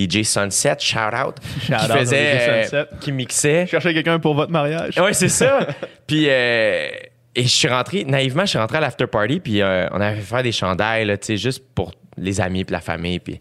DJ 0.09 0.23
Sunset, 0.23 0.75
shout 0.79 0.97
out, 0.99 1.35
Shout 1.61 1.67
qui 1.67 1.73
out 1.73 1.97
faisait, 1.97 2.33
DJ 2.35 2.39
euh, 2.49 2.63
Sunset. 2.63 2.85
qui 2.99 3.11
mixait. 3.11 3.67
Cherchez 3.67 3.93
quelqu'un 3.93 4.19
pour 4.19 4.33
votre 4.35 4.51
mariage. 4.51 4.97
Ouais, 4.97 5.13
c'est 5.13 5.29
ça. 5.29 5.67
puis 6.07 6.25
euh, 6.29 6.87
et 7.35 7.43
je 7.43 7.47
suis 7.47 7.67
rentré 7.67 8.03
naïvement, 8.03 8.43
je 8.43 8.49
suis 8.51 8.59
rentré 8.59 8.77
à 8.77 8.81
l'after 8.81 9.07
party 9.07 9.39
puis 9.39 9.61
euh, 9.61 9.87
on 9.91 10.01
avait 10.01 10.15
fait 10.17 10.21
faire 10.21 10.43
des 10.43 10.51
chandails 10.51 11.05
là, 11.05 11.17
tu 11.17 11.27
sais 11.27 11.37
juste 11.37 11.63
pour 11.73 11.91
les 12.17 12.41
amis 12.41 12.65
puis 12.65 12.73
la 12.73 12.81
famille 12.81 13.19
puis 13.19 13.39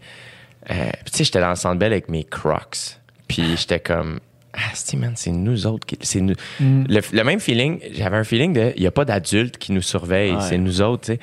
euh, 0.71 0.75
puis 1.05 1.11
tu 1.11 1.19
sais 1.19 1.25
j'étais 1.25 1.41
dans 1.41 1.51
le 1.51 1.57
centre 1.57 1.79
belle 1.79 1.93
avec 1.93 2.09
mes 2.09 2.25
Crocs. 2.25 2.99
Puis 3.27 3.57
j'étais 3.57 3.81
comme 3.81 4.21
ah, 4.53 4.59
c'est 4.75 4.97
man, 4.97 5.13
c'est 5.17 5.31
nous 5.31 5.67
autres 5.67 5.87
qui 5.87 5.97
c'est 6.03 6.21
nous 6.21 6.35
le, 6.61 7.01
le 7.13 7.23
même 7.25 7.39
feeling, 7.41 7.81
j'avais 7.93 8.17
un 8.17 8.25
feeling 8.25 8.53
de 8.53 8.73
il 8.77 8.83
y 8.83 8.87
a 8.87 8.91
pas 8.91 9.05
d'adultes 9.05 9.59
qui 9.59 9.71
nous 9.73 9.83
surveillent, 9.83 10.33
Ouais. 10.35 10.41
c'est 10.41 10.59
nous 10.59 10.83
autres, 10.83 11.03
tu 11.07 11.13
sais. 11.15 11.21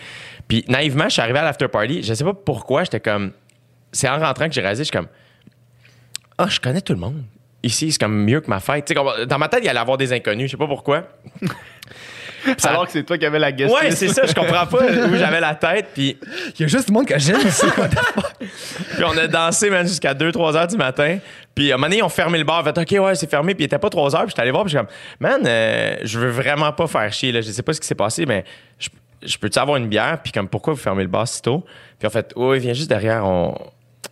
Puis 0.48 0.64
naïvement, 0.70 1.06
je 1.06 1.10
suis 1.10 1.22
arrivé 1.22 1.40
à 1.40 1.44
l'after 1.44 1.68
party, 1.68 2.04
je 2.04 2.14
sais 2.14 2.24
pas 2.24 2.34
pourquoi, 2.34 2.84
j'étais 2.86 3.00
comme 3.02 3.32
c'est 3.92 4.08
en 4.10 4.18
rentrant 4.20 4.48
que 4.48 4.54
j'ai 4.54 4.62
réalisé, 4.62 4.84
je 4.84 4.90
suis 4.90 4.98
comme 4.98 5.08
ah, 6.38 6.48
je 6.50 6.60
connais 6.60 6.82
tout 6.82 6.94
le 6.94 7.00
monde. 7.00 7.24
Ici, 7.64 7.92
c'est 7.92 8.00
comme 8.00 8.24
mieux 8.24 8.40
que 8.42 8.50
ma 8.50 8.60
fête. 8.60 8.94
Dans 9.28 9.38
ma 9.40 9.50
tête, 9.50 9.62
il 9.64 9.66
y 9.66 9.70
allait 9.70 9.80
avoir 9.80 9.98
des 9.98 10.14
inconnus. 10.14 10.48
Je 10.48 10.52
sais 10.52 10.58
pas 10.58 10.68
pourquoi. 10.68 11.04
Ça- 12.58 12.70
Alors 12.70 12.86
que 12.86 12.92
c'est 12.92 13.04
toi 13.04 13.18
qui 13.18 13.26
avais 13.26 13.40
la 13.40 13.52
guest 13.52 13.74
Ouais, 13.74 13.92
c'est 13.92 14.08
ça. 14.10 14.26
Je 14.26 14.34
comprends 14.34 14.66
pas 14.68 14.86
où 14.86 15.16
j'avais 15.16 15.40
la 15.42 15.56
tête. 15.56 15.88
Puis, 15.94 16.18
Il 16.56 16.62
y 16.62 16.64
a 16.64 16.68
juste 16.68 16.88
du 16.88 16.94
monde 16.94 17.06
que 17.06 17.18
j'aime 17.18 17.42
ici. 17.46 17.66
puis 18.40 19.04
on 19.04 19.18
a 19.18 19.28
dansé 19.28 19.70
man, 19.70 19.86
jusqu'à 19.88 20.14
2-3 20.14 20.56
heures 20.56 20.68
du 20.68 20.78
matin. 20.78 21.18
Puis 21.56 21.72
à 21.72 21.76
un 21.76 21.78
moment 21.78 21.88
donné, 21.88 21.98
ils 21.98 22.04
ont 22.04 22.10
fermé 22.10 22.38
le 22.38 22.44
bar. 22.46 22.64
Fait 22.64 22.78
OK, 22.78 23.04
ouais, 23.06 23.16
c'est 23.16 23.30
fermé. 23.30 23.54
Puis 23.56 23.64
il 23.64 23.66
était 23.66 23.80
pas 23.80 23.90
3 23.90 24.16
heures. 24.16 24.22
Puis 24.22 24.30
j'étais 24.30 24.42
allé 24.44 24.52
voir. 24.52 24.64
Puis 24.64 24.72
je 24.74 24.78
suis 24.78 24.86
comme, 24.86 24.96
man, 25.20 25.42
euh, 25.46 25.98
je 26.04 26.20
veux 26.20 26.30
vraiment 26.30 26.72
pas 26.72 26.88
faire 26.88 27.12
chier. 27.12 27.32
Là. 27.32 27.42
Je 27.42 27.52
sais 27.52 27.64
pas 27.64 27.74
ce 27.74 27.82
qui 27.82 27.88
s'est 27.88 27.96
passé, 27.96 28.26
mais 28.26 28.46
je, 28.80 28.90
je 29.26 29.38
peux-tu 29.38 29.60
avoir 29.60 29.78
une 29.78 29.88
bière? 29.88 30.20
Puis 30.24 30.32
comme, 30.32 30.48
pourquoi 30.48 30.74
vous 30.74 30.80
fermez 30.80 31.04
le 31.04 31.10
bar 31.10 31.28
si 31.28 31.42
tôt? 31.42 31.66
Puis 32.00 32.08
en 32.08 32.12
fait, 32.12 32.32
oui, 32.36 32.60
viens 32.60 32.74
juste 32.74 32.90
derrière. 32.90 33.26
On, 33.26 33.58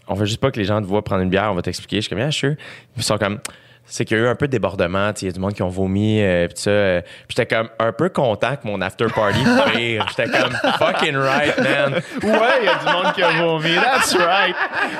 on 0.07 0.13
veut 0.13 0.25
juste 0.25 0.39
pas 0.39 0.51
que 0.51 0.59
les 0.59 0.65
gens 0.65 0.81
te 0.81 0.88
voient 0.88 1.03
prendre 1.03 1.21
une 1.21 1.29
bière. 1.29 1.51
On 1.51 1.55
va 1.55 1.61
t'expliquer. 1.61 1.97
Je 1.97 2.01
suis 2.01 2.09
comme, 2.09 2.19
yeah, 2.19 2.31
sure. 2.31 2.55
Ils 2.97 3.03
sont 3.03 3.17
comme, 3.17 3.39
c'est 3.88 4.03
qu'il 4.03 4.17
y 4.17 4.19
a 4.19 4.23
eu 4.23 4.27
un 4.27 4.36
peu 4.36 4.47
de 4.47 4.51
débordement. 4.51 5.11
Il 5.21 5.25
y 5.25 5.29
a 5.29 5.31
du 5.31 5.39
monde 5.39 5.53
qui 5.53 5.61
ont 5.61 5.69
vomi. 5.69 6.19
euh, 6.21 6.47
puis 6.47 6.57
ça, 6.57 6.69
euh, 6.71 7.01
j'étais 7.29 7.45
comme 7.45 7.69
un 7.77 7.91
peu 7.91 8.09
content 8.09 8.55
que 8.55 8.67
mon 8.67 8.81
after 8.81 9.05
party 9.13 9.39
pire. 9.73 10.05
J'étais 10.17 10.29
comme, 10.29 10.53
fucking 10.79 11.15
right, 11.15 11.57
man. 11.59 11.93
Ouais, 12.23 12.61
il 12.61 12.65
y 12.65 12.67
a 12.67 12.79
du 12.79 12.86
monde 12.86 13.13
qui 13.13 13.21
a 13.21 13.31
vomi. 13.43 13.75
That's 13.75 14.15
right. 14.15 14.55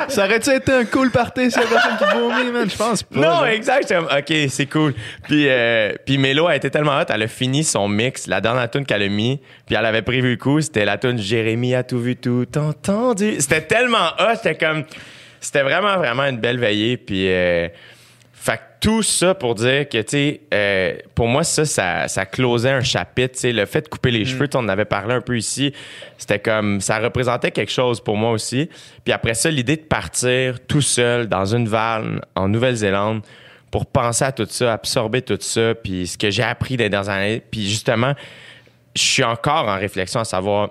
Ça 0.08 0.26
aurait-tu 0.26 0.52
été 0.52 0.72
un 0.72 0.86
cool 0.86 1.10
party 1.10 1.50
s'il 1.50 1.62
y 1.62 1.66
a 1.66 1.68
personne 1.68 1.98
qui 1.98 2.18
vomit, 2.18 2.52
man? 2.52 2.70
Je 2.70 2.76
pense 2.76 3.02
pas. 3.04 3.20
Non, 3.20 3.46
exact. 3.46 3.88
J'étais 3.88 3.96
comme, 3.96 4.06
OK, 4.06 4.50
c'est 4.50 4.66
cool. 4.68 4.94
Puis, 5.24 5.48
euh, 5.50 5.94
puis 6.06 6.18
Mélo 6.18 6.48
a 6.48 6.56
été 6.56 6.70
tellement 6.70 7.00
hot, 7.00 7.06
elle 7.10 7.24
a 7.24 7.28
fini 7.28 7.64
son 7.64 7.88
mix, 7.88 8.28
la 8.28 8.40
dernière 8.40 8.70
tune 8.70 8.86
qu'elle 8.86 9.02
a 9.02 9.10
mis, 9.10 9.42
puis 9.66 9.76
elle 9.76 9.86
avait 9.86 10.04
prévu 10.04 10.32
le 10.32 10.38
coup, 10.38 10.62
c'était 10.62 10.86
la 10.86 10.98
tune 10.98 11.18
Jérémy 11.18 11.74
a 11.74 11.84
tout 11.84 12.00
vu, 12.00 12.16
tout 12.16 12.48
entendu. 12.58 13.36
C'était 13.40 13.62
tellement 13.62 14.10
hot, 14.20 14.36
c'était 14.36 14.56
comme... 14.56 14.84
C'était 15.40 15.64
vraiment, 15.64 15.98
vraiment 15.98 16.24
une 16.24 16.38
belle 16.38 16.60
veillée, 16.60 16.98
puis... 16.98 17.28
Tout 18.86 19.02
ça 19.02 19.34
pour 19.34 19.56
dire 19.56 19.90
que, 19.90 19.98
tu 19.98 20.10
sais, 20.10 20.42
euh, 20.54 20.96
pour 21.16 21.28
moi, 21.28 21.44
ça, 21.44 21.66
ça, 21.66 22.08
ça 22.08 22.28
closait 22.28 22.70
un 22.70 22.82
chapitre. 22.82 23.34
Tu 23.34 23.40
sais, 23.40 23.52
le 23.52 23.66
fait 23.66 23.82
de 23.82 23.88
couper 23.88 24.12
les 24.12 24.26
cheveux, 24.26 24.48
tu 24.48 24.52
sais, 24.52 24.58
on 24.60 24.66
en 24.66 24.70
avait 24.70 24.86
parlé 24.86 25.16
un 25.16 25.22
peu 25.22 25.36
ici. 25.36 25.74
C'était 26.20 26.38
comme, 26.38 26.80
ça 26.82 27.00
représentait 27.00 27.50
quelque 27.50 27.72
chose 27.72 28.00
pour 28.00 28.16
moi 28.16 28.30
aussi. 28.30 28.70
Puis 29.04 29.12
après 29.12 29.34
ça, 29.34 29.50
l'idée 29.50 29.78
de 29.78 29.82
partir 29.82 30.60
tout 30.68 30.82
seul 30.82 31.26
dans 31.26 31.48
une 31.48 31.68
vanne 31.68 32.22
en 32.36 32.48
Nouvelle-Zélande 32.48 33.24
pour 33.72 33.88
penser 33.88 34.24
à 34.24 34.32
tout 34.32 34.46
ça, 34.48 34.74
absorber 34.74 35.24
tout 35.24 35.40
ça, 35.42 35.74
puis 35.74 36.06
ce 36.06 36.16
que 36.16 36.30
j'ai 36.30 36.44
appris 36.44 36.78
des 36.78 36.88
dernières 36.88 37.10
années. 37.10 37.42
Puis 37.50 37.68
justement, 37.68 38.14
je 38.96 39.02
suis 39.02 39.24
encore 39.24 39.68
en 39.68 39.80
réflexion 39.80 40.20
à 40.20 40.26
savoir 40.26 40.70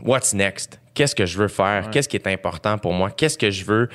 what's 0.00 0.32
next? 0.32 0.78
Qu'est-ce 0.94 1.14
que 1.14 1.24
je 1.24 1.38
veux 1.38 1.48
faire? 1.48 1.84
Qu'est-ce 1.90 2.08
qui 2.08 2.16
est 2.16 2.26
important 2.26 2.76
pour 2.76 2.92
moi? 2.92 3.10
Qu'est-ce 3.10 3.38
que 3.38 3.50
je 3.50 3.64
veux? 3.64 3.88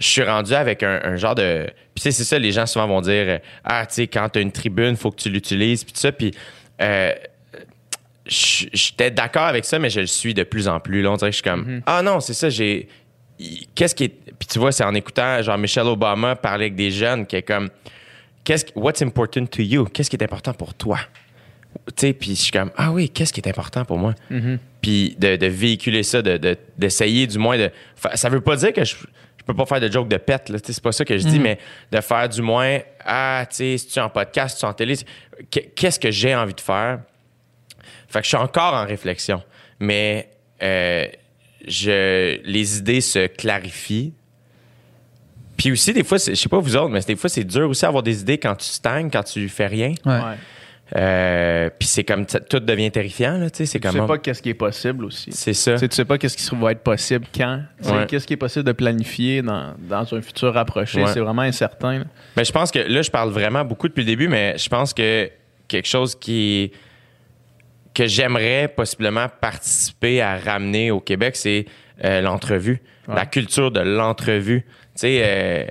Je 0.00 0.06
suis 0.06 0.22
rendu 0.22 0.52
avec 0.52 0.82
un, 0.82 1.00
un 1.04 1.16
genre 1.16 1.34
de. 1.36 1.66
Puis 1.94 2.02
tu 2.02 2.02
sais, 2.02 2.10
c'est 2.10 2.24
ça, 2.24 2.38
les 2.38 2.50
gens 2.52 2.66
souvent 2.66 2.88
vont 2.88 3.00
dire 3.00 3.38
Ah, 3.62 3.86
tu 3.86 3.94
sais, 3.94 4.06
quand 4.08 4.28
tu 4.30 4.38
as 4.40 4.42
une 4.42 4.50
tribune, 4.52 4.96
faut 4.96 5.10
que 5.12 5.20
tu 5.20 5.28
l'utilises, 5.30 5.84
puis 5.84 5.92
tout 5.92 6.00
ça. 6.00 6.10
Puis 6.10 6.32
euh, 6.82 7.12
j'étais 8.26 9.10
d'accord 9.10 9.44
avec 9.44 9.64
ça, 9.64 9.78
mais 9.78 9.90
je 9.90 10.00
le 10.00 10.06
suis 10.06 10.34
de 10.34 10.42
plus 10.42 10.68
en 10.68 10.80
plus. 10.80 11.02
Là, 11.02 11.10
on 11.12 11.16
dirait 11.16 11.30
que 11.30 11.36
je 11.36 11.42
suis 11.42 11.50
comme 11.50 11.80
Ah 11.86 12.02
non, 12.02 12.20
c'est 12.20 12.34
ça, 12.34 12.48
j'ai. 12.50 12.88
qu'est-ce 13.74 13.94
qui 13.94 14.04
est. 14.04 14.08
Puis 14.38 14.48
tu 14.48 14.58
vois, 14.58 14.72
c'est 14.72 14.84
en 14.84 14.94
écoutant, 14.94 15.42
genre, 15.42 15.58
Michelle 15.58 15.86
Obama 15.86 16.36
parler 16.36 16.66
avec 16.66 16.74
des 16.76 16.90
jeunes 16.90 17.26
qui 17.26 17.36
est 17.36 17.42
comme, 17.42 17.68
qu'est-ce, 18.44 18.64
que- 18.64 18.72
what's 18.78 19.02
important 19.02 19.46
to 19.46 19.62
you? 19.62 19.84
Qu'est-ce 19.86 20.08
qui 20.10 20.16
est 20.16 20.22
important 20.24 20.52
pour 20.54 20.74
toi? 20.74 20.98
Tu 21.96 22.06
sais, 22.06 22.12
puis 22.12 22.30
je 22.30 22.40
suis 22.42 22.52
comme, 22.52 22.70
ah 22.76 22.90
oui, 22.92 23.08
qu'est-ce 23.08 23.32
qui 23.32 23.40
est 23.40 23.48
important 23.48 23.84
pour 23.84 23.98
moi? 23.98 24.14
Puis 24.80 25.14
de, 25.18 25.36
de 25.36 25.46
véhiculer 25.46 26.02
ça, 26.02 26.22
de, 26.22 26.36
de- 26.36 26.56
d'essayer 26.78 27.26
du 27.26 27.38
moins 27.38 27.58
de. 27.58 27.70
Ça 28.14 28.28
veut 28.28 28.40
pas 28.40 28.56
dire 28.56 28.72
que 28.72 28.84
je, 28.84 28.94
je 28.96 29.44
peux 29.44 29.54
pas 29.54 29.66
faire 29.66 29.80
de 29.80 29.90
joke 29.90 30.08
de 30.08 30.16
pète, 30.16 30.48
là, 30.48 30.58
tu 30.60 30.66
sais, 30.68 30.72
c'est 30.74 30.82
pas 30.82 30.92
ça 30.92 31.04
que 31.04 31.16
je 31.16 31.26
dis, 31.26 31.38
mais 31.40 31.58
de 31.92 32.00
faire 32.00 32.28
du 32.28 32.42
moins, 32.42 32.78
ah, 33.04 33.44
tu 33.48 33.56
sais, 33.56 33.78
si 33.78 33.86
tu 33.88 33.98
es 33.98 34.02
en 34.02 34.08
podcast, 34.10 34.54
si 34.56 34.60
tu 34.60 34.66
es 34.66 34.68
en 34.68 34.72
télé, 34.72 34.94
qu'est-ce 35.50 35.98
que 36.00 36.10
j'ai 36.10 36.34
envie 36.34 36.54
de 36.54 36.60
faire? 36.60 37.00
Fait 38.08 38.18
que 38.20 38.24
je 38.24 38.28
suis 38.28 38.36
encore 38.36 38.74
en 38.74 38.84
réflexion, 38.86 39.42
mais 39.78 40.28
euh, 40.62 41.06
je, 41.66 42.40
les 42.44 42.78
idées 42.78 43.00
se 43.00 43.26
clarifient. 43.26 44.12
Puis 45.56 45.72
aussi, 45.72 45.92
des 45.92 46.04
fois, 46.04 46.16
je 46.18 46.34
sais 46.34 46.48
pas 46.48 46.58
vous 46.58 46.74
autres, 46.76 46.88
mais 46.88 47.00
des 47.00 47.16
fois, 47.16 47.28
c'est 47.28 47.44
dur 47.44 47.68
aussi 47.68 47.82
d'avoir 47.82 48.02
des 48.02 48.20
idées 48.22 48.38
quand 48.38 48.54
tu 48.56 48.66
stagnes, 48.66 49.10
quand 49.10 49.22
tu 49.22 49.48
fais 49.48 49.66
rien. 49.66 49.92
Ouais. 50.06 50.12
Ouais. 50.18 50.36
Euh, 50.96 51.70
puis 51.78 51.86
c'est 51.86 52.02
comme, 52.04 52.26
tout 52.26 52.58
devient 52.60 52.90
terrifiant, 52.90 53.38
là, 53.38 53.48
tu 53.50 53.58
sais, 53.58 53.66
c'est 53.66 53.78
Tu 53.78 53.86
comme... 53.88 54.00
sais 54.00 54.06
pas 54.06 54.18
qu'est-ce 54.18 54.42
qui 54.42 54.48
est 54.50 54.54
possible 54.54 55.04
aussi. 55.04 55.30
C'est 55.32 55.52
ça. 55.52 55.74
Tu 55.74 55.78
sais, 55.78 55.88
tu 55.88 55.94
sais 55.96 56.04
pas 56.04 56.18
qu'est-ce 56.18 56.36
qui 56.36 56.56
va 56.56 56.72
être 56.72 56.82
possible 56.82 57.26
quand. 57.34 57.62
Ouais. 57.84 58.06
Qu'est-ce 58.08 58.26
qui 58.26 58.32
est 58.32 58.36
possible 58.38 58.64
de 58.64 58.72
planifier 58.72 59.40
dans, 59.42 59.74
dans 59.78 60.12
un 60.14 60.20
futur 60.20 60.52
rapproché. 60.54 61.02
Ouais. 61.02 61.12
C'est 61.12 61.20
vraiment 61.20 61.42
incertain. 61.42 62.00
là. 62.00 62.04
Mais 62.36 62.44
je 62.44 62.50
pense 62.52 62.70
que 62.72 62.80
là, 62.80 63.02
je 63.02 63.10
parle 63.10 63.30
vraiment 63.30 63.64
beaucoup 63.64 63.86
depuis 63.88 64.00
le 64.00 64.06
début, 64.06 64.26
mais 64.28 64.58
je 64.58 64.68
pense 64.68 64.92
que 64.92 65.30
quelque 65.68 65.86
chose 65.88 66.14
qui 66.16 66.72
que 67.94 68.06
j'aimerais 68.06 68.68
possiblement 68.68 69.26
participer 69.40 70.20
à 70.22 70.38
ramener 70.38 70.90
au 70.92 71.00
Québec, 71.00 71.34
c'est 71.36 71.66
euh, 72.04 72.20
l'entrevue, 72.20 72.80
Ouais. 73.08 73.16
la 73.16 73.26
culture 73.26 73.70
de 73.72 73.80
l'entrevue. 73.80 74.62
Tu 74.62 74.68
sais, 74.94 75.22
euh, 75.24 75.64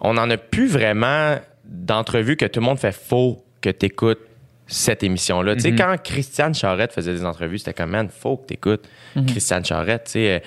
on 0.00 0.14
n'en 0.14 0.30
a 0.30 0.36
plus 0.36 0.68
vraiment 0.68 1.36
d'entrevue 1.64 2.36
que 2.36 2.44
tout 2.46 2.60
le 2.60 2.66
monde 2.66 2.78
fait 2.78 2.92
faux 2.94 3.44
que 3.60 3.70
tu 3.70 3.86
écoutes 3.86 4.20
cette 4.68 5.02
émission-là. 5.02 5.56
Tu 5.56 5.62
sais, 5.62 5.74
quand 5.74 5.96
Christiane 6.02 6.54
Charrette 6.54 6.92
faisait 6.92 7.14
des 7.14 7.24
entrevues, 7.24 7.58
c'était 7.58 7.74
comme, 7.74 7.90
man, 7.90 8.08
faut 8.08 8.36
que 8.36 8.48
tu 8.48 8.54
écoutes 8.54 8.88
Christiane 9.26 9.64
Charrette. 9.64 10.04
Tu 10.04 10.12
sais, 10.12 10.34
euh, 10.34 10.38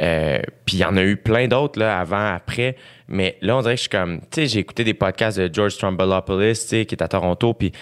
euh, 0.00 0.38
puis 0.64 0.76
il 0.76 0.80
y 0.80 0.84
en 0.84 0.96
a 0.96 1.02
eu 1.02 1.16
plein 1.16 1.48
d'autres 1.48 1.78
là, 1.78 1.98
avant, 1.98 2.34
après. 2.34 2.76
Mais 3.08 3.36
là, 3.40 3.56
on 3.56 3.62
dirait 3.62 3.74
que 3.74 3.78
je 3.78 3.82
suis 3.82 3.90
comme, 3.90 4.20
tu 4.20 4.26
sais, 4.32 4.46
j'ai 4.46 4.60
écouté 4.60 4.84
des 4.84 4.94
podcasts 4.94 5.38
de 5.38 5.52
George 5.52 5.72
Strombolopoulos, 5.72 6.52
tu 6.52 6.54
sais, 6.54 6.86
qui 6.86 6.94
est 6.94 7.02
à 7.02 7.08
Toronto, 7.08 7.54
puis 7.54 7.72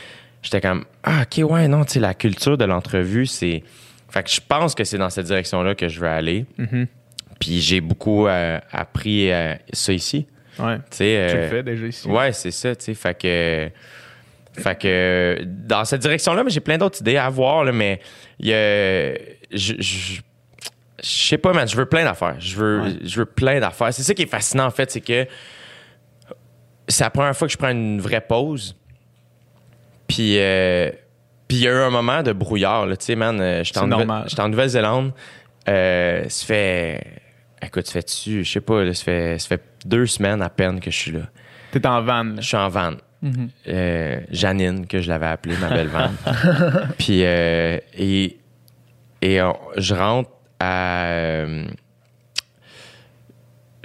j'étais 0.43 0.61
comme, 0.61 0.85
ah, 1.03 1.22
OK, 1.22 1.51
ouais, 1.51 1.68
non, 1.68 1.85
tu 1.85 1.95
sais, 1.95 2.01
la 2.01 2.14
culture 2.14 2.57
de 2.57 2.64
l'entrevue, 2.64 3.26
c'est. 3.26 3.62
Fait 4.09 4.22
que 4.22 4.30
je 4.30 4.41
pense 4.47 4.74
que 4.74 4.85
c'est 4.85 4.99
dans 4.99 5.11
cette 5.11 5.26
direction-là 5.26 5.74
que 5.74 5.89
je 5.89 6.01
veux 6.01 6.09
aller. 6.09 6.47
Puis 7.41 7.61
j'ai 7.61 7.80
beaucoup 7.80 8.28
euh, 8.28 8.61
appris 8.70 9.32
euh, 9.32 9.55
ça 9.72 9.93
ici. 9.93 10.26
Ouais. 10.59 10.78
Tu 10.91 11.03
le 11.03 11.49
fais 11.49 11.62
déjà 11.64 11.87
ici. 11.87 12.07
Ouais, 12.07 12.32
c'est 12.32 12.53
ça, 12.53 12.76
tu 12.76 12.85
sais. 12.85 12.95
Fait 12.95 13.18
que. 13.18 13.70
Fait 14.57 14.79
que 14.81 15.43
dans 15.45 15.85
cette 15.85 16.01
direction-là, 16.03 16.45
mais 16.45 16.51
j'ai 16.51 16.61
plein 16.61 16.79
d'autres 16.79 17.01
idées 17.01 17.17
à 17.17 17.29
voir, 17.29 17.65
là, 17.65 17.73
mais 17.73 18.01
il 18.39 18.47
y 18.49 18.53
a. 18.55 19.15
Je, 19.53 19.75
je, 19.81 20.21
je 21.03 21.09
sais 21.11 21.39
pas, 21.39 21.53
man, 21.53 21.67
je 21.69 21.77
veux 21.77 21.87
plein 21.87 22.05
d'affaires. 22.05 22.37
Je 22.39 22.57
veux, 22.57 22.81
Ouais. 22.83 22.93
je 23.03 23.17
veux 23.19 23.27
plein 23.27 23.59
d'affaires. 23.61 23.93
C'est 23.93 24.03
ça 24.05 24.15
qui 24.15 24.23
est 24.23 24.27
fascinant, 24.27 24.65
en 24.67 24.71
fait, 24.71 24.91
c'est 24.91 25.01
que 25.01 25.27
c'est 26.89 27.05
la 27.05 27.11
première 27.11 27.37
fois 27.37 27.49
que 27.49 27.53
je 27.53 27.59
prends 27.59 27.71
une 27.71 28.01
vraie 28.01 28.21
pause. 28.21 28.77
Puis, 30.07 30.39
euh, 30.39 30.91
puis 31.49 31.59
il 31.59 31.63
y 31.65 31.69
a 31.69 31.73
eu 31.73 31.83
un 31.83 31.91
moment 31.91 32.23
de 32.23 32.33
brouillard, 32.33 32.87
tu 32.91 32.97
sais, 33.01 33.17
man. 33.17 33.41
euh, 33.41 33.65
J'étais 33.65 33.79
en, 33.81 33.87
Nouvelle- 33.89 34.11
en 34.39 34.49
Nouvelle-Zélande. 34.49 35.13
Euh, 35.69 36.25
ça 36.29 36.47
fait. 36.47 37.07
Écoute, 37.63 37.87
ça 37.87 37.93
fait-tu, 37.95 38.45
je 38.45 38.53
sais 38.53 38.61
pas, 38.61 38.85
là, 38.85 38.93
ça, 38.93 39.03
fait, 39.05 39.39
ça 39.39 39.49
fait 39.49 39.63
deux 39.87 40.07
semaines 40.07 40.43
à 40.43 40.51
peine 40.51 40.79
que 40.81 40.91
je 40.91 40.97
suis 40.97 41.13
là. 41.13 41.23
T'es 41.73 41.87
en 41.87 42.03
van. 42.03 42.37
Je 42.37 42.43
suis 42.47 42.57
en 42.57 42.69
van. 42.69 42.93
Euh, 43.68 44.20
Janine, 44.31 44.87
que 44.87 45.01
je 45.01 45.09
l'avais 45.09 45.27
appelée, 45.27 45.57
ma 45.57 45.68
belle 45.70 45.89
van. 45.89 46.11
Puis, 46.99 47.25
euh, 47.25 47.79
et, 47.97 48.37
et 49.22 49.41
on- 49.43 49.57
je 49.77 49.95
rentre 49.95 50.31
à. 50.61 51.05
euh, 51.07 51.64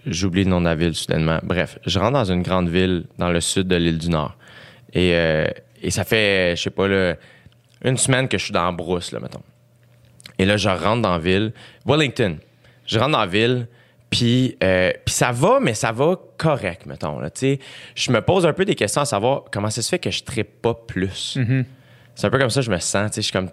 J'oublie 0.05 0.43
le 0.45 0.49
nom 0.49 0.61
de 0.61 0.65
la 0.65 0.75
ville 0.75 0.95
soudainement. 0.95 1.39
Bref, 1.43 1.77
je 1.85 1.99
rentre 1.99 2.13
dans 2.13 2.31
une 2.31 2.41
grande 2.41 2.69
ville 2.69 3.05
dans 3.17 3.29
le 3.31 3.41
sud 3.41 3.67
de 3.67 3.75
l'île 3.75 3.97
du 3.97 4.09
Nord. 4.09 4.35
Et, 4.93 5.11
et 5.81 5.91
ça 5.91 6.03
fait, 6.03 6.55
je 6.55 6.63
sais 6.63 6.69
pas, 6.69 6.87
là, 6.87 7.15
une 7.83 7.97
semaine 7.97 8.27
que 8.27 8.37
je 8.37 8.45
suis 8.45 8.53
dans 8.53 8.63
la 8.65 8.71
brousse, 8.71 9.11
là, 9.11 9.19
mettons. 9.19 9.43
Et 10.39 10.45
là, 10.45 10.55
je 10.57 10.69
rentre 10.69 11.01
dans 11.01 11.11
la 11.11 11.19
ville. 11.19 11.51
Wellington. 11.85 12.37
Je 12.87 12.97
rentre 12.97 13.11
dans 13.11 13.19
la 13.19 13.27
ville, 13.27 13.67
puis 14.09 14.57
euh, 14.63 14.91
puis 15.05 15.13
ça 15.13 15.31
va, 15.31 15.59
mais 15.61 15.73
ça 15.73 15.91
va 15.91 16.15
correct, 16.37 16.85
mettons. 16.85 17.19
Là, 17.19 17.29
je 17.95 18.11
me 18.11 18.21
pose 18.21 18.45
un 18.45 18.53
peu 18.53 18.65
des 18.65 18.75
questions 18.75 19.01
à 19.01 19.05
savoir 19.05 19.43
comment 19.51 19.69
ça 19.69 19.81
se 19.81 19.89
fait 19.89 19.99
que 19.99 20.11
je 20.11 20.23
ne 20.37 20.43
pas 20.43 20.73
plus. 20.73 21.37
C'est 22.15 22.27
un 22.27 22.29
peu 22.29 22.39
comme 22.39 22.49
ça 22.49 22.59
que 22.59 22.65
je 22.65 22.71
me 22.71 22.79
sens. 22.79 23.11
Je 23.15 23.21
suis 23.21 23.31
comme... 23.31 23.49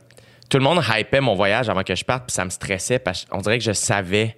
Tout 0.49 0.59
le 0.59 0.65
monde 0.65 0.81
hypait 0.89 1.21
mon 1.21 1.35
voyage 1.35 1.69
avant 1.69 1.83
que 1.83 1.95
je 1.95 2.05
parte, 2.05 2.27
puis 2.27 2.35
ça 2.35 2.45
me 2.45 2.51
stressait, 2.51 2.99
parce 2.99 3.25
qu'on 3.25 3.39
dirait 3.39 3.59
que 3.59 3.65
je 3.65 3.73
savais 3.73 4.37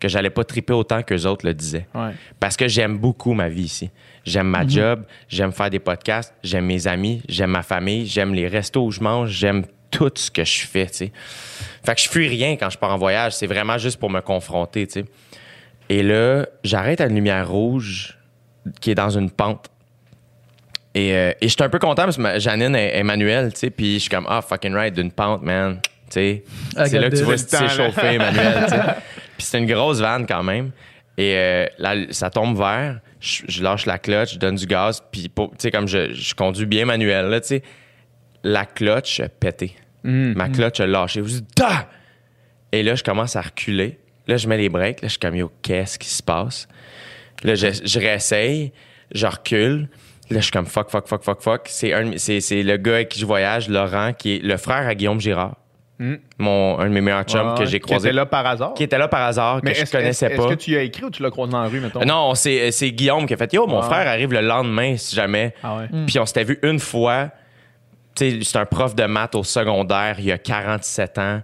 que 0.00 0.08
j'allais 0.08 0.30
pas 0.30 0.44
triper 0.44 0.72
autant 0.72 1.02
que 1.02 1.14
les 1.14 1.26
autres 1.26 1.44
le 1.44 1.54
disaient. 1.54 1.86
Ouais. 1.94 2.12
Parce 2.38 2.56
que 2.56 2.68
j'aime 2.68 2.98
beaucoup 2.98 3.34
ma 3.34 3.48
vie 3.48 3.64
ici. 3.64 3.90
J'aime 4.24 4.48
ma 4.48 4.66
job, 4.66 5.04
j'aime 5.28 5.52
faire 5.52 5.70
des 5.70 5.78
podcasts, 5.78 6.34
j'aime 6.42 6.66
mes 6.66 6.86
amis, 6.86 7.22
j'aime 7.28 7.50
ma 7.50 7.62
famille, 7.62 8.06
j'aime 8.06 8.34
les 8.34 8.46
restos 8.46 8.84
où 8.84 8.90
je 8.90 9.00
mange, 9.00 9.30
j'aime 9.30 9.64
tout 9.90 10.12
ce 10.14 10.30
que 10.30 10.44
je 10.44 10.66
fais, 10.66 10.86
tu 10.86 10.94
sais. 10.94 11.12
Fait 11.84 11.94
que 11.94 12.00
je 12.00 12.08
fuis 12.08 12.28
rien 12.28 12.56
quand 12.56 12.70
je 12.70 12.78
pars 12.78 12.92
en 12.92 12.98
voyage, 12.98 13.34
c'est 13.34 13.46
vraiment 13.46 13.78
juste 13.78 13.98
pour 13.98 14.10
me 14.10 14.20
confronter, 14.20 14.86
tu 14.86 15.00
sais. 15.00 15.04
Et 15.88 16.02
là, 16.02 16.46
j'arrête 16.64 17.00
à 17.00 17.06
une 17.06 17.14
lumière 17.14 17.48
rouge 17.48 18.18
qui 18.80 18.90
est 18.90 18.94
dans 18.94 19.10
une 19.10 19.30
pente. 19.30 19.68
Et, 20.94 21.14
euh, 21.14 21.32
et 21.40 21.48
j'étais 21.48 21.64
un 21.64 21.68
peu 21.68 21.78
content 21.78 22.04
parce 22.04 22.16
que 22.16 22.22
ma- 22.22 22.38
Janine 22.38 22.74
est, 22.74 22.98
est 22.98 23.02
manuelle, 23.02 23.52
tu 23.52 23.60
sais, 23.60 23.70
puis 23.70 23.94
je 23.94 23.98
suis 24.00 24.10
comme, 24.10 24.26
ah, 24.28 24.42
fucking 24.42 24.74
right, 24.74 24.94
d'une 24.94 25.12
pente, 25.12 25.42
man. 25.42 25.80
Tu 25.82 26.14
sais, 26.14 26.30
I 26.76 26.88
c'est 26.88 26.98
là 26.98 27.10
que 27.10 27.16
tu 27.16 27.22
vois 27.24 27.36
si 27.36 27.46
chauffé, 27.68 28.18
tu 28.18 28.70
sais. 28.70 28.80
Puis 29.36 29.46
c'est 29.46 29.58
une 29.58 29.66
grosse 29.66 30.00
vanne 30.00 30.26
quand 30.26 30.42
même. 30.42 30.70
Et 31.16 31.34
euh, 31.36 31.66
là, 31.78 31.94
ça 32.10 32.30
tombe 32.30 32.56
vert, 32.56 33.00
je, 33.20 33.42
je 33.48 33.62
lâche 33.62 33.86
la 33.86 33.98
clutch, 33.98 34.34
je 34.34 34.38
donne 34.38 34.54
du 34.56 34.66
gaz, 34.66 35.02
puis 35.12 35.30
tu 35.34 35.42
sais, 35.58 35.70
comme 35.70 35.86
je, 35.88 36.12
je 36.14 36.34
conduis 36.34 36.66
bien 36.66 36.84
manuel, 36.84 37.26
là, 37.26 37.40
tu 37.40 37.48
sais, 37.48 37.62
la 38.42 38.64
clutch 38.64 39.20
a 39.20 39.28
pété. 39.28 39.74
Ma 40.34 40.48
clutch 40.48 40.80
a 40.80 40.86
lâché. 40.86 41.20
Je 41.22 41.28
dis, 41.28 41.44
Da! 41.56 41.88
Et 42.72 42.82
là, 42.82 42.94
je 42.94 43.02
commence 43.04 43.36
à 43.36 43.40
reculer. 43.42 43.98
Là, 44.28 44.36
je 44.36 44.46
mets 44.48 44.58
les 44.58 44.68
breaks. 44.68 45.00
Là, 45.02 45.08
je 45.08 45.12
suis 45.12 45.18
comme, 45.18 45.34
yo, 45.34 45.50
qu'est-ce 45.62 45.98
qui 45.98 46.08
se 46.08 46.22
passe? 46.22 46.68
Là, 47.42 47.54
je, 47.54 47.66
je 47.84 47.98
réessaye, 47.98 48.72
je 49.12 49.26
recule. 49.26 49.88
Là, 50.30 50.36
je 50.38 50.42
suis 50.42 50.50
comme, 50.52 50.66
fuck, 50.66 50.90
fuck, 50.90 51.06
fuck, 51.08 51.22
fuck, 51.24 51.40
fuck. 51.40 51.62
C'est, 51.66 51.92
un, 51.94 52.12
c'est, 52.18 52.40
c'est 52.40 52.62
le 52.62 52.76
gars 52.76 52.94
avec 52.96 53.08
qui 53.08 53.18
je 53.20 53.26
voyage, 53.26 53.68
Laurent, 53.68 54.12
qui 54.12 54.36
est 54.36 54.42
le 54.44 54.56
frère 54.58 54.86
à 54.86 54.94
Guillaume 54.94 55.20
Girard. 55.20 55.56
Mon, 56.38 56.78
un 56.78 56.84
de 56.84 56.90
mes 56.92 57.00
meilleurs 57.00 57.24
chums 57.24 57.48
Ouais, 57.54 57.58
que 57.58 57.64
j'ai 57.64 57.80
Qui 57.80 57.86
croisé. 57.86 58.08
était 58.10 58.14
là 58.14 58.24
par 58.24 58.46
hasard. 58.46 58.74
Qui 58.74 58.84
était 58.84 58.98
là 58.98 59.08
par 59.08 59.22
hasard, 59.22 59.60
que 59.60 59.66
Mais 59.66 59.74
je 59.74 59.82
est-ce, 59.82 59.90
connaissais 59.90 60.26
est-ce- 60.26 60.36
pas. 60.36 60.42
Est-ce 60.44 60.54
que 60.54 60.58
tu 60.60 60.70
y 60.70 60.76
as 60.76 60.82
écrit 60.82 61.02
ou 61.04 61.10
tu 61.10 61.24
l'as 61.24 61.30
croisé 61.30 61.50
dans 61.50 61.60
la 61.62 61.68
rue, 61.68 61.80
mettons? 61.80 62.04
Non, 62.04 62.36
c'est, 62.36 62.70
c'est 62.70 62.92
Guillaume 62.92 63.26
qui 63.26 63.34
a 63.34 63.36
fait 63.36 63.52
Yo, 63.52 63.66
mon 63.66 63.80
Ah. 63.80 63.82
frère 63.82 64.06
arrive 64.06 64.32
le 64.32 64.40
lendemain, 64.42 64.96
si 64.96 65.16
jamais. 65.16 65.54
Ah 65.60 65.76
ouais. 65.78 65.86
Puis 66.06 66.16
on 66.20 66.26
s'était 66.26 66.44
vu 66.44 66.58
une 66.62 66.78
fois. 66.78 67.30
Tu 68.14 68.30
sais, 68.30 68.38
c'est 68.44 68.58
un 68.58 68.64
prof 68.66 68.94
de 68.94 69.04
maths 69.06 69.34
au 69.34 69.42
secondaire, 69.42 70.20
il 70.20 70.30
a 70.30 70.38
47 70.38 71.18
ans. 71.18 71.40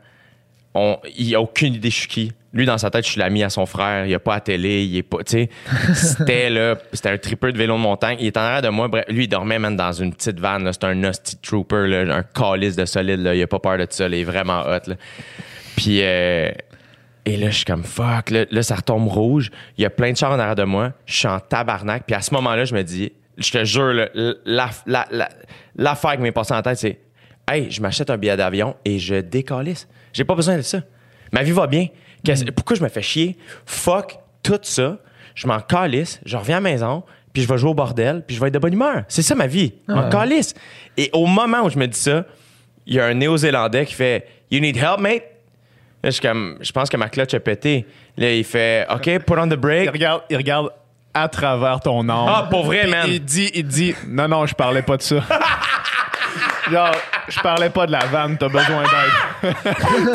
Il 1.16 1.34
a 1.34 1.40
aucune 1.40 1.74
idée 1.74 1.90
je 1.90 1.96
suis 2.00 2.08
qui. 2.08 2.32
Lui, 2.52 2.66
dans 2.66 2.78
sa 2.78 2.88
tête, 2.90 3.04
je 3.04 3.10
suis 3.10 3.18
l'ami 3.20 3.42
à 3.42 3.50
son 3.50 3.66
frère. 3.66 4.06
Il 4.06 4.14
a 4.14 4.18
pas 4.20 4.34
à 4.36 4.40
télé. 4.40 4.84
Il 4.84 4.96
est 4.96 5.02
pas. 5.02 5.18
C'était 5.94 6.50
là. 6.50 6.76
C'était 6.92 7.10
un 7.10 7.18
tripper 7.18 7.52
de 7.52 7.58
vélo 7.58 7.74
de 7.74 7.80
montagne. 7.80 8.16
Il 8.20 8.26
est 8.28 8.36
en 8.36 8.40
arrière 8.42 8.62
de 8.62 8.68
moi. 8.68 8.88
Lui, 9.08 9.24
il 9.24 9.28
dormait 9.28 9.58
même 9.58 9.76
dans 9.76 9.92
une 9.92 10.12
petite 10.14 10.38
vanne. 10.38 10.72
C'était 10.72 10.86
un 10.86 10.94
Nasty 10.94 11.36
Trooper, 11.38 11.86
là, 11.88 12.14
un 12.16 12.22
calice 12.22 12.76
de 12.76 12.84
solide. 12.84 13.20
Là. 13.20 13.34
Il 13.34 13.42
a 13.42 13.46
pas 13.46 13.58
peur 13.58 13.78
de 13.78 13.86
ça. 13.90 14.06
Il 14.06 14.14
est 14.14 14.24
vraiment 14.24 14.62
hot. 14.62 14.88
Là. 14.88 14.94
Puis. 15.76 16.00
euh, 16.02 16.50
et 17.26 17.36
là, 17.38 17.48
je 17.50 17.56
suis 17.56 17.64
comme 17.64 17.84
fuck. 17.84 18.30
Là, 18.30 18.62
ça 18.62 18.74
retombe 18.76 19.08
rouge. 19.08 19.50
Il 19.78 19.82
y 19.82 19.86
a 19.86 19.90
plein 19.90 20.12
de 20.12 20.16
chars 20.16 20.30
en 20.32 20.38
arrière 20.38 20.54
de 20.56 20.64
moi. 20.64 20.92
Je 21.06 21.14
suis 21.14 21.26
en 21.28 21.40
tabarnak. 21.40 22.04
Puis 22.06 22.14
à 22.14 22.20
ce 22.20 22.34
moment-là, 22.34 22.64
je 22.66 22.74
me 22.74 22.82
dis, 22.82 23.12
je 23.38 23.50
te 23.50 23.64
jure, 23.64 23.92
là, 24.44 24.70
la- 24.86 25.28
l'affaire 25.76 26.12
qui 26.16 26.18
m'est 26.22 26.32
passée 26.32 26.52
en 26.54 26.60
tête, 26.62 26.76
c'est 26.78 26.98
Hey, 27.50 27.70
je 27.70 27.80
m'achète 27.82 28.10
un 28.10 28.16
billet 28.16 28.36
d'avion 28.36 28.74
et 28.84 28.98
je 28.98 29.16
décalisse. 29.16 29.86
J'ai 30.12 30.24
pas 30.24 30.34
besoin 30.34 30.56
de 30.56 30.62
ça. 30.62 30.80
Ma 31.32 31.42
vie 31.42 31.52
va 31.52 31.66
bien. 31.66 31.88
Qu'est-ce- 32.24 32.44
Pourquoi 32.46 32.76
je 32.76 32.82
me 32.82 32.88
fais 32.88 33.02
chier? 33.02 33.36
Fuck 33.66 34.16
tout 34.42 34.58
ça. 34.62 34.98
Je 35.34 35.46
m'en 35.46 35.60
calisse. 35.60 36.20
Je 36.24 36.36
reviens 36.36 36.56
à 36.56 36.60
la 36.60 36.70
maison. 36.70 37.02
Puis 37.32 37.42
je 37.42 37.48
vais 37.48 37.58
jouer 37.58 37.70
au 37.70 37.74
bordel. 37.74 38.22
Puis 38.26 38.36
je 38.36 38.40
vais 38.40 38.48
être 38.48 38.54
de 38.54 38.58
bonne 38.58 38.72
humeur. 38.72 39.02
C'est 39.08 39.22
ça 39.22 39.34
ma 39.34 39.46
vie. 39.46 39.74
Je 39.88 39.92
m'en 39.94 40.08
calisse. 40.08 40.54
Et 40.96 41.10
au 41.12 41.26
moment 41.26 41.62
où 41.64 41.70
je 41.70 41.78
me 41.78 41.86
dis 41.86 41.98
ça, 41.98 42.24
il 42.86 42.94
y 42.94 43.00
a 43.00 43.06
un 43.06 43.14
Néo-Zélandais 43.14 43.84
qui 43.86 43.94
fait 43.94 44.26
You 44.50 44.60
need 44.60 44.76
help, 44.76 45.00
mate? 45.00 45.22
Là, 46.02 46.10
je 46.10 46.10
suis 46.10 46.20
comme, 46.22 46.58
je 46.60 46.70
pense 46.70 46.88
que 46.88 46.96
ma 46.96 47.08
clutch 47.08 47.34
a 47.34 47.40
pété. 47.40 47.86
Là, 48.16 48.30
il 48.32 48.44
fait, 48.44 48.86
OK, 48.90 49.04
put 49.24 49.32
on 49.38 49.48
the 49.48 49.52
Il 49.52 49.56
brake. 49.56 49.90
regarde, 49.90 50.22
il 50.30 50.36
regarde 50.36 50.70
à 51.14 51.28
travers 51.28 51.80
ton 51.80 52.00
âme. 52.08 52.26
Ah, 52.28 52.46
pour 52.50 52.64
vrai, 52.66 52.86
man. 52.86 53.06
Il 53.08 53.24
dit, 53.24 53.50
il 53.54 53.66
dit, 53.66 53.94
non, 54.06 54.28
non, 54.28 54.46
je 54.46 54.54
parlais 54.54 54.82
pas 54.82 54.96
de 54.98 55.02
ça. 55.02 55.16
Genre, 56.70 56.90
je 57.28 57.40
parlais 57.40 57.68
pas 57.70 57.86
de 57.86 57.92
la 57.92 57.98
vanne, 58.06 58.36
t'as 58.38 58.48
besoin 58.48 58.82
d'aide. 58.84 59.54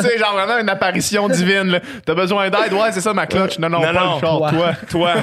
sais, 0.08 0.18
genre 0.18 0.32
vraiment 0.34 0.58
une 0.58 0.68
apparition 0.68 1.28
divine, 1.28 1.68
là. 1.70 1.80
T'as 2.04 2.14
besoin 2.14 2.50
d'aide, 2.50 2.72
ouais, 2.72 2.90
c'est 2.92 3.00
ça 3.00 3.14
ma 3.14 3.26
clutch. 3.26 3.58
Non, 3.58 3.68
non, 3.68 3.80
Non, 3.80 3.86
pas 3.86 3.92
non, 3.92 4.14
le 4.16 4.20
char, 4.20 4.50
toi. 4.50 4.72
Toi. 4.90 5.14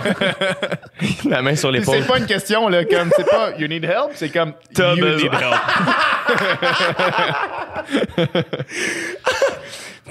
La 1.30 1.42
main 1.42 1.56
sur 1.56 1.70
l'épaule. 1.72 1.98
c'est 2.02 2.08
pas 2.08 2.18
une 2.20 2.26
question, 2.26 2.70
là, 2.70 2.86
comme, 2.86 3.10
c'est 3.16 3.28
pas 3.30 3.52
you 3.58 3.68
need 3.68 3.84
help, 3.84 4.12
c'est 4.16 4.30
comme 4.30 4.54
T'as 4.74 4.96
besoin. 4.96 5.30
need 5.30 5.34
help. 5.34 5.56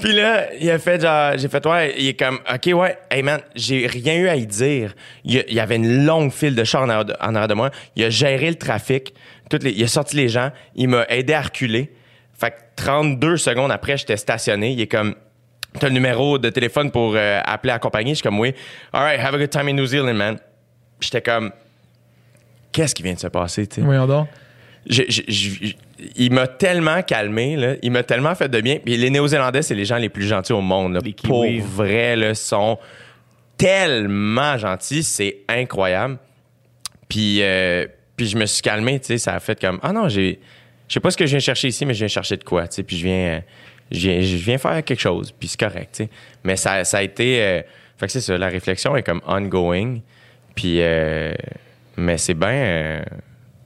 Puis 0.01 0.13
là, 0.13 0.53
il 0.61 0.71
a 0.71 0.79
fait 0.79 1.01
genre, 1.01 1.33
j'ai 1.37 1.49
fait, 1.49 1.65
ouais, 1.67 1.95
il 1.97 2.09
est 2.09 2.15
comme, 2.19 2.39
OK, 2.53 2.67
ouais, 2.75 2.99
hey 3.11 3.23
man, 3.23 3.41
j'ai 3.55 3.87
rien 3.87 4.15
eu 4.17 4.29
à 4.29 4.37
y 4.37 4.47
dire. 4.47 4.93
Il 5.25 5.35
y, 5.35 5.39
a- 5.39 5.45
il 5.49 5.55
y 5.55 5.61
avait 5.61 5.77
une 5.77 6.05
longue 6.05 6.31
file 6.33 6.55
de 6.55 6.65
chars 6.65 6.83
en 6.83 6.89
arrière 6.91 7.07
de, 7.07 7.15
en 7.19 7.35
arrière 7.35 7.49
de 7.49 7.55
moi. 7.55 7.71
Il 7.97 8.05
a 8.05 8.11
géré 8.11 8.51
le 8.51 8.57
trafic. 8.57 9.15
Toutes 9.51 9.63
les, 9.63 9.71
il 9.73 9.83
a 9.85 9.89
sorti 9.89 10.17
les 10.17 10.29
gens. 10.29 10.51
Il 10.75 10.89
m'a 10.89 11.05
aidé 11.09 11.33
à 11.33 11.43
reculer. 11.43 11.93
Fait 12.35 12.51
que 12.51 12.57
32 12.77 13.37
secondes 13.37 13.71
après, 13.71 13.97
j'étais 13.97 14.17
stationné. 14.17 14.73
Il 14.73 14.81
est 14.81 14.87
comme, 14.87 15.15
t'as 15.79 15.89
le 15.89 15.95
numéro 15.95 16.39
de 16.39 16.51
téléphone 16.51 16.91
pour 16.91 17.15
euh, 17.17 17.41
appeler 17.45 17.73
à 17.73 17.79
compagnie. 17.79 18.11
Je 18.11 18.17
suis 18.17 18.23
comme, 18.23 18.39
oui. 18.41 18.55
All 18.93 19.03
right, 19.03 19.21
have 19.21 19.35
a 19.35 19.39
good 19.39 19.51
time 19.51 19.69
in 19.69 19.73
New 19.75 19.87
Zealand, 19.87 20.15
man. 20.15 20.37
J'étais 21.01 21.23
comme, 21.23 21.53
qu'est-ce 22.73 22.95
qui 22.95 23.03
vient 23.03 23.15
de 23.15 23.19
se 23.19 23.29
passer, 23.29 23.67
tu 23.67 23.77
sais? 23.77 23.81
Voyons 23.83 24.07
donc. 24.07 24.29
Je- 24.89 25.03
je- 25.09 25.23
je- 25.29 25.73
il 26.15 26.33
m'a 26.33 26.47
tellement 26.47 27.03
calmé, 27.03 27.57
là. 27.57 27.75
il 27.83 27.91
m'a 27.91 28.03
tellement 28.05 28.35
fait 28.35 28.49
de 28.49 28.61
bien. 28.61 28.79
Puis 28.85 28.97
les 28.97 29.11
Néo-Zélandais, 29.11 29.63
c'est 29.63 29.75
les 29.75 29.85
gens 29.85 29.97
les 29.97 30.09
plus 30.09 30.27
gentils 30.27 30.53
au 30.53 30.61
monde. 30.61 30.95
là. 30.95 31.01
Les 31.05 31.13
Pour 31.13 31.45
Kiwis. 31.45 31.61
vrai, 31.61 32.15
là, 32.17 32.35
sont 32.35 32.79
tellement 33.57 34.57
gentils, 34.59 35.03
c'est 35.03 35.39
incroyable. 35.49 36.19
Puis, 37.09 37.39
euh, 37.43 37.87
puis 38.17 38.27
je 38.27 38.37
me 38.37 38.47
suis 38.47 38.63
calmé, 38.63 38.99
tu 39.01 39.07
sais, 39.07 39.19
ça 39.19 39.35
a 39.35 39.41
fait 39.41 39.61
comme 39.61 39.79
ah 39.83 39.93
non, 39.93 40.09
j'ai, 40.09 40.41
je 40.89 40.95
sais 40.95 41.01
pas 41.01 41.11
ce 41.11 41.17
que 41.17 41.27
je 41.27 41.31
viens 41.33 41.39
chercher 41.41 41.69
ici, 41.69 41.85
mais 41.87 41.95
je 41.95 41.99
viens 42.01 42.09
chercher 42.09 42.37
de 42.37 42.45
quoi, 42.45 42.67
tu 42.69 42.77
sais. 42.77 42.83
Puis 42.83 42.97
je 42.97 43.05
viens, 43.05 43.43
je 43.91 43.99
viens, 43.99 44.21
je 44.21 44.37
viens 44.37 44.59
faire 44.59 44.83
quelque 44.85 45.01
chose, 45.01 45.33
puis 45.33 45.49
c'est 45.49 45.61
correct, 45.61 45.95
tu 45.97 46.05
sais. 46.05 46.11
Mais 46.45 46.57
ça, 46.57 46.85
ça 46.85 46.99
a 46.99 47.03
été, 47.03 47.43
euh, 47.43 47.63
fait 47.99 48.07
que 48.07 48.13
c'est 48.13 48.21
ça, 48.21 48.37
la 48.39 48.49
réflexion 48.49 48.97
est 48.97 49.03
comme 49.03 49.21
ongoing. 49.27 49.99
Puis, 50.55 50.81
euh, 50.81 51.35
mais 51.97 52.17
c'est 52.19 52.35
bien. 52.35 52.49
euh, 52.49 53.03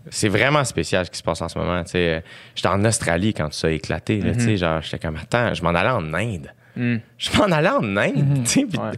c'est 0.08 0.28
vraiment 0.28 0.64
spécial 0.64 1.04
ce 1.06 1.10
qui 1.10 1.18
se 1.18 1.22
passe 1.22 1.40
en 1.42 1.48
ce 1.48 1.56
moment. 1.58 1.84
tu 1.84 1.90
sais. 1.92 2.24
J'étais 2.56 2.68
en 2.68 2.84
Australie 2.84 3.32
quand 3.34 3.52
ça 3.52 3.68
a 3.68 3.70
éclaté. 3.70 4.18
tu 4.20 4.40
sais, 4.40 4.56
Genre, 4.56 4.80
j'étais 4.82 4.98
comme, 4.98 5.16
attends, 5.16 5.54
je 5.54 5.62
m'en 5.62 5.70
allais 5.70 5.90
en 5.90 6.12
Inde. 6.14 6.52
Je 6.76 7.36
m'en 7.38 7.44
allais 7.44 7.68
en 7.68 7.96
Inde. 7.96 8.44
tu 8.44 8.50
sais, 8.50 8.66
Puis, 8.66 8.78
Ouais. 8.78 8.90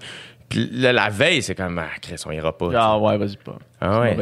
puis 0.49 0.69
là, 0.73 0.93
la 0.93 1.11
veille, 1.11 1.43
c'est 1.43 1.55
comme, 1.55 1.79
ah, 1.79 1.89
Chris, 2.01 2.17
on 2.25 2.31
ira 2.31 2.57
pas. 2.57 2.71
Ah 2.75 2.99
ouais, 2.99 3.19
vas-y 3.19 3.37
pas. 3.37 3.59
Ah 3.81 4.01
ouais, 4.01 4.15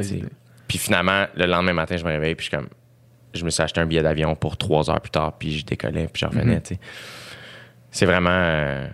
Puis 0.70 0.78
finalement, 0.78 1.26
le 1.34 1.46
lendemain 1.46 1.72
matin, 1.72 1.96
je 1.96 2.04
me 2.04 2.10
réveille, 2.10 2.36
puis 2.36 2.46
je 2.46 2.56
comme, 2.56 2.68
je 3.34 3.44
me 3.44 3.50
suis 3.50 3.60
acheté 3.60 3.80
un 3.80 3.86
billet 3.86 4.02
d'avion 4.02 4.36
pour 4.36 4.56
trois 4.56 4.88
heures 4.88 5.00
plus 5.00 5.10
tard, 5.10 5.32
puis 5.36 5.58
je 5.58 5.64
décollais, 5.66 6.06
puis 6.12 6.20
je 6.20 6.26
revenais, 6.26 6.54
Mhm. 6.70 6.76
C'est 7.90 8.06
vraiment. 8.06 8.30
euh, 8.30 8.86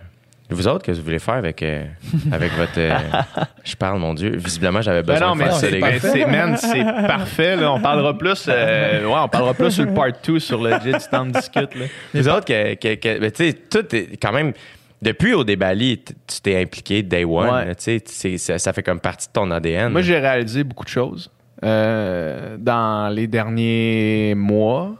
vous 0.49 0.67
autres, 0.67 0.83
qu'est-ce 0.83 0.95
que 0.97 1.01
vous 1.01 1.05
voulez 1.05 1.19
faire 1.19 1.35
avec, 1.35 1.61
euh, 1.61 1.85
avec 2.31 2.51
votre. 2.53 2.71
euh, 2.79 2.97
je 3.63 3.75
parle, 3.75 3.99
mon 3.99 4.15
Dieu. 4.15 4.31
Visiblement, 4.37 4.81
j'avais 4.81 5.03
Ben 5.03 5.13
besoin 5.13 5.27
non, 5.27 5.33
de 5.35 5.37
mais 5.39 5.43
faire 5.45 5.53
ça, 5.53 5.59
c'est 5.59 5.69
les 5.71 5.79
gars. 5.81 5.99
c'est- 5.99 6.25
man, 6.25 6.57
c'est 6.57 6.83
parfait. 7.05 7.55
Là. 7.57 7.71
On 7.73 7.79
parlera 7.79 8.17
plus. 8.17 8.45
euh, 8.49 9.05
ouais, 9.05 9.19
on 9.23 9.27
parlera 9.27 9.53
plus 9.53 9.69
sur 9.69 9.85
le 9.85 9.93
part 9.93 10.07
2 10.25 10.39
sur 10.39 10.59
le 10.63 10.71
jet 10.83 10.93
du 10.93 11.07
temps 11.11 11.27
de 11.27 11.31
discute. 11.33 11.75
Là. 11.75 11.85
Vous 12.15 12.27
autres, 12.27 12.45
que, 12.45 12.73
que- 12.73 12.95
que- 12.95 13.19
ben, 13.19 13.29
tu 13.31 13.51
sais, 13.51 13.53
tout 13.53 13.95
est 13.95 14.17
quand 14.19 14.31
même. 14.31 14.53
Depuis 14.99 15.35
au 15.35 15.43
débali, 15.43 15.99
tu 16.03 16.41
t'es 16.41 16.59
impliqué 16.59 17.03
day 17.03 17.23
one. 17.23 17.47
Ouais. 17.49 17.65
là, 17.65 17.75
tu 17.75 17.83
sais, 17.83 18.03
c'est- 18.07 18.37
ça, 18.39 18.57
ça 18.57 18.73
fait 18.73 18.81
comme 18.81 18.99
partie 18.99 19.27
de 19.27 19.33
ton 19.33 19.51
ADN. 19.51 19.91
Moi, 19.91 20.01
j'ai 20.01 20.17
réalisé 20.17 20.63
beaucoup 20.63 20.85
de 20.85 20.89
choses 20.89 21.29
euh, 21.63 22.57
dans 22.59 23.09
les 23.13 23.27
derniers 23.27 24.35
mois. 24.35 24.95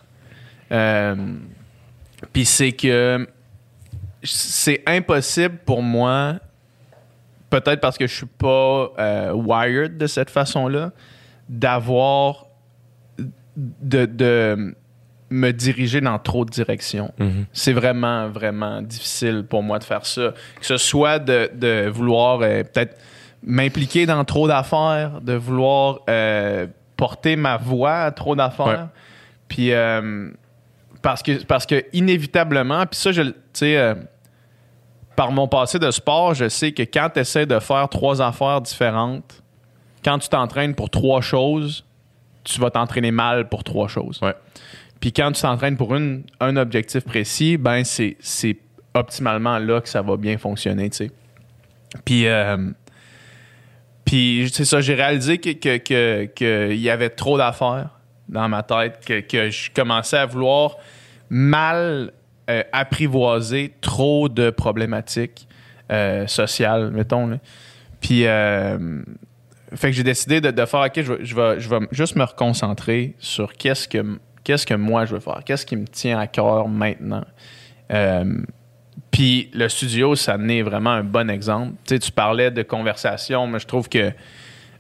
Euh, 0.72 1.16
Puis 2.34 2.46
c'est 2.46 2.72
que 2.72 3.28
c'est 4.24 4.82
impossible 4.88 5.58
pour 5.66 5.82
moi, 5.82 6.36
peut-être 7.50 7.80
parce 7.80 7.98
que 7.98 8.08
je 8.08 8.16
suis 8.16 8.26
pas 8.26 8.92
euh, 9.00 9.32
wired 9.34 9.98
de 9.98 10.08
cette 10.08 10.30
façon-là, 10.30 10.92
d'avoir 11.48 12.48
de, 13.56 14.06
de 14.06 14.76
me 15.30 15.52
diriger 15.52 16.02
dans 16.02 16.20
trop 16.20 16.46
de 16.46 16.50
directions. 16.50 17.14
Mhm. 17.20 17.46
C'est 17.54 17.74
vraiment, 17.74 18.30
vraiment 18.30 18.82
difficile 18.82 19.46
pour 19.48 19.64
moi 19.64 19.80
de 19.80 19.84
faire 19.84 20.06
ça. 20.06 20.34
Que 20.60 20.66
ce 20.66 20.78
soit 20.78 21.20
de, 21.20 21.50
de 21.54 21.88
vouloir 21.90 22.42
euh, 22.42 22.64
peut-être 22.64 22.98
m'impliquer 23.44 24.06
dans 24.06 24.24
trop 24.26 24.48
d'affaires, 24.48 25.22
de 25.22 25.34
vouloir 25.34 26.00
euh, 26.10 26.68
porter 26.96 27.36
ma 27.36 27.58
voix 27.58 28.00
à 28.00 28.12
trop 28.12 28.36
d'affaires. 28.36 28.90
Puis 29.48 29.72
euh, 29.72 30.30
parce 31.02 31.24
que 31.24 31.44
parce 31.46 31.66
que 31.66 31.86
inévitablement, 31.94 32.86
puis 32.86 33.00
ça, 33.00 33.12
je 33.12 33.22
tu 33.22 33.34
sais, 33.54 33.78
euh, 33.78 33.96
par 35.16 35.32
mon 35.32 35.48
passé 35.48 35.80
de 35.80 35.90
sport, 35.92 36.34
je 36.34 36.50
sais 36.50 36.72
que 36.72 36.84
quand 36.84 37.10
tu 37.14 37.20
essaies 37.20 37.46
de 37.46 37.60
faire 37.60 37.88
trois 37.90 38.22
affaires 38.22 38.62
différentes, 38.62 39.42
quand 40.04 40.20
tu 40.20 40.30
t'entraînes 40.30 40.76
pour 40.76 40.90
trois 40.90 41.22
choses, 41.22 41.86
tu 42.44 42.60
vas 42.60 42.70
t'entraîner 42.70 43.12
mal 43.12 43.50
pour 43.50 43.64
trois 43.64 43.88
choses. 43.88 44.20
Ouais. 44.22 44.36
Puis 45.00 45.14
quand 45.14 45.32
tu 45.32 45.42
t'entraînes 45.42 45.78
pour 45.78 45.96
une, 45.96 46.24
un 46.40 46.58
objectif 46.58 47.04
précis, 47.04 47.58
ben 47.58 47.84
c'est, 47.84 48.18
c'est 48.20 48.58
optimalement 48.94 49.60
là 49.60 49.82
que 49.82 49.90
ça 49.90 50.02
va 50.02 50.18
bien 50.18 50.38
fonctionner, 50.38 50.90
tu 50.90 50.98
sais. 50.98 51.12
Puis, 52.04 52.28
euh, 52.28 52.58
puis 54.08 54.50
c'est 54.52 54.66
ça, 54.66 54.82
j'ai 54.82 54.96
réalisé 54.96 55.38
que, 55.38 55.52
que, 55.52 56.26
que- 56.26 56.74
y 56.74 56.90
avait 56.90 57.10
trop 57.10 57.38
d'affaires 57.38 57.90
dans 58.30 58.50
ma 58.50 58.64
tête, 58.64 59.06
que, 59.06 59.20
que 59.20 59.50
je 59.52 59.70
commençais 59.70 60.18
à 60.18 60.26
vouloir 60.26 60.78
mal 61.30 62.12
euh, 62.50 62.64
apprivoiser 62.72 63.74
trop 63.82 64.30
de 64.30 64.50
problématiques 64.50 65.48
euh, 65.92 66.26
sociales, 66.28 66.90
mettons. 66.92 67.28
là. 67.28 67.38
Puis, 68.00 68.26
euh, 68.26 69.02
fait 69.76 69.90
que 69.92 69.96
j'ai 69.98 70.04
décidé 70.04 70.40
de, 70.40 70.52
de 70.52 70.66
faire, 70.66 70.80
OK, 70.82 70.94
je 71.02 71.36
vais, 71.36 71.60
je, 71.60 71.70
juste 71.92 72.16
me 72.16 72.24
reconcentrer 72.24 73.16
sur 73.20 73.52
qu'est-ce 73.54 73.88
que, 73.88 74.18
qu'est-ce 74.46 74.66
que 74.66 74.74
moi 74.74 75.06
je 75.06 75.16
veux 75.16 75.20
faire, 75.20 75.42
qu'est-ce 75.46 75.66
qui 75.66 75.76
me 75.76 75.86
tient 75.86 76.18
à 76.18 76.28
cœur 76.28 76.70
maintenant? 76.70 77.26
Puis 79.18 79.50
le 79.52 79.68
studio, 79.68 80.14
ça 80.14 80.38
n'est 80.38 80.62
vraiment 80.62 80.92
un 80.92 81.04
bon 81.04 81.28
exemple. 81.28 81.72
Tu 81.88 81.96
sais, 81.96 82.00
tu 82.00 82.12
parlais 82.12 82.52
de 82.52 82.62
conversation, 82.62 83.48
mais 83.48 83.58
je 83.58 83.66
trouve 83.66 83.90
que, 83.90 84.12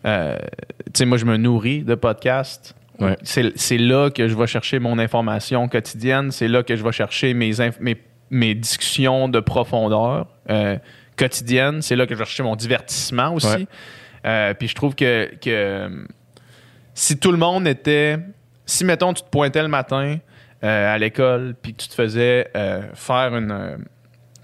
euh, 0.05 0.38
tu 0.85 0.91
sais, 0.93 1.05
moi, 1.05 1.17
je 1.17 1.25
me 1.25 1.38
nourris 1.38 1.81
de 1.81 1.95
podcasts. 1.95 2.75
Ouais. 2.99 3.17
C'est 3.23 3.77
là 3.79 4.11
que 4.11 4.27
je 4.27 4.35
vais 4.35 4.45
chercher 4.45 4.77
mon 4.77 4.99
information 4.99 5.67
quotidienne. 5.67 6.29
C'est 6.29 6.47
là 6.47 6.61
que 6.61 6.75
je 6.75 6.83
vais 6.83 6.91
chercher 6.91 7.33
mes, 7.33 7.51
mes, 7.79 7.97
mes 8.29 8.53
discussions 8.53 9.27
de 9.27 9.39
profondeur 9.39 10.27
euh, 10.51 10.77
quotidiennes. 11.15 11.81
C'est 11.81 11.95
là 11.95 12.05
que 12.05 12.13
je 12.13 12.19
vais 12.19 12.25
chercher 12.25 12.43
mon 12.43 12.55
divertissement 12.55 13.33
aussi. 13.33 13.47
Ouais. 13.47 13.67
Euh, 14.23 14.53
puis 14.53 14.67
je 14.67 14.75
trouve 14.75 14.93
que, 14.93 15.31
que 15.41 15.49
euh, 15.49 15.89
si 16.93 17.17
tout 17.17 17.31
le 17.31 17.39
monde 17.39 17.67
était. 17.67 18.19
Si, 18.67 18.85
mettons, 18.85 19.15
tu 19.15 19.23
te 19.23 19.29
pointais 19.29 19.63
le 19.63 19.67
matin 19.67 20.19
euh, 20.63 20.93
à 20.93 20.99
l'école, 20.99 21.55
puis 21.59 21.73
que 21.73 21.81
tu 21.81 21.88
te 21.88 21.95
faisais 21.95 22.51
faire 22.93 23.35
une. 23.35 23.79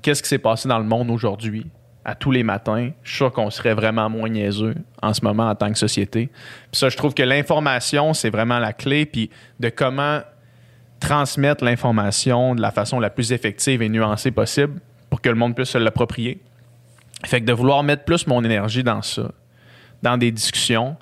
Qu'est-ce 0.04 0.22
qui 0.22 0.30
s'est 0.30 0.38
passé 0.38 0.70
dans 0.70 0.78
le 0.78 0.86
monde 0.86 1.10
aujourd'hui, 1.10 1.66
à 2.06 2.14
tous 2.14 2.30
les 2.30 2.44
matins, 2.44 2.92
je 3.02 3.10
suis 3.10 3.18
sûr 3.18 3.32
qu'on 3.32 3.50
serait 3.50 3.74
vraiment 3.74 4.10
moins 4.10 4.30
niaiseux 4.30 4.76
en 5.02 5.14
ce 5.14 5.24
moment 5.24 5.50
en 5.50 5.56
tant 5.56 5.72
que 5.72 5.78
société. 5.80 6.28
Puis 6.72 6.80
ça, 6.80 6.90
je 6.90 6.98
trouve 6.98 7.14
que 7.14 7.24
l'information, 7.24 8.14
c'est 8.14 8.30
vraiment 8.30 8.60
la 8.60 8.74
clé, 8.74 9.06
puis 9.06 9.30
de 9.60 9.70
comment 9.70 10.20
transmettre 11.00 11.64
l'information 11.64 12.56
de 12.56 12.62
la 12.62 12.72
façon 12.72 13.00
la 13.00 13.10
plus 13.10 13.32
effective 13.32 13.82
et 13.82 13.90
nuancée 13.90 14.32
possible 14.32 14.80
pour 15.10 15.22
que 15.22 15.30
le 15.30 15.36
monde 15.36 15.56
puisse 15.56 15.70
se 15.70 15.78
l'approprier. 15.78 16.42
Fait 17.26 17.40
que 17.40 17.46
de 17.46 17.54
vouloir 17.54 17.84
mettre 17.84 18.04
plus 18.04 18.28
mon 18.28 18.44
énergie 18.44 18.84
dans 18.84 19.02
ça, 19.02 19.32
dans 20.02 20.18
des 20.18 20.32
discussions, 20.32 20.98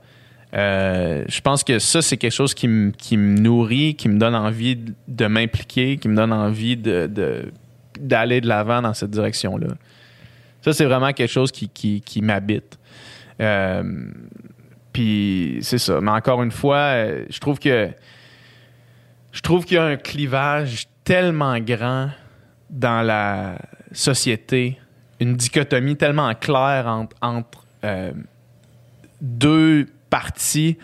euh, 0.54 1.24
je 1.28 1.42
pense 1.42 1.64
que 1.64 1.80
ça, 1.80 2.02
c'est 2.02 2.18
quelque 2.18 2.34
chose 2.34 2.54
qui 2.54 2.68
me 2.68 2.92
nourrit, 3.40 3.96
qui 3.96 4.10
me 4.10 4.20
donne 4.20 4.36
envie 4.36 4.78
de, 5.08 5.26
m'impliquer, 5.26 5.98
qui 5.98 6.10
me 6.10 6.16
donne 6.16 6.34
envie 6.34 6.78
de- 6.78 7.52
d'aller 8.08 8.42
de 8.42 8.48
l'avant 8.48 8.82
dans 8.82 8.94
cette 8.94 9.12
direction-là. 9.12 9.68
Ça, 10.62 10.74
c'est 10.74 10.86
vraiment 10.86 11.12
quelque 11.12 11.32
chose 11.32 11.52
qui, 11.52 11.70
qui, 11.70 12.22
m'habite. 12.22 12.78
Euh, 13.40 13.84
Puis 14.94 15.60
c'est 15.62 15.80
ça. 15.80 16.00
Mais 16.02 16.12
encore 16.12 16.44
une 16.44 16.52
fois, 16.52 16.78
euh, 16.78 17.26
je 17.30 17.40
trouve 17.40 17.60
que 17.60 17.90
je 19.32 19.42
trouve 19.42 19.66
qu'il 19.66 19.76
y 19.76 19.80
a 19.80 19.86
un 19.86 19.96
clivage 19.96 20.88
tellement 21.04 21.58
grand 21.60 22.10
dans 22.70 23.02
la 23.02 23.58
société, 23.92 24.78
une 25.20 25.36
dichotomie 25.36 25.96
tellement 25.96 26.34
claire 26.36 26.88
entre, 26.88 27.16
entre 27.22 27.66
euh, 27.84 28.12
deux 29.22 29.88
parties. 30.10 30.78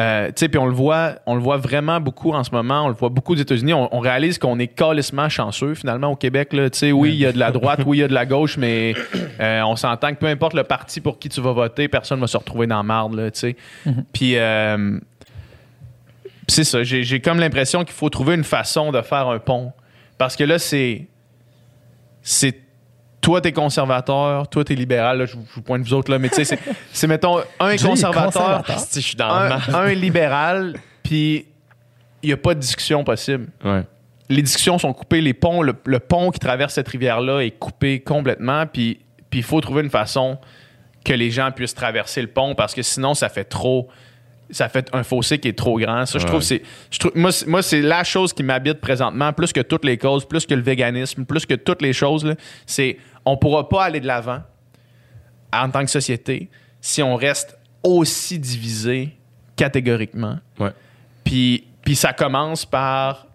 Euh, 0.00 0.28
tu 0.28 0.32
sais, 0.36 0.48
puis 0.48 0.58
on 0.58 0.66
le 0.66 0.72
voit, 0.72 1.16
on 1.26 1.34
le 1.34 1.40
voit 1.40 1.58
vraiment 1.58 2.00
beaucoup 2.00 2.32
en 2.32 2.42
ce 2.42 2.50
moment. 2.50 2.86
On 2.86 2.88
le 2.88 2.94
voit 2.94 3.10
beaucoup 3.10 3.34
aux 3.34 3.38
États-Unis. 3.38 3.74
On, 3.74 3.94
on 3.94 4.00
réalise 4.00 4.38
qu'on 4.38 4.58
est 4.58 4.66
calissement 4.66 5.28
chanceux 5.28 5.74
finalement 5.74 6.08
au 6.08 6.16
Québec. 6.16 6.48
Tu 6.50 6.68
sais, 6.72 6.92
oui, 6.92 7.10
il 7.10 7.18
y 7.20 7.26
a 7.26 7.32
de 7.32 7.38
la 7.38 7.52
droite, 7.52 7.80
oui, 7.86 7.98
il 7.98 8.00
y 8.00 8.04
a 8.04 8.08
de 8.08 8.14
la 8.14 8.26
gauche, 8.26 8.56
mais 8.56 8.94
euh, 9.40 9.60
on 9.62 9.76
s'entend 9.76 10.10
que 10.10 10.18
peu 10.18 10.26
importe 10.26 10.54
le 10.54 10.64
parti 10.64 11.00
pour 11.00 11.18
qui 11.18 11.28
tu 11.28 11.40
vas 11.40 11.52
voter, 11.52 11.88
personne 11.88 12.18
va 12.18 12.26
se 12.26 12.36
retrouver 12.36 12.66
dans 12.66 12.78
la 12.78 12.82
marde. 12.82 13.14
Là, 13.14 13.30
tu 13.30 13.40
sais. 13.40 13.56
Puis 14.12 14.36
euh, 14.36 14.98
puis 15.20 16.46
Puis 16.46 16.56
c'est 16.56 16.64
ça, 16.64 16.82
j'ai 16.82 17.02
j'ai 17.02 17.20
comme 17.20 17.38
l'impression 17.38 17.84
qu'il 17.84 17.94
faut 17.94 18.08
trouver 18.08 18.34
une 18.34 18.44
façon 18.44 18.92
de 18.92 19.02
faire 19.02 19.28
un 19.28 19.38
pont. 19.38 19.72
Parce 20.20 20.36
que 20.36 20.44
là, 20.44 20.58
c'est. 20.58 21.06
C'est. 22.22 22.60
Toi, 23.20 23.40
t'es 23.42 23.52
conservateur, 23.52 24.48
toi, 24.48 24.64
t'es 24.64 24.74
libéral. 24.74 25.18
Là, 25.18 25.26
je, 25.26 25.34
vous- 25.34 25.44
je 25.50 25.54
vous 25.56 25.62
pointe 25.62 25.82
vous 25.82 25.92
autres, 25.94 26.10
là. 26.10 26.18
Mais 26.18 26.28
tu 26.30 26.36
sais, 26.36 26.44
c'est- 26.44 26.58
c'est, 26.92 27.06
mettons, 27.06 27.38
un 27.58 27.76
Jay 27.76 27.86
conservateur, 27.86 28.64
je 28.94 29.00
suis 29.00 29.14
dans 29.16 29.28
un, 29.74 29.92
libéral, 29.94 30.74
puis 31.02 31.46
il 32.22 32.26
n'y 32.28 32.32
a 32.32 32.36
pas 32.38 32.54
de 32.54 32.60
discussion 32.60 33.04
possible. 33.04 33.48
Ouais. 33.64 33.82
Les 34.30 34.42
discussions 34.42 34.78
sont 34.78 34.92
coupées, 34.92 35.20
les 35.20 35.34
ponts, 35.34 35.60
le, 35.62 35.74
le 35.84 35.98
pont 35.98 36.30
qui 36.30 36.38
traverse 36.38 36.74
cette 36.74 36.88
rivière-là 36.88 37.40
est 37.40 37.50
coupé 37.50 38.00
complètement, 38.00 38.64
puis 38.66 39.00
puis 39.28 39.40
il 39.40 39.44
faut 39.44 39.60
trouver 39.60 39.82
une 39.82 39.90
façon 39.90 40.38
que 41.04 41.12
les 41.12 41.30
gens 41.30 41.52
puissent 41.52 41.74
traverser 41.74 42.20
le 42.20 42.26
pont 42.28 42.54
parce 42.56 42.74
que 42.74 42.82
sinon, 42.82 43.14
ça 43.14 43.28
fait 43.28 43.44
trop. 43.44 43.88
Ça 44.50 44.68
fait 44.68 44.88
un 44.92 45.04
fossé 45.04 45.38
qui 45.38 45.46
est 45.46 45.56
trop 45.56 45.78
grand. 45.78 46.04
Ça, 46.06 46.18
je 46.18 46.24
Ouais. 46.24 46.28
trouve, 46.30 46.42
c'est. 46.42 46.62
je 46.90 46.98
trouve- 46.98 47.12
moi, 47.14 47.30
c'est- 47.30 47.46
moi, 47.46 47.62
c'est 47.62 47.80
la 47.80 48.02
chose 48.02 48.32
qui 48.32 48.42
m'habite 48.42 48.80
présentement, 48.80 49.32
plus 49.32 49.52
que 49.52 49.60
toutes 49.60 49.84
les 49.84 49.96
causes, 49.98 50.24
plus 50.26 50.44
que 50.46 50.54
le 50.54 50.62
véganisme, 50.62 51.24
plus 51.24 51.46
que 51.46 51.54
toutes 51.54 51.80
les 51.82 51.92
choses. 51.92 52.24
là, 52.24 52.34
C'est 52.66 52.96
on 53.24 53.36
pourra 53.36 53.68
pas 53.68 53.84
aller 53.84 54.00
de 54.00 54.06
l'avant 54.06 54.42
en 55.52 55.70
tant 55.70 55.84
que 55.84 55.90
société 55.90 56.48
si 56.80 57.02
on 57.02 57.16
reste 57.16 57.58
aussi 57.82 58.38
divisé 58.38 59.16
catégoriquement. 59.56 60.38
Ouais. 60.58 60.70
Puis, 61.24 61.64
puis 61.82 61.96
ça 61.96 62.12
commence 62.12 62.64
par 62.64 63.26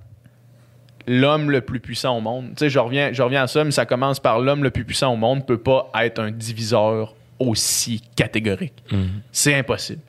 l'homme 1.08 1.52
le 1.52 1.62
plus 1.62 1.80
puissant 1.80 2.18
au 2.18 2.22
monde. 2.22 2.50
Tu 2.50 2.60
sais, 2.60 2.70
je 2.70 2.80
reviens, 2.80 3.14
je 3.14 3.22
reviens 3.22 3.44
à 3.44 3.48
ça, 3.48 3.64
mais 3.64 3.72
ça 3.72 3.86
commence 3.86 4.20
par 4.20 4.40
l'homme 4.40 4.64
le 4.64 4.72
plus 4.72 4.86
puissant 4.86 5.14
au 5.14 5.18
monde 5.18 5.46
peut 5.46 5.60
pas 5.60 5.92
être 6.02 6.20
un 6.20 6.32
diviseur 6.32 7.16
aussi 7.40 8.02
catégorique. 8.16 8.84
C'est 9.32 9.54
impossible. 9.54 10.02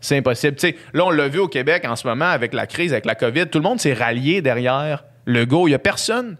C'est 0.00 0.16
impossible. 0.16 0.56
Tu 0.56 0.68
sais, 0.68 0.76
là, 0.92 1.06
on 1.06 1.10
l'a 1.10 1.28
vu 1.28 1.40
au 1.40 1.48
Québec 1.48 1.84
en 1.86 1.96
ce 1.96 2.06
moment 2.06 2.26
avec 2.28 2.54
la 2.54 2.66
crise, 2.66 2.92
avec 2.92 3.04
la 3.04 3.14
COVID. 3.14 3.48
Tout 3.48 3.58
le 3.58 3.64
monde 3.64 3.80
s'est 3.80 3.94
rallié 3.94 4.40
derrière 4.42 5.04
le 5.24 5.44
go. 5.44 5.66
Il 5.68 5.72
y 5.72 5.74
a 5.74 5.78
personne, 5.78 6.36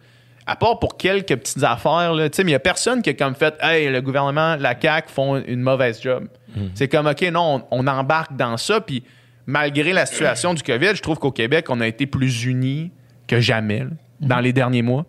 à 0.48 0.56
part 0.56 0.78
pour 0.78 0.96
quelques 0.96 1.36
petites 1.36 1.62
affaires, 1.62 2.14
là, 2.14 2.28
mais 2.38 2.44
il 2.44 2.50
y 2.50 2.54
a 2.54 2.58
personne 2.58 3.02
qui 3.02 3.10
a 3.10 3.14
comme 3.14 3.34
fait 3.34 3.54
Hey, 3.62 3.88
le 3.90 4.00
gouvernement, 4.00 4.56
la 4.56 4.74
CAQ 4.80 5.08
font 5.10 5.36
une 5.36 5.60
mauvaise 5.60 6.00
job. 6.02 6.26
C'est 6.74 6.88
comme 6.88 7.06
OK, 7.06 7.22
non, 7.32 7.62
on, 7.70 7.80
on 7.82 7.86
embarque 7.86 8.34
dans 8.36 8.56
ça. 8.56 8.80
Puis 8.80 9.04
malgré 9.46 9.92
la 9.92 10.06
situation 10.06 10.54
du 10.54 10.62
COVID, 10.62 10.94
je 10.94 11.02
trouve 11.02 11.18
qu'au 11.18 11.30
Québec, 11.32 11.66
on 11.68 11.80
a 11.80 11.86
été 11.86 12.06
plus 12.06 12.44
unis 12.44 12.90
que 13.26 13.40
jamais 13.40 13.80
là, 13.80 13.86
dans 14.20 14.40
les 14.40 14.52
derniers 14.52 14.82
mois. 14.82 15.04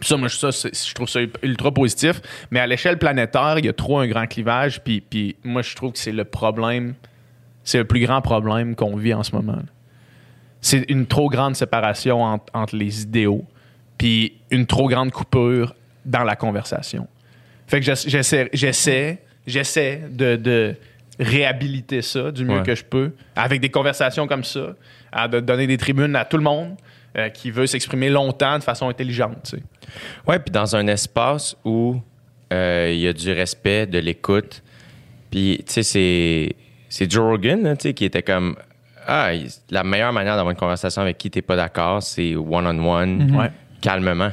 Puis 0.00 0.08
ça, 0.08 0.16
moi, 0.16 0.28
je- 0.28 0.36
ça, 0.36 0.50
c'est- 0.52 0.88
je 0.88 0.94
trouve 0.94 1.08
ça 1.08 1.20
ultra 1.42 1.70
positif. 1.72 2.20
Mais 2.50 2.60
à 2.60 2.66
l'échelle 2.66 2.98
planétaire, 2.98 3.56
il 3.58 3.66
y 3.66 3.68
a 3.68 3.72
trop 3.72 3.98
un 3.98 4.06
grand 4.06 4.26
clivage. 4.26 4.80
Puis, 4.82 5.00
puis 5.00 5.36
moi, 5.44 5.62
je 5.62 5.74
trouve 5.76 5.92
que 5.92 5.98
c'est 5.98 6.12
le 6.12 6.24
problème, 6.24 6.94
c'est 7.64 7.78
le 7.78 7.84
plus 7.84 8.00
grand 8.00 8.20
problème 8.22 8.74
qu'on 8.74 8.96
vit 8.96 9.14
en 9.14 9.22
ce 9.22 9.34
moment. 9.34 9.58
C'est 10.60 10.84
une 10.88 11.06
trop 11.06 11.28
grande 11.28 11.56
séparation 11.56 12.22
entre, 12.22 12.44
entre 12.54 12.76
les 12.76 13.02
idéaux, 13.02 13.44
puis 14.02 14.32
une 14.50 14.66
trop 14.66 14.88
grande 14.88 15.12
coupure 15.12 15.76
dans 16.04 16.24
la 16.24 16.34
conversation. 16.34 17.06
Fait 17.68 17.78
que 17.78 17.86
j'essa- 17.86 18.08
j'essaie, 18.08 18.50
j'essaie, 18.52 19.18
j'essaie 19.46 20.02
de, 20.10 20.34
de 20.34 20.74
réhabiliter 21.20 22.02
ça 22.02 22.32
du 22.32 22.44
mieux 22.44 22.58
Ouais. 22.58 22.62
que 22.64 22.74
je 22.74 22.82
peux, 22.84 23.12
avec 23.36 23.60
des 23.60 23.68
conversations 23.70 24.26
comme 24.26 24.42
ça, 24.42 24.74
à 25.12 25.28
de 25.28 25.38
donner 25.38 25.68
des 25.68 25.76
tribunes 25.76 26.16
à 26.16 26.24
tout 26.24 26.36
le 26.36 26.42
monde 26.42 26.74
euh, 27.16 27.28
qui 27.28 27.52
veut 27.52 27.66
s'exprimer 27.68 28.08
longtemps 28.08 28.58
de 28.58 28.64
façon 28.64 28.88
intelligente. 28.88 29.38
tu 29.44 29.50
sais. 29.58 29.62
Ouais, 30.26 30.40
puis 30.40 30.50
dans 30.50 30.74
un 30.74 30.86
espace 30.88 31.56
où 31.64 32.00
euh, 32.52 32.90
il 32.92 32.98
y 33.00 33.06
a 33.06 33.12
du 33.12 33.30
respect, 33.32 33.86
de 33.86 33.98
l'écoute. 34.00 34.62
Puis, 35.30 35.62
tu 35.66 35.72
sais, 35.74 35.82
c'est, 35.84 36.56
c'est 36.88 37.08
Joe 37.10 37.22
Rogan, 37.24 37.76
tu 37.78 37.82
sais, 37.88 37.94
qui 37.94 38.04
était 38.04 38.22
comme 38.22 38.56
Ah, 39.06 39.30
la 39.70 39.84
meilleure 39.84 40.12
manière 40.12 40.34
d'avoir 40.36 40.50
une 40.50 40.58
conversation 40.58 41.02
avec 41.02 41.18
qui 41.18 41.30
t'es 41.30 41.40
pas 41.42 41.56
d'accord, 41.56 42.02
c'est 42.02 42.34
one-on-one, 42.36 43.34
Ouais. 43.36 43.50
Calmement. 43.82 44.30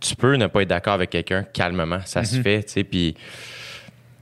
Tu 0.00 0.14
peux 0.14 0.36
ne 0.36 0.46
pas 0.46 0.62
être 0.62 0.68
d'accord 0.68 0.92
avec 0.94 1.10
quelqu'un 1.10 1.42
calmement, 1.44 1.98
ça 2.04 2.22
se 2.24 2.40
fait, 2.40 2.62
tu 2.62 2.72
sais. 2.72 2.84
Puis, 2.84 3.16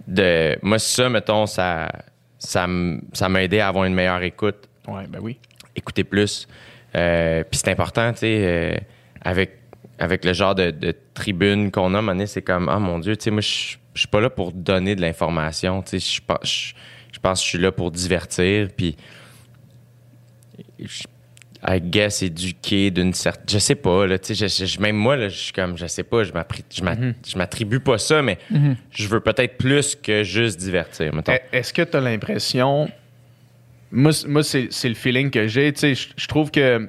de, 0.06 0.58
moi, 0.62 0.78
ça, 0.78 1.08
mettons, 1.10 1.44
ça, 1.46 1.90
ça, 2.38 2.66
m'a 2.66 3.42
aidé 3.42 3.60
à 3.60 3.68
avoir 3.68 3.84
une 3.84 3.94
meilleure 3.94 4.22
écoute 4.22 4.68
Ouais, 4.88 5.06
ben 5.06 5.18
oui. 5.22 5.38
écouter 5.76 6.04
plus. 6.04 6.48
Euh, 6.96 7.44
Puis 7.50 7.60
c'est 7.62 7.70
important, 7.70 8.12
tu 8.12 8.20
sais, 8.20 8.42
euh, 8.44 8.76
avec, 9.22 9.58
avec 9.98 10.24
le 10.24 10.32
genre 10.32 10.54
de, 10.54 10.70
de 10.70 10.94
tribune 11.14 11.70
qu'on 11.70 11.94
a, 11.94 12.00
donné, 12.02 12.26
c'est 12.26 12.42
comme, 12.42 12.68
ah 12.68 12.78
mon 12.78 12.98
Dieu, 12.98 13.16
tu 13.16 13.24
sais, 13.24 13.30
moi, 13.30 13.40
je 13.42 13.76
suis 13.94 14.08
pas 14.08 14.20
là 14.20 14.30
pour 14.30 14.52
donner 14.52 14.96
de 14.96 15.00
l'information, 15.00 15.82
tu 15.82 16.00
sais, 16.00 16.14
je 16.16 16.20
pense- 16.26 16.38
je 16.44 16.74
je 17.12 17.18
pense 17.18 17.40
que 17.40 17.44
je 17.44 17.48
suis 17.50 17.58
là 17.58 17.70
pour 17.72 17.90
divertir, 17.90 18.68
puis 18.76 18.96
je- 20.78 21.04
I 21.66 21.80
guess 21.80 22.22
éduquer 22.22 22.90
d'une 22.90 23.12
certaine... 23.12 23.44
Je 23.50 23.58
sais 23.58 23.74
pas, 23.74 24.06
là, 24.06 24.18
tu 24.18 24.34
sais, 24.34 24.48
je- 24.48 24.64
je- 24.64 24.80
même 24.80 24.96
moi, 24.96 25.16
là, 25.16 25.28
je 25.28 25.36
suis 25.36 25.52
comme, 25.52 25.76
je 25.76 25.86
sais 25.86 26.02
pas, 26.04 26.24
je 26.24 26.32
je 27.26 27.36
m'attribue 27.38 27.80
pas 27.80 27.98
ça, 27.98 28.22
mais 28.22 28.38
je 28.90 29.06
veux 29.08 29.20
peut-être 29.20 29.58
plus 29.58 29.94
que 29.94 30.22
juste 30.22 30.58
divertir. 30.58 31.12
E- 31.34 31.56
Est-ce 31.56 31.72
que 31.74 31.82
tu 31.82 31.96
as 31.96 32.00
l'impression. 32.00 32.90
Moi, 33.92 34.12
moi 34.26 34.42
c'est 34.42 34.68
le 34.84 34.94
feeling 34.94 35.30
que 35.30 35.46
j'ai. 35.48 35.72
Tu 35.72 35.80
sais, 35.80 35.94
je- 35.94 36.08
je 36.16 36.26
trouve 36.26 36.50
que. 36.50 36.88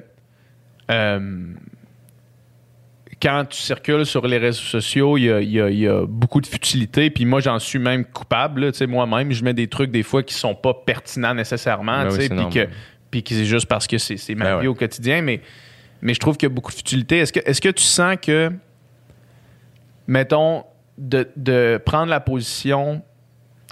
euh, 0.90 1.46
quand 3.20 3.44
tu 3.48 3.60
circules 3.60 4.04
sur 4.04 4.26
les 4.26 4.38
réseaux 4.38 4.62
sociaux, 4.62 5.16
il 5.16 5.24
y 5.24 5.30
a, 5.30 5.40
il 5.40 5.50
y 5.50 5.60
a- 5.60 5.70
il 5.70 5.78
y 5.78 5.86
a 5.86 6.04
beaucoup 6.06 6.40
de 6.40 6.46
futilité. 6.46 7.08
Puis 7.10 7.24
moi, 7.24 7.40
j'en 7.40 7.58
suis 7.60 7.78
même 7.78 8.04
coupable. 8.04 8.62
là. 8.62 8.72
Tu 8.72 8.78
sais, 8.78 8.86
Moi-même, 8.88 9.30
je 9.30 9.44
mets 9.44 9.54
des 9.54 9.68
trucs 9.68 9.92
des 9.92 10.02
fois 10.02 10.22
qui 10.24 10.34
sont 10.34 10.54
pas 10.56 10.74
pertinents 10.74 11.34
nécessairement. 11.34 12.02
Ben 12.04 12.08
oui, 12.10 12.16
puis 12.50 12.64
que, 12.66 12.68
puis 13.12 13.22
que 13.22 13.28
c'est 13.34 13.44
juste 13.44 13.66
parce 13.66 13.86
que 13.86 13.98
c'est 13.98 14.16
ma 14.34 14.44
Ben 14.46 14.50
vie 14.56 14.60
ouais. 14.62 14.66
au 14.66 14.74
quotidien. 14.74 15.22
Mais, 15.22 15.40
mais 16.00 16.14
je 16.14 16.18
trouve 16.18 16.36
qu'il 16.36 16.48
y 16.48 16.52
a 16.52 16.54
beaucoup 16.54 16.72
de 16.72 16.76
futilité. 16.76 17.18
Est-ce 17.18 17.32
que, 17.32 17.38
est 17.38 17.60
que 17.60 17.68
tu 17.68 17.84
sens 17.84 18.16
que, 18.20 18.50
mettons, 20.08 20.64
de, 20.98 21.28
de 21.36 21.80
prendre 21.84 22.08
la 22.10 22.20
position 22.20 23.02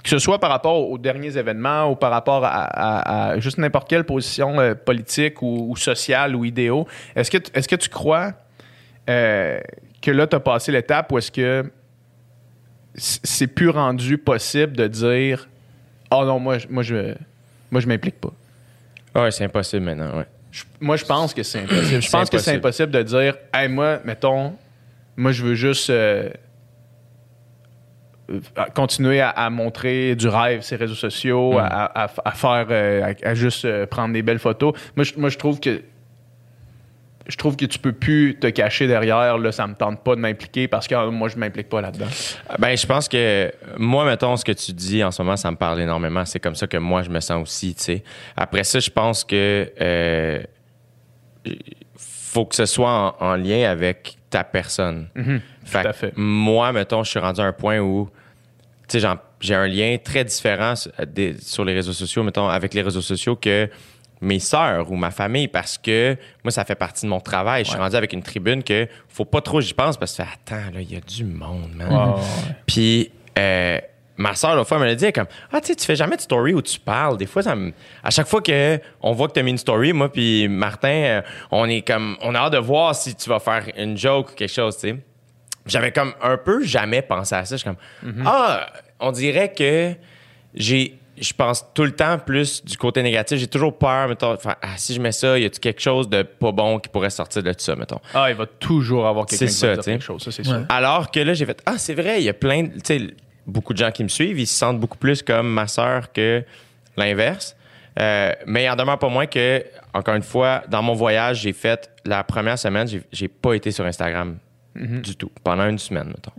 que 0.03 0.09
ce 0.09 0.17
soit 0.17 0.39
par 0.39 0.49
rapport 0.49 0.89
aux 0.89 0.97
derniers 0.97 1.37
événements 1.37 1.91
ou 1.91 1.95
par 1.95 2.09
rapport 2.09 2.43
à, 2.43 2.49
à- 2.49 3.29
à 3.33 3.39
juste 3.39 3.59
n'importe 3.59 3.87
quelle 3.87 4.03
position 4.03 4.59
euh, 4.59 4.73
politique 4.73 5.43
ou, 5.43 5.67
ou 5.69 5.75
sociale 5.75 6.35
ou 6.35 6.43
idéaux, 6.43 6.87
est-ce 7.15 7.29
que, 7.29 7.37
t- 7.37 7.51
est-ce 7.55 7.67
que 7.67 7.75
tu 7.75 7.87
crois 7.89 8.33
euh, 9.11 9.59
que 10.01 10.09
là, 10.09 10.25
tu 10.25 10.35
as 10.35 10.39
passé 10.39 10.71
l'étape 10.71 11.11
où 11.11 11.19
est-ce 11.19 11.31
que 11.31 11.71
c'est 12.95 13.45
plus 13.47 13.69
rendu 13.69 14.17
possible 14.17 14.75
de 14.75 14.87
dire 14.87 15.47
Oh 16.09 16.23
non, 16.25 16.39
moi, 16.39 16.57
je- 16.57 16.67
moi, 16.69 16.81
je 16.83 17.13
moi, 17.69 17.79
je 17.79 17.87
m'implique 17.87 18.19
pas. 18.19 18.33
Ouais, 19.15 19.31
c'est 19.31 19.43
impossible 19.45 19.85
maintenant, 19.85 20.17
ouais. 20.17 20.25
Je- 20.51 20.63
moi, 20.79 20.95
je 20.97 21.05
pense 21.05 21.33
que 21.33 21.43
c'est 21.43 21.59
impossible. 21.63 22.01
Je 22.01 22.09
pense 22.11 22.29
que 22.29 22.37
c'est 22.37 22.55
impossible. 22.55 22.91
de 22.91 23.03
dire 23.03 23.35
Hey, 23.53 23.69
moi, 23.69 23.99
mettons, 24.05 24.53
moi, 25.15 25.31
je 25.31 25.43
veux 25.43 25.55
juste. 25.55 25.89
euh, 25.89 26.29
euh, 28.29 28.39
continuer 28.73 29.19
à, 29.21 29.29
à 29.29 29.49
montrer 29.49 30.15
du 30.15 30.27
rêve 30.27 30.61
ces 30.61 30.75
réseaux 30.75 30.95
sociaux, 30.95 31.53
Mm. 31.53 31.57
à, 31.57 32.03
à- 32.05 32.11
à 32.25 32.31
faire, 32.31 32.67
euh, 32.69 33.13
à, 33.23 33.33
juste 33.33 33.85
prendre 33.87 34.13
des 34.13 34.21
belles 34.21 34.39
photos. 34.39 34.73
Moi, 34.95 35.03
je, 35.03 35.13
moi, 35.17 35.29
je 35.29 35.37
trouve 35.37 35.59
que 35.59 35.81
je 37.31 37.37
trouve 37.37 37.55
que 37.55 37.65
tu 37.65 37.79
peux 37.79 37.93
plus 37.93 38.37
te 38.39 38.47
cacher 38.47 38.87
derrière. 38.87 39.37
Là, 39.37 39.51
ça 39.51 39.65
me 39.65 39.73
tente 39.73 40.03
pas 40.03 40.15
de 40.15 40.19
m'impliquer 40.21 40.67
parce 40.67 40.87
que 40.87 41.09
moi, 41.09 41.29
je 41.29 41.37
m'implique 41.37 41.69
pas 41.69 41.81
là-dedans. 41.81 42.07
Ben, 42.59 42.75
je 42.77 42.85
pense 42.85 43.07
que 43.07 43.51
moi, 43.77 44.05
mettons, 44.05 44.35
ce 44.37 44.45
que 44.45 44.51
tu 44.51 44.73
dis 44.73 45.03
en 45.03 45.11
ce 45.11 45.21
moment, 45.21 45.37
ça 45.37 45.49
me 45.49 45.55
parle 45.57 45.81
énormément. 45.81 46.25
C'est 46.25 46.39
comme 46.39 46.55
ça 46.55 46.67
que 46.67 46.77
moi, 46.77 47.01
je 47.03 47.09
me 47.09 47.19
sens 47.19 47.41
aussi, 47.41 47.73
tu 47.75 47.83
sais. 47.83 48.03
Après 48.35 48.63
ça, 48.63 48.79
je 48.79 48.89
pense 48.89 49.23
que 49.23 49.71
euh, 49.81 50.43
faut 51.97 52.45
que 52.45 52.55
ce 52.55 52.65
soit 52.65 53.15
en, 53.19 53.25
en 53.31 53.35
lien 53.35 53.69
avec 53.69 54.17
ta 54.29 54.43
personne. 54.43 55.07
Fait 55.65 55.81
tout 55.81 55.87
à 55.87 55.93
fait. 55.93 56.13
Moi, 56.15 56.71
mettons, 56.71 57.03
je 57.03 57.09
suis 57.09 57.19
rendu 57.19 57.41
à 57.41 57.45
un 57.45 57.53
point 57.53 57.79
où, 57.79 58.09
tu 58.87 58.99
sais, 58.99 59.07
j'ai 59.39 59.55
un 59.55 59.67
lien 59.67 59.97
très 60.03 60.23
différent 60.23 60.75
sur, 60.75 60.91
des- 61.07 61.35
sur 61.41 61.65
les 61.65 61.73
réseaux 61.73 61.93
sociaux, 61.93 62.23
mettons, 62.23 62.47
avec 62.47 62.73
les 62.73 62.81
réseaux 62.81 63.01
sociaux 63.01 63.35
que 63.35 63.69
mes 64.21 64.39
sœurs 64.39 64.91
ou 64.91 64.95
ma 64.95 65.09
famille 65.11 65.47
parce 65.47 65.77
que 65.77 66.15
moi, 66.43 66.51
ça 66.51 66.63
fait 66.63 66.75
partie 66.75 67.05
de 67.05 67.09
mon 67.09 67.19
travail. 67.19 67.63
Je 67.63 67.69
suis 67.69 67.77
Ouais. 67.77 67.83
rendu 67.83 67.95
avec 67.95 68.13
une 68.13 68.21
tribune 68.23 68.63
que 68.63 68.87
faut 69.09 69.25
pas 69.25 69.41
trop 69.41 69.59
j'y 69.61 69.73
pense 69.73 69.97
parce 69.97 70.15
que 70.15 70.21
attends, 70.21 70.71
là, 70.73 70.79
il 70.81 70.91
y 70.91 70.95
a 70.95 71.01
du 71.01 71.23
monde, 71.23 71.71
man. 71.75 71.91
Wow. 71.91 72.19
Puis 72.67 73.11
euh, 73.37 73.79
ma 74.17 74.35
soeur, 74.35 74.55
l'autre 74.55 74.67
fois, 74.67 74.77
elle 74.77 74.83
me 74.83 74.87
l'a 74.89 74.95
dit, 74.95 75.05
elle 75.05 75.13
comme 75.13 75.25
Ah, 75.51 75.59
tu 75.59 75.67
sais, 75.67 75.75
tu 75.75 75.85
fais 75.85 75.95
jamais 75.95 76.15
de 76.17 76.21
story 76.21 76.53
où 76.53 76.61
tu 76.61 76.79
parles. 76.79 77.17
Des 77.17 77.25
fois, 77.25 77.41
ça 77.41 77.55
me... 77.55 77.73
à 78.03 78.11
chaque 78.11 78.27
fois 78.27 78.41
que 78.41 78.79
on 79.01 79.13
voit 79.13 79.27
que 79.27 79.33
tu 79.33 79.39
as 79.39 79.43
mis 79.43 79.51
une 79.51 79.57
story, 79.57 79.91
moi 79.93 80.11
puis 80.11 80.47
Martin, 80.47 80.87
euh, 80.89 81.21
on 81.49 81.67
est 81.67 81.81
comme 81.81 82.15
on 82.21 82.35
a 82.35 82.39
hâte 82.39 82.53
de 82.53 82.57
voir 82.59 82.93
si 82.93 83.15
tu 83.15 83.27
vas 83.29 83.39
faire 83.39 83.65
une 83.77 83.97
joke 83.97 84.31
ou 84.31 84.35
quelque 84.35 84.53
chose, 84.53 84.75
tu 84.77 84.89
sais. 84.89 84.95
J'avais 85.65 85.91
comme 85.91 86.13
un 86.21 86.37
peu 86.37 86.63
jamais 86.63 87.01
pensé 87.01 87.35
à 87.35 87.45
ça. 87.45 87.55
Je 87.55 87.61
suis 87.61 87.69
comme 87.69 88.23
Ah, 88.25 88.67
on 88.99 89.11
dirait 89.11 89.51
que 89.53 89.93
j'ai. 90.53 90.99
Je 91.19 91.33
pense 91.33 91.65
tout 91.73 91.83
le 91.83 91.91
temps 91.91 92.17
plus 92.17 92.63
du 92.63 92.77
côté 92.77 93.03
négatif. 93.03 93.37
J'ai 93.37 93.47
toujours 93.47 93.77
peur, 93.77 94.07
mettons, 94.07 94.37
ah, 94.45 94.55
si 94.77 94.93
je 94.95 95.01
mets 95.01 95.11
ça, 95.11 95.37
y 95.37 95.45
a-tu 95.45 95.59
quelque 95.59 95.81
chose 95.81 96.09
de 96.09 96.23
pas 96.23 96.51
bon 96.51 96.79
qui 96.79 96.89
pourrait 96.89 97.09
sortir 97.09 97.43
de 97.43 97.51
tout 97.51 97.59
ça, 97.59 97.75
mettons? 97.75 97.99
Ah, 98.13 98.27
il 98.29 98.35
va 98.35 98.45
toujours 98.45 99.05
avoir 99.07 99.25
C'est 99.29 99.37
qui 99.37 99.43
va 99.45 99.49
ça, 99.51 99.73
dire 99.75 99.83
quelque 99.83 100.03
chose. 100.03 100.23
C'est 100.23 100.39
Ouais. 100.39 100.43
sûr. 100.59 100.65
Alors 100.69 101.11
que 101.11 101.19
là, 101.19 101.33
j'ai 101.33 101.45
fait 101.45 101.61
Ah, 101.65 101.77
c'est 101.77 101.93
vrai, 101.93 102.21
il 102.21 102.25
y 102.25 102.29
a 102.29 102.33
plein 102.33 102.63
de. 102.63 102.69
Tu 102.73 102.79
sais, 102.85 103.01
beaucoup 103.45 103.73
de 103.73 103.77
gens 103.77 103.91
qui 103.91 104.03
me 104.03 104.07
suivent, 104.09 104.39
ils 104.39 104.47
se 104.47 104.55
sentent 104.57 104.79
beaucoup 104.79 104.97
plus 104.97 105.21
comme 105.21 105.49
ma 105.49 105.67
sœur 105.67 106.11
que 106.11 106.43
l'inverse. 106.97 107.55
Euh, 107.99 108.31
mais 108.45 108.63
il 108.63 108.69
en 108.69 108.75
demeure 108.77 108.97
pas 108.97 109.09
moins 109.09 109.25
que, 109.25 109.63
encore 109.93 110.15
une 110.15 110.23
fois, 110.23 110.63
dans 110.69 110.81
mon 110.81 110.93
voyage, 110.93 111.41
j'ai 111.41 111.51
fait 111.53 111.89
la 112.05 112.23
première 112.23 112.57
semaine, 112.57 112.87
j'ai- 112.87 113.03
j'ai 113.11 113.27
pas 113.27 113.53
été 113.53 113.69
sur 113.71 113.85
Instagram 113.85 114.37
du 114.75 115.15
tout, 115.17 115.29
pendant 115.43 115.67
une 115.67 115.77
semaine, 115.77 116.07
mettons. 116.07 116.31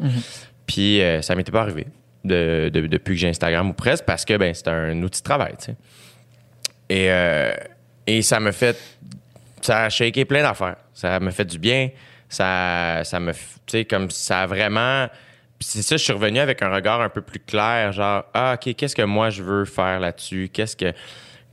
Puis 0.67 1.03
euh, 1.03 1.21
ça 1.21 1.35
m'était 1.35 1.53
pas 1.53 1.61
arrivé 1.61 1.87
de- 2.25 2.71
de- 2.73 2.87
depuis 2.87 3.15
que 3.15 3.21
j'ai 3.21 3.29
Instagram 3.29 3.71
ou 3.71 3.73
presque 3.73 4.05
parce 4.05 4.25
que 4.25 4.37
ben, 4.37 4.53
c'est 4.55 4.69
un 4.69 5.03
outil 5.03 5.21
de 5.21 5.25
travail. 5.25 5.55
Et, 6.89 7.11
euh, 7.11 7.53
et 8.07 8.23
ça 8.23 8.41
me 8.41 8.53
fait. 8.53 8.77
Ça 9.61 9.85
a 9.85 9.89
shaké 9.91 10.25
plein 10.25 10.43
d'affaires. 10.43 10.77
Ça 10.93 11.21
me 11.21 11.31
fait 11.31 11.45
du 11.45 11.59
bien. 11.59 11.91
Ça, 12.29 13.03
ça 13.05 13.21
me. 13.21 13.33
Tu 13.33 13.39
sais, 13.69 13.85
comme 13.85 14.11
ça 14.11 14.43
a 14.43 14.47
vraiment. 14.47 15.09
C'est 15.61 15.83
ça, 15.83 15.97
je 15.97 16.03
suis 16.03 16.13
revenu 16.13 16.41
avec 16.41 16.61
un 16.63 16.75
regard 16.75 17.01
un 17.01 17.09
peu 17.09 17.23
plus 17.23 17.39
clair, 17.39 17.93
genre, 17.93 18.25
ah, 18.35 18.55
OK, 18.57 18.75
qu'est-ce 18.75 18.97
que 18.97 19.03
moi 19.03 19.31
je 19.31 19.45
veux 19.45 19.65
faire 19.65 20.01
là-dessus? 20.01 20.51
Qu'est-ce 20.53 20.77
que. 20.77 20.93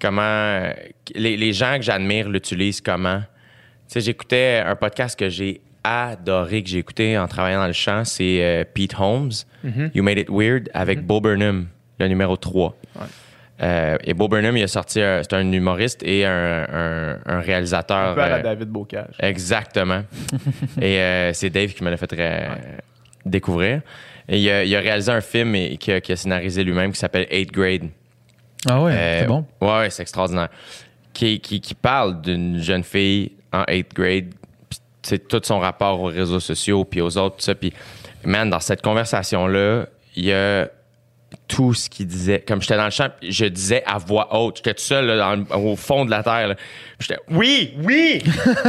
Comment. 0.01 0.71
Les, 1.13 1.37
les 1.37 1.53
gens 1.53 1.75
que 1.77 1.83
j'admire 1.83 2.27
l'utilisent 2.29 2.81
comment? 2.81 3.19
Tu 3.19 3.93
sais, 3.93 4.01
j'écoutais 4.01 4.63
un 4.65 4.75
podcast 4.75 5.17
que 5.19 5.29
j'ai 5.29 5.61
adoré, 5.89 6.63
que 6.63 6.69
j'ai 6.69 6.77
écouté 6.79 7.17
en 7.17 7.27
travaillant 7.27 7.59
dans 7.59 7.67
le 7.67 7.73
champ, 7.73 8.03
c'est 8.05 8.43
euh, 8.43 8.63
Pete 8.73 8.95
Holmes, 8.99 9.31
You 9.93 10.03
Made 10.03 10.19
It 10.19 10.29
Weird, 10.29 10.69
avec 10.73 11.05
Bo 11.05 11.19
Burnham, 11.21 11.67
le 11.99 12.07
numéro 12.07 12.37
3. 12.37 12.75
Euh, 13.61 13.97
et 14.03 14.13
Bo 14.13 14.27
Burnham, 14.27 14.55
il 14.55 14.63
a 14.63 14.67
sorti, 14.67 14.99
c'est 14.99 15.33
un 15.33 15.51
humoriste 15.51 16.01
et 16.03 16.25
un, 16.25 16.65
un- 16.71 17.19
un 17.25 17.39
réalisateur. 17.41 18.11
Un 18.11 18.13
peu 18.13 18.21
à 18.21 18.29
la 18.29 18.35
euh, 18.37 18.43
David 18.43 18.69
Bocage. 18.69 19.15
Exactement. 19.19 20.03
et 20.81 21.31
c'est 21.33 21.49
Dave 21.49 21.73
qui 21.73 21.83
me 21.83 21.89
l'a 21.89 21.97
fait 21.97 22.13
découvrir. 23.25 23.81
Et 24.27 24.39
il 24.39 24.49
a, 24.49 24.63
il 24.63 24.75
a 24.75 24.79
réalisé 24.79 25.11
un 25.11 25.21
film 25.21 25.55
et, 25.55 25.77
qui, 25.77 25.91
a, 25.91 26.15
scénarisé 26.15 26.63
lui-même 26.63 26.91
qui 26.91 26.99
s'appelle 26.99 27.25
Eighth 27.29 27.51
Grade. 27.51 27.89
Ah 28.69 28.81
ouais, 28.81 29.19
c'est 29.21 29.27
bon. 29.27 29.45
Ouais, 29.59 29.67
ouais, 29.79 29.89
c'est 29.89 30.03
extraordinaire. 30.03 30.49
Qui, 31.13 31.39
qui, 31.39 31.59
qui 31.59 31.73
parle 31.73 32.21
d'une 32.21 32.59
jeune 32.61 32.83
fille 32.83 33.31
en 33.51 33.63
8th 33.63 33.93
grade, 33.95 34.33
tout 35.01 35.41
son 35.43 35.59
rapport 35.59 36.01
aux 36.01 36.05
réseaux 36.07 36.39
sociaux, 36.39 36.85
puis 36.85 37.01
aux 37.01 37.17
autres, 37.17 37.37
tout 37.37 37.43
ça. 37.43 37.55
Puis, 37.55 37.73
man, 38.23 38.49
dans 38.49 38.59
cette 38.59 38.81
conversation-là, 38.81 39.85
il 40.15 40.25
y 40.25 40.33
a 40.33 40.67
tout 41.47 41.73
ce 41.73 41.89
qu'il 41.89 42.07
disait. 42.07 42.41
Comme 42.41 42.61
j'étais 42.61 42.75
dans 42.77 42.85
le 42.85 42.89
champ, 42.91 43.09
je 43.21 43.45
disais 43.45 43.83
à 43.85 43.97
voix 43.99 44.35
haute. 44.35 44.57
J'étais 44.57 44.73
tout 44.73 44.83
seul 44.83 45.05
là, 45.05 45.17
dans 45.17 45.35
le- 45.35 45.55
au 45.55 45.75
fond 45.75 46.03
de 46.05 46.09
la 46.11 46.23
terre. 46.23 46.55
J'étais 46.99 47.19
oui, 47.29 47.73
oui, 47.83 48.21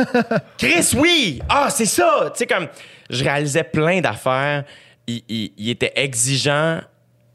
Chris, 0.59 0.91
oui. 0.97 1.41
Ah, 1.49 1.69
c'est 1.71 1.87
ça. 1.87 2.31
Tu 2.35 2.39
sais 2.41 2.47
comme 2.47 2.69
je 3.09 3.25
réalisais 3.25 3.65
plein 3.65 4.01
d'affaires. 4.01 4.65
Il, 5.07 5.23
il- 5.29 5.53
il 5.57 5.71
était 5.71 5.93
exigeant. 5.97 6.81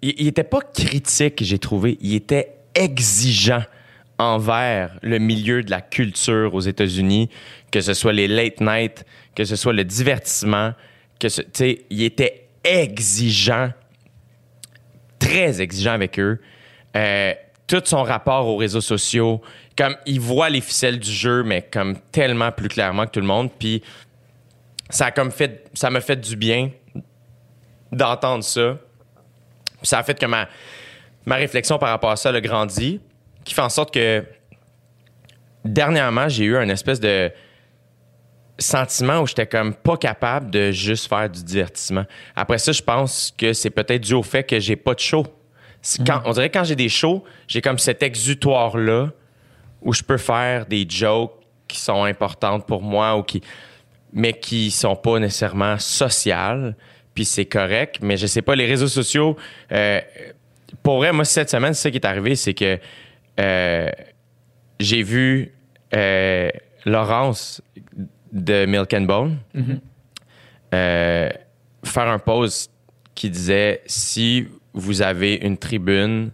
Il, 0.01 0.13
il 0.17 0.27
était 0.27 0.43
pas 0.43 0.61
critique, 0.61 1.43
j'ai 1.43 1.59
trouvé. 1.59 1.97
Il 2.01 2.13
était 2.15 2.51
exigeant 2.75 3.63
envers 4.18 4.97
le 5.01 5.20
milieu 5.20 5.63
de 5.63 5.72
la 5.72 5.82
culture 5.82 6.53
aux 6.53 6.61
États-Unis, 6.61 7.30
que 7.72 7.82
ce 7.82 7.93
soit 7.93 8.13
les 8.13 8.28
late 8.28 8.61
night, 8.61 9.05
que 9.36 9.43
ce 9.43 9.55
soit 9.55 9.74
le 9.74 9.84
divertissement, 9.84 10.74
que 11.20 11.30
ce, 11.30 11.41
il 11.89 12.03
était 12.03 12.47
exigeant 12.63 13.72
très 15.26 15.61
exigeant 15.61 15.93
avec 15.93 16.20
eux. 16.20 16.39
Euh, 16.95 17.34
tout 17.68 17.82
son 17.86 18.03
rapport 18.03 18.47
aux 18.47 18.57
réseaux 18.57 18.82
sociaux, 18.82 19.41
comme 19.78 19.95
il 20.05 20.20
voit 20.20 20.49
les 20.49 20.61
ficelles 20.61 20.99
du 20.99 21.11
jeu, 21.11 21.43
mais 21.43 21.63
comme 21.63 21.97
tellement 22.11 22.51
plus 22.51 22.70
clairement 22.70 23.05
que 23.05 23.11
tout 23.11 23.20
le 23.20 23.26
monde. 23.26 23.49
Puis 23.57 23.82
ça 24.89 25.07
a 25.07 25.11
comme 25.11 25.32
fait, 25.32 25.68
ça 25.74 25.89
m'a 25.89 26.01
fait 26.01 26.18
du 26.18 26.36
bien 26.36 26.70
d'entendre 27.91 28.43
ça. 28.43 28.78
Puis 29.78 29.88
ça 29.88 29.99
a 29.99 30.03
fait 30.03 30.18
que 30.18 30.26
ma, 30.26 30.47
ma 31.26 31.36
réflexion 31.36 31.80
par 31.80 31.89
rapport 31.89 32.11
à 32.11 32.16
ça 32.16 32.30
a 32.30 32.41
grandi, 32.41 32.99
qui 33.45 33.53
fait 33.53 33.61
en 33.61 33.69
sorte 33.69 33.93
que 33.93 34.25
dernièrement, 35.63 36.27
j'ai 36.27 36.45
eu 36.45 36.57
un 36.57 36.67
espèce 36.67 36.99
de 36.99 37.31
sentiment 38.57 39.21
où 39.21 39.27
j'étais 39.27 39.47
comme 39.47 39.73
pas 39.73 39.97
capable 39.97 40.49
de 40.49 40.71
juste 40.71 41.07
faire 41.07 41.29
du 41.29 41.43
divertissement. 41.43 42.05
Après 42.35 42.57
ça, 42.57 42.71
je 42.71 42.81
pense 42.81 43.33
que 43.37 43.53
c'est 43.53 43.69
peut-être 43.69 44.01
dû 44.01 44.13
au 44.13 44.23
fait 44.23 44.43
que 44.43 44.59
j'ai 44.59 44.75
pas 44.75 44.93
de 44.93 44.99
show. 44.99 45.25
Quand, 46.05 46.21
on 46.25 46.31
dirait 46.31 46.49
que 46.49 46.57
quand 46.57 46.63
j'ai 46.63 46.75
des 46.75 46.89
shows, 46.89 47.23
j'ai 47.47 47.61
comme 47.61 47.77
cet 47.77 48.01
exutoire-là 48.01 49.11
où 49.81 49.93
je 49.93 50.01
peux 50.01 50.17
faire 50.17 50.65
des 50.65 50.87
jokes 50.89 51.33
qui 51.67 51.79
sont 51.79 52.03
importantes 52.03 52.65
pour 52.65 52.81
moi 52.81 53.15
ou 53.15 53.23
qui 53.23 53.41
mais 54.13 54.31
qui 54.31 54.71
sont 54.71 54.95
pas 54.95 55.19
nécessairement 55.19 55.77
sociales. 55.77 56.75
Puis 57.13 57.25
c'est 57.25 57.45
correct, 57.45 57.97
mais 58.01 58.15
je 58.17 58.27
sais 58.27 58.41
pas, 58.41 58.55
les 58.55 58.65
réseaux 58.65 58.87
sociaux, 58.87 59.35
euh, 59.71 59.99
pour 60.81 60.97
vrai, 60.97 61.11
moi, 61.11 61.25
cette 61.25 61.49
semaine, 61.49 61.73
c'est 61.73 61.83
ça 61.83 61.91
qui 61.91 61.97
est 61.97 62.05
arrivé, 62.05 62.35
c'est 62.35 62.53
que 62.53 62.79
euh, 63.39 63.89
j'ai 64.79 65.03
vu 65.03 65.53
euh, 65.95 66.49
Laurence 66.86 67.61
de 68.31 68.65
Milk 68.65 68.93
and 68.93 69.01
Bone 69.01 69.38
euh, 70.73 71.29
faire 71.83 72.07
un 72.07 72.19
post 72.19 72.71
qui 73.13 73.29
disait 73.29 73.81
si 73.86 74.47
vous 74.73 75.01
avez 75.01 75.36
une 75.36 75.57
tribune 75.57 76.31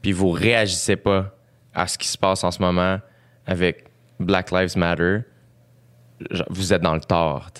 puis 0.00 0.12
vous 0.12 0.30
réagissez 0.30 0.96
pas 0.96 1.34
à 1.74 1.86
ce 1.86 1.98
qui 1.98 2.08
se 2.08 2.18
passe 2.18 2.44
en 2.44 2.50
ce 2.50 2.60
moment 2.60 2.98
avec 3.46 3.84
Black 4.18 4.50
Lives 4.50 4.76
Matter, 4.76 5.20
vous 6.50 6.72
êtes 6.72 6.82
dans 6.82 6.94
le 6.94 7.00
tort. 7.00 7.50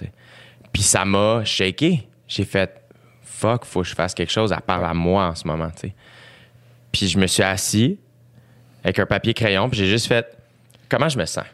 Puis 0.73 0.83
ça 0.83 1.05
m'a 1.05 1.45
shaké. 1.45 2.09
J'ai 2.27 2.45
fait 2.45 2.83
fuck, 3.23 3.65
faut 3.65 3.83
que 3.83 3.89
je 3.89 3.95
fasse 3.95 4.15
quelque 4.15 4.31
chose. 4.31 4.53
Elle 4.53 4.63
parle 4.63 4.85
à 4.85 4.95
moi 4.95 5.27
en 5.27 5.35
ce 5.35 5.47
moment. 5.47 5.71
Puis 6.93 7.09
je 7.09 7.19
me 7.19 7.27
suis 7.27 7.43
assis 7.43 7.99
avec 8.85 8.99
un 8.99 9.07
papier 9.07 9.35
crayon, 9.35 9.69
puis 9.69 9.79
j'ai 9.79 9.87
juste 9.87 10.07
fait 10.07 10.37
comment 10.89 11.09
je 11.09 11.19
me 11.19 11.25
sens? 11.25 11.45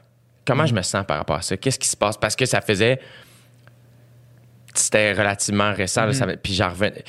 Comment 0.47 0.65
je 0.67 0.75
me 0.75 0.83
sens 0.83 1.05
par 1.07 1.19
rapport 1.19 1.37
à 1.37 1.43
ça? 1.43 1.57
Qu'est-ce 1.57 1.79
qui 1.79 1.89
se 1.89 1.97
passe? 1.97 2.17
Parce 2.17 2.35
que 2.35 2.47
ça 2.47 2.61
faisait. 2.61 3.01
C'était 4.75 5.13
relativement 5.13 5.73
récent, 5.73 6.05
là, 6.07 6.13
ça 6.13 6.27
m'a- 6.27 6.37
puis 6.37 6.55
j'en 6.55 6.69
revenais. 6.71 7.05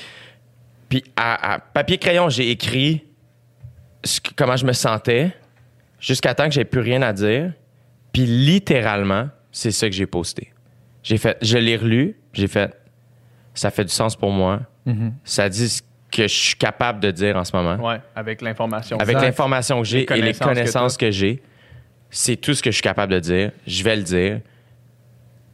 Puis 0.87 1.03
à, 1.15 1.53
à 1.53 1.59
papier-crayon, 1.59 2.29
j'ai 2.29 2.49
écrit 2.49 3.05
ce 4.03 4.19
que- 4.19 4.31
comment 4.35 4.55
je 4.57 4.65
me 4.65 4.73
sentais 4.73 5.31
jusqu'à 5.99 6.33
temps 6.33 6.45
que 6.47 6.53
j'ai 6.53 6.65
plus 6.65 6.79
rien 6.81 7.01
à 7.01 7.13
dire. 7.13 7.53
Puis 8.11 8.25
littéralement, 8.25 9.29
c'est 9.51 9.71
ça 9.71 9.87
que 9.87 9.93
j'ai 9.95 10.07
posté. 10.07 10.51
J'ai 11.03 11.17
fait, 11.17 11.37
je 11.41 11.57
l'ai 11.57 11.77
relu, 11.77 12.17
j'ai 12.33 12.47
fait, 12.47 12.73
ça 13.53 13.69
fait 13.71 13.85
du 13.85 13.93
sens 13.93 14.15
pour 14.15 14.31
moi. 14.31 14.61
Ça 15.23 15.47
dit 15.47 15.69
ce 15.69 15.81
que 16.23 16.27
je 16.27 16.33
suis 16.33 16.55
capable 16.55 16.99
de 16.99 17.11
dire 17.11 17.35
en 17.37 17.43
ce 17.43 17.55
moment. 17.55 17.75
Ouais, 17.87 17.99
avec 18.15 18.41
l'information. 18.41 18.97
Avec 18.97 19.15
l'information 19.21 19.79
que 19.81 19.87
j'ai 19.87 20.01
et 20.11 20.21
les 20.21 20.33
connaissances 20.33 20.97
que 20.97 21.11
j'ai, 21.11 21.41
c'est 22.09 22.35
tout 22.35 22.53
ce 22.53 22.61
que 22.61 22.71
je 22.71 22.75
suis 22.75 22.83
capable 22.83 23.13
de 23.13 23.19
dire. 23.19 23.51
Je 23.67 23.83
vais 23.83 23.95
le 23.95 24.03
dire. 24.03 24.39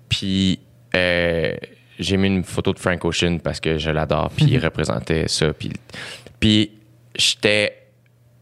Puis 0.09 0.59
euh, 0.95 1.53
j'ai 1.99 2.18
mis 2.18 2.28
une 2.28 2.43
photo 2.43 2.74
de 2.74 2.80
Frank 2.80 3.03
Ocean 3.05 3.39
parce 3.39 3.59
que 3.59 3.78
je 3.78 3.89
l'adore. 3.89 4.32
Puis 4.36 4.45
il 4.45 4.57
représentait 4.59 5.28
ça. 5.28 5.53
Puis, 5.53 5.72
puis 6.39 6.72
j'étais. 7.16 7.78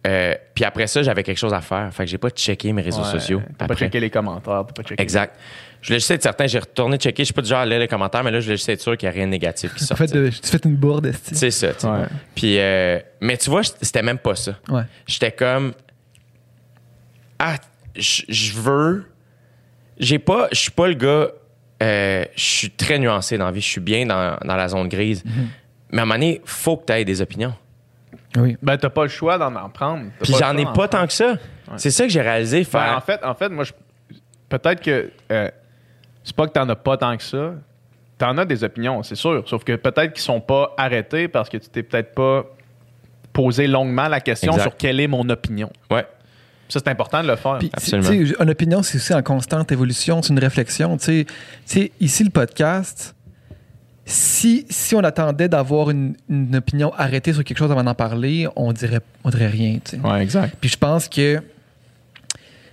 euh, 0.07 0.35
puis 0.53 0.63
après 0.63 0.87
ça, 0.87 1.01
j'avais 1.03 1.23
quelque 1.23 1.37
chose 1.37 1.53
à 1.53 1.61
faire. 1.61 1.91
Fait 1.93 2.03
que 2.05 2.09
j'ai 2.09 2.17
pas 2.17 2.29
checké 2.29 2.71
mes 2.73 2.81
réseaux 2.81 3.01
Ouais, 3.03 3.11
sociaux. 3.11 3.41
T'as 3.57 3.67
pas 3.67 3.75
checké 3.75 3.99
les 3.99 4.09
commentaires, 4.09 4.63
t'as 4.67 4.73
pas 4.73 4.83
checké. 4.83 5.01
Exact. 5.01 5.35
Je 5.83 5.87
voulais 5.89 5.99
juste 5.99 6.09
être 6.11 6.23
certain. 6.23 6.47
J'ai 6.47 6.57
retourné 6.59 6.97
checker. 6.97 7.21
Je 7.23 7.25
suis 7.25 7.33
pas 7.33 7.41
du 7.43 7.49
genre 7.49 7.59
à 7.59 7.65
lire 7.65 7.77
les 7.77 7.87
commentaires, 7.89 8.23
mais 8.23 8.31
là, 8.31 8.39
je 8.39 8.45
voulais 8.45 8.55
juste 8.57 8.69
être 8.69 8.81
sûr 8.81 8.97
qu'il 8.97 9.07
n'y 9.09 9.13
a 9.13 9.15
rien 9.15 9.25
de 9.25 9.31
négatif 9.31 9.75
qui 9.75 9.83
En 9.83 9.87
sort. 9.87 9.97
fait, 9.97 10.11
de, 10.13 10.29
tu 10.29 10.47
fais 10.49 10.59
une 10.65 10.77
bourde, 10.77 11.05
esti. 11.05 11.35
C'est 11.35 11.51
ça. 11.51 11.73
tu 11.73 11.81
sais. 11.81 11.87
Ouais. 11.87 12.05
Puis, 12.33 12.57
euh, 12.57 12.99
mais 13.21 13.37
tu 13.37 13.49
vois, 13.49 13.63
c'était 13.63 14.01
même 14.01 14.17
pas 14.17 14.35
ça. 14.35 14.53
Ouais. 14.69 14.83
J'étais 15.05 15.31
comme 15.33 15.73
ah, 17.39 17.55
je 17.95 18.23
je 18.29 18.53
veux. 18.53 19.05
J'ai 19.99 20.19
pas, 20.19 20.47
je 20.51 20.57
suis 20.59 20.71
pas 20.71 20.87
le 20.87 20.93
gars. 20.95 21.27
euh, 21.83 22.25
je 22.35 22.41
suis 22.43 22.69
très 22.71 22.97
nuancé 22.97 23.37
dans 23.37 23.45
la 23.45 23.51
vie. 23.51 23.61
Je 23.61 23.67
suis 23.67 23.81
bien 23.81 24.05
dans, 24.05 24.37
dans 24.43 24.55
la 24.55 24.67
zone 24.69 24.87
grise. 24.87 25.23
Mais 25.91 25.99
à 25.99 26.01
un 26.01 26.05
moment 26.05 26.15
donné, 26.15 26.41
faut 26.45 26.77
que 26.77 26.85
tu 26.85 26.93
aies 26.93 27.05
des 27.05 27.21
opinions. 27.21 27.53
Oui. 28.37 28.57
Ben, 28.63 28.77
t'as 28.77 28.89
pas 28.89 29.03
le 29.03 29.09
choix 29.09 29.37
d'en 29.37 29.53
en 29.55 29.69
prendre. 29.69 30.05
Puis 30.21 30.33
j'en 30.39 30.57
ai 30.57 30.63
pas 30.65 30.71
prendre. 30.71 30.87
tant 30.89 31.07
que 31.07 31.13
ça. 31.13 31.35
C'est 31.77 31.91
ça 31.91 32.03
que 32.05 32.09
j'ai 32.09 32.21
réalisé. 32.21 32.65
Ben, 32.71 32.95
en 32.95 33.01
fait, 33.01 33.23
en 33.23 33.35
fait, 33.35 33.49
moi, 33.49 33.63
je- 33.63 33.73
peut-être 34.49 34.81
que 34.81 35.11
euh, 35.31 35.49
c'est 36.23 36.35
pas 36.35 36.47
que 36.47 36.53
t'en 36.53 36.67
as 36.69 36.75
pas 36.75 36.97
tant 36.97 37.15
que 37.17 37.23
ça. 37.23 37.53
T'en 38.17 38.37
as 38.37 38.45
des 38.45 38.63
opinions, 38.63 39.03
c'est 39.03 39.15
sûr. 39.15 39.43
Sauf 39.47 39.63
que 39.63 39.75
peut-être 39.75 40.13
qu'ils 40.13 40.21
sont 40.21 40.39
pas 40.41 40.73
arrêtés 40.77 41.27
parce 41.27 41.49
que 41.49 41.57
tu 41.57 41.69
t'es 41.69 41.83
peut-être 41.83 42.13
pas 42.13 42.45
posé 43.33 43.67
longuement 43.67 44.07
la 44.07 44.21
question 44.21 44.51
Exact. 44.53 44.63
sur 44.69 44.77
quelle 44.77 44.99
est 44.99 45.07
mon 45.07 45.27
opinion. 45.29 45.71
Ouais. 45.91 46.05
Ça, 46.69 46.79
c'est 46.79 46.89
important 46.89 47.21
de 47.21 47.27
le 47.27 47.35
faire. 47.35 47.57
Puis, 47.59 47.69
Absolument. 47.73 48.09
tu 48.09 48.27
sais, 48.27 48.35
une 48.39 48.49
opinion, 48.49 48.83
c'est 48.83 48.97
aussi 48.97 49.13
en 49.13 49.21
constante 49.21 49.71
évolution, 49.71 50.21
c'est 50.21 50.31
une 50.33 50.39
réflexion. 50.39 50.95
Tu 50.97 51.03
sais, 51.03 51.25
Tu 51.25 51.33
sais, 51.65 51.91
ici, 51.99 52.23
le 52.23 52.29
podcast, 52.29 53.15
si, 54.05 54.65
si 54.69 54.95
on 54.95 54.99
attendait 55.03 55.49
d'avoir 55.49 55.89
une, 55.89 56.15
une 56.29 56.55
opinion 56.55 56.93
arrêtée 56.95 57.33
sur 57.33 57.43
quelque 57.43 57.57
chose 57.57 57.71
avant 57.71 57.83
d'en 57.83 57.95
parler, 57.95 58.47
on 58.55 58.71
dirait, 58.71 58.99
on 59.23 59.29
dirait 59.29 59.47
rien. 59.47 59.79
ouais, 60.03 60.21
exact. 60.23 60.55
Puis 60.59 60.69
je 60.69 60.77
pense 60.77 61.07
que 61.09 61.41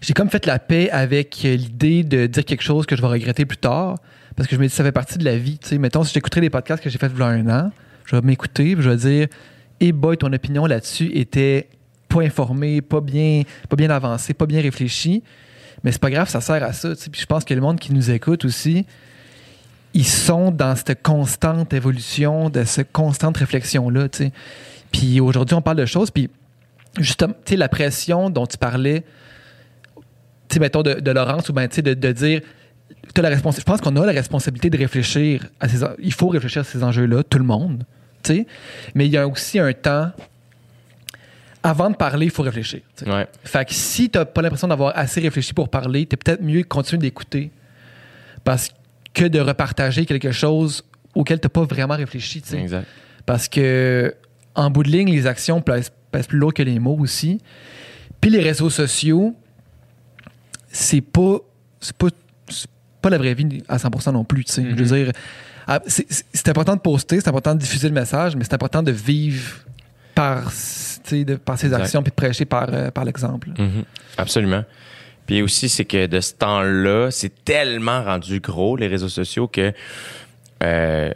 j'ai 0.00 0.14
comme 0.14 0.30
fait 0.30 0.46
la 0.46 0.58
paix 0.58 0.90
avec 0.90 1.42
l'idée 1.42 2.04
de 2.04 2.26
dire 2.26 2.44
quelque 2.44 2.62
chose 2.62 2.86
que 2.86 2.96
je 2.96 3.02
vais 3.02 3.08
regretter 3.08 3.44
plus 3.44 3.58
tard. 3.58 3.96
Parce 4.36 4.48
que 4.48 4.56
je 4.56 4.60
me 4.60 4.66
dis, 4.66 4.74
ça 4.74 4.84
fait 4.84 4.92
partie 4.92 5.18
de 5.18 5.24
la 5.24 5.36
vie. 5.36 5.58
Mettons, 5.72 6.02
si 6.04 6.14
j'écouterais 6.14 6.40
les 6.40 6.50
podcasts 6.50 6.82
que 6.82 6.88
j'ai 6.88 6.98
fait 6.98 7.10
il 7.12 7.18
y 7.18 7.22
a 7.22 7.26
un 7.26 7.48
an, 7.48 7.72
je 8.06 8.16
vais 8.16 8.22
m'écouter 8.22 8.74
je 8.78 8.88
vais 8.88 8.96
dire, 8.96 9.28
et 9.80 9.92
boy, 9.92 10.16
ton 10.16 10.32
opinion 10.32 10.66
là-dessus 10.66 11.10
était 11.14 11.68
pas 12.08 12.22
informé, 12.22 12.80
pas 12.80 13.00
bien, 13.00 13.42
pas 13.68 13.76
bien 13.76 13.90
avancé, 13.90 14.34
pas 14.34 14.46
bien 14.46 14.60
réfléchi. 14.60 15.22
Mais 15.84 15.92
c'est 15.92 16.00
pas 16.00 16.10
grave, 16.10 16.28
ça 16.28 16.40
sert 16.40 16.62
à 16.62 16.72
ça. 16.72 16.90
Puis 17.10 17.20
je 17.20 17.26
pense 17.26 17.44
que 17.44 17.54
le 17.54 17.60
monde 17.60 17.78
qui 17.78 17.92
nous 17.92 18.10
écoute 18.10 18.44
aussi, 18.44 18.86
ils 19.94 20.06
sont 20.06 20.50
dans 20.50 20.76
cette 20.76 21.02
constante 21.02 21.72
évolution, 21.72 22.50
de 22.50 22.64
cette 22.64 22.92
constante 22.92 23.36
réflexion-là. 23.38 24.08
Puis 24.92 25.20
aujourd'hui, 25.20 25.54
on 25.54 25.62
parle 25.62 25.78
de 25.78 25.86
choses. 25.86 26.10
Puis 26.10 26.30
justement, 26.98 27.34
tu 27.44 27.52
sais, 27.52 27.56
la 27.56 27.68
pression 27.68 28.30
dont 28.30 28.46
tu 28.46 28.58
parlais, 28.58 29.04
mettons, 30.58 30.82
de, 30.82 30.94
de 30.94 31.10
Laurence, 31.10 31.48
ou 31.48 31.54
sais, 31.70 31.82
de, 31.82 31.94
de 31.94 32.12
dire, 32.12 32.40
la 33.16 33.28
respons- 33.28 33.52
je 33.56 33.62
pense 33.62 33.80
qu'on 33.80 33.94
a 33.96 34.06
la 34.06 34.12
responsabilité 34.12 34.70
de 34.70 34.78
réfléchir 34.78 35.46
à 35.60 35.68
ces, 35.68 35.84
il 35.98 36.12
faut 36.12 36.28
réfléchir 36.28 36.62
à 36.62 36.64
ces 36.64 36.82
enjeux-là, 36.82 37.22
tout 37.22 37.38
le 37.38 37.44
monde. 37.44 37.84
Mais 38.94 39.06
il 39.06 39.12
y 39.12 39.16
a 39.16 39.26
aussi 39.26 39.58
un 39.58 39.72
temps, 39.72 40.10
avant 41.62 41.90
de 41.90 41.96
parler, 41.96 42.26
il 42.26 42.32
faut 42.32 42.42
réfléchir. 42.42 42.80
Ouais. 43.06 43.26
Fait 43.44 43.64
que 43.66 43.74
si 43.74 44.08
t'as 44.08 44.24
pas 44.24 44.42
l'impression 44.42 44.68
d'avoir 44.68 44.96
assez 44.96 45.20
réfléchi 45.20 45.52
pour 45.52 45.68
parler, 45.68 46.06
t'es 46.06 46.16
peut-être 46.16 46.42
mieux 46.42 46.62
de 46.62 46.66
continuer 46.66 47.00
d'écouter 47.00 47.50
parce 48.44 48.70
que 49.12 49.24
de 49.26 49.40
repartager 49.40 50.06
quelque 50.06 50.32
chose 50.32 50.84
auquel 51.14 51.40
t'as 51.40 51.48
pas 51.48 51.64
vraiment 51.64 51.96
réfléchi. 51.96 52.42
Exact. 52.52 52.86
Parce 53.26 53.48
que, 53.48 54.14
en 54.54 54.70
bout 54.70 54.82
de 54.82 54.88
ligne, 54.88 55.10
les 55.10 55.26
actions 55.26 55.60
pèsent, 55.60 55.90
pèsent 56.10 56.26
plus 56.26 56.38
lourd 56.38 56.54
que 56.54 56.62
les 56.62 56.78
mots 56.78 56.96
aussi. 56.98 57.40
Puis 58.20 58.30
les 58.30 58.40
réseaux 58.40 58.70
sociaux, 58.70 59.34
c'est 60.70 61.00
pas, 61.00 61.38
c'est 61.80 61.96
pas, 61.96 62.08
pas 63.02 63.10
la 63.10 63.18
vraie 63.18 63.34
vie 63.34 63.62
à 63.68 63.76
100% 63.76 64.12
non 64.12 64.24
plus. 64.24 64.44
tu 64.44 64.52
sais. 64.52 64.62
Je 64.68 64.74
veux 64.82 64.96
dire, 65.04 65.12
ah, 65.66 65.80
c'est- 65.86 66.48
important 66.48 66.74
de 66.76 66.80
poster, 66.80 67.20
c'est 67.20 67.28
important 67.28 67.54
de 67.54 67.60
diffuser 67.60 67.88
le 67.88 67.94
message, 67.94 68.36
mais 68.36 68.44
c'est 68.44 68.54
important 68.54 68.82
de 68.82 68.92
vivre 68.92 69.58
par, 70.14 70.44
de- 71.12 71.36
par 71.36 71.58
ses 71.58 71.66
Exact. 71.66 71.82
actions 71.82 72.02
puis 72.02 72.10
de 72.10 72.14
prêcher 72.14 72.44
par, 72.44 72.68
euh, 72.72 72.90
par 72.90 73.04
l'exemple. 73.04 73.48
Mhm. 73.58 73.84
Absolument. 74.18 74.64
Puis 75.26 75.42
aussi, 75.42 75.68
c'est 75.68 75.84
que 75.84 76.06
de 76.06 76.20
ce 76.20 76.34
temps-là, 76.34 77.10
c'est 77.10 77.44
tellement 77.44 78.02
rendu 78.02 78.40
gros, 78.40 78.76
les 78.76 78.88
réseaux 78.88 79.08
sociaux, 79.08 79.46
que 79.46 79.72
euh, 80.62 81.10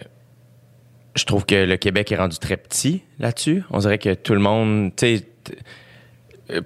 je 1.16 1.24
trouve 1.24 1.44
que 1.46 1.54
le 1.54 1.76
Québec 1.76 2.10
est 2.12 2.16
rendu 2.16 2.38
très 2.38 2.56
petit 2.56 3.02
là-dessus. 3.18 3.62
On 3.70 3.78
dirait 3.78 3.98
que 3.98 4.14
tout 4.14 4.34
le 4.34 4.40
monde, 4.40 4.92
tu 4.96 5.16
sais, 5.18 5.26
t- 5.44 5.56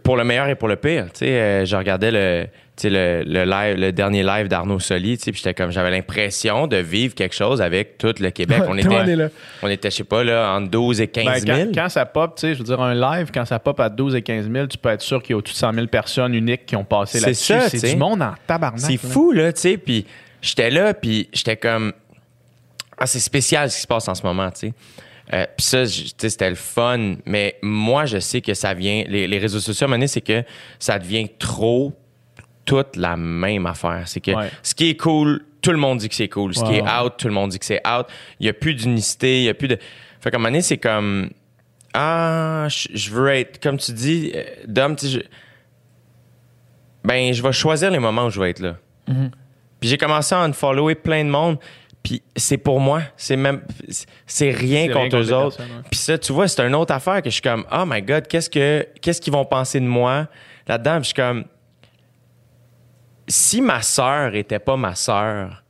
pour 0.02 0.16
le 0.16 0.24
meilleur 0.24 0.48
et 0.48 0.54
pour 0.54 0.68
le 0.68 0.76
pire, 0.76 1.04
tu 1.12 1.20
sais, 1.20 1.26
euh, 1.40 1.64
je 1.64 1.76
regardais 1.76 2.10
le, 2.10 2.46
tu 2.76 2.82
sais, 2.82 2.90
le, 2.90 3.22
le 3.24 3.44
live, 3.44 3.76
le 3.78 3.92
dernier 3.92 4.22
live 4.24 4.48
d'Arnaud 4.48 4.80
Soli, 4.80 5.16
tu 5.18 5.24
sais, 5.24 5.30
puis 5.32 5.38
j'étais 5.38 5.54
comme, 5.54 5.70
j'avais 5.70 5.90
l'impression 5.90 6.66
de 6.66 6.78
vivre 6.78 7.14
quelque 7.14 7.34
chose 7.34 7.62
avec 7.62 7.96
tout 7.96 8.12
le 8.18 8.30
Québec. 8.30 8.62
on, 8.68 8.76
était, 8.76 9.14
là. 9.16 9.28
on 9.62 9.68
était, 9.68 9.90
je 9.90 9.96
sais 9.96 10.04
pas, 10.04 10.24
là, 10.24 10.52
entre 10.56 10.70
12 10.70 11.00
et 11.00 11.06
15 11.08 11.44
Ben, 11.44 11.56
000. 11.56 11.68
quand, 11.72 11.82
quand 11.82 11.88
ça 11.88 12.06
pop, 12.06 12.34
tu 12.36 12.40
sais, 12.40 12.54
je 12.54 12.58
veux 12.58 12.64
dire, 12.64 12.80
un 12.80 12.94
live, 12.94 13.30
quand 13.32 13.44
ça 13.44 13.58
pop 13.60 13.78
à 13.78 13.88
12 13.88 14.16
et 14.16 14.22
15 14.22 14.50
000, 14.50 14.66
tu 14.66 14.78
peux 14.78 14.88
être 14.88 15.02
sûr 15.02 15.22
qu'il 15.22 15.30
y 15.30 15.34
a 15.34 15.36
au-dessus 15.38 15.54
de 15.54 15.58
100 15.58 15.72
000 15.74 15.86
personnes 15.86 16.34
uniques 16.34 16.66
qui 16.66 16.74
ont 16.74 16.84
passé 16.84 17.18
C'est 17.20 17.26
là-dessus. 17.26 17.52
ça, 17.52 17.68
C'est 17.68 17.78
sais. 17.78 17.92
du 17.92 17.96
monde 17.98 18.20
en 18.22 18.34
tabarnak. 18.46 18.80
C'est 18.80 18.96
fou, 18.96 19.30
là, 19.32 19.52
tu 19.52 19.60
sais. 19.60 19.76
Puis 19.76 20.06
j'étais 20.42 20.70
là, 20.70 20.92
puis 20.94 21.28
j'étais 21.32 21.56
comme. 21.56 21.92
Ah, 23.00 23.06
c'est 23.06 23.20
spécial 23.20 23.70
ce 23.70 23.76
qui 23.76 23.82
se 23.82 23.86
passe 23.86 24.08
en 24.08 24.14
ce 24.16 24.24
moment, 24.24 24.50
tu 24.50 24.58
sais. 24.68 24.72
Euh, 25.34 25.46
puis 25.56 25.66
ça, 25.66 25.84
je- 25.84 26.02
tu 26.04 26.10
sais, 26.18 26.30
c'était 26.30 26.48
le 26.48 26.56
fun. 26.56 27.16
Mais 27.26 27.56
moi, 27.62 28.06
je 28.06 28.18
sais 28.18 28.40
que 28.40 28.54
ça 28.54 28.72
vient. 28.74 29.04
Les, 29.06 29.26
les 29.28 29.38
réseaux 29.38 29.60
sociaux, 29.60 29.84
à 29.86 29.88
un 29.88 29.92
moment 29.92 30.06
c'est 30.06 30.20
que 30.22 30.42
ça 30.78 30.98
devient 30.98 31.28
trop 31.38 31.92
toute 32.64 32.96
la 32.96 33.16
même 33.16 33.66
affaire. 33.66 34.02
C'est 34.06 34.20
que 34.20 34.30
Ouais. 34.32 34.50
ce 34.62 34.74
qui 34.74 34.90
est 34.90 34.96
cool, 34.96 35.44
tout 35.62 35.70
le 35.72 35.76
monde 35.78 35.98
dit 35.98 36.08
que 36.08 36.14
c'est 36.14 36.28
cool. 36.28 36.54
Ce 36.54 36.62
qui 36.64 36.74
est 36.76 36.82
out, 36.82 37.14
tout 37.18 37.28
le 37.28 37.34
monde 37.34 37.50
dit 37.50 37.58
que 37.58 37.64
c'est 37.64 37.82
out. 37.86 38.06
Il 38.40 38.44
n'y 38.44 38.48
a 38.48 38.52
plus 38.52 38.74
d'unicité, 38.74 39.40
il 39.40 39.42
n'y 39.44 39.48
a 39.48 39.54
plus 39.54 39.68
de. 39.68 39.78
Fait 40.20 40.30
qu'à 40.30 40.36
un 40.36 40.38
moment 40.38 40.48
donné, 40.50 40.62
c'est 40.62 40.78
comme. 40.78 41.30
Ah, 41.94 42.66
je 42.68 43.10
veux 43.10 43.28
être. 43.28 43.60
Comme 43.62 43.78
tu 43.78 43.92
dis, 43.92 44.32
euh, 44.34 44.44
Dom, 44.66 44.94
tu 44.96 45.08
je- 45.08 45.20
ben, 47.04 47.32
je 47.32 47.42
vais 47.42 47.52
choisir 47.52 47.90
les 47.90 47.98
moments 47.98 48.26
où 48.26 48.30
je 48.30 48.40
vais 48.40 48.50
être 48.50 48.60
là. 48.60 48.76
Puis 49.80 49.88
j'ai 49.88 49.96
commencé 49.98 50.34
à 50.34 50.40
unfollower 50.40 50.94
plein 50.96 51.24
de 51.24 51.30
monde. 51.30 51.58
Puis 52.02 52.22
c'est 52.36 52.56
pour 52.58 52.80
moi. 52.80 53.02
C'est 53.16 53.36
même. 53.36 53.60
C'est 54.26 54.50
rien 54.50 54.88
contre 54.92 55.16
eux 55.16 55.32
autres. 55.32 55.58
ouais. 55.60 55.66
Puis 55.90 55.98
ça, 55.98 56.16
tu 56.16 56.32
vois, 56.32 56.48
c'est 56.48 56.62
une 56.62 56.74
autre 56.74 56.94
affaire 56.94 57.20
que 57.22 57.28
je 57.28 57.34
suis 57.34 57.42
comme, 57.42 57.66
oh 57.72 57.84
my 57.86 58.00
God, 58.02 58.26
qu'est-ce 58.28 58.48
que 58.48 58.86
qu'est-ce 59.02 59.20
qu'ils 59.20 59.32
vont 59.32 59.44
penser 59.44 59.80
de 59.80 59.86
moi 59.86 60.28
là-dedans? 60.66 60.94
Puis 61.00 61.00
je 61.00 61.06
suis 61.06 61.14
comme, 61.14 61.44
si 63.26 63.60
ma 63.60 63.82
sœur 63.82 64.34
était 64.34 64.58
pas 64.58 64.76
ma 64.76 64.94
sœur, 64.94 65.62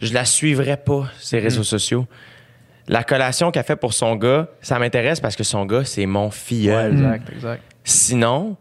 je 0.00 0.12
la 0.14 0.24
suivrais 0.24 0.76
pas, 0.76 1.08
ces 1.18 1.38
réseaux 1.38 1.60
Mm. 1.60 1.64
sociaux. 1.64 2.06
La 2.86 3.02
collation 3.02 3.50
qu'elle 3.50 3.64
fait 3.64 3.76
pour 3.76 3.94
son 3.94 4.14
gars, 4.16 4.48
ça 4.60 4.78
m'intéresse 4.78 5.20
parce 5.20 5.36
que 5.36 5.44
son 5.44 5.64
gars, 5.64 5.84
c'est 5.84 6.06
mon 6.06 6.26
Ouais, 6.26 6.30
filleul. 6.32 6.92
exact, 6.92 7.30
exact. 7.32 7.62
Sinon, 7.82 8.56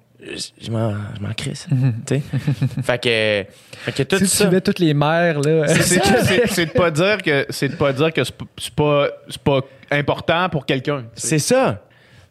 je 0.61 0.71
m'en 0.71 0.91
je 1.15 1.21
m'en 1.21 1.34
crisse. 1.34 1.67
tu 2.07 2.15
sais. 2.15 2.21
fait 2.84 2.97
que, 3.03 3.51
fait 3.86 3.91
que 3.91 4.03
tout 4.03 4.17
Si 4.17 4.24
tu 4.24 4.30
ça. 4.30 4.38
suivais 4.45 4.61
toutes 4.61 4.80
les 4.80 4.93
mères, 4.93 5.39
là. 5.41 5.67
C'est- 5.67 5.82
c'est- 5.84 6.24
c'est- 6.24 6.47
C'est 6.47 6.65
de 6.67 6.71
pas 6.71 6.91
dire 6.91 7.21
que 7.21 7.45
c'est 7.49 7.69
de 7.69 7.76
pas 7.76 7.91
dire 7.93 8.11
que 8.13 8.24
c'est 8.24 8.36
pas 8.76 9.07
c'est 9.30 9.41
pas 9.43 9.59
important 9.91 10.49
pour 10.49 10.65
quelqu'un. 10.65 11.01
tu. 11.01 11.07
C'est 11.15 11.39
ça. 11.39 11.82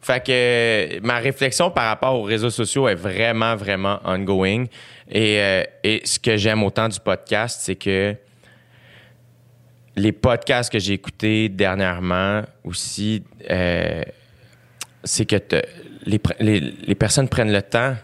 Fait 0.01 0.25
que 0.25 1.01
ma 1.07 1.19
réflexion 1.19 1.71
par 1.71 1.85
rapport 1.89 2.15
aux 2.19 2.25
réseaux 2.25 2.51
sociaux 2.51 2.89
est 2.89 2.95
vraiment, 2.97 3.55
vraiment 3.55 4.01
ongoing. 4.05 4.65
Et, 5.09 5.39
euh, 5.41 5.63
et 5.85 6.01
ce 6.05 6.19
que 6.19 6.37
j'aime 6.37 6.63
autant 6.65 6.89
du 6.89 6.99
podcast, 6.99 7.61
c'est 7.63 7.77
que 7.77 8.17
les 9.95 10.13
podcasts 10.13 10.73
que 10.73 10.79
j'ai 10.79 10.95
écoutés 10.95 11.49
dernièrement 11.49 12.43
aussi, 12.65 13.23
euh, 13.51 14.03
c'est 15.05 15.27
que 15.27 15.37
les, 16.07 16.19
pr- 16.19 16.37
les, 16.41 16.61
les 16.61 16.95
personnes 16.95 17.29
prennent 17.29 17.53
le 17.53 17.63
temps. 17.63 17.95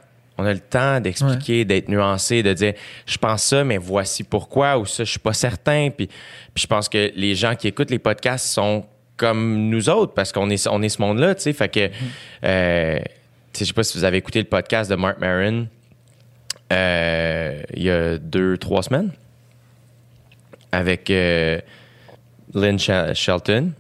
On 0.40 0.44
a 0.44 0.52
le 0.52 0.60
temps 0.60 1.00
d'expliquer, 1.00 1.64
d'être 1.64 1.88
nuancé, 1.88 2.44
de 2.44 2.52
dire 2.52 2.74
je 3.06 3.18
pense 3.18 3.42
ça, 3.42 3.64
mais 3.64 3.76
voici 3.76 4.22
pourquoi, 4.22 4.78
ou 4.78 4.86
ça, 4.86 5.02
je 5.02 5.10
suis 5.10 5.18
pas 5.18 5.32
certain. 5.32 5.90
Puis, 5.90 6.06
puis 6.06 6.62
je 6.62 6.66
pense 6.66 6.88
que 6.88 7.10
les 7.16 7.34
gens 7.34 7.56
qui 7.56 7.66
écoutent 7.66 7.90
les 7.90 7.98
podcasts 7.98 8.46
sont 8.46 8.86
comme 9.16 9.68
nous 9.68 9.88
autres 9.88 10.14
parce 10.14 10.30
qu'on 10.30 10.48
est, 10.48 10.68
on 10.68 10.80
est 10.80 10.88
ce 10.88 11.02
monde-là, 11.02 11.34
tu 11.34 11.42
sais. 11.42 11.52
Fait 11.52 11.68
que, 11.68 11.90
euh, 12.44 12.98
tu 13.52 13.58
sais, 13.58 13.64
je 13.64 13.64
sais 13.64 13.72
pas 13.72 13.82
si 13.82 13.98
vous 13.98 14.04
avez 14.04 14.18
écouté 14.18 14.38
le 14.38 14.44
podcast 14.46 14.88
de 14.88 14.94
Mark 14.94 15.18
Maron 15.18 15.66
euh, 16.72 17.62
il 17.74 17.82
y 17.82 17.90
a 17.90 18.16
deux, 18.18 18.58
trois 18.58 18.82
semaines 18.84 19.10
avec 20.70 21.10
euh, 21.10 21.60
Lynn 22.54 22.78
Shel- 22.78 23.14
Shelton, 23.14 23.72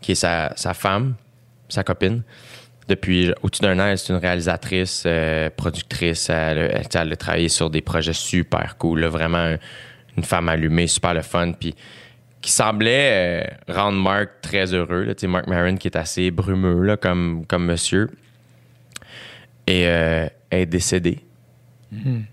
qui 0.00 0.12
est 0.12 0.16
sa, 0.16 0.52
sa 0.54 0.74
femme, 0.74 1.14
sa 1.68 1.82
copine. 1.82 2.22
Depuis 2.88 3.32
au-dessus 3.42 3.60
d'un 3.62 3.78
an, 3.78 3.86
elle 3.86 3.94
est 3.94 4.08
une 4.08 4.16
réalisatrice, 4.16 5.04
euh, 5.06 5.50
productrice. 5.54 6.30
Elle, 6.30 6.58
a- 6.58 6.80
elle, 7.02 7.12
a 7.12 7.16
travaillé 7.16 7.48
sur 7.48 7.68
des 7.70 7.82
projets 7.82 8.12
super 8.14 8.76
cool. 8.78 9.00
là, 9.00 9.08
vraiment 9.08 9.38
un- 9.38 9.58
une 10.16 10.24
femme 10.24 10.48
allumée, 10.48 10.86
super 10.86 11.12
le 11.14 11.22
fun. 11.22 11.52
Puis 11.52 11.74
qui 12.40 12.50
semblait 12.50 13.44
euh, 13.68 13.74
rendre 13.74 13.98
Mark 14.00 14.30
très 14.40 14.72
heureux. 14.72 15.02
Là, 15.02 15.14
Mark 15.28 15.46
Maron 15.48 15.76
qui 15.76 15.88
est 15.88 15.96
assez 15.96 16.30
brumeux 16.30 16.82
là, 16.84 16.96
comme, 16.96 17.44
comme 17.46 17.66
monsieur. 17.66 18.08
Et 19.66 19.86
euh, 19.86 20.26
elle 20.50 20.60
est 20.60 20.66
décédée 20.66 21.20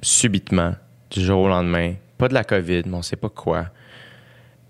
subitement, 0.02 0.76
du 1.12 1.22
jour 1.22 1.42
au 1.42 1.48
lendemain. 1.48 1.94
Pas 2.18 2.28
de 2.28 2.34
la 2.34 2.44
COVID, 2.44 2.84
mais 2.86 2.94
on 2.96 3.02
sait 3.02 3.16
pas 3.18 3.30
quoi. 3.30 3.66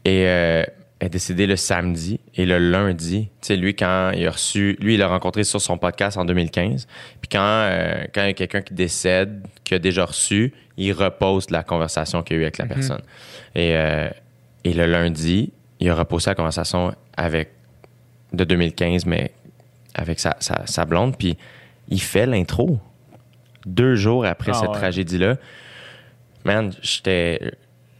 Et 0.03 0.25
euh, 0.27 0.63
est 1.01 1.09
décédée 1.09 1.45
le 1.45 1.55
samedi 1.55 2.19
et 2.35 2.45
le 2.45 2.57
lundi. 2.57 3.29
Tu 3.41 3.47
sais, 3.47 3.55
lui, 3.57 3.75
quand 3.75 4.11
il 4.15 4.25
a 4.27 4.31
reçu, 4.31 4.77
lui, 4.79 4.93
il 4.93 4.99
l'a 4.99 5.07
rencontré 5.07 5.43
sur 5.43 5.59
son 5.61 5.77
podcast 5.77 6.17
en 6.17 6.25
2015. 6.25 6.87
Puis 7.21 7.29
quand, 7.29 7.39
euh, 7.41 8.05
quand 8.13 8.21
il 8.23 8.27
y 8.27 8.29
a 8.29 8.33
quelqu'un 8.33 8.61
qui 8.61 8.73
décède, 8.73 9.45
qui 9.63 9.73
a 9.73 9.79
déjà 9.79 10.05
reçu, 10.05 10.53
il 10.77 10.93
repose 10.93 11.49
la 11.49 11.63
conversation 11.63 12.23
qu'il 12.23 12.37
a 12.37 12.39
eue 12.39 12.43
avec 12.43 12.57
la 12.57 12.65
personne. 12.65 13.01
Et, 13.55 13.75
euh, 13.75 14.09
et 14.63 14.73
le 14.73 14.85
lundi, 14.85 15.51
il 15.79 15.89
a 15.89 15.95
reposé 15.95 16.31
la 16.31 16.35
conversation 16.35 16.93
avec, 17.17 17.51
de 18.33 18.43
2015, 18.43 19.05
mais 19.05 19.31
avec 19.93 20.19
sa, 20.19 20.35
sa, 20.39 20.65
sa 20.65 20.85
blonde. 20.85 21.17
Puis 21.17 21.37
il 21.89 22.01
fait 22.01 22.25
l'intro 22.25 22.79
deux 23.65 23.95
jours 23.95 24.25
après 24.25 24.51
Ah 24.53 24.59
cette 24.59 24.69
ouais. 24.69 24.75
tragédie-là. 24.75 25.37
Man, 26.45 26.71
j'étais. 26.81 27.53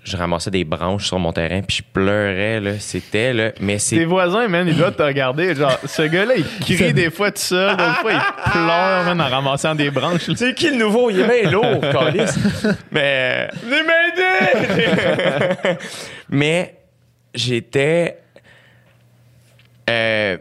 Je 0.06 0.16
ramassais 0.18 0.52
des 0.52 0.64
branches 0.64 1.08
sur 1.08 1.18
mon 1.18 1.34
terrain, 1.34 1.62
puis 1.64 1.78
je 1.78 1.84
pleurais, 1.92 2.60
là. 2.60 2.80
C'était, 2.80 3.34
là. 3.34 3.52
Mais 3.60 3.74
Tes 3.74 3.80
c'est. 3.80 4.06
voisins, 4.06 4.48
man, 4.48 4.68
ils 4.68 4.78
doivent 4.78 4.96
te 4.96 5.02
regarder. 5.02 5.56
Genre, 5.56 5.80
ce 5.84 6.04
gars-là, 6.04 6.36
il 6.38 6.46
crie 6.78 6.94
des 6.94 7.10
fois 7.10 7.32
tout 7.32 7.42
seul, 7.42 7.76
d'autres 7.76 7.98
fois, 8.02 8.12
il 8.14 8.52
pleure, 8.52 9.04
man, 9.06 9.20
en 9.20 9.28
ramassant 9.28 9.74
des 9.74 9.90
branches. 9.90 10.30
C'est 10.36 10.54
qui 10.54 10.70
le 10.70 10.78
nouveau? 10.78 11.10
Il 11.10 11.22
est 11.22 11.42
bien 11.44 11.50
lourd, 11.52 11.82
câlisse. 11.92 12.38
Mais. 12.92 13.50
Venez 13.64 13.82
m'aider! 13.82 15.78
Mais 16.30 16.76
j'étais. 17.34 18.20
euh, 19.90 20.38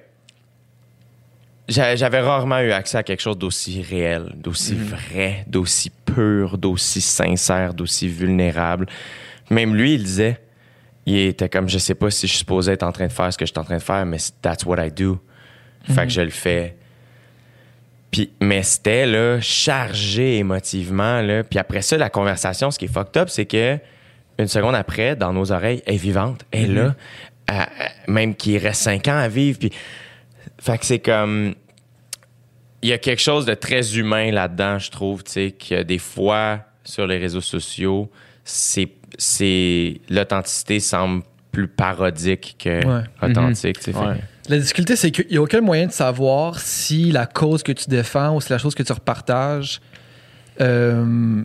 j'a- 1.68 1.96
J'avais 1.96 2.20
rarement 2.20 2.60
eu 2.60 2.70
accès 2.72 2.98
à 2.98 3.02
quelque 3.02 3.22
chose 3.22 3.38
d'aussi 3.38 3.80
réel, 3.82 4.32
d'aussi 4.36 4.74
vrai, 4.74 5.44
d'aussi 5.46 5.90
pur, 6.04 6.58
d'aussi 6.58 7.00
sincère, 7.00 7.72
d'aussi 7.74 8.08
vulnérable. 8.08 8.86
Même 9.50 9.74
lui, 9.74 9.94
il 9.94 10.02
disait, 10.04 10.40
il 11.06 11.16
était 11.18 11.48
comme, 11.48 11.68
je 11.68 11.78
sais 11.78 11.94
pas 11.94 12.10
si 12.10 12.26
je 12.26 12.32
suis 12.32 12.38
supposé 12.40 12.72
être 12.72 12.82
en 12.82 12.92
train 12.92 13.06
de 13.06 13.12
faire 13.12 13.32
ce 13.32 13.38
que 13.38 13.44
je 13.44 13.52
suis 13.52 13.58
en 13.60 13.64
train 13.64 13.76
de 13.76 13.82
faire, 13.82 14.06
mais 14.06 14.18
that's 14.42 14.64
what 14.64 14.84
I 14.84 14.90
do. 14.90 15.20
Fait 15.84 16.04
que 16.06 16.12
je 16.12 16.22
le 16.22 16.30
fais. 16.30 16.76
Puis, 18.10 18.30
mais 18.40 18.62
c'était 18.62 19.06
là, 19.06 19.40
chargé 19.40 20.38
émotivement. 20.38 21.20
Là. 21.20 21.42
Puis 21.44 21.58
après 21.58 21.82
ça, 21.82 21.98
la 21.98 22.08
conversation, 22.08 22.70
ce 22.70 22.78
qui 22.78 22.86
est 22.86 22.92
fucked 22.92 23.16
up, 23.20 23.28
c'est 23.28 23.44
que 23.44 23.78
une 24.38 24.48
seconde 24.48 24.74
après, 24.74 25.14
dans 25.14 25.32
nos 25.32 25.52
oreilles, 25.52 25.82
elle 25.86 25.94
est 25.94 25.98
vivante. 25.98 26.44
Elle 26.50 26.70
est 26.70 26.74
là. 26.74 26.94
Elle- 27.46 27.56
elle- 27.56 28.12
même 28.12 28.34
qu'il 28.34 28.56
reste 28.56 28.82
cinq 28.82 29.08
ans 29.08 29.18
à 29.18 29.28
vivre. 29.28 29.58
Puis, 29.58 29.70
fait 30.58 30.78
que 30.78 30.86
c'est 30.86 31.00
comme. 31.00 31.54
Il 32.82 32.88
y 32.88 32.92
a 32.92 32.98
quelque 32.98 33.20
chose 33.22 33.46
de 33.46 33.54
très 33.54 33.96
humain 33.98 34.30
là-dedans, 34.30 34.78
je 34.78 34.90
trouve, 34.90 35.24
tu 35.24 35.32
sais, 35.32 35.50
que 35.52 35.82
des 35.82 35.98
fois, 35.98 36.60
sur 36.84 37.06
les 37.06 37.16
réseaux 37.18 37.40
sociaux, 37.40 38.10
c'est. 38.44 38.88
c'est 39.18 40.00
L'authenticité 40.10 40.80
semble 40.80 41.22
plus 41.52 41.68
parodique 41.68 42.56
que 42.58 42.84
Ouais. 42.84 43.04
authentique, 43.22 43.78
Ouais. 43.86 44.16
La 44.48 44.58
difficulté, 44.58 44.96
c'est 44.96 45.10
qu'il 45.10 45.26
n'y 45.30 45.36
a 45.38 45.42
aucun 45.42 45.60
moyen 45.62 45.86
de 45.86 45.92
savoir 45.92 46.58
si 46.60 47.10
la 47.12 47.24
cause 47.26 47.62
que 47.62 47.72
tu 47.72 47.88
défends 47.88 48.34
ou 48.36 48.40
si 48.40 48.50
la 48.50 48.58
chose 48.58 48.74
que 48.74 48.82
tu 48.82 48.92
repartages, 48.92 49.80
euh, 50.60 51.42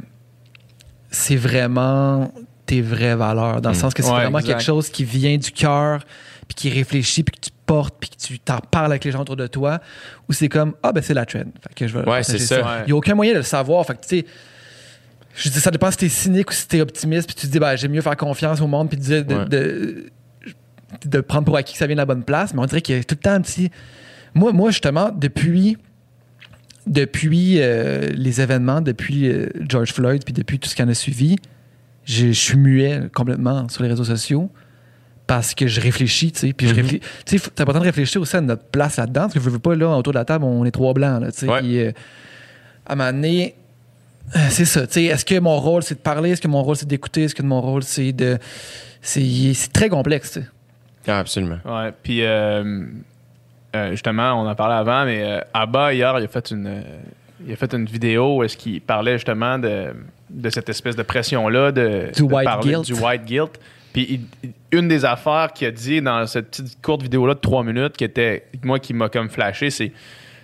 c'est 1.11 1.35
vraiment 1.35 2.31
tes 2.65 2.81
vraies 2.81 3.15
valeurs. 3.15 3.61
Dans 3.61 3.69
le 3.71 3.75
Mm. 3.75 3.79
sens 3.79 3.93
que 3.93 4.03
c'est 4.03 4.09
Ouais, 4.09 4.15
vraiment 4.21 4.39
exact. 4.39 4.53
quelque 4.53 4.63
chose 4.65 4.89
qui 4.89 5.03
vient 5.03 5.37
du 5.37 5.51
cœur, 5.51 6.03
puis 6.47 6.55
qui 6.55 6.69
réfléchit, 6.69 7.23
puis 7.23 7.35
que 7.35 7.41
tu 7.45 7.51
portes, 7.65 7.95
puis 7.99 8.09
que 8.09 8.15
tu 8.17 8.39
t'en 8.39 8.59
parles 8.59 8.91
avec 8.91 9.05
les 9.05 9.11
gens 9.11 9.21
autour 9.21 9.35
de 9.37 9.47
toi, 9.47 9.79
ou 10.27 10.33
c'est 10.33 10.49
comme, 10.49 10.73
ah 10.83 10.91
ben 10.91 11.01
c'est 11.01 11.13
la 11.13 11.25
trend. 11.25 11.43
Fait 11.67 11.73
que 11.75 11.87
je 11.87 11.97
vais 11.97 12.07
Ouais, 12.09 12.23
c'est 12.23 12.37
ça. 12.39 12.57
Ouais. 12.61 12.79
Il 12.81 12.87
n'y 12.87 12.91
a 12.91 12.95
aucun 12.95 13.15
moyen 13.15 13.33
de 13.33 13.37
le 13.37 13.43
savoir. 13.43 13.85
Fait 13.85 13.95
que 13.95 14.01
tu 14.01 14.19
sais, 14.19 14.25
je 15.35 15.49
dis, 15.49 15.59
ça 15.59 15.71
dépend 15.71 15.89
si 15.91 15.97
t'es 15.97 16.09
cynique 16.09 16.49
ou 16.51 16.53
si 16.53 16.67
t'es 16.67 16.81
optimiste, 16.81 17.27
puis 17.27 17.35
tu 17.35 17.47
te 17.47 17.51
dis, 17.51 17.59
ben, 17.59 17.75
j'aime 17.75 17.91
mieux 17.91 18.01
faire 18.01 18.17
confiance 18.17 18.59
au 18.61 18.67
monde, 18.67 18.89
puis 18.89 18.97
de, 18.99 19.21
de, 19.21 19.43
de- 19.45 20.05
de 21.05 21.21
prendre 21.21 21.45
pour 21.45 21.55
acquis 21.55 21.73
que 21.73 21.79
ça 21.79 21.85
vient 21.87 21.95
de 21.95 22.01
la 22.01 22.05
bonne 22.05 22.23
place. 22.23 22.53
Mais 22.53 22.61
on 22.61 22.65
dirait 22.65 22.81
qu'il 22.81 22.95
y 22.95 22.99
a 22.99 23.03
tout 23.03 23.15
le 23.15 23.21
temps 23.21 23.31
un 23.33 23.41
petit. 23.41 23.69
Moi, 24.33 24.51
moi 24.53 24.71
justement, 24.71 25.11
depuis, 25.15 25.77
depuis 26.87 27.61
euh, 27.61 28.09
les 28.15 28.41
événements, 28.41 28.81
depuis 28.81 29.27
euh, 29.27 29.47
George 29.67 29.93
Floyd, 29.93 30.23
puis 30.23 30.33
depuis 30.33 30.59
tout 30.59 30.67
ce 30.69 30.75
qui 30.75 30.81
en 30.83 30.87
a 30.89 30.93
suivi, 30.93 31.35
je, 32.05 32.31
suis 32.31 32.57
muet 32.57 33.03
complètement 33.13 33.69
sur 33.69 33.83
les 33.83 33.89
réseaux 33.89 34.03
sociaux 34.03 34.49
parce 35.27 35.53
que 35.53 35.67
je 35.67 35.79
réfléchis, 35.79 36.31
tu 36.31 36.39
sais. 36.39 36.53
Puis 36.53 36.67
je 36.67 36.73
Mhm. 36.73 36.79
réfléchis. 36.81 37.03
Tu 37.25 37.37
sais, 37.37 37.43
c'est 37.55 37.61
important 37.61 37.79
de 37.81 37.85
réfléchir 37.85 38.19
aussi 38.19 38.35
à 38.35 38.41
notre 38.41 38.63
place 38.63 38.97
là-dedans, 38.97 39.21
parce 39.21 39.33
que 39.35 39.39
je 39.39 39.49
veux 39.49 39.59
pas, 39.59 39.75
là, 39.75 39.95
autour 39.95 40.13
de 40.13 40.17
la 40.17 40.25
table, 40.25 40.43
on 40.45 40.65
est 40.65 40.71
trois 40.71 40.93
blancs, 40.93 41.21
là, 41.21 41.31
tu 41.31 41.39
sais. 41.39 41.47
Ouais. 41.47 41.59
Puis, 41.59 41.79
euh, 41.79 41.91
à 42.87 42.93
un 42.93 42.95
moment 42.95 43.11
donné, 43.11 43.53
c'est 44.49 44.65
ça, 44.65 44.85
tu 44.87 44.93
sais. 44.93 45.03
Est-ce 45.05 45.25
que 45.25 45.39
mon 45.39 45.59
rôle, 45.59 45.83
c'est 45.83 45.95
de 45.95 45.99
parler? 45.99 46.31
Est-ce 46.31 46.41
que 46.41 46.47
mon 46.47 46.63
rôle, 46.63 46.75
c'est 46.75 46.87
d'écouter? 46.87 47.23
Est-ce 47.23 47.35
que 47.35 47.43
mon 47.43 47.61
rôle, 47.61 47.83
c'est 47.83 48.11
de. 48.11 48.37
C'est 49.01 49.53
c'est 49.53 49.71
très 49.71 49.89
complexe, 49.89 50.33
tu 50.33 50.39
sais. 50.41 50.47
Ah, 51.07 51.19
absolument. 51.19 51.57
Ouais, 51.65 51.91
puis 52.03 52.23
euh, 52.23 52.83
euh, 53.75 53.91
justement, 53.91 54.33
on 54.33 54.47
en 54.47 54.55
parlait 54.55 54.75
avant, 54.75 55.05
mais 55.05 55.23
euh, 55.23 55.39
Abba, 55.53 55.93
hier, 55.93 56.17
il 56.19 56.25
a 56.25 56.27
fait 56.27 56.51
une, 56.51 56.67
euh, 56.67 56.81
il 57.45 57.53
a 57.53 57.55
fait 57.55 57.73
une 57.73 57.85
vidéo 57.85 58.37
où 58.37 58.43
est-ce 58.43 58.57
qu'il 58.57 58.81
parlait 58.81 59.13
justement 59.13 59.57
de, 59.57 59.93
de 60.29 60.49
cette 60.49 60.69
espèce 60.69 60.95
de 60.95 61.03
pression-là, 61.03 61.71
de, 61.71 62.09
Du 62.15 62.21
de 62.27 62.33
white 62.33 62.45
parler 62.45 62.73
guilt. 62.73 62.85
du 62.85 62.93
white 62.93 63.25
guilt. 63.25 63.59
Puis 63.93 64.21
une 64.71 64.87
des 64.87 65.03
affaires 65.05 65.51
qu'il 65.53 65.67
a 65.67 65.71
dit 65.71 66.01
dans 66.01 66.27
cette 66.27 66.49
petite 66.51 66.81
courte 66.81 67.01
vidéo-là 67.01 67.33
de 67.33 67.39
trois 67.39 67.63
minutes, 67.63 67.95
qui 67.97 68.03
était, 68.03 68.45
moi, 68.63 68.77
qui 68.79 68.93
m'a 68.93 69.09
comme 69.09 69.29
flashé, 69.29 69.69
c'est 69.69 69.91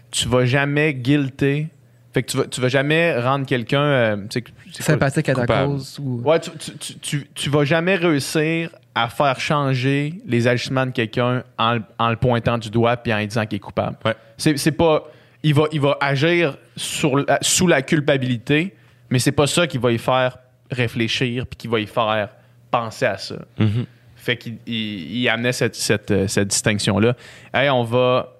tu 0.09 0.27
vas 0.27 0.45
jamais 0.45 0.93
guilter. 0.93 1.67
Fait 2.16 2.24
que 2.24 2.32
tu 2.32 2.38
vas, 2.38 2.45
tu 2.45 2.61
vas 2.61 2.70
jamais 2.70 3.20
rendre 3.20 3.45
quelqu'un. 3.45 3.82
euh, 3.84 4.16
quoi- 4.16 4.41
Sympathique 4.72 5.28
à 5.28 5.36
ta 5.36 5.45
cause. 5.66 5.99
Ou... 6.01 6.22
Ouais, 6.24 6.39
tu, 6.39 6.49
tu, 6.51 6.72
tu, 6.78 6.93
tu, 6.99 7.28
tu 7.36 7.49
vas 7.49 7.66
jamais 7.66 7.95
réussir 7.95 8.70
à 8.95 9.09
faire 9.09 9.38
changer 9.38 10.13
les 10.26 10.47
agissements 10.47 10.86
de 10.86 10.91
quelqu'un 10.91 11.43
en, 11.57 11.74
le- 11.74 11.84
en 11.99 12.09
le 12.09 12.16
pointant 12.16 12.57
du 12.57 12.70
doigt 12.70 12.95
puis 12.95 13.13
en 13.13 13.18
lui 13.18 13.28
disant 13.28 13.45
qu'il 13.45 13.57
est 13.57 13.59
coupable. 13.59 13.97
Ouais. 14.05 14.16
C'est, 14.38 14.55
c'est 14.57 14.72
pas. 14.72 15.03
Il 15.43 15.53
va, 15.55 15.66
il 15.74 15.82
va 15.82 15.97
agir 15.99 16.57
sur, 16.78 17.18
la- 17.18 17.38
sous 17.41 17.68
la 17.68 17.82
culpabilité, 17.82 18.74
mais 19.09 19.20
c'est 19.20 19.34
pas 19.34 19.45
ça 19.47 19.68
qui 19.68 19.78
va 19.78 19.91
y 19.91 19.97
faire 19.97 20.38
réfléchir 20.72 21.45
puis 21.47 21.57
qui 21.57 21.68
va 21.68 21.82
y 21.82 21.86
faire 21.86 22.30
penser 22.72 23.07
à 23.07 23.18
ça. 23.18 23.36
Mhm. 23.59 23.86
Fait 24.16 24.38
qu'il 24.38 24.55
il, 24.66 25.18
il 25.18 25.28
amenait 25.30 25.51
cette, 25.51 25.76
cette, 25.76 26.11
euh, 26.11 26.28
cette 26.30 26.47
distinction-là. 26.47 27.13
Hey, 27.53 27.70
on 27.70 27.84
va 27.84 28.34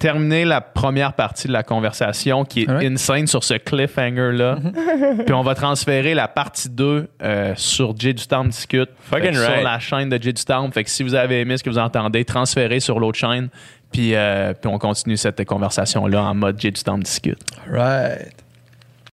terminer 0.00 0.46
la 0.46 0.62
première 0.62 1.12
partie 1.12 1.46
de 1.46 1.52
la 1.52 1.62
conversation 1.62 2.44
qui 2.44 2.62
est 2.62 2.70
insane 2.70 3.26
sur 3.26 3.44
ce 3.44 3.54
cliffhanger-là. 3.54 4.56
Puis 5.26 5.34
on 5.34 5.42
va 5.42 5.54
transférer 5.54 6.14
la 6.14 6.26
partie 6.26 6.70
2 6.70 7.08
euh, 7.22 7.52
sur 7.54 7.94
Jay 7.96 8.14
du 8.14 8.24
Discute. 8.46 8.88
Fucking 8.98 9.26
Fait 9.26 9.30
que 9.32 9.36
Sur 9.36 9.48
right. 9.48 9.62
la 9.62 9.78
chaîne 9.78 10.08
de 10.08 10.16
du 10.16 10.32
Storm. 10.34 10.72
Fait 10.72 10.84
que 10.84 10.90
si 10.90 11.02
vous 11.02 11.14
avez 11.14 11.40
aimé 11.40 11.58
ce 11.58 11.62
que 11.62 11.68
vous 11.70 11.78
entendez, 11.78 12.24
transférez 12.24 12.80
sur 12.80 12.98
l'autre 12.98 13.18
chaîne. 13.18 13.50
Puis, 13.92 14.14
euh, 14.14 14.54
puis 14.54 14.70
on 14.72 14.78
continue 14.78 15.18
cette 15.18 15.44
conversation-là 15.44 16.22
en 16.22 16.34
mode 16.34 16.58
Jay 16.58 16.70
du 16.70 16.82
Discute. 17.02 17.38
Right. 17.70 18.49